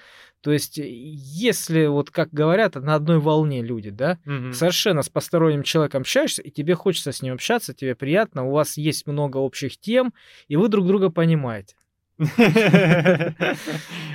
То 0.47 0.53
есть, 0.53 0.79
если 0.79 1.87
вот, 1.87 2.13
как 2.13 2.33
говорят, 2.33 2.77
на 2.77 2.95
одной 2.95 3.19
волне 3.19 3.63
люди, 3.63 3.91
да, 3.91 4.21
угу. 4.25 4.53
совершенно 4.53 5.03
с 5.03 5.09
посторонним 5.09 5.65
человеком 5.65 6.03
общаешься, 6.03 6.41
и 6.41 6.53
тебе 6.53 6.77
хочется 6.77 7.11
с 7.11 7.21
ним 7.21 7.35
общаться, 7.35 7.75
тебе 7.75 7.97
приятно, 7.97 8.45
у 8.45 8.53
вас 8.53 8.77
есть 8.77 9.09
много 9.09 9.39
общих 9.39 9.77
тем, 9.77 10.15
и 10.47 10.55
вы 10.55 10.69
друг 10.69 10.87
друга 10.87 11.11
понимаете. 11.11 11.75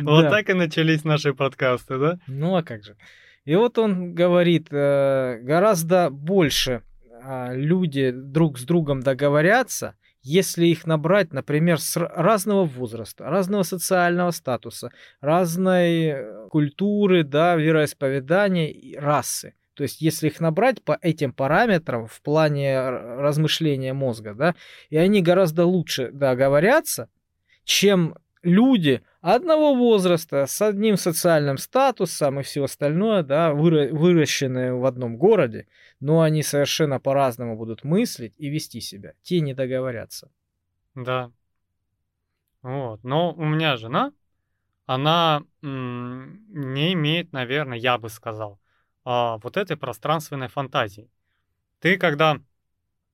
Вот 0.04 0.30
так 0.30 0.50
и 0.50 0.54
начались 0.54 1.04
наши 1.04 1.34
подкасты, 1.34 1.98
да? 1.98 2.20
Ну 2.28 2.56
а 2.56 2.64
как 2.64 2.86
же. 2.86 2.96
И 3.44 3.54
вот 3.56 3.78
он 3.78 4.14
говорит, 4.14 4.68
э, 4.72 5.38
гораздо 5.42 6.10
больше 6.10 6.82
а, 7.26 7.54
люди 7.54 8.12
друг 8.12 8.58
с 8.58 8.64
другом 8.64 9.02
договорятся, 9.02 9.98
если 10.24 10.68
их 10.68 10.86
набрать, 10.86 11.34
например, 11.34 11.80
с 11.80 11.98
разного 11.98 12.66
возраста, 12.66 13.26
разного 13.26 13.64
социального 13.64 14.32
статуса, 14.32 14.92
разной 15.20 16.06
э, 16.06 16.48
культуры, 16.50 17.24
да, 17.24 17.56
вероисповедания 17.56 18.70
и 18.70 18.96
расы. 18.96 19.56
То 19.74 19.84
есть, 19.84 20.02
если 20.02 20.28
их 20.28 20.40
набрать 20.40 20.84
по 20.84 20.98
этим 21.02 21.34
параметрам 21.34 22.06
в 22.06 22.22
плане 22.22 22.90
размышления 22.90 23.94
мозга, 23.94 24.34
да, 24.34 24.56
и 24.90 24.98
они 24.98 25.22
гораздо 25.22 25.66
лучше 25.66 26.12
договорятся, 26.12 27.10
чем 27.64 28.16
люди 28.44 29.02
одного 29.22 29.76
возраста, 29.76 30.46
с 30.46 30.62
одним 30.62 30.98
социальным 30.98 31.58
статусом 31.58 32.40
и 32.40 32.44
все 32.44 32.64
остальное, 32.64 33.24
да, 33.24 33.54
выращенные 33.54 34.74
в 34.74 34.86
одном 34.86 35.18
городе, 35.18 35.68
но 36.00 36.22
они 36.22 36.44
совершенно 36.44 37.00
по-разному 37.00 37.56
будут 37.56 37.84
мыслить 37.84 38.34
и 38.38 38.50
вести 38.50 38.82
себя. 38.82 39.14
Те 39.22 39.42
не 39.42 39.54
договорятся. 39.54 40.32
Да. 40.96 41.32
Вот. 42.62 43.04
Но 43.04 43.34
у 43.34 43.46
меня 43.46 43.78
жена, 43.78 44.12
она 44.86 45.44
не 45.62 46.94
имеет, 46.94 47.32
наверное, 47.32 47.78
я 47.78 47.98
бы 47.98 48.10
сказал, 48.10 48.60
а, 49.04 49.38
вот 49.38 49.58
этой 49.58 49.78
пространственной 49.78 50.48
фантазии. 50.48 51.10
Ты 51.80 51.98
когда 51.98 52.40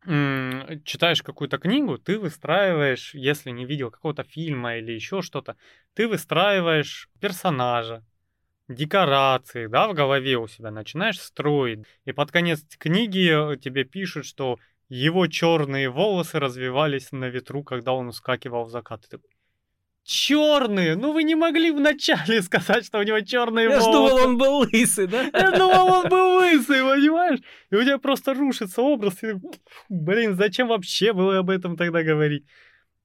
читаешь 0.04 1.22
какую-то 1.22 1.58
книгу, 1.58 1.98
ты 1.98 2.18
выстраиваешь, 2.20 3.14
если 3.14 3.52
не 3.52 3.66
видел 3.66 3.92
какого-то 3.92 4.24
фильма 4.24 4.78
или 4.78 4.92
еще 4.94 5.22
что-то, 5.22 5.58
ты 5.94 6.08
выстраиваешь 6.08 7.10
персонажа, 7.20 8.06
декорации, 8.68 9.68
да, 9.68 9.88
в 9.88 9.94
голове 9.94 10.38
у 10.38 10.48
себя 10.48 10.72
начинаешь 10.72 11.20
строить. 11.20 11.86
И 12.06 12.12
под 12.12 12.32
конец 12.32 12.64
книги 12.78 13.58
тебе 13.58 13.84
пишут, 13.84 14.26
что 14.26 14.58
его 14.90 15.28
черные 15.28 15.90
волосы 15.90 16.40
развивались 16.40 17.12
на 17.12 17.26
ветру, 17.26 17.64
когда 17.64 17.94
он 17.94 18.08
ускакивал 18.08 18.66
в 18.66 18.70
закат. 18.70 19.02
Ты 19.04 19.10
такой, 19.18 19.30
черные. 20.08 20.96
Ну 20.96 21.12
вы 21.12 21.24
не 21.24 21.36
могли 21.36 21.72
вначале 21.72 22.42
сказать, 22.50 22.86
что 22.86 23.00
у 23.00 23.04
него 23.04 23.20
черные 23.20 23.70
Я 23.70 23.80
волосы. 23.80 23.90
Я 23.90 23.94
думал, 23.94 24.26
он 24.26 24.38
был 24.38 24.58
лысый, 24.60 25.08
да? 25.08 25.24
Я 25.34 25.52
думал, 25.52 25.88
он 25.88 26.10
был 26.10 26.38
лысый, 26.38 26.82
понимаешь? 26.82 27.40
И 27.70 27.76
у 27.76 27.84
тебя 27.84 27.98
просто 27.98 28.34
рушится 28.34 28.82
образ. 28.82 29.22
И, 29.24 29.34
блин, 29.90 30.36
зачем 30.36 30.70
вообще 30.70 31.12
было 31.12 31.40
об 31.40 31.50
этом 31.50 31.76
тогда 31.76 32.04
говорить? 32.04 32.46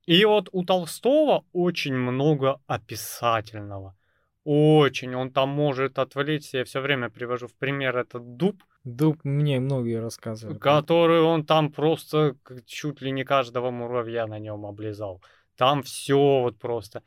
И 0.07 0.25
вот 0.25 0.49
у 0.53 0.65
Толстого 0.65 1.45
очень 1.53 1.95
много 1.95 2.61
описательного. 2.69 3.97
Очень. 4.45 5.15
Он 5.15 5.31
там 5.31 5.49
может 5.49 5.99
отвлечься. 5.99 6.59
Я 6.59 6.65
все 6.65 6.81
время 6.81 7.11
привожу 7.11 7.49
в 7.49 7.55
пример 7.55 7.97
этот 7.97 8.37
дуб. 8.37 8.63
Дуб 8.85 9.25
мне 9.25 9.61
многие 9.61 10.01
рассказывали. 10.01 10.59
Который 10.59 11.21
он 11.21 11.45
там 11.45 11.71
просто 11.71 12.37
чуть 12.67 13.01
ли 13.01 13.13
не 13.13 13.25
каждого 13.25 13.71
муравья 13.71 14.27
на 14.27 14.39
нем 14.39 14.67
облизал. 14.67 15.21
Там 15.57 15.83
все 15.83 16.41
вот 16.41 16.59
просто. 16.59 17.03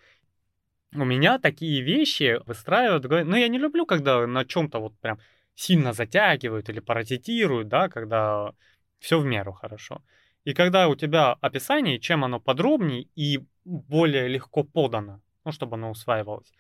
У 0.93 1.03
меня 1.03 1.39
такие 1.39 1.81
вещи 1.81 2.39
выстраивают. 2.45 3.03
Ну, 3.03 3.35
я 3.35 3.47
не 3.47 3.59
люблю, 3.59 3.85
когда 3.85 4.25
на 4.27 4.45
чем-то 4.45 4.79
вот 4.79 4.97
прям 4.99 5.19
сильно 5.55 5.93
затягивают 5.93 6.69
или 6.69 6.79
паразитируют, 6.79 7.67
да, 7.67 7.89
когда 7.89 8.53
все 8.99 9.19
в 9.19 9.25
меру 9.25 9.53
хорошо. 9.53 10.01
И 10.45 10.53
когда 10.53 10.87
у 10.87 10.95
тебя 10.95 11.33
описание, 11.41 11.99
чем 11.99 12.23
оно 12.23 12.39
подробнее 12.39 13.07
и 13.15 13.39
более 13.65 14.27
легко 14.27 14.63
подано, 14.63 15.21
ну, 15.43 15.51
чтобы 15.51 15.75
оно 15.75 15.91
усваивалось, 15.91 16.53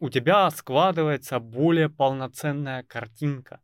у 0.00 0.08
тебя 0.08 0.50
складывается 0.50 1.40
более 1.40 1.88
полноценная 1.88 2.84
картинка. 2.84 3.60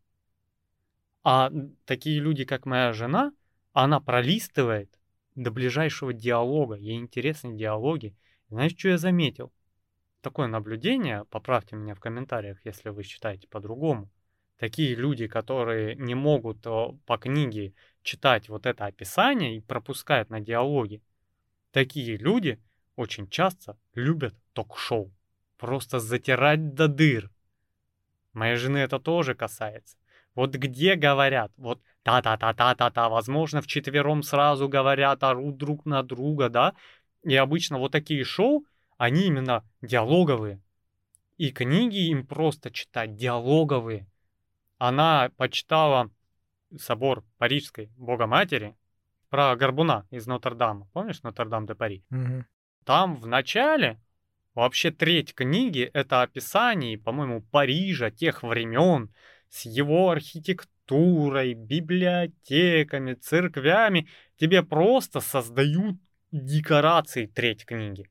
А 1.22 1.50
такие 1.86 2.20
люди, 2.20 2.44
как 2.44 2.66
моя 2.66 2.92
жена, 2.92 3.32
она 3.72 4.00
пролистывает 4.00 4.90
до 5.34 5.50
ближайшего 5.50 6.12
диалога. 6.12 6.76
Ей 6.76 6.98
интересны 6.98 7.56
диалоги. 7.56 8.16
Знаешь, 8.48 8.76
что 8.76 8.88
я 8.88 8.98
заметил? 8.98 9.52
Такое 10.20 10.46
наблюдение, 10.46 11.24
поправьте 11.26 11.76
меня 11.76 11.94
в 11.94 12.00
комментариях, 12.00 12.64
если 12.64 12.88
вы 12.88 13.02
считаете 13.02 13.46
по-другому. 13.48 14.10
Такие 14.56 14.94
люди, 14.94 15.26
которые 15.26 15.96
не 15.96 16.14
могут 16.14 16.62
по 16.62 17.18
книге 17.20 17.74
читать 18.02 18.48
вот 18.48 18.66
это 18.66 18.86
описание 18.86 19.56
и 19.56 19.60
пропускают 19.60 20.30
на 20.30 20.40
диалоги, 20.40 21.02
такие 21.72 22.16
люди 22.16 22.60
очень 22.96 23.28
часто 23.28 23.76
любят 23.94 24.34
ток-шоу. 24.52 25.12
Просто 25.58 25.98
затирать 25.98 26.74
до 26.74 26.88
дыр. 26.88 27.30
Моей 28.32 28.56
жены 28.56 28.78
это 28.78 28.98
тоже 28.98 29.34
касается. 29.34 29.96
Вот 30.34 30.54
где 30.54 30.96
говорят, 30.96 31.52
вот 31.56 31.80
та-та-та-та-та-та, 32.02 33.08
возможно, 33.08 33.62
вчетвером 33.62 34.22
сразу 34.22 34.68
говорят, 34.68 35.22
орут 35.22 35.56
друг 35.56 35.86
на 35.86 36.02
друга, 36.02 36.48
да? 36.48 36.74
И 37.22 37.34
обычно 37.36 37.78
вот 37.78 37.92
такие 37.92 38.24
шоу, 38.24 38.64
они 38.98 39.26
именно 39.26 39.64
диалоговые. 39.80 40.60
И 41.36 41.50
книги 41.50 42.08
им 42.08 42.26
просто 42.26 42.70
читать 42.70 43.16
диалоговые. 43.16 44.06
Она 44.78 45.30
почитала 45.36 46.10
собор 46.78 47.24
Парижской 47.38 47.90
Богоматери 47.96 48.76
про 49.30 49.56
Горбуна 49.56 50.06
из 50.10 50.26
Нотр-Дама. 50.26 50.88
Помнишь 50.92 51.22
Нотр-Дам-де-Пари? 51.22 52.04
Угу. 52.10 52.44
Там 52.84 53.16
в 53.16 53.26
начале 53.26 54.00
вообще 54.54 54.90
треть 54.90 55.34
книги 55.34 55.90
это 55.92 56.22
описание, 56.22 56.98
по-моему, 56.98 57.42
Парижа 57.42 58.10
тех 58.10 58.42
времен 58.42 59.12
с 59.54 59.66
его 59.66 60.10
архитектурой, 60.10 61.54
библиотеками, 61.54 63.14
церквями. 63.14 64.08
Тебе 64.36 64.64
просто 64.64 65.20
создают 65.20 65.96
декорации 66.32 67.26
треть 67.26 67.64
книги. 67.64 68.10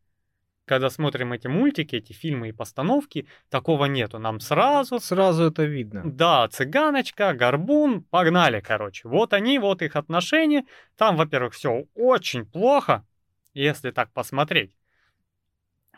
Когда 0.63 0.89
смотрим 0.89 1.33
эти 1.33 1.47
мультики, 1.47 1.97
эти 1.97 2.13
фильмы 2.13 2.47
и 2.47 2.53
постановки, 2.53 3.27
такого 3.49 3.85
нету. 3.85 4.19
Нам 4.19 4.39
сразу... 4.39 5.01
Сразу 5.01 5.43
это 5.43 5.65
видно. 5.65 6.03
Да, 6.05 6.47
цыганочка, 6.47 7.33
горбун, 7.33 8.03
погнали, 8.03 8.61
короче. 8.61 9.09
Вот 9.09 9.33
они, 9.33 9.59
вот 9.59 9.81
их 9.81 9.97
отношения. 9.97 10.63
Там, 10.95 11.17
во-первых, 11.17 11.53
все 11.55 11.87
очень 11.93 12.45
плохо, 12.45 13.05
если 13.53 13.91
так 13.91 14.13
посмотреть. 14.13 14.77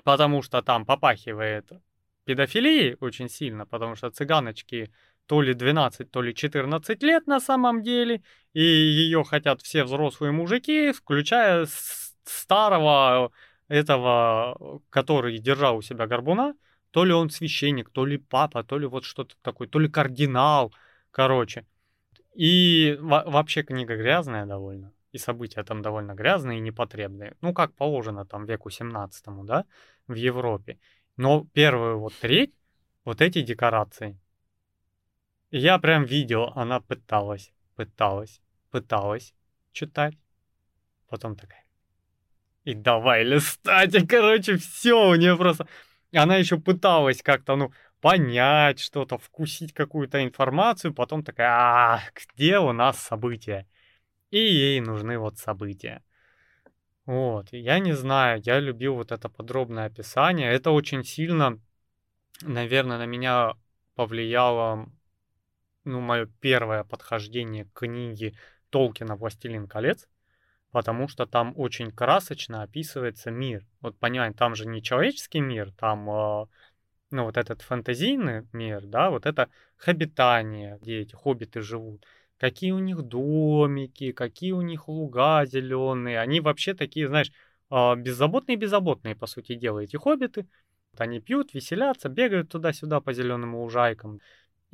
Потому 0.04 0.42
что 0.42 0.64
там 0.64 0.88
попахивает 0.88 1.72
педофилией 2.24 2.98
очень 3.00 3.30
сильно, 3.30 3.68
потому 3.68 3.94
что 3.96 4.10
цыганочки 4.10 4.92
то 5.28 5.42
ли 5.42 5.54
12, 5.54 6.12
то 6.12 6.22
ли 6.22 6.34
14 6.34 7.04
лет 7.04 7.28
на 7.28 7.40
самом 7.40 7.82
деле, 7.82 8.22
и 8.54 8.62
ее 8.62 9.24
хотят 9.24 9.62
все 9.62 9.84
взрослые 9.84 10.32
мужики, 10.32 10.92
включая 10.92 11.68
старого 12.26 13.32
этого, 13.68 14.82
который 14.90 15.38
держал 15.40 15.78
у 15.78 15.82
себя 15.82 16.08
горбуна, 16.08 16.56
то 16.92 17.04
ли 17.04 17.14
он 17.14 17.30
священник, 17.30 17.90
то 17.90 18.06
ли 18.06 18.18
папа, 18.18 18.64
то 18.64 18.78
ли 18.78 18.88
вот 18.88 19.04
что-то 19.04 19.36
такое, 19.42 19.68
то 19.68 19.80
ли 19.80 19.90
кардинал, 19.90 20.74
короче. 21.12 21.66
И 22.34 22.98
вообще 23.02 23.64
книга 23.64 23.96
грязная 23.96 24.46
довольно, 24.46 24.94
и 25.12 25.18
события 25.18 25.64
там 25.64 25.82
довольно 25.82 26.14
грязные 26.14 26.60
и 26.60 26.62
непотребные. 26.62 27.36
Ну, 27.42 27.54
как 27.54 27.74
положено 27.74 28.26
там 28.26 28.46
веку 28.46 28.70
17 28.70 29.26
да, 29.44 29.66
в 30.08 30.14
Европе. 30.14 30.78
Но 31.18 31.46
первую 31.54 32.00
вот 32.00 32.14
треть, 32.20 32.54
вот 33.06 33.22
эти 33.22 33.42
декорации, 33.42 34.20
я 35.58 35.80
прям 35.80 36.04
видел, 36.04 36.52
она 36.56 36.80
пыталась, 36.80 37.52
пыталась, 37.76 38.42
пыталась 38.72 39.34
читать. 39.72 40.18
Потом 41.08 41.36
такая, 41.36 41.66
и 42.66 42.74
давай 42.74 43.24
листать. 43.24 43.94
И, 43.94 44.06
короче, 44.06 44.58
все, 44.58 45.10
у 45.10 45.16
нее 45.16 45.38
просто... 45.38 45.68
Она 46.14 46.38
еще 46.38 46.58
пыталась 46.58 47.22
как-то, 47.22 47.56
ну, 47.56 47.72
понять 48.02 48.80
что-то, 48.80 49.18
вкусить 49.18 49.74
какую-то 49.74 50.24
информацию, 50.24 50.94
потом 50.94 51.24
такая, 51.24 51.50
а, 51.50 52.02
где 52.16 52.60
у 52.60 52.72
нас 52.72 53.00
события? 53.00 53.68
И 54.32 54.40
ей 54.40 54.82
нужны 54.82 55.18
вот 55.20 55.38
события. 55.38 56.04
Вот, 57.06 57.50
я 57.52 57.80
не 57.80 57.94
знаю, 57.94 58.42
я 58.44 58.60
любил 58.60 58.96
вот 58.96 59.12
это 59.12 59.30
подробное 59.30 59.86
описание. 59.86 60.52
Это 60.52 60.72
очень 60.72 61.04
сильно, 61.04 61.60
наверное, 62.42 62.98
на 62.98 63.06
меня 63.06 63.54
повлияло, 63.96 64.90
ну, 65.86 66.02
мое 66.02 66.28
первое 66.42 66.84
подхождение 66.84 67.66
к 67.66 67.80
книге 67.80 68.34
Толкина 68.70 69.16
«Властелин 69.16 69.68
колец», 69.68 70.08
потому 70.72 71.08
что 71.08 71.26
там 71.26 71.54
очень 71.56 71.92
красочно 71.92 72.64
описывается 72.64 73.32
мир. 73.32 73.66
Вот 73.80 73.98
понимаем, 73.98 74.34
там 74.34 74.56
же 74.56 74.68
не 74.68 74.82
человеческий 74.84 75.40
мир, 75.40 75.72
там, 75.72 76.10
э, 76.10 76.46
ну, 77.12 77.24
вот 77.24 77.38
этот 77.38 77.62
фэнтезийный 77.62 78.46
мир, 78.52 78.86
да, 78.86 79.10
вот 79.10 79.26
это 79.26 79.50
хобитание, 79.78 80.78
где 80.82 81.00
эти 81.00 81.16
хоббиты 81.16 81.62
живут. 81.62 82.06
Какие 82.38 82.72
у 82.72 82.80
них 82.80 83.04
домики, 83.04 84.12
какие 84.12 84.52
у 84.52 84.62
них 84.62 84.90
луга 84.90 85.46
зеленые. 85.46 86.20
Они 86.20 86.42
вообще 86.42 86.74
такие, 86.74 87.08
знаешь, 87.08 87.32
э, 87.72 87.96
беззаботные-беззаботные, 87.96 89.16
по 89.16 89.28
сути 89.28 89.56
дела, 89.56 89.80
эти 89.80 89.96
хоббиты. 89.96 90.48
Они 90.98 91.20
пьют, 91.20 91.54
веселятся, 91.54 92.10
бегают 92.10 92.50
туда-сюда 92.50 93.02
по 93.02 93.14
зеленым 93.14 93.56
лужайкам. 93.56 94.20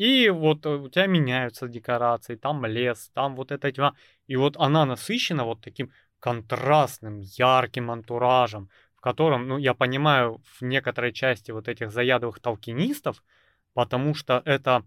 И 0.01 0.29
вот 0.29 0.65
э, 0.65 0.69
у 0.69 0.89
тебя 0.89 1.05
меняются 1.05 1.67
декорации, 1.67 2.35
там 2.35 2.65
лес, 2.65 3.11
там 3.13 3.35
вот 3.35 3.51
эта 3.51 3.71
тьма. 3.71 3.93
И 4.25 4.35
вот 4.35 4.57
она 4.57 4.85
насыщена 4.85 5.43
вот 5.45 5.61
таким 5.61 5.91
контрастным, 6.19 7.19
ярким 7.19 7.91
антуражем, 7.91 8.69
в 8.95 9.01
котором, 9.01 9.47
ну, 9.47 9.59
я 9.59 9.75
понимаю, 9.75 10.41
в 10.43 10.63
некоторой 10.63 11.13
части 11.13 11.51
вот 11.51 11.67
этих 11.67 11.91
заядовых 11.91 12.39
толкинистов, 12.39 13.23
потому 13.75 14.15
что 14.15 14.41
это 14.43 14.83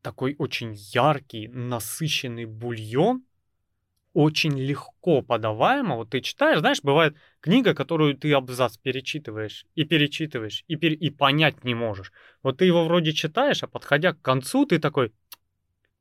такой 0.00 0.34
очень 0.38 0.72
яркий, 0.94 1.46
насыщенный 1.48 2.46
бульон, 2.46 3.22
очень 4.14 4.58
легко 4.58 5.22
подаваемо. 5.22 5.96
Вот 5.96 6.10
ты 6.10 6.20
читаешь, 6.20 6.60
знаешь, 6.60 6.82
бывает 6.82 7.16
книга, 7.40 7.74
которую 7.74 8.14
ты 8.16 8.32
абзац 8.32 8.76
перечитываешь 8.76 9.66
и 9.74 9.84
перечитываешь, 9.84 10.64
и, 10.68 10.76
пер... 10.76 10.92
и 10.92 11.10
понять 11.10 11.64
не 11.64 11.74
можешь. 11.74 12.12
Вот 12.42 12.58
ты 12.58 12.66
его 12.66 12.84
вроде 12.84 13.12
читаешь, 13.12 13.62
а 13.62 13.66
подходя 13.66 14.12
к 14.12 14.20
концу, 14.20 14.66
ты 14.66 14.78
такой, 14.78 15.12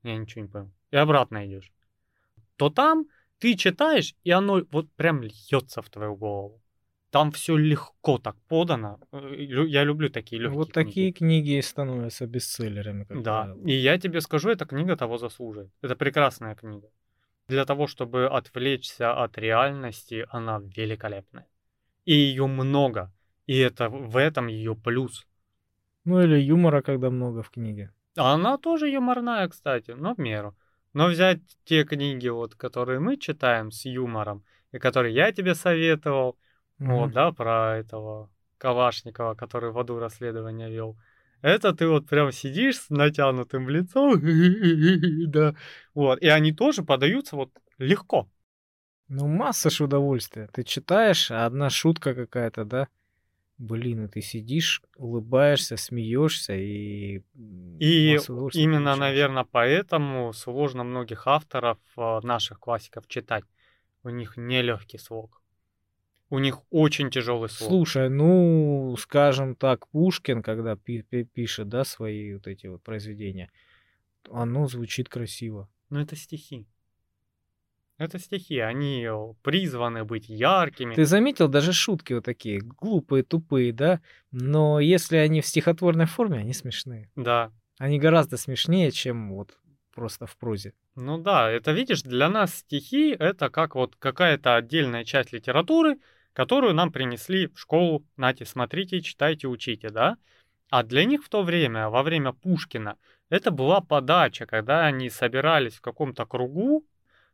я 0.03 0.17
ничего 0.17 0.41
не 0.41 0.47
понял, 0.49 0.71
и 0.91 0.97
обратно 0.97 1.45
идешь. 1.45 1.71
То 2.57 2.69
там 2.69 3.05
ты 3.39 3.55
читаешь, 3.55 4.13
и 4.23 4.31
оно 4.31 4.61
вот 4.71 4.91
прям 4.95 5.23
льется 5.23 5.81
в 5.81 5.89
твою 5.89 6.15
голову. 6.15 6.61
Там 7.09 7.31
все 7.31 7.57
легко 7.57 8.17
так 8.19 8.37
подано. 8.47 8.99
Э, 9.11 9.35
я 9.67 9.83
люблю 9.83 10.09
такие 10.09 10.41
легкие 10.41 10.57
Вот 10.57 10.71
книги. 10.71 10.85
такие 10.87 11.11
книги 11.11 11.61
становятся 11.61 12.25
бестселлерами. 12.25 13.05
да, 13.09 13.43
правило. 13.43 13.67
и 13.67 13.73
я 13.73 13.97
тебе 13.97 14.21
скажу, 14.21 14.49
эта 14.49 14.65
книга 14.65 14.95
того 14.95 15.17
заслуживает. 15.17 15.71
Это 15.81 15.95
прекрасная 15.95 16.55
книга 16.55 16.87
для 17.51 17.65
того, 17.65 17.85
чтобы 17.87 18.27
отвлечься 18.37 19.23
от 19.23 19.37
реальности, 19.37 20.25
она 20.29 20.61
великолепная. 20.77 21.45
И 22.05 22.13
ее 22.13 22.47
много. 22.47 23.11
И 23.45 23.57
это 23.57 23.89
в 23.89 24.15
этом 24.15 24.47
ее 24.47 24.73
плюс. 24.73 25.27
Ну 26.05 26.21
или 26.21 26.39
юмора, 26.39 26.81
когда 26.81 27.09
много 27.09 27.41
в 27.43 27.49
книге. 27.49 27.91
Она 28.15 28.57
тоже 28.57 28.89
юморная, 28.89 29.47
кстати, 29.49 29.91
но 29.91 30.13
в 30.13 30.17
меру. 30.17 30.55
Но 30.93 31.07
взять 31.07 31.39
те 31.65 31.83
книги, 31.83 32.29
вот, 32.29 32.55
которые 32.55 32.99
мы 32.99 33.17
читаем 33.17 33.71
с 33.71 33.85
юмором, 33.85 34.43
и 34.71 34.79
которые 34.79 35.13
я 35.13 35.31
тебе 35.31 35.55
советовал, 35.55 36.37
mm-hmm. 36.79 36.95
вот, 36.95 37.11
да, 37.11 37.31
про 37.31 37.77
этого 37.77 38.29
Кавашникова, 38.57 39.35
который 39.35 39.71
в 39.71 39.77
аду 39.77 39.99
расследование 39.99 40.69
вел. 40.69 40.97
Это 41.41 41.73
ты 41.73 41.87
вот 41.87 42.07
прям 42.07 42.31
сидишь 42.31 42.77
с 42.77 42.89
натянутым 42.89 43.69
лицом, 43.69 44.19
да, 45.31 45.55
вот, 45.93 46.21
и 46.21 46.27
они 46.27 46.51
тоже 46.53 46.83
подаются 46.83 47.35
вот 47.35 47.51
легко. 47.77 48.29
Ну, 49.07 49.27
масса 49.27 49.69
ж 49.69 49.81
удовольствия. 49.81 50.47
Ты 50.53 50.63
читаешь, 50.63 51.31
а 51.31 51.45
одна 51.45 51.69
шутка 51.69 52.13
какая-то, 52.13 52.63
да? 52.63 52.87
Блин, 53.57 54.05
и 54.05 54.07
ты 54.07 54.21
сидишь, 54.21 54.81
улыбаешься, 54.95 55.77
смеешься 55.77 56.53
и... 56.53 57.21
И 57.79 58.17
именно, 58.53 58.95
наверное, 58.95 59.43
поэтому 59.43 60.33
сложно 60.33 60.83
многих 60.83 61.27
авторов, 61.27 61.77
а, 61.97 62.21
наших 62.21 62.59
классиков 62.59 63.07
читать. 63.07 63.43
У 64.03 64.09
них 64.09 64.37
нелегкий 64.37 64.97
слог. 64.97 65.40
У 66.31 66.39
них 66.39 66.61
очень 66.69 67.11
тяжелый 67.11 67.49
слог. 67.49 67.69
Слушай, 67.69 68.09
ну, 68.09 68.95
скажем 68.97 69.53
так, 69.53 69.87
Пушкин, 69.89 70.41
когда 70.41 70.77
пи- 70.77 71.01
пи- 71.01 71.25
пишет, 71.25 71.67
да, 71.67 71.83
свои 71.83 72.33
вот 72.35 72.47
эти 72.47 72.67
вот 72.67 72.81
произведения, 72.81 73.51
оно 74.31 74.65
звучит 74.67 75.09
красиво. 75.09 75.69
Ну, 75.89 75.99
это 75.99 76.15
стихи. 76.15 76.65
Это 77.97 78.17
стихи, 78.17 78.59
они 78.59 79.07
призваны 79.43 80.05
быть 80.05 80.29
яркими. 80.29 80.95
Ты 80.95 81.05
заметил, 81.05 81.49
даже 81.49 81.73
шутки 81.73 82.13
вот 82.13 82.23
такие, 82.23 82.59
глупые, 82.61 83.23
тупые, 83.23 83.73
да? 83.73 83.99
Но 84.31 84.79
если 84.79 85.17
они 85.17 85.41
в 85.41 85.45
стихотворной 85.45 86.05
форме, 86.05 86.37
они 86.39 86.53
смешные. 86.53 87.11
Да. 87.17 87.51
Они 87.77 87.99
гораздо 87.99 88.37
смешнее, 88.37 88.91
чем 88.91 89.33
вот 89.33 89.57
просто 89.93 90.27
в 90.27 90.37
прозе. 90.37 90.73
Ну 90.95 91.17
да, 91.17 91.51
это 91.51 91.73
видишь, 91.73 92.03
для 92.03 92.29
нас 92.29 92.55
стихи 92.55 93.11
это 93.11 93.49
как 93.49 93.75
вот 93.75 93.97
какая-то 93.97 94.55
отдельная 94.55 95.03
часть 95.03 95.33
литературы, 95.33 95.97
которую 96.33 96.73
нам 96.73 96.91
принесли 96.91 97.47
в 97.47 97.59
школу, 97.59 98.05
нате, 98.17 98.45
смотрите, 98.45 99.01
читайте, 99.01 99.47
учите, 99.47 99.89
да? 99.89 100.17
А 100.69 100.83
для 100.83 101.05
них 101.05 101.23
в 101.23 101.29
то 101.29 101.43
время, 101.43 101.89
во 101.89 102.03
время 102.03 102.31
Пушкина, 102.33 102.97
это 103.29 103.51
была 103.51 103.81
подача, 103.81 104.45
когда 104.45 104.85
они 104.85 105.09
собирались 105.09 105.75
в 105.75 105.81
каком-то 105.81 106.25
кругу, 106.25 106.85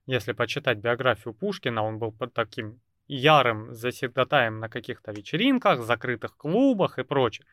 если 0.07 0.32
почитать 0.32 0.78
биографию 0.78 1.34
Пушкина, 1.34 1.84
он 1.84 1.99
был 1.99 2.11
под 2.11 2.34
таким 2.34 2.80
ярым 3.07 3.74
завсегдатаем 3.74 4.60
на 4.60 4.69
каких-то 4.69 5.11
вечеринках, 5.11 5.84
закрытых 5.84 6.36
клубах 6.38 6.98
и 6.98 7.03
прочее. 7.03 7.45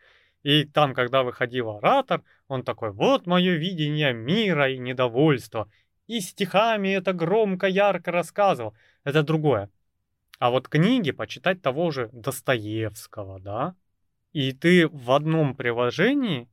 И 0.43 0.65
там, 0.65 0.95
когда 0.95 1.23
выходил 1.23 1.71
оратор, 1.71 2.23
он 2.49 2.63
такой, 2.63 2.93
вот 2.93 3.27
мое 3.27 3.55
видение 3.55 4.13
мира 4.13 4.71
и 4.71 4.79
недовольства. 4.79 5.69
И 6.07 6.21
стихами 6.21 6.89
это 6.89 7.13
громко, 7.13 7.67
ярко 7.67 8.13
рассказывал. 8.13 8.75
Это 9.05 9.23
другое. 9.23 9.71
А 10.45 10.51
вот 10.51 10.69
книги 10.69 11.11
почитать 11.11 11.63
того 11.63 11.91
же 11.91 12.11
Достоевского, 12.13 13.41
да, 13.41 13.75
и 14.33 14.53
ты 14.53 14.87
в 14.89 15.11
одном 15.13 15.57
приложении, 15.57 16.51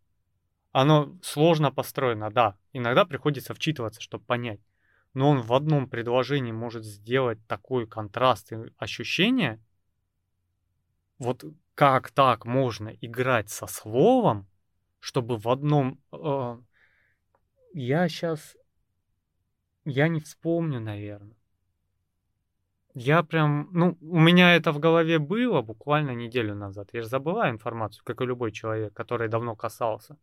оно 0.71 1.19
сложно 1.21 1.73
построено, 1.73 2.31
да, 2.31 2.55
иногда 2.71 3.03
приходится 3.03 3.53
вчитываться, 3.53 3.99
чтобы 3.99 4.23
понять, 4.23 4.61
но 5.13 5.29
он 5.29 5.41
в 5.41 5.51
одном 5.51 5.89
предложении 5.89 6.53
может 6.53 6.85
сделать 6.85 7.45
такой 7.47 7.85
контраст 7.85 8.53
и 8.53 8.59
ощущение, 8.77 9.59
вот 11.19 11.43
как 11.75 12.11
так 12.11 12.45
можно 12.45 12.95
играть 13.01 13.49
со 13.49 13.67
словом, 13.67 14.47
чтобы 15.01 15.35
в 15.35 15.49
одном... 15.49 15.99
Э, 16.13 16.57
я 17.73 18.07
сейчас... 18.07 18.55
Я 19.83 20.07
не 20.07 20.21
вспомню, 20.21 20.79
наверное. 20.79 21.40
Я 22.93 23.23
прям, 23.23 23.69
ну, 23.71 23.97
у 24.01 24.19
меня 24.19 24.55
это 24.55 24.71
в 24.73 24.79
голове 24.79 25.17
было 25.17 25.61
буквально 25.61 26.11
неделю 26.11 26.55
назад. 26.55 26.89
Я 26.93 27.01
же 27.01 27.07
забываю 27.07 27.53
информацию, 27.53 28.03
как 28.03 28.21
и 28.21 28.25
любой 28.25 28.51
человек, 28.51 28.93
который 28.93 29.29
давно 29.29 29.55
касался. 29.55 30.17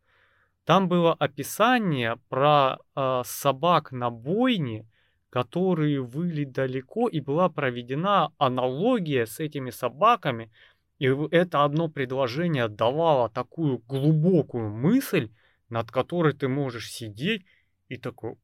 Там 0.64 0.86
было 0.86 1.14
описание 1.14 2.18
про 2.28 2.78
э, 2.94 3.22
собак 3.24 3.90
на 3.90 4.10
бойне, 4.10 4.86
которые 5.30 6.02
выли 6.02 6.44
далеко, 6.44 7.08
и 7.08 7.20
была 7.20 7.48
проведена 7.48 8.32
аналогия 8.36 9.24
с 9.24 9.40
этими 9.40 9.70
собаками. 9.70 10.50
И 10.98 11.06
это 11.06 11.64
одно 11.64 11.88
предложение 11.88 12.68
давало 12.68 13.30
такую 13.30 13.78
глубокую 13.78 14.68
мысль, 14.68 15.30
над 15.70 15.90
которой 15.90 16.34
ты 16.34 16.48
можешь 16.48 16.92
сидеть 16.92 17.46
и 17.88 17.96
такой, 17.96 18.34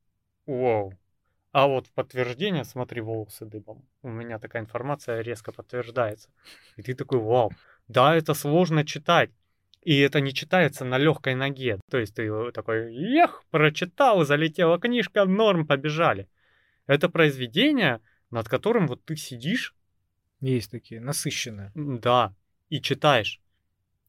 вау, 0.46 0.94
а 1.54 1.68
вот 1.68 1.86
в 1.86 1.92
подтверждение, 1.92 2.64
смотри, 2.64 3.00
волосы 3.00 3.46
дыбом. 3.46 3.86
У 4.02 4.08
меня 4.08 4.40
такая 4.40 4.60
информация 4.60 5.20
резко 5.20 5.52
подтверждается. 5.52 6.28
И 6.76 6.82
ты 6.82 6.94
такой, 6.94 7.20
вау, 7.20 7.52
да, 7.86 8.16
это 8.16 8.34
сложно 8.34 8.84
читать. 8.84 9.30
И 9.82 9.96
это 10.00 10.20
не 10.20 10.34
читается 10.34 10.84
на 10.84 10.98
легкой 10.98 11.36
ноге. 11.36 11.78
То 11.88 11.98
есть 11.98 12.16
ты 12.16 12.50
такой, 12.50 12.92
эх, 13.16 13.44
прочитал, 13.52 14.24
залетела 14.24 14.80
книжка, 14.80 15.26
норм, 15.26 15.64
побежали. 15.64 16.28
Это 16.88 17.08
произведение, 17.08 18.00
над 18.32 18.48
которым 18.48 18.88
вот 18.88 19.04
ты 19.04 19.14
сидишь. 19.14 19.76
Есть 20.40 20.72
такие, 20.72 21.00
насыщенные. 21.00 21.70
Да, 21.76 22.34
и 22.68 22.80
читаешь. 22.80 23.40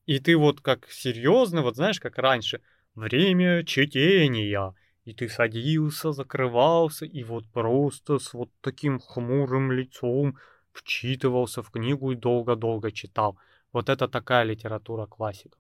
И 0.08 0.18
ты 0.18 0.36
вот 0.36 0.62
как 0.62 0.90
серьезно, 0.90 1.62
вот 1.62 1.76
знаешь, 1.76 2.00
как 2.00 2.18
раньше, 2.18 2.62
время 2.96 3.64
чтения, 3.66 4.74
и 5.06 5.14
ты 5.14 5.30
садился, 5.30 6.12
закрывался, 6.12 7.06
и 7.06 7.24
вот 7.24 7.46
просто 7.48 8.20
с 8.20 8.34
вот 8.34 8.50
таким 8.62 9.00
хмурым 9.00 9.72
лицом 9.72 10.38
вчитывался 10.74 11.62
в 11.62 11.70
книгу 11.70 12.12
и 12.12 12.16
долго-долго 12.16 12.92
читал. 12.92 13.38
Вот 13.72 13.90
это 13.90 14.08
такая 14.08 14.44
литература 14.44 15.06
классиков. 15.06 15.60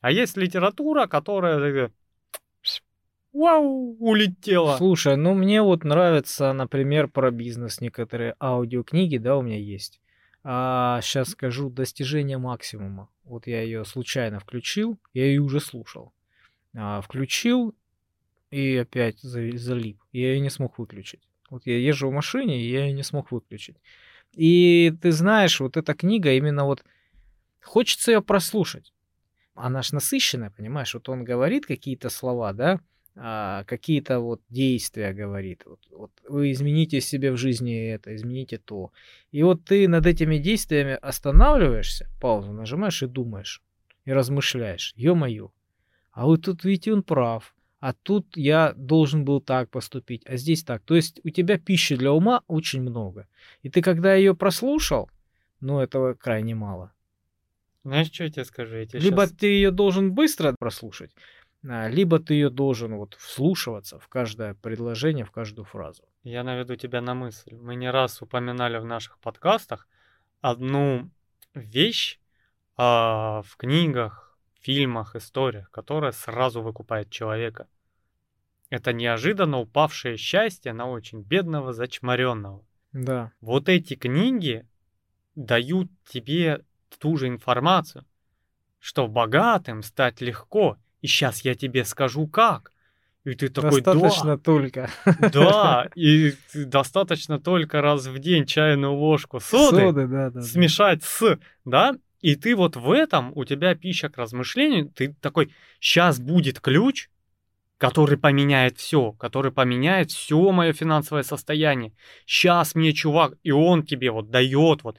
А 0.00 0.10
есть 0.10 0.36
литература, 0.36 1.06
которая 1.06 1.92
вау, 3.32 3.96
улетела. 3.98 4.76
Слушай, 4.76 5.16
ну 5.16 5.34
мне 5.34 5.62
вот 5.62 5.84
нравится, 5.84 6.52
например, 6.52 7.08
про 7.08 7.30
бизнес 7.30 7.80
некоторые 7.80 8.34
аудиокниги, 8.40 9.18
да, 9.18 9.36
у 9.36 9.42
меня 9.42 9.58
есть. 9.58 10.00
А 10.44 11.00
сейчас 11.02 11.30
скажу 11.30 11.68
достижение 11.68 12.38
максимума. 12.38 13.10
Вот 13.24 13.46
я 13.46 13.60
ее 13.62 13.84
случайно 13.84 14.40
включил, 14.40 14.98
я 15.12 15.26
ее 15.26 15.42
уже 15.42 15.60
слушал. 15.60 16.12
А, 16.74 17.00
включил 17.00 17.74
и 18.50 18.76
опять 18.76 19.20
залип. 19.20 19.98
Я 20.12 20.32
ее 20.32 20.40
не 20.40 20.50
смог 20.50 20.78
выключить. 20.78 21.28
Вот 21.50 21.66
я 21.66 21.78
езжу 21.78 22.08
в 22.08 22.12
машине, 22.12 22.60
и 22.60 22.70
я 22.70 22.86
ее 22.86 22.92
не 22.92 23.02
смог 23.02 23.30
выключить. 23.32 23.76
И 24.32 24.92
ты 25.00 25.12
знаешь, 25.12 25.60
вот 25.60 25.76
эта 25.76 25.94
книга 25.94 26.32
именно 26.32 26.64
вот 26.64 26.84
хочется 27.62 28.12
ее 28.12 28.22
прослушать. 28.22 28.92
Она 29.54 29.82
ж 29.82 29.92
насыщенная, 29.92 30.50
понимаешь? 30.50 30.94
Вот 30.94 31.08
он 31.08 31.24
говорит 31.24 31.66
какие-то 31.66 32.10
слова, 32.10 32.52
да, 32.52 32.80
а, 33.16 33.64
какие-то 33.64 34.20
вот 34.20 34.40
действия 34.48 35.12
говорит. 35.12 35.62
Вот, 35.66 35.80
вот 35.90 36.12
вы 36.28 36.52
измените 36.52 37.00
себе 37.00 37.32
в 37.32 37.36
жизни 37.36 37.88
это, 37.88 38.14
измените 38.14 38.58
то. 38.58 38.92
И 39.32 39.42
вот 39.42 39.64
ты 39.64 39.88
над 39.88 40.06
этими 40.06 40.38
действиями 40.38 40.96
останавливаешься, 41.02 42.08
паузу 42.20 42.52
нажимаешь 42.52 43.02
и 43.02 43.06
думаешь, 43.06 43.62
и 44.04 44.12
размышляешь. 44.12 44.92
Ё-моё. 44.96 45.50
А 46.12 46.26
вот 46.26 46.44
тут, 46.44 46.64
видите, 46.64 46.92
он 46.92 47.02
прав 47.02 47.54
а 47.80 47.92
тут 47.92 48.36
я 48.36 48.72
должен 48.76 49.24
был 49.24 49.40
так 49.40 49.70
поступить, 49.70 50.22
а 50.26 50.36
здесь 50.36 50.64
так. 50.64 50.82
То 50.82 50.96
есть 50.96 51.20
у 51.24 51.30
тебя 51.30 51.58
пищи 51.58 51.96
для 51.96 52.12
ума 52.12 52.42
очень 52.46 52.82
много. 52.82 53.28
И 53.62 53.70
ты 53.70 53.82
когда 53.82 54.14
ее 54.14 54.34
прослушал, 54.34 55.10
ну 55.60 55.80
этого 55.80 56.14
крайне 56.14 56.54
мало. 56.54 56.92
Знаешь, 57.84 58.08
что 58.12 58.24
я 58.24 58.30
тебе 58.30 58.44
скажу? 58.44 58.76
Я 58.76 58.86
тебе 58.86 59.00
либо 59.00 59.26
сейчас... 59.26 59.38
ты 59.38 59.46
ее 59.46 59.70
должен 59.70 60.12
быстро 60.12 60.54
прослушать, 60.58 61.14
а, 61.66 61.88
либо 61.88 62.18
ты 62.18 62.34
ее 62.34 62.50
должен 62.50 62.96
вот 62.96 63.14
вслушиваться 63.14 63.98
в 63.98 64.08
каждое 64.08 64.54
предложение, 64.54 65.24
в 65.24 65.30
каждую 65.30 65.64
фразу. 65.64 66.02
Я 66.24 66.42
наведу 66.42 66.76
тебя 66.76 67.00
на 67.00 67.14
мысль. 67.14 67.54
Мы 67.54 67.76
не 67.76 67.90
раз 67.90 68.20
упоминали 68.20 68.78
в 68.78 68.84
наших 68.84 69.18
подкастах 69.18 69.86
одну 70.40 71.10
вещь 71.54 72.18
а, 72.76 73.42
в 73.42 73.56
книгах, 73.56 74.27
фильмах, 74.68 75.16
историях, 75.16 75.70
которая 75.70 76.12
сразу 76.12 76.60
выкупает 76.60 77.08
человека. 77.08 77.68
Это 78.68 78.92
неожиданно 78.92 79.60
упавшее 79.60 80.18
счастье 80.18 80.74
на 80.74 80.90
очень 80.90 81.22
бедного, 81.22 81.72
зачмаренного. 81.72 82.62
Да. 82.92 83.32
Вот 83.40 83.70
эти 83.70 83.94
книги 83.94 84.66
дают 85.34 85.88
тебе 86.06 86.66
ту 86.98 87.16
же 87.16 87.28
информацию, 87.28 88.04
что 88.78 89.08
богатым 89.08 89.82
стать 89.82 90.20
легко, 90.20 90.76
и 91.00 91.06
сейчас 91.06 91.40
я 91.46 91.54
тебе 91.54 91.86
скажу 91.86 92.26
как. 92.26 92.74
И 93.24 93.34
ты 93.34 93.48
такой, 93.48 93.80
достаточно 93.80 94.36
да, 94.36 94.42
только. 94.42 94.90
Да, 95.32 95.88
и 95.94 96.34
достаточно 96.54 97.40
только 97.40 97.80
раз 97.80 98.06
в 98.06 98.18
день 98.18 98.44
чайную 98.44 98.92
ложку 98.92 99.40
соды, 99.40 99.80
соды 99.80 100.06
да, 100.06 100.28
да, 100.28 100.42
смешать 100.42 101.00
да. 101.00 101.06
с, 101.06 101.38
да, 101.64 101.94
и 102.20 102.34
ты 102.34 102.56
вот 102.56 102.76
в 102.76 102.90
этом, 102.90 103.32
у 103.34 103.44
тебя 103.44 103.74
пища 103.74 104.08
к 104.08 104.18
размышлению, 104.18 104.90
ты 104.90 105.14
такой, 105.20 105.52
сейчас 105.80 106.18
будет 106.18 106.60
ключ, 106.60 107.08
который 107.78 108.18
поменяет 108.18 108.78
все, 108.78 109.12
который 109.12 109.52
поменяет 109.52 110.10
все 110.10 110.50
мое 110.50 110.72
финансовое 110.72 111.22
состояние. 111.22 111.92
Сейчас 112.26 112.74
мне 112.74 112.92
чувак, 112.92 113.34
и 113.44 113.52
он 113.52 113.84
тебе 113.84 114.10
вот 114.10 114.30
дает 114.30 114.82
вот 114.82 114.98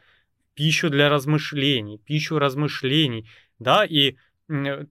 пищу 0.53 0.89
для 0.89 1.09
размышлений, 1.09 1.97
пищу 1.97 2.39
размышлений, 2.39 3.29
да, 3.59 3.85
и 3.85 4.15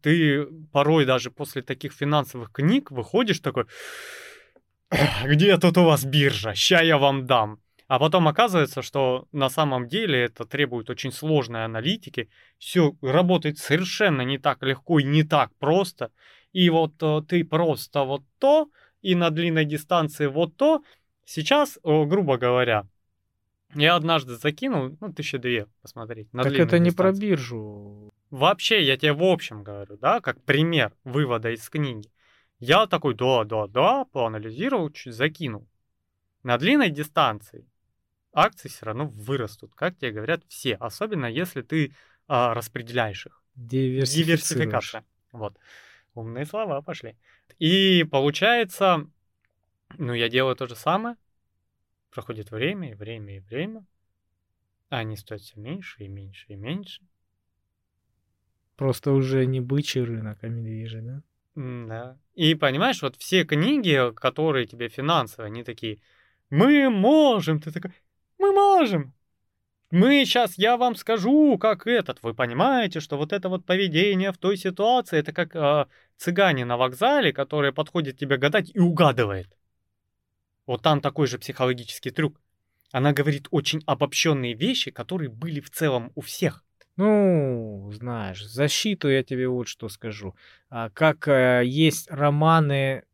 ты 0.02 0.46
порой 0.70 1.05
даже 1.05 1.30
после 1.30 1.62
таких 1.62 1.92
финансовых 1.92 2.52
книг 2.52 2.90
выходишь 2.90 3.40
такой, 3.40 3.64
где 5.24 5.56
тут 5.56 5.78
у 5.78 5.84
вас 5.84 6.05
биржа, 6.05 6.55
ща 6.55 6.82
я 6.82 6.98
вам 6.98 7.26
дам. 7.26 7.60
А 7.89 7.98
потом 7.98 8.28
оказывается, 8.28 8.82
что 8.82 9.27
на 9.32 9.48
самом 9.48 9.89
деле 9.89 10.24
это 10.24 10.44
требует 10.44 10.90
очень 10.90 11.10
сложной 11.10 11.65
аналитики. 11.65 12.28
Все 12.59 12.94
работает 13.01 13.59
совершенно 13.59 14.23
не 14.23 14.39
так 14.39 14.62
легко 14.62 15.01
и 15.01 15.05
не 15.05 15.24
так 15.24 15.51
просто. 15.59 16.12
И 16.52 16.69
вот 16.69 17.02
э, 17.02 17.23
ты 17.27 17.44
просто 17.44 18.05
вот 18.05 18.23
то, 18.39 18.69
и 19.01 19.15
на 19.15 19.31
длинной 19.31 19.65
дистанции 19.65 20.27
вот 20.27 20.56
то. 20.56 20.82
Сейчас, 21.24 21.78
грубо 21.82 22.36
говоря, 22.36 22.86
я 23.74 23.97
однажды 23.97 24.36
закинул, 24.36 24.97
ну, 25.01 25.12
тысяча 25.12 25.39
две 25.39 25.66
посмотреть. 25.81 26.32
На 26.32 26.43
так 26.43 26.52
это 26.52 26.78
не 26.78 26.90
про 26.90 27.12
биржу. 27.12 28.10
Вообще, 28.31 28.82
я 28.82 28.98
тебе 28.98 29.15
в 29.15 29.23
общем 29.23 29.62
говорю, 29.62 29.97
да, 29.97 30.20
как 30.20 30.43
пример 30.43 30.93
вывода 31.05 31.51
из 31.51 31.69
книги. 31.70 32.10
Я 32.59 32.86
такой, 32.86 33.15
да, 33.15 33.44
да, 33.44 33.66
да, 33.66 34.05
поанализировал, 34.06 34.90
чуть 34.90 35.15
закинул. 35.15 35.66
На 36.43 36.59
длинной 36.59 36.90
дистанции 36.90 37.66
акции 38.32 38.68
все 38.68 38.86
равно 38.86 39.06
вырастут, 39.06 39.74
как 39.74 39.96
тебе 39.96 40.12
говорят 40.12 40.42
все, 40.48 40.74
особенно 40.74 41.26
если 41.26 41.62
ты 41.62 41.94
а, 42.26 42.55
распределяешь 42.55 43.26
их. 43.26 43.42
Диверсификация. 43.55 45.05
Вот. 45.32 45.59
Умные 46.14 46.46
слова 46.46 46.80
пошли. 46.82 47.16
И 47.59 48.05
получается, 48.05 49.09
ну, 49.96 50.12
я 50.12 50.28
делаю 50.28 50.56
то 50.56 50.66
же 50.66 50.76
самое. 50.76 51.16
Проходит 52.10 52.50
время, 52.50 52.92
и 52.92 52.94
время, 52.94 53.36
и 53.36 53.40
время. 53.40 53.84
А 54.90 54.98
они 54.98 55.16
стоят 55.16 55.42
все 55.42 55.60
меньше, 55.60 56.05
и 56.05 56.09
меньше, 56.09 56.46
и 56.48 56.56
меньше. 56.56 57.02
Просто 58.76 59.12
уже 59.12 59.44
не 59.44 59.60
бычий 59.60 60.02
рынок, 60.02 60.38
а 60.42 60.48
медвежий, 60.48 61.02
да? 61.02 61.22
Да. 61.55 62.18
И 62.34 62.55
понимаешь, 62.55 63.02
вот 63.02 63.16
все 63.16 63.44
книги, 63.44 64.12
которые 64.14 64.66
тебе 64.66 64.88
финансовые, 64.88 65.48
они 65.48 65.64
такие, 65.64 65.98
мы 66.50 66.88
можем, 66.88 67.60
ты 67.60 67.72
такой, 67.72 67.92
мы 68.53 68.79
можем. 68.79 69.15
Мы 69.91 70.25
сейчас, 70.27 70.59
я 70.59 70.77
вам 70.77 70.97
скажу, 70.97 71.57
как 71.59 71.87
этот. 71.87 72.23
Вы 72.23 72.35
понимаете, 72.35 73.01
что 73.01 73.16
вот 73.16 73.33
это 73.33 73.49
вот 73.49 73.65
поведение 73.65 74.33
в 74.33 74.39
той 74.39 74.57
ситуации, 74.57 75.19
это 75.19 75.33
как 75.33 75.57
э, 75.57 75.87
цыгане 76.19 76.66
на 76.66 76.77
вокзале, 76.77 77.33
которые 77.33 77.73
подходят 77.73 78.19
тебе 78.19 78.37
гадать 78.37 78.70
и 78.75 78.79
угадывает. 78.79 79.49
Вот 80.66 80.83
там 80.83 81.01
такой 81.01 81.27
же 81.27 81.39
психологический 81.39 82.11
трюк. 82.11 82.39
Она 82.93 83.12
говорит 83.12 83.49
очень 83.51 83.83
обобщенные 83.87 84.53
вещи, 84.53 84.91
которые 84.91 85.31
были 85.31 85.61
в 85.61 85.70
целом 85.70 86.12
у 86.15 86.20
всех. 86.20 86.65
Ну, 86.97 87.91
знаешь, 87.95 88.45
защиту 88.45 89.09
я 89.09 89.23
тебе 89.23 89.49
вот 89.49 89.69
что 89.69 89.89
скажу. 89.89 90.35
А, 90.69 90.91
как 90.91 91.29
э, 91.29 91.62
есть 91.65 92.11
романы 92.11 93.05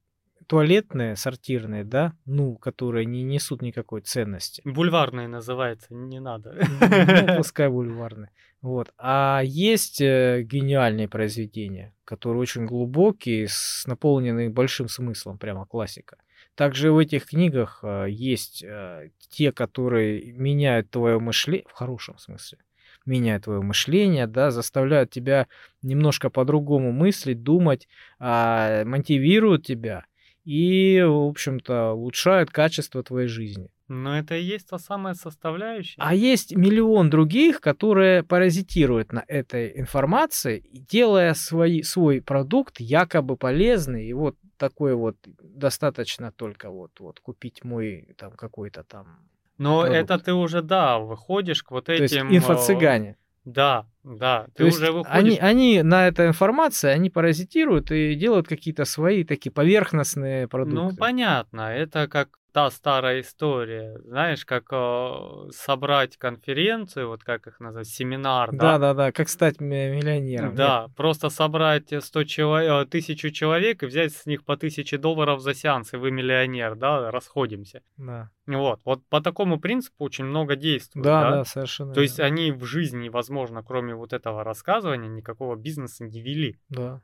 туалетные, 0.47 1.17
сортирные, 1.17 1.85
да, 1.85 2.15
ну, 2.27 2.57
которые 2.57 3.07
не 3.07 3.23
несут 3.23 3.63
никакой 3.63 4.01
ценности. 4.01 4.63
Бульварные 4.65 5.29
называется, 5.29 5.95
не 5.95 6.21
надо. 6.21 6.55
Ну, 6.55 7.37
пускай 7.37 7.69
бульварные. 7.69 8.31
Вот. 8.61 8.93
А 8.97 9.43
есть 9.45 10.01
э, 10.01 10.43
гениальные 10.43 11.09
произведения, 11.09 11.95
которые 12.05 12.41
очень 12.41 12.67
глубокие, 12.67 13.47
с 13.49 13.85
наполнены 13.87 14.49
большим 14.49 14.89
смыслом, 14.89 15.39
прямо 15.39 15.67
классика. 15.67 16.17
Также 16.55 16.93
в 16.93 16.99
этих 16.99 17.27
книгах 17.27 17.81
э, 17.83 18.07
есть 18.09 18.63
э, 18.63 19.11
те, 19.29 19.53
которые 19.53 20.33
меняют 20.33 20.91
твое 20.91 21.19
мышление, 21.19 21.67
в 21.69 21.73
хорошем 21.73 22.17
смысле, 22.19 22.59
меняют 23.07 23.45
твое 23.45 23.61
мышление, 23.61 24.27
да, 24.27 24.51
заставляют 24.51 25.11
тебя 25.11 25.47
немножко 25.83 26.31
по-другому 26.31 26.93
мыслить, 26.93 27.43
думать, 27.43 27.89
а, 28.19 28.85
мотивируют 28.85 29.67
тебя 29.67 30.05
и, 30.45 31.03
в 31.03 31.29
общем-то, 31.29 31.93
улучшают 31.93 32.51
качество 32.51 33.03
твоей 33.03 33.29
жизни. 33.29 33.69
Но 33.89 34.17
это 34.19 34.35
и 34.35 34.43
есть 34.43 34.69
та 34.69 34.79
самая 34.79 35.15
составляющая. 35.15 35.97
А 35.99 36.15
есть 36.15 36.57
миллион 36.57 37.11
других, 37.11 37.61
которые 37.61 38.23
паразитируют 38.23 39.13
на 39.13 39.25
этой 39.29 39.79
информации, 39.79 40.65
делая 40.73 41.35
свой, 41.35 41.83
свой 41.83 42.23
продукт 42.23 42.81
якобы 42.81 43.37
полезный. 43.37 44.07
И 44.07 44.13
вот 44.15 44.37
такой 44.57 44.95
вот 44.95 45.17
достаточно 45.43 46.33
только 46.33 46.71
вот, 46.71 46.99
вот 47.01 47.21
купить 47.21 47.63
мой 47.63 48.09
там 48.17 48.33
какой-то 48.33 48.85
там 48.85 49.19
Но 49.59 49.83
продукт. 49.83 49.99
это 49.99 50.19
ты 50.19 50.33
уже, 50.33 50.63
да, 50.63 50.99
выходишь 50.99 51.63
к 51.63 51.71
вот 51.71 51.89
этим... 51.91 52.09
То 52.09 52.15
есть 52.15 52.47
инфо-цыгане. 52.47 53.17
Да, 53.45 53.87
да. 54.05 54.47
Ты 54.55 54.65
То 54.65 54.69
уже 54.69 54.93
выходишь... 54.93 55.39
они, 55.39 55.39
они 55.39 55.83
на 55.83 56.07
этой 56.07 56.29
информации, 56.29 56.91
они 56.91 57.09
паразитируют 57.11 57.91
и 57.91 58.15
делают 58.15 58.47
какие-то 58.47 58.85
свои 58.85 59.25
такие 59.25 59.51
поверхностные 59.51 60.47
продукты. 60.47 60.77
Ну, 60.77 60.97
понятно. 60.97 61.75
Это 61.75 62.07
как 62.07 62.29
та 62.55 62.71
старая 62.71 63.21
история, 63.21 63.99
знаешь, 64.05 64.47
как 64.47 64.67
э, 64.71 65.51
собрать 65.51 66.17
конференцию, 66.17 67.09
вот 67.09 67.25
как 67.25 67.49
их 67.49 67.59
назвать, 67.59 67.89
семинар, 67.89 68.53
да? 68.53 68.59
Да, 68.59 68.79
да, 68.79 68.95
да, 68.95 69.13
как 69.13 69.29
стать 69.29 69.61
миллионером. 69.61 70.55
Да, 70.55 70.85
нет? 70.87 70.97
просто 70.97 71.31
собрать 71.31 71.93
100 71.99 72.25
человек, 72.25 72.91
тысячу 72.91 73.33
человек 73.33 73.83
и 73.83 73.87
взять 73.87 74.13
с 74.13 74.25
них 74.27 74.45
по 74.45 74.57
тысяче 74.57 74.99
долларов 74.99 75.41
за 75.41 75.53
сеанс, 75.53 75.95
и 75.95 75.97
вы 75.97 76.13
миллионер, 76.13 76.77
да, 76.77 77.11
расходимся. 77.11 77.83
Да. 77.97 78.31
Вот, 78.47 78.81
вот 78.85 79.05
по 79.09 79.21
такому 79.21 79.59
принципу 79.59 80.05
очень 80.05 80.25
много 80.25 80.55
действует. 80.55 81.05
Да, 81.05 81.23
да, 81.23 81.31
да 81.39 81.45
совершенно. 81.45 81.93
То 81.93 82.03
есть 82.03 82.21
они 82.21 82.53
в 82.53 82.65
жизни, 82.65 83.09
возможно, 83.09 83.65
кроме 83.65 83.94
вот 83.97 84.13
этого 84.13 84.45
рассказывания, 84.45 85.09
никакого 85.09 85.57
бизнеса 85.57 86.05
не 86.05 86.21
вели. 86.21 86.59
Да. 86.69 87.03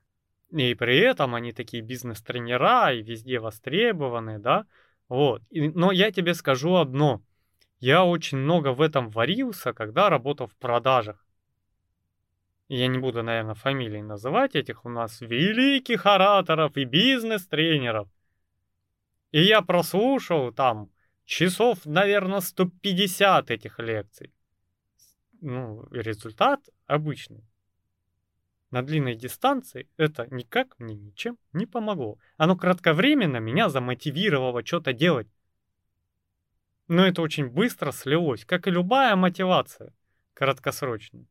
И 0.50 0.74
при 0.74 0.98
этом 0.98 1.34
они 1.34 1.52
такие 1.52 1.82
бизнес-тренера 1.82 2.92
и 2.92 3.02
везде 3.02 3.38
востребованы, 3.38 4.38
да. 4.38 4.66
Вот. 5.08 5.42
И, 5.50 5.68
но 5.68 5.92
я 5.92 6.10
тебе 6.10 6.34
скажу 6.34 6.74
одно. 6.74 7.22
Я 7.78 8.04
очень 8.04 8.38
много 8.38 8.72
в 8.72 8.80
этом 8.80 9.10
варился, 9.10 9.72
когда 9.72 10.10
работал 10.10 10.46
в 10.46 10.56
продажах. 10.56 11.24
Я 12.68 12.86
не 12.86 12.98
буду, 12.98 13.22
наверное, 13.22 13.54
фамилии 13.54 14.00
называть 14.00 14.54
этих 14.54 14.84
у 14.84 14.88
нас 14.88 15.20
великих 15.20 16.06
ораторов 16.06 16.76
и 16.76 16.84
бизнес-тренеров. 16.84 18.08
И 19.32 19.42
я 19.42 19.62
прослушал 19.62 20.52
там 20.52 20.90
часов, 21.24 21.84
наверное, 21.84 22.40
150 22.40 23.50
этих 23.50 23.78
лекций. 23.78 24.32
Ну, 25.40 25.84
результат 25.90 26.60
обычный 26.90 27.44
на 28.70 28.82
длинной 28.82 29.16
дистанции 29.16 29.88
это 29.96 30.26
никак 30.30 30.78
мне 30.78 30.94
ничем 30.94 31.38
не 31.52 31.66
помогло. 31.66 32.18
Оно 32.36 32.56
кратковременно 32.56 33.38
меня 33.38 33.68
замотивировало 33.68 34.64
что-то 34.64 34.92
делать. 34.92 35.28
Но 36.88 37.06
это 37.06 37.22
очень 37.22 37.48
быстро 37.48 37.92
слилось, 37.92 38.44
как 38.44 38.66
и 38.66 38.70
любая 38.70 39.16
мотивация 39.16 39.92
краткосрочная. 40.34 41.26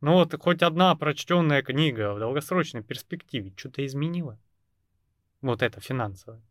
Но 0.00 0.14
вот 0.14 0.34
хоть 0.40 0.62
одна 0.62 0.94
прочтенная 0.94 1.62
книга 1.62 2.14
в 2.14 2.20
долгосрочной 2.20 2.82
перспективе 2.82 3.52
что-то 3.56 3.84
изменила. 3.84 4.38
Вот 5.40 5.62
это 5.62 5.80
финансовое. 5.80 6.42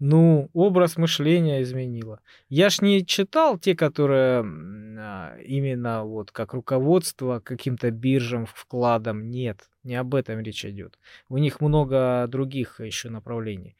Ну, 0.00 0.48
образ 0.52 0.96
мышления 0.96 1.62
изменила. 1.62 2.20
Я 2.48 2.70
ж 2.70 2.82
не 2.82 3.04
читал 3.04 3.58
те, 3.58 3.74
которые 3.74 4.44
а, 4.44 5.36
именно 5.38 6.04
вот 6.04 6.30
как 6.30 6.54
руководство 6.54 7.40
каким-то 7.40 7.90
биржам, 7.90 8.46
вкладом. 8.46 9.28
Нет, 9.28 9.68
не 9.82 9.96
об 9.96 10.14
этом 10.14 10.38
речь 10.40 10.64
идет. 10.64 10.98
У 11.28 11.38
них 11.38 11.60
много 11.60 12.26
других 12.28 12.80
еще 12.80 13.10
направлений. 13.10 13.76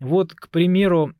Вот, 0.00 0.34
к 0.34 0.50
примеру, 0.50 1.14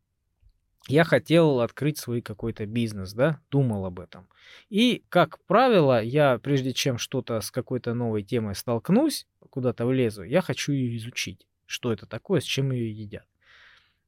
я 0.88 1.04
хотел 1.04 1.60
открыть 1.60 1.96
свой 1.96 2.20
какой-то 2.20 2.66
бизнес, 2.66 3.14
да, 3.14 3.40
думал 3.50 3.86
об 3.86 3.98
этом. 3.98 4.28
И, 4.68 5.02
как 5.08 5.38
правило, 5.46 6.02
я, 6.02 6.38
прежде 6.38 6.74
чем 6.74 6.98
что-то 6.98 7.40
с 7.40 7.50
какой-то 7.50 7.94
новой 7.94 8.22
темой 8.22 8.54
столкнусь, 8.54 9.26
куда-то 9.48 9.86
влезу, 9.86 10.22
я 10.22 10.42
хочу 10.42 10.72
ее 10.72 10.98
изучить, 10.98 11.46
что 11.64 11.90
это 11.94 12.04
такое, 12.04 12.40
с 12.40 12.44
чем 12.44 12.72
ее 12.72 12.92
едят. 12.92 13.24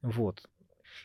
Вот. 0.02 0.42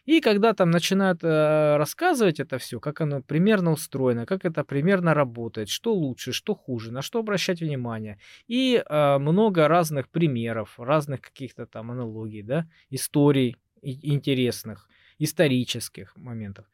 И 0.06 0.22
когда 0.22 0.54
там 0.54 0.72
начинают 0.72 1.24
э, 1.24 1.78
рассказывать 1.78 2.40
это 2.40 2.58
все, 2.58 2.80
как 2.80 3.02
оно 3.02 3.22
примерно 3.22 3.72
устроено, 3.72 4.26
как 4.26 4.46
это 4.46 4.64
примерно 4.64 5.14
работает, 5.14 5.70
что 5.70 5.94
лучше, 5.94 6.32
что 6.32 6.56
хуже, 6.56 6.92
на 6.92 7.02
что 7.02 7.20
обращать 7.20 7.62
внимание. 7.62 8.18
И 8.48 8.84
э, 8.84 9.18
много 9.18 9.68
разных 9.68 10.10
примеров, 10.10 10.80
разных 10.80 11.22
каких-то 11.22 11.66
там 11.66 11.92
аналогий, 11.92 12.42
да, 12.42 12.68
историй 12.90 13.58
интересных, 13.82 14.88
исторических 15.20 16.16
моментов. 16.16 16.66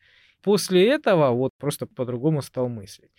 После 0.42 0.88
этого 0.90 1.32
вот 1.32 1.52
просто 1.58 1.86
по-другому 1.86 2.42
стал 2.42 2.70
мыслить. 2.70 3.12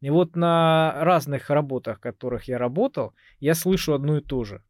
И 0.00 0.10
вот 0.10 0.36
на 0.36 0.94
разных 1.00 1.50
работах, 1.50 1.98
в 1.98 2.00
которых 2.00 2.48
я 2.48 2.56
работал, 2.58 3.14
я 3.38 3.54
слышу 3.54 3.92
одно 3.92 4.18
и 4.18 4.22
то 4.22 4.44
же. 4.44 4.62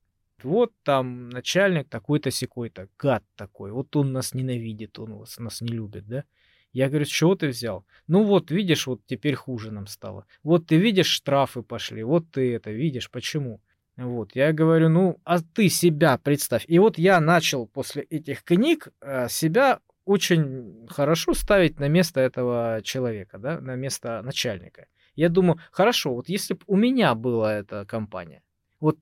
Вот 0.45 0.73
там 0.83 1.29
начальник 1.31 1.89
такой-то 1.89 2.31
секой-то, 2.31 2.89
гад 2.99 3.25
такой, 3.37 3.73
вот 3.73 3.95
он 3.97 4.13
нас 4.13 4.35
ненавидит, 4.35 4.99
он 4.99 5.15
вас, 5.15 5.39
нас 5.39 5.61
не 5.61 5.69
любит, 5.69 6.07
да? 6.07 6.25
Я 6.73 6.89
говорю, 6.89 7.05
с 7.05 7.09
чего 7.09 7.35
ты 7.35 7.49
взял? 7.49 7.85
Ну 8.07 8.23
вот, 8.25 8.51
видишь, 8.51 8.87
вот 8.87 9.01
теперь 9.07 9.35
хуже 9.35 9.73
нам 9.73 9.87
стало. 9.87 10.27
Вот 10.45 10.67
ты 10.67 10.77
видишь, 10.77 11.09
штрафы 11.09 11.63
пошли, 11.63 12.03
вот 12.05 12.31
ты 12.31 12.55
это 12.55 12.71
видишь, 12.71 13.11
почему? 13.11 13.61
Вот, 13.97 14.35
я 14.37 14.53
говорю, 14.53 14.89
ну, 14.89 15.21
а 15.25 15.41
ты 15.41 15.69
себя 15.69 16.17
представь. 16.17 16.65
И 16.69 16.79
вот 16.79 16.97
я 16.97 17.21
начал 17.21 17.67
после 17.67 18.03
этих 18.03 18.45
книг 18.45 18.89
э, 19.01 19.29
себя 19.29 19.81
очень 20.05 20.87
хорошо 20.89 21.35
ставить 21.35 21.79
на 21.79 21.89
место 21.89 22.21
этого 22.21 22.81
человека, 22.83 23.39
да, 23.39 23.61
на 23.61 23.75
место 23.75 24.23
начальника. 24.23 24.87
Я 25.17 25.29
думаю, 25.29 25.61
хорошо, 25.71 26.15
вот 26.15 26.29
если 26.29 26.55
бы 26.55 26.61
у 26.67 26.77
меня 26.77 27.15
была 27.15 27.55
эта 27.55 27.85
компания, 27.85 28.43
вот 28.81 28.97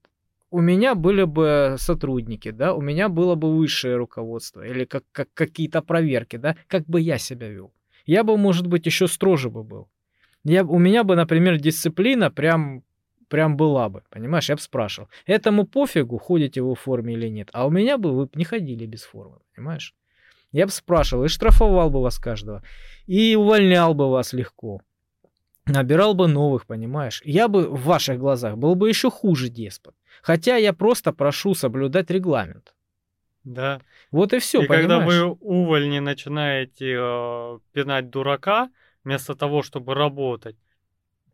у 0.51 0.61
меня 0.61 0.95
были 0.95 1.25
бы 1.25 1.77
сотрудники, 1.79 2.51
да, 2.51 2.75
у 2.75 2.81
меня 2.81 3.09
было 3.09 3.35
бы 3.35 3.55
высшее 3.55 3.97
руководство 3.97 4.66
или 4.66 4.85
как, 4.85 5.05
как 5.12 5.29
какие-то 5.35 5.83
проверки, 5.83 6.37
да, 6.37 6.57
как 6.66 6.85
бы 6.87 7.01
я 7.01 7.19
себя 7.19 7.49
вел. 7.49 7.73
Я 8.07 8.25
бы, 8.25 8.37
может 8.37 8.66
быть, 8.66 8.87
еще 8.87 9.07
строже 9.07 9.51
бы 9.51 9.62
был. 9.62 9.89
Я, 10.45 10.65
у 10.65 10.79
меня 10.79 11.05
бы, 11.05 11.16
например, 11.16 11.59
дисциплина 11.59 12.31
прям, 12.31 12.83
прям 13.29 13.57
была 13.57 13.89
бы, 13.91 14.03
понимаешь, 14.11 14.49
я 14.49 14.55
бы 14.55 14.62
спрашивал. 14.62 15.09
Этому 15.27 15.66
пофигу, 15.66 16.16
ходите 16.16 16.62
вы 16.62 16.75
в 16.75 16.81
форме 16.81 17.15
или 17.15 17.29
нет, 17.29 17.51
а 17.53 17.66
у 17.66 17.70
меня 17.70 17.99
бы 17.99 18.12
вы 18.12 18.29
не 18.35 18.45
ходили 18.45 18.87
без 18.87 19.03
формы, 19.03 19.39
понимаешь? 19.55 19.95
Я 20.51 20.65
бы 20.65 20.73
спрашивал 20.73 21.25
и 21.25 21.29
штрафовал 21.29 21.91
бы 21.91 22.01
вас 22.01 22.19
каждого, 22.19 22.62
и 23.07 23.37
увольнял 23.37 23.93
бы 23.93 24.11
вас 24.11 24.33
легко. 24.33 24.81
Набирал 25.69 26.15
бы 26.15 26.28
новых, 26.28 26.66
понимаешь? 26.66 27.23
Я 27.24 27.49
бы 27.49 27.69
в 27.69 27.85
ваших 27.85 28.19
глазах 28.19 28.57
был 28.57 28.74
бы 28.74 28.89
еще 28.89 29.11
хуже 29.11 29.49
деспот. 29.49 29.95
Хотя 30.23 30.57
я 30.57 30.73
просто 30.73 31.12
прошу 31.12 31.55
соблюдать 31.55 32.11
регламент. 32.11 32.74
Да. 33.45 33.81
Вот 34.11 34.32
и 34.32 34.39
все, 34.39 34.62
И 34.62 34.66
когда 34.66 34.99
вы 34.99 35.24
увольни 35.24 36.01
начинаете 36.01 36.97
э, 36.99 37.59
пинать 37.73 38.11
дурака, 38.11 38.69
вместо 39.05 39.35
того, 39.35 39.62
чтобы 39.62 39.95
работать, 39.95 40.57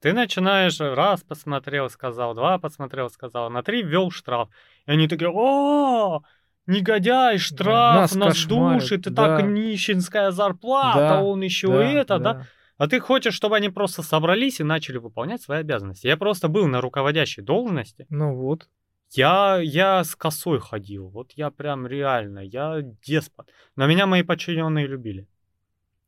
ты 0.01 0.13
начинаешь 0.13 0.79
раз 0.81 1.23
посмотрел, 1.23 1.89
сказал, 1.89 2.35
два 2.35 2.59
посмотрел, 2.59 3.09
сказал, 3.09 3.51
на 3.51 3.63
три 3.63 3.83
ввел 3.83 4.11
штраф. 4.11 4.49
И 4.87 4.91
они 4.91 5.09
такие, 5.09 5.31
о, 5.33 6.23
негодяй, 6.67 7.39
штраф, 7.39 7.97
нас 7.97 8.15
нас, 8.15 8.35
кошмарит, 8.35 8.81
душит, 8.81 9.07
и 9.07 9.11
да. 9.11 9.39
так 9.39 9.47
нищенская 9.47 10.31
зарплата, 10.31 10.99
Да, 10.99 11.23
он 11.23 11.41
еще 11.41 11.69
Да, 11.69 11.85
это, 11.85 12.19
да. 12.19 12.33
да. 12.35 12.47
А 12.77 12.89
ты 12.89 12.99
хочешь, 13.01 13.35
чтобы 13.35 13.57
они 13.57 13.69
просто 13.69 14.03
собрались 14.03 14.61
и 14.61 14.65
начали 14.65 14.99
выполнять 14.99 15.43
свои 15.43 15.61
обязанности. 15.61 16.07
Я 16.07 16.17
просто 16.17 16.49
был 16.49 16.67
на 16.67 16.81
руководящей 16.81 17.43
должности. 17.43 18.07
Ну 18.11 18.35
вот. 18.35 18.69
Я, 19.11 19.61
я 19.63 20.03
с 20.03 20.17
косой 20.17 20.59
ходил. 20.59 21.09
Вот 21.09 21.33
я 21.33 21.51
прям 21.51 21.87
реально, 21.87 22.41
я 22.41 22.81
деспот. 23.07 23.49
Но 23.77 23.87
меня 23.87 24.07
мои 24.07 24.23
подчиненные 24.23 24.87
любили. 24.87 25.29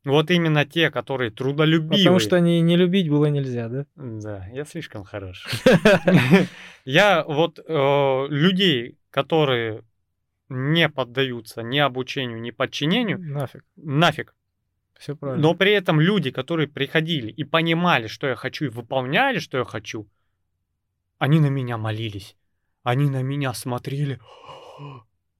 Вот 0.03 0.31
именно 0.31 0.65
те, 0.65 0.89
которые 0.89 1.31
трудолюбивые. 1.31 1.99
Потому 1.99 2.19
что 2.19 2.39
не, 2.39 2.61
не 2.61 2.77
любить 2.77 3.09
было 3.09 3.25
нельзя, 3.25 3.67
да? 3.67 3.85
Да, 3.95 4.47
я 4.53 4.63
слишком 4.63 5.03
хорош. 5.03 5.45
Я 6.85 7.25
вот 7.25 7.59
э, 7.59 8.27
людей, 8.29 8.97
которые 9.09 9.83
не 10.47 10.87
поддаются 10.87 11.61
ни 11.61 11.79
обучению, 11.79 12.39
ни 12.39 12.51
подчинению, 12.51 13.19
Нафиг. 13.19 13.65
нафиг. 13.75 14.33
Все 14.99 15.15
правильно. 15.15 15.41
Но 15.41 15.53
при 15.53 15.71
этом 15.71 15.99
люди, 15.99 16.31
которые 16.31 16.67
приходили 16.67 17.31
и 17.31 17.43
понимали, 17.43 18.07
что 18.07 18.27
я 18.27 18.35
хочу, 18.35 18.65
и 18.65 18.69
выполняли, 18.69 19.39
что 19.39 19.57
я 19.57 19.65
хочу, 19.65 20.07
они 21.17 21.39
на 21.39 21.47
меня 21.47 21.77
молились. 21.77 22.35
Они 22.83 23.09
на 23.09 23.21
меня 23.21 23.53
смотрели. 23.53 24.19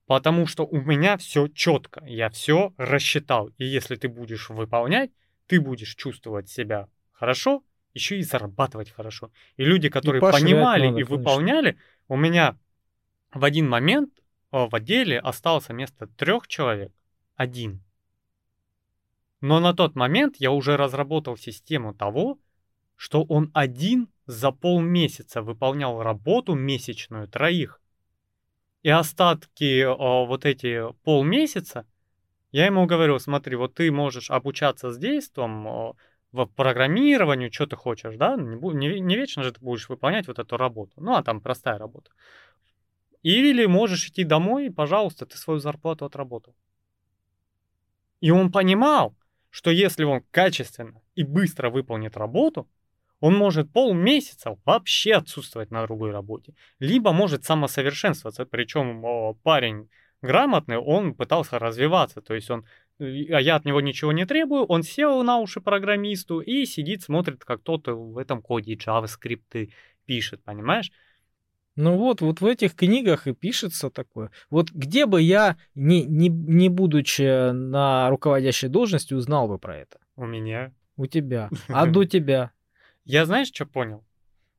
Потому 0.05 0.47
что 0.47 0.65
у 0.65 0.81
меня 0.81 1.17
все 1.17 1.47
четко. 1.47 2.03
Я 2.05 2.29
все 2.29 2.73
рассчитал. 2.77 3.49
И 3.57 3.65
если 3.65 3.95
ты 3.95 4.07
будешь 4.07 4.49
выполнять, 4.49 5.11
ты 5.47 5.59
будешь 5.59 5.95
чувствовать 5.95 6.49
себя 6.49 6.87
хорошо, 7.11 7.63
еще 7.93 8.17
и 8.17 8.23
зарабатывать 8.23 8.91
хорошо. 8.91 9.31
И 9.57 9.63
люди, 9.63 9.89
которые 9.89 10.21
поощрять 10.21 10.43
понимали 10.43 10.87
надо, 10.87 10.99
и 10.99 11.03
конечно. 11.03 11.15
выполняли, 11.15 11.77
у 12.07 12.15
меня 12.15 12.57
в 13.33 13.43
один 13.43 13.67
момент 13.67 14.11
э, 14.51 14.67
в 14.67 14.73
отделе 14.73 15.19
остался 15.19 15.73
вместо 15.73 16.07
трех 16.07 16.47
человек 16.47 16.91
один. 17.35 17.81
Но 19.41 19.59
на 19.59 19.73
тот 19.73 19.95
момент 19.95 20.35
я 20.39 20.51
уже 20.51 20.77
разработал 20.77 21.37
систему 21.37 21.93
того, 21.93 22.39
что 22.95 23.23
он 23.23 23.51
один 23.53 24.09
за 24.25 24.51
полмесяца 24.51 25.41
выполнял 25.41 26.01
работу 26.01 26.55
месячную 26.55 27.27
троих. 27.27 27.79
И 28.81 28.89
остатки 28.89 29.81
э, 29.81 29.87
вот 30.27 30.45
эти 30.45 30.91
полмесяца 31.03 31.85
я 32.51 32.65
ему 32.65 32.85
говорю, 32.85 33.19
смотри, 33.19 33.55
вот 33.55 33.75
ты 33.75 33.91
можешь 33.91 34.31
обучаться 34.31 34.91
с 34.91 34.97
действом 34.97 35.67
э, 35.67 35.93
в 36.31 36.45
программированию, 36.47 37.51
что 37.51 37.67
ты 37.67 37.75
хочешь, 37.75 38.15
да? 38.15 38.35
Не, 38.35 38.55
не, 38.73 38.99
не 38.99 39.15
вечно 39.15 39.43
же 39.43 39.51
ты 39.51 39.59
будешь 39.59 39.89
выполнять 39.89 40.27
вот 40.27 40.39
эту 40.39 40.57
работу. 40.57 40.93
Ну, 40.97 41.13
а 41.15 41.23
там 41.23 41.41
простая 41.41 41.77
работа. 41.77 42.11
Или 43.23 43.65
можешь 43.65 44.07
идти 44.07 44.23
домой, 44.23 44.71
пожалуйста, 44.71 45.25
ты 45.25 45.37
свою 45.37 45.59
зарплату 45.59 46.05
отработал. 46.05 46.55
И 48.21 48.31
он 48.31 48.51
понимал, 48.51 49.15
что 49.57 49.71
если 49.71 50.03
он 50.03 50.21
качественно 50.29 51.01
и 51.15 51.23
быстро 51.23 51.71
выполнит 51.71 52.15
работу, 52.15 52.69
он 53.19 53.35
может 53.35 53.73
полмесяца 53.73 54.55
вообще 54.65 55.15
отсутствовать 55.15 55.71
на 55.71 55.81
другой 55.81 56.11
работе. 56.11 56.53
Либо 56.77 57.11
может 57.11 57.43
самосовершенствоваться. 57.43 58.45
Причем 58.45 59.33
парень 59.41 59.89
грамотный, 60.21 60.77
он 60.77 61.15
пытался 61.15 61.57
развиваться. 61.57 62.21
То 62.21 62.35
есть 62.35 62.51
он, 62.51 62.65
и- 62.99 63.31
а 63.31 63.41
я 63.41 63.55
от 63.55 63.65
него 63.65 63.81
ничего 63.81 64.11
не 64.11 64.27
требую, 64.27 64.63
он 64.65 64.83
сел 64.83 65.23
на 65.23 65.39
уши 65.39 65.59
программисту 65.59 66.39
и 66.39 66.65
сидит, 66.67 67.01
смотрит, 67.01 67.43
как 67.43 67.61
кто-то 67.61 67.95
в 67.95 68.19
этом 68.19 68.43
коде 68.43 68.75
JavaScript 68.75 69.71
пишет, 70.05 70.43
понимаешь? 70.43 70.91
Ну 71.77 71.95
вот, 71.95 72.21
вот 72.21 72.41
в 72.41 72.45
этих 72.45 72.75
книгах 72.75 73.27
и 73.27 73.33
пишется 73.33 73.91
такое. 73.91 74.31
Вот 74.49 74.71
где 74.71 75.05
бы 75.05 75.21
я, 75.21 75.57
не, 75.75 76.03
не, 76.03 76.27
не 76.27 76.69
будучи 76.69 77.51
на 77.51 78.09
руководящей 78.09 78.67
должности, 78.67 79.13
узнал 79.13 79.47
бы 79.47 79.59
про 79.59 79.77
это? 79.77 79.99
У 80.15 80.25
меня. 80.25 80.73
У 80.97 81.05
тебя. 81.05 81.51
А 81.67 81.85
до 81.85 82.03
тебя? 82.03 82.51
Я 83.05 83.25
знаешь, 83.27 83.49
что 83.53 83.67
понял? 83.67 84.03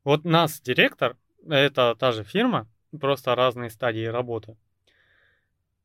Вот 0.05 0.25
нас 0.25 0.61
директор, 0.61 1.17
это 1.49 1.97
та 1.99 2.13
же 2.13 2.23
фирма, 2.23 2.69
просто 3.01 3.35
разные 3.35 3.71
стадии 3.71 4.07
работы. 4.07 4.57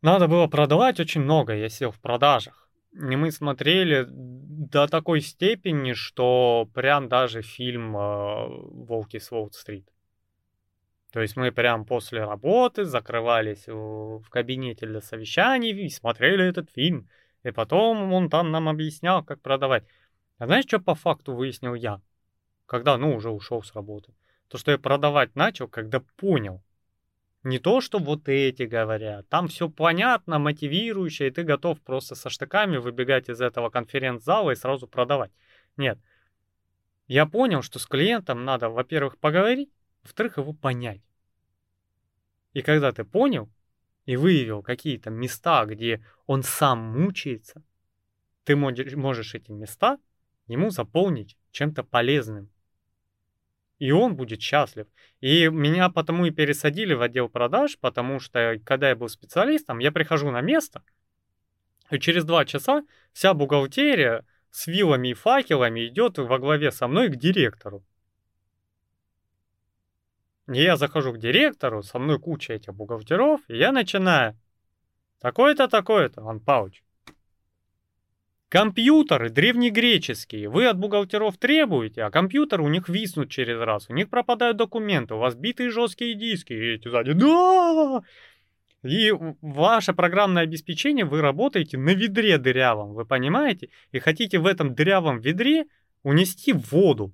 Надо 0.03 0.27
было 0.27 0.45
продавать 0.45 0.99
очень 0.99 1.21
много, 1.21 1.55
я 1.55 1.67
сел 1.67 1.89
в 1.89 1.99
продажах. 1.99 2.69
И 2.93 3.15
мы 3.15 3.31
смотрели 3.31 4.05
до 4.07 4.85
такой 4.85 5.21
степени, 5.21 5.93
что 5.93 6.69
прям 6.75 7.09
даже 7.09 7.41
фильм 7.41 7.97
э, 7.97 8.47
«Волки 8.49 9.17
с 9.17 9.31
Уолл-стрит». 9.31 9.92
То 11.13 11.21
есть 11.21 11.35
мы 11.35 11.51
прям 11.51 11.85
после 11.85 12.25
работы 12.25 12.85
закрывались 12.85 13.67
в 13.67 14.23
кабинете 14.31 14.87
для 14.87 14.99
совещаний 14.99 15.69
и 15.69 15.89
смотрели 15.89 16.43
этот 16.43 16.71
фильм. 16.71 17.07
И 17.43 17.51
потом 17.51 18.11
он 18.11 18.31
там 18.31 18.49
нам 18.49 18.67
объяснял, 18.67 19.23
как 19.23 19.39
продавать. 19.39 19.83
А 20.39 20.47
знаешь, 20.47 20.65
что 20.65 20.79
по 20.79 20.95
факту 20.95 21.35
выяснил 21.35 21.75
я? 21.75 22.01
Когда, 22.65 22.97
ну, 22.97 23.15
уже 23.15 23.29
ушел 23.29 23.61
с 23.61 23.75
работы. 23.75 24.15
То, 24.47 24.57
что 24.57 24.71
я 24.71 24.79
продавать 24.79 25.35
начал, 25.35 25.67
когда 25.67 25.99
понял. 26.17 26.63
Не 27.43 27.59
то, 27.59 27.79
что 27.79 27.99
вот 27.99 28.27
эти 28.27 28.63
говорят. 28.63 29.29
Там 29.29 29.49
все 29.49 29.69
понятно, 29.69 30.39
мотивирующее, 30.39 31.29
и 31.29 31.31
ты 31.31 31.43
готов 31.43 31.79
просто 31.81 32.15
со 32.15 32.31
штыками 32.31 32.77
выбегать 32.77 33.29
из 33.29 33.39
этого 33.39 33.69
конференц-зала 33.69 34.49
и 34.49 34.55
сразу 34.55 34.87
продавать. 34.87 35.31
Нет. 35.77 35.99
Я 37.05 37.27
понял, 37.27 37.61
что 37.61 37.77
с 37.77 37.85
клиентом 37.85 38.45
надо, 38.45 38.69
во-первых, 38.69 39.19
поговорить, 39.19 39.69
во-вторых, 40.03 40.37
его 40.37 40.53
понять. 40.53 41.01
И 42.53 42.61
когда 42.61 42.91
ты 42.91 43.03
понял 43.03 43.49
и 44.05 44.15
выявил 44.15 44.61
какие-то 44.61 45.09
места, 45.09 45.65
где 45.65 46.05
он 46.25 46.43
сам 46.43 46.79
мучается, 46.79 47.63
ты 48.43 48.55
можешь 48.55 49.35
эти 49.35 49.51
места 49.51 49.97
ему 50.47 50.69
заполнить 50.69 51.37
чем-то 51.51 51.83
полезным. 51.83 52.49
И 53.79 53.91
он 53.91 54.15
будет 54.15 54.41
счастлив. 54.41 54.87
И 55.19 55.47
меня 55.47 55.89
потому 55.89 56.25
и 56.25 56.31
пересадили 56.31 56.93
в 56.93 57.01
отдел 57.01 57.29
продаж, 57.29 57.77
потому 57.79 58.19
что 58.19 58.59
когда 58.63 58.89
я 58.89 58.95
был 58.95 59.09
специалистом, 59.09 59.79
я 59.79 59.91
прихожу 59.91 60.29
на 60.31 60.41
место, 60.41 60.83
и 61.89 61.99
через 61.99 62.23
два 62.23 62.45
часа 62.45 62.85
вся 63.11 63.33
бухгалтерия 63.33 64.25
с 64.51 64.67
вилами 64.67 65.09
и 65.09 65.13
факелами 65.13 65.87
идет 65.87 66.17
во 66.17 66.39
главе 66.39 66.71
со 66.71 66.87
мной 66.87 67.09
к 67.09 67.15
директору. 67.15 67.83
Я 70.47 70.75
захожу 70.75 71.13
к 71.13 71.19
директору, 71.19 71.83
со 71.83 71.99
мной 71.99 72.19
куча 72.19 72.53
этих 72.53 72.73
бухгалтеров, 72.73 73.41
и 73.47 73.57
я 73.57 73.71
начинаю. 73.71 74.37
Такое-то, 75.19 75.69
такое-то, 75.69 76.21
Иван 76.21 76.41
Павлович. 76.41 76.83
Компьютеры 78.49 79.29
древнегреческие. 79.29 80.49
Вы 80.49 80.67
от 80.67 80.77
бухгалтеров 80.77 81.37
требуете, 81.37 82.03
а 82.03 82.11
компьютеры 82.11 82.61
у 82.61 82.67
них 82.67 82.87
виснут 82.87 83.31
через 83.31 83.59
раз. 83.59 83.89
У 83.89 83.93
них 83.93 84.09
пропадают 84.09 84.57
документы, 84.57 85.15
у 85.15 85.17
вас 85.17 85.33
битые 85.33 85.71
жесткие 85.71 86.13
диски. 86.13 86.53
И 86.53 86.75
эти 86.75 86.87
сзади, 86.87 87.13
да! 87.13 88.03
И 88.83 89.11
ваше 89.41 89.93
программное 89.93 90.43
обеспечение, 90.43 91.05
вы 91.05 91.21
работаете 91.21 91.77
на 91.77 91.95
ведре 91.95 92.37
дырявом, 92.37 92.93
вы 92.93 93.05
понимаете? 93.05 93.69
И 93.91 93.99
хотите 93.99 94.39
в 94.39 94.45
этом 94.45 94.75
дырявом 94.75 95.19
ведре 95.19 95.65
унести 96.03 96.51
воду, 96.51 97.13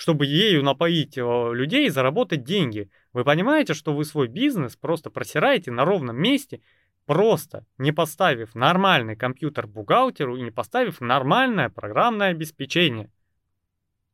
чтобы 0.00 0.24
ею 0.24 0.62
напоить 0.62 1.18
э, 1.18 1.50
людей 1.52 1.86
и 1.86 1.90
заработать 1.90 2.42
деньги. 2.42 2.90
Вы 3.12 3.22
понимаете, 3.22 3.74
что 3.74 3.92
вы 3.92 4.06
свой 4.06 4.28
бизнес 4.28 4.74
просто 4.74 5.10
просираете 5.10 5.72
на 5.72 5.84
ровном 5.84 6.16
месте, 6.16 6.62
просто 7.04 7.66
не 7.76 7.92
поставив 7.92 8.54
нормальный 8.54 9.14
компьютер 9.14 9.66
бухгалтеру 9.66 10.38
и 10.38 10.40
не 10.40 10.50
поставив 10.50 11.02
нормальное 11.02 11.68
программное 11.68 12.28
обеспечение. 12.28 13.10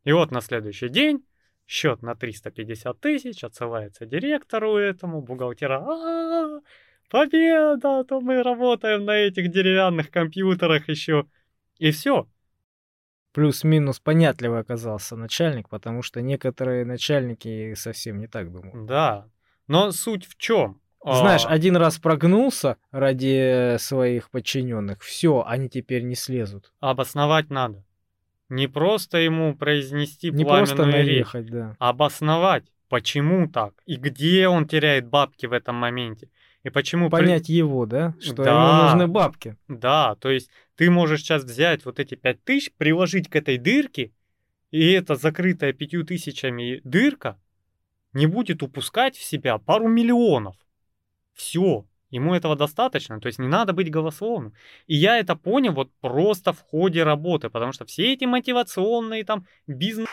И 0.03 0.11
вот 0.11 0.33
на 0.33 0.41
следующий 0.41 0.89
день 0.89 1.25
счет 1.69 2.03
на 2.03 2.17
350 2.17 2.99
тысяч 2.99 3.45
отсылается 3.45 4.07
директору 4.07 4.77
этому, 4.77 5.23
бухгалтера. 5.23 5.85
«А, 5.87 6.63
победа, 7.11 8.03
то 8.03 8.21
мы 8.21 8.43
работаем 8.43 9.05
на 9.05 9.19
этих 9.19 9.53
деревянных 9.53 10.11
компьютерах 10.11 10.89
еще. 10.89 11.27
И 11.79 11.93
все. 11.93 12.27
Плюс-минус 13.37 14.01
понятливый 14.01 14.61
оказался 14.61 15.15
начальник, 15.15 15.69
потому 15.69 16.01
что 16.01 16.23
некоторые 16.23 16.87
начальники 16.87 17.75
совсем 17.75 18.19
не 18.19 18.29
так 18.29 18.51
думают. 18.51 18.87
Да. 18.87 19.27
Но 19.69 19.93
суть 19.93 20.25
в 20.27 20.39
чем? 20.39 20.81
Знаешь, 21.05 21.45
А, 21.45 21.51
один 21.51 21.77
раз 21.77 21.99
прогнулся 21.99 22.79
ради 22.93 23.77
своих 23.79 24.31
подчиненных, 24.31 25.03
все, 25.03 25.45
они 25.47 25.69
теперь 25.69 26.05
не 26.05 26.15
слезут. 26.15 26.73
обосновать 26.81 27.51
надо. 27.51 27.85
Не 28.49 28.69
просто 28.69 29.19
ему 29.19 29.55
произнести 29.55 30.31
Не 30.31 30.45
просто 30.47 30.77
пламенную 30.77 31.05
речь, 31.05 31.33
наехать, 31.35 31.51
да. 31.51 31.77
обосновать, 31.79 32.65
почему 32.89 33.51
так, 33.51 33.75
и 33.85 33.97
где 33.97 34.49
он 34.49 34.67
теряет 34.67 35.09
бабки 35.09 35.45
в 35.45 35.53
этом 35.53 35.77
моменте, 35.77 36.31
и 36.67 36.71
почему... 36.71 37.09
Понять 37.11 37.49
его, 37.49 37.87
да, 37.87 38.17
что 38.19 38.43
Да. 38.43 38.51
ему 38.51 38.83
нужны 38.83 39.07
бабки. 39.07 39.57
Да, 39.69 40.17
то 40.17 40.31
есть 40.31 40.51
ты 40.75 40.91
можешь 40.91 41.21
сейчас 41.21 41.45
взять 41.45 41.85
вот 41.85 42.01
эти 42.01 42.17
пять 42.17 42.43
тысяч, 42.43 42.73
приложить 42.73 43.31
к 43.31 43.37
этой 43.37 43.57
дырке, 43.57 44.11
и 44.73 44.91
эта 44.91 45.15
закрытая 45.15 45.73
пятью 45.73 46.05
тысячами 46.05 46.81
дырка 46.83 47.41
не 48.13 48.27
будет 48.27 48.65
упускать 48.65 49.17
в 49.17 49.23
себя 49.23 49.59
пару 49.59 49.87
миллионов. 49.87 50.57
Все, 51.35 51.87
ему 52.11 52.35
этого 52.35 52.57
достаточно, 52.57 53.21
то 53.21 53.29
есть 53.29 53.39
не 53.39 53.47
надо 53.47 53.73
быть 53.73 53.89
голословным. 53.89 54.53
И 54.89 54.97
я 54.97 55.19
это 55.19 55.37
понял 55.37 55.73
вот 55.73 55.93
просто 56.01 56.53
в 56.53 56.63
ходе 56.63 57.05
работы, 57.05 57.49
потому 57.49 57.71
что 57.75 57.85
все 57.85 58.13
эти 58.13 58.25
мотивационные 58.25 59.25
там 59.25 59.47
бизнес 59.69 60.09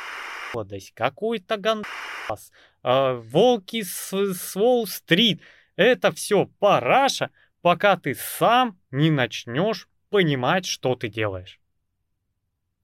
какой-то 0.94 1.58
гандас, 1.58 2.52
а, 2.84 3.16
волки 3.16 3.82
с, 3.82 4.14
с 4.14 4.56
Уолл-стрит, 4.56 5.42
это 5.76 6.12
все 6.12 6.46
параша, 6.60 7.32
пока 7.62 7.98
ты 7.98 8.16
сам 8.16 8.80
не 8.92 9.10
начнешь 9.10 9.88
понимать, 10.10 10.66
что 10.66 10.96
ты 10.96 11.10
делаешь. 11.10 11.60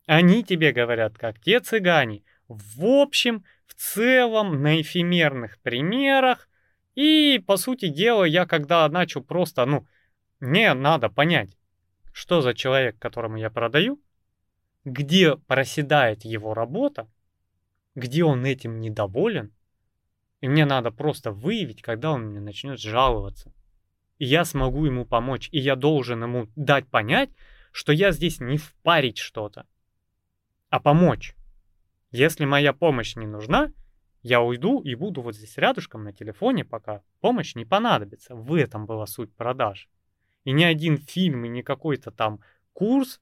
Они 0.08 0.44
тебе 0.44 0.72
говорят, 0.72 1.18
как 1.18 1.40
те 1.40 1.60
цыгане, 1.60 2.24
в 2.48 2.84
общем, 2.84 3.44
в 3.68 3.76
целом, 3.76 4.64
на 4.64 4.82
эфемерных 4.82 5.60
примерах. 5.60 6.50
И, 6.96 7.42
по 7.46 7.58
сути 7.58 7.88
дела, 7.90 8.24
я 8.24 8.46
когда 8.48 8.90
начал 8.90 9.24
просто, 9.24 9.66
ну, 9.66 9.88
мне 10.40 10.74
надо 10.74 11.10
понять, 11.10 11.56
что 12.12 12.42
за 12.42 12.54
человек, 12.56 12.98
которому 12.98 13.38
я 13.38 13.52
продаю, 13.52 14.02
где 14.84 15.38
проседает 15.38 16.26
его 16.26 16.54
работа, 16.54 17.08
где 17.94 18.24
он 18.24 18.46
этим 18.46 18.80
недоволен, 18.80 19.54
и 20.42 20.48
мне 20.48 20.66
надо 20.66 20.92
просто 20.92 21.32
выявить, 21.32 21.82
когда 21.82 22.12
он 22.12 22.28
мне 22.28 22.40
начнет 22.40 22.80
жаловаться. 22.80 23.54
И 24.18 24.26
я 24.26 24.46
смогу 24.46 24.86
ему 24.86 25.06
помочь, 25.06 25.50
и 25.52 25.60
я 25.60 25.76
должен 25.76 26.24
ему 26.24 26.48
дать 26.56 26.88
понять, 26.88 27.30
что 27.72 27.92
я 27.94 28.12
здесь 28.12 28.40
не 28.40 28.58
впарить 28.58 29.18
что-то, 29.18 29.66
а 30.70 30.80
помочь. 30.80 31.36
Если 32.12 32.46
моя 32.46 32.74
помощь 32.74 33.16
не 33.16 33.28
нужна, 33.28 33.72
я 34.22 34.42
уйду 34.42 34.82
и 34.82 34.96
буду 34.96 35.22
вот 35.22 35.36
здесь 35.36 35.58
рядышком 35.58 36.04
на 36.04 36.12
телефоне, 36.12 36.66
пока 36.66 37.02
помощь 37.22 37.56
не 37.56 37.66
понадобится. 37.66 38.36
В 38.36 38.54
этом 38.56 38.86
была 38.86 39.06
суть 39.06 39.34
продаж. 39.34 39.88
И 40.44 40.52
ни 40.52 40.64
один 40.64 40.98
фильм, 40.98 41.46
и 41.46 41.50
ни 41.50 41.62
какой-то 41.62 42.12
там 42.12 42.42
курс, 42.74 43.22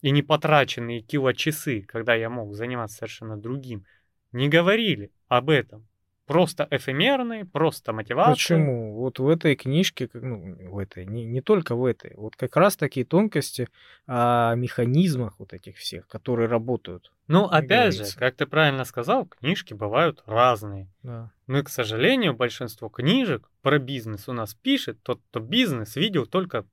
и 0.00 0.10
не 0.10 0.22
потраченные 0.22 1.00
килочасы, 1.00 1.82
когда 1.82 2.14
я 2.14 2.30
мог 2.30 2.54
заниматься 2.54 2.98
совершенно 2.98 3.36
другим, 3.36 3.84
не 4.32 4.48
говорили 4.48 5.10
об 5.26 5.50
этом. 5.50 5.86
Просто 6.28 6.68
эфемерные, 6.70 7.44
просто 7.44 7.92
мотивация. 7.92 8.34
Почему? 8.34 8.94
Вот 8.98 9.18
в 9.18 9.28
этой 9.28 9.56
книжке, 9.56 10.08
ну, 10.12 10.54
в 10.70 10.78
этой, 10.78 11.06
не, 11.06 11.24
не 11.24 11.40
только 11.40 11.74
в 11.74 11.84
этой, 11.84 12.14
вот 12.16 12.36
как 12.36 12.54
раз 12.56 12.76
такие 12.76 13.06
тонкости 13.06 13.68
о 14.06 14.54
механизмах 14.54 15.34
вот 15.38 15.54
этих 15.54 15.78
всех, 15.78 16.06
которые 16.06 16.48
работают. 16.48 17.10
Ну, 17.28 17.44
опять 17.46 17.94
же, 17.94 18.00
говорится. 18.00 18.18
как 18.18 18.36
ты 18.36 18.46
правильно 18.46 18.84
сказал, 18.84 19.26
книжки 19.26 19.72
бывают 19.72 20.22
разные. 20.26 20.88
Да. 21.02 21.32
Ну 21.46 21.58
и, 21.58 21.62
к 21.62 21.70
сожалению, 21.70 22.34
большинство 22.34 22.88
книжек 22.88 23.50
про 23.62 23.78
бизнес 23.78 24.28
у 24.28 24.32
нас 24.32 24.54
пишет 24.54 25.02
тот, 25.02 25.20
кто 25.30 25.40
бизнес 25.40 25.96
видел 25.96 26.26
только 26.26 26.64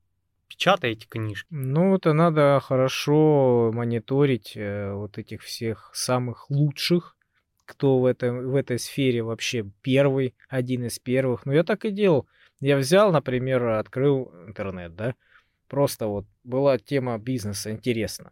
печатаете 0.47 1.07
книжки. 1.07 1.47
Ну, 1.49 1.95
это 1.95 2.13
надо 2.13 2.59
хорошо 2.61 3.71
мониторить 3.73 4.53
э, 4.55 4.93
вот 4.93 5.17
этих 5.17 5.41
всех 5.41 5.91
самых 5.93 6.49
лучших, 6.49 7.14
кто 7.65 7.99
в, 7.99 8.05
этом, 8.05 8.49
в 8.49 8.55
этой 8.55 8.79
сфере 8.79 9.23
вообще 9.23 9.65
первый, 9.81 10.35
один 10.49 10.85
из 10.85 10.99
первых. 10.99 11.45
Ну, 11.45 11.53
я 11.53 11.63
так 11.63 11.85
и 11.85 11.91
делал. 11.91 12.27
Я 12.59 12.77
взял, 12.77 13.11
например, 13.11 13.67
открыл 13.67 14.31
интернет, 14.47 14.95
да, 14.95 15.15
просто 15.67 16.07
вот 16.07 16.25
была 16.43 16.77
тема 16.77 17.17
бизнеса 17.17 17.71
интересна. 17.71 18.31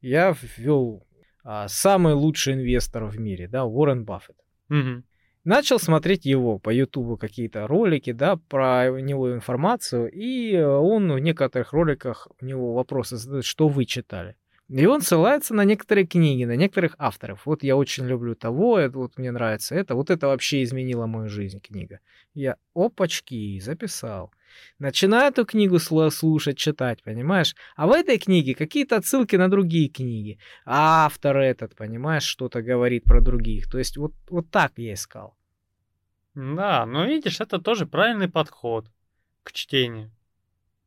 Я 0.00 0.34
ввел 0.56 1.04
а, 1.42 1.66
самый 1.68 2.14
лучший 2.14 2.54
инвестор 2.54 3.04
в 3.04 3.18
мире, 3.18 3.48
да, 3.48 3.64
Уоррен 3.64 4.04
Баффет. 4.04 4.36
Мгм. 4.68 5.04
Начал 5.44 5.78
смотреть 5.78 6.26
его 6.26 6.58
по 6.58 6.70
Ютубу 6.70 7.16
какие-то 7.16 7.66
ролики, 7.66 8.12
да, 8.12 8.36
про 8.36 8.90
него 9.00 9.32
информацию, 9.32 10.10
и 10.10 10.56
он 10.60 11.10
в 11.10 11.18
некоторых 11.18 11.72
роликах 11.72 12.28
у 12.40 12.44
него 12.44 12.74
вопросы 12.74 13.16
задает, 13.16 13.44
что 13.44 13.68
вы 13.68 13.86
читали. 13.86 14.36
И 14.68 14.84
он 14.84 15.00
ссылается 15.00 15.54
на 15.54 15.64
некоторые 15.64 16.06
книги, 16.06 16.44
на 16.44 16.54
некоторых 16.54 16.94
авторов. 16.98 17.46
Вот 17.46 17.62
я 17.62 17.74
очень 17.74 18.06
люблю 18.06 18.34
того, 18.34 18.78
это 18.78 18.98
вот 18.98 19.16
мне 19.16 19.30
нравится 19.30 19.74
это, 19.74 19.94
вот 19.94 20.10
это 20.10 20.26
вообще 20.26 20.62
изменило 20.62 21.06
мою 21.06 21.28
жизнь 21.28 21.60
книга. 21.60 22.00
Я 22.34 22.56
опачки 22.74 23.58
записал. 23.60 24.30
Начинаю 24.78 25.32
эту 25.32 25.46
книгу 25.46 25.78
слушать, 25.78 26.58
читать, 26.58 27.02
понимаешь? 27.02 27.54
А 27.76 27.86
в 27.86 27.92
этой 27.92 28.18
книге 28.18 28.54
какие-то 28.54 28.96
отсылки 28.96 29.36
на 29.36 29.50
другие 29.50 29.88
книги. 29.88 30.38
А 30.66 31.06
автор 31.06 31.38
этот, 31.38 31.74
понимаешь, 31.74 32.24
что-то 32.24 32.60
говорит 32.60 33.04
про 33.04 33.20
других. 33.20 33.70
То 33.70 33.78
есть 33.78 33.96
вот, 33.96 34.12
вот 34.28 34.50
так 34.50 34.72
я 34.76 34.92
искал. 34.92 35.34
Да, 36.34 36.86
но 36.86 37.06
видишь, 37.06 37.40
это 37.40 37.58
тоже 37.58 37.86
правильный 37.86 38.28
подход 38.28 38.86
к 39.42 39.52
чтению. 39.52 40.10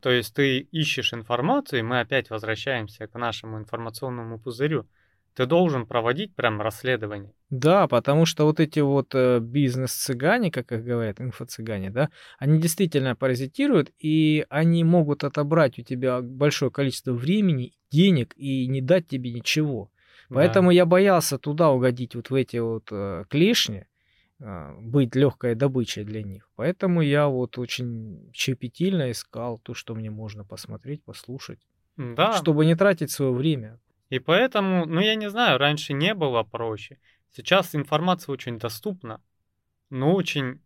То 0.01 0.09
есть 0.09 0.33
ты 0.33 0.59
ищешь 0.59 1.13
информацию, 1.13 1.79
и 1.79 1.83
мы 1.83 1.99
опять 1.99 2.29
возвращаемся 2.29 3.07
к 3.07 3.13
нашему 3.17 3.59
информационному 3.59 4.39
пузырю. 4.39 4.87
Ты 5.35 5.45
должен 5.45 5.85
проводить 5.85 6.35
прям 6.35 6.61
расследование. 6.61 7.31
Да, 7.49 7.87
потому 7.87 8.25
что 8.25 8.45
вот 8.45 8.59
эти 8.59 8.79
вот 8.79 9.13
э, 9.13 9.39
бизнес-цыгане, 9.39 10.51
как 10.51 10.73
их 10.73 10.83
говорят, 10.83 11.21
инфо-цыгане, 11.21 11.89
да, 11.89 12.09
они 12.37 12.59
действительно 12.59 13.15
паразитируют, 13.15 13.91
и 13.97 14.45
они 14.49 14.83
могут 14.83 15.23
отобрать 15.23 15.79
у 15.79 15.83
тебя 15.83 16.21
большое 16.21 16.69
количество 16.69 17.13
времени, 17.13 17.73
денег 17.91 18.33
и 18.35 18.67
не 18.67 18.81
дать 18.81 19.07
тебе 19.07 19.31
ничего. 19.31 19.89
Да. 20.29 20.37
Поэтому 20.37 20.71
я 20.71 20.85
боялся 20.85 21.37
туда 21.37 21.69
угодить 21.69 22.15
вот 22.15 22.29
в 22.29 22.33
эти 22.33 22.57
вот 22.57 22.87
э, 22.91 23.23
клешни, 23.29 23.85
быть 24.81 25.15
легкой 25.15 25.55
добычей 25.55 26.03
для 26.03 26.23
них. 26.23 26.49
Поэтому 26.55 27.01
я 27.01 27.27
вот 27.27 27.57
очень 27.57 28.31
щепетильно 28.33 29.11
искал 29.11 29.59
то, 29.59 29.73
что 29.73 29.95
мне 29.95 30.09
можно 30.09 30.43
посмотреть, 30.43 31.03
послушать, 31.03 31.59
Да. 31.95 32.33
чтобы 32.33 32.65
не 32.65 32.75
тратить 32.75 33.11
свое 33.11 33.31
время. 33.31 33.79
И 34.09 34.19
поэтому, 34.19 34.85
ну 34.85 34.99
я 34.99 35.15
не 35.15 35.29
знаю, 35.29 35.57
раньше 35.57 35.93
не 35.93 36.13
было 36.13 36.43
проще. 36.43 36.97
Сейчас 37.31 37.75
информация 37.75 38.33
очень 38.33 38.57
доступна, 38.57 39.21
но 39.89 40.13
очень 40.13 40.59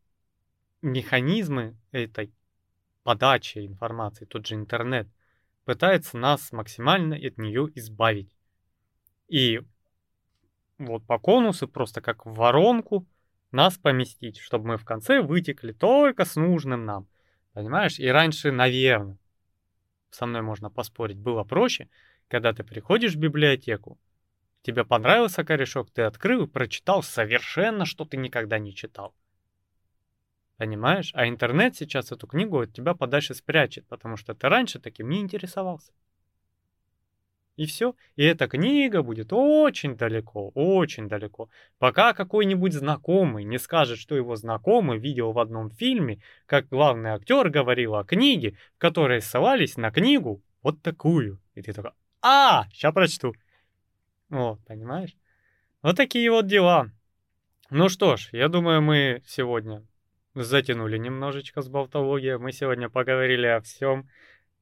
механизмы 0.81 1.75
этой 1.91 2.31
подачи 3.03 3.59
информации, 3.59 4.25
тот 4.25 4.47
же 4.47 4.55
интернет, 4.55 5.07
пытается 5.65 6.17
нас 6.17 6.51
максимально 6.51 7.15
от 7.15 7.37
нее 7.37 7.69
избавить. 7.75 8.35
И 9.27 9.61
вот 10.77 11.05
по 11.05 11.19
конусу 11.19 11.67
просто 11.67 12.01
как 12.01 12.25
в 12.25 12.33
воронку 12.33 13.05
нас 13.55 13.77
поместить, 13.77 14.37
чтобы 14.37 14.67
мы 14.67 14.77
в 14.77 14.85
конце 14.85 15.21
вытекли 15.21 15.71
только 15.71 16.25
с 16.25 16.35
нужным 16.35 16.85
нам. 16.85 17.07
Понимаешь? 17.53 17.99
И 17.99 18.07
раньше, 18.07 18.51
наверное, 18.51 19.17
со 20.11 20.25
мной 20.25 20.41
можно 20.41 20.69
поспорить, 20.69 21.17
было 21.17 21.43
проще, 21.43 21.89
когда 22.27 22.53
ты 22.53 22.63
приходишь 22.63 23.15
в 23.15 23.19
библиотеку, 23.19 23.97
тебе 24.61 24.83
понравился 24.83 25.43
корешок, 25.43 25.89
ты 25.91 26.03
открыл 26.03 26.43
и 26.43 26.47
прочитал 26.47 27.01
совершенно, 27.01 27.85
что 27.85 28.05
ты 28.05 28.17
никогда 28.17 28.59
не 28.59 28.73
читал. 28.73 29.15
Понимаешь? 30.57 31.11
А 31.13 31.27
интернет 31.27 31.75
сейчас 31.75 32.11
эту 32.11 32.27
книгу 32.27 32.59
от 32.59 32.73
тебя 32.73 32.93
подальше 32.93 33.33
спрячет, 33.33 33.85
потому 33.87 34.15
что 34.15 34.33
ты 34.33 34.47
раньше 34.47 34.79
таким 34.79 35.09
не 35.09 35.19
интересовался. 35.19 35.91
И 37.55 37.65
все. 37.65 37.95
И 38.17 38.23
эта 38.23 38.47
книга 38.47 39.01
будет 39.01 39.31
очень 39.31 39.95
далеко, 39.95 40.51
очень 40.55 41.07
далеко. 41.07 41.49
Пока 41.79 42.13
какой-нибудь 42.13 42.73
знакомый 42.73 43.45
не 43.45 43.57
скажет, 43.59 43.97
что 43.97 44.15
его 44.15 44.35
знакомый 44.35 44.99
видел 44.99 45.31
в 45.31 45.39
одном 45.39 45.71
фильме, 45.71 46.21
как 46.47 46.67
главный 46.67 47.11
актер 47.11 47.49
говорил 47.49 47.95
о 47.95 48.03
книге, 48.03 48.57
в 48.75 48.79
которой 48.79 49.21
ссылались 49.21 49.77
на 49.77 49.91
книгу 49.91 50.41
вот 50.63 50.81
такую. 50.81 51.39
И 51.53 51.61
ты 51.61 51.71
такой, 51.71 51.91
а, 52.21 52.65
сейчас 52.73 52.93
прочту. 52.93 53.33
Вот, 54.29 54.59
понимаешь? 54.65 55.15
Вот 55.81 55.95
такие 55.95 56.29
вот 56.31 56.47
дела. 56.47 56.91
Ну 57.69 57.87
что 57.87 58.17
ж, 58.17 58.29
я 58.33 58.49
думаю, 58.49 58.81
мы 58.81 59.21
сегодня 59.25 59.85
затянули 60.33 60.97
немножечко 60.97 61.61
с 61.61 61.69
болтологией. 61.69 62.37
Мы 62.37 62.51
сегодня 62.51 62.89
поговорили 62.89 63.47
о 63.47 63.61
всем, 63.61 64.09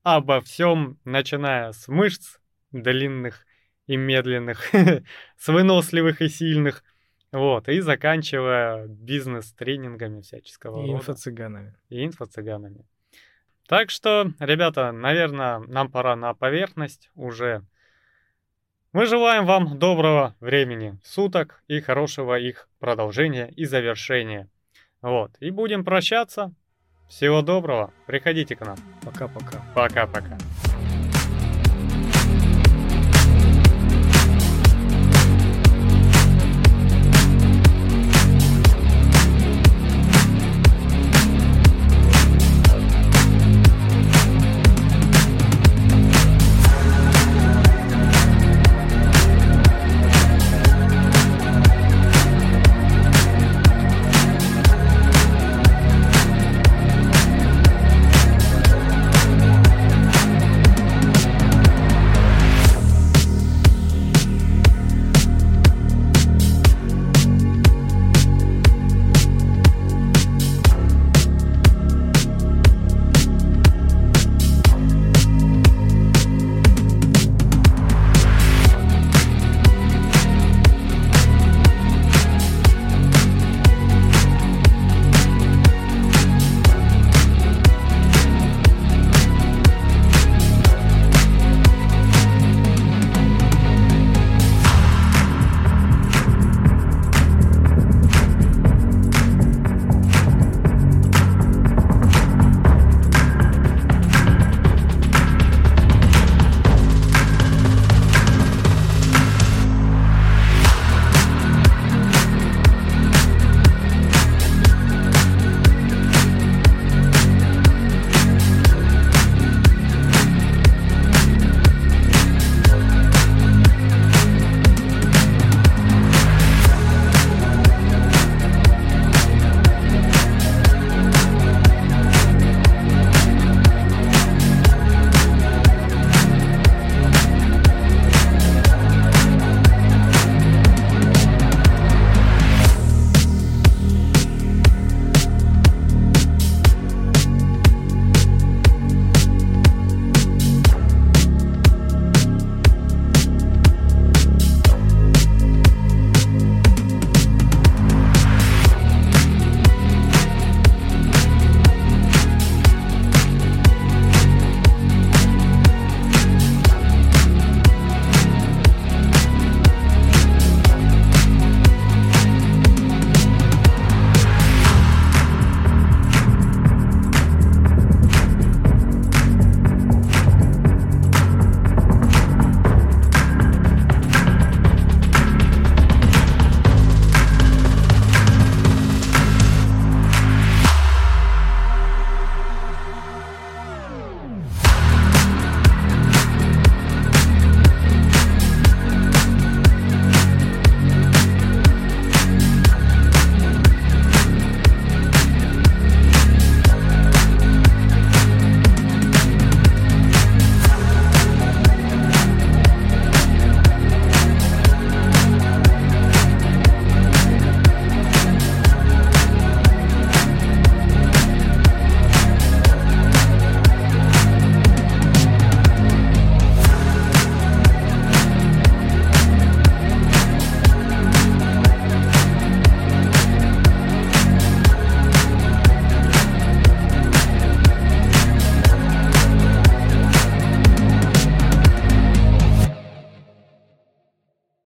обо 0.04 0.42
всем, 0.42 1.00
начиная 1.06 1.72
с 1.72 1.88
мышц 1.88 2.38
длинных 2.74 3.46
и 3.88 3.96
медленных, 3.96 4.70
с 5.38 5.48
выносливых 5.48 6.22
и 6.22 6.28
сильных, 6.28 6.84
Вот, 7.32 7.68
и 7.70 7.80
заканчивая 7.80 8.88
бизнес-тренингами 8.88 10.22
всяческого 10.22 10.84
И 10.86 10.92
рода. 10.92 11.00
инфо-цыганами. 11.00 11.76
И 11.90 12.06
инфо-цыганами. 12.06 12.86
Так 13.68 13.90
что, 13.90 14.32
ребята, 14.40 14.92
наверное, 14.92 15.60
нам 15.60 15.90
пора 15.90 16.16
на 16.16 16.34
поверхность 16.34 17.10
уже. 17.16 17.66
Мы 18.92 19.08
желаем 19.08 19.46
вам 19.46 19.80
доброго 19.80 20.36
времени 20.40 21.00
суток 21.04 21.64
и 21.68 21.82
хорошего 21.82 22.38
их 22.38 22.70
продолжения 22.80 23.48
и 23.48 23.66
завершения. 23.66 24.48
Вот, 25.02 25.32
и 25.40 25.50
будем 25.50 25.84
прощаться. 25.84 26.54
Всего 27.10 27.42
доброго, 27.42 27.92
приходите 28.06 28.56
к 28.56 28.62
нам. 28.62 28.78
Пока-пока. 29.04 29.62
Пока-пока. 29.74 30.38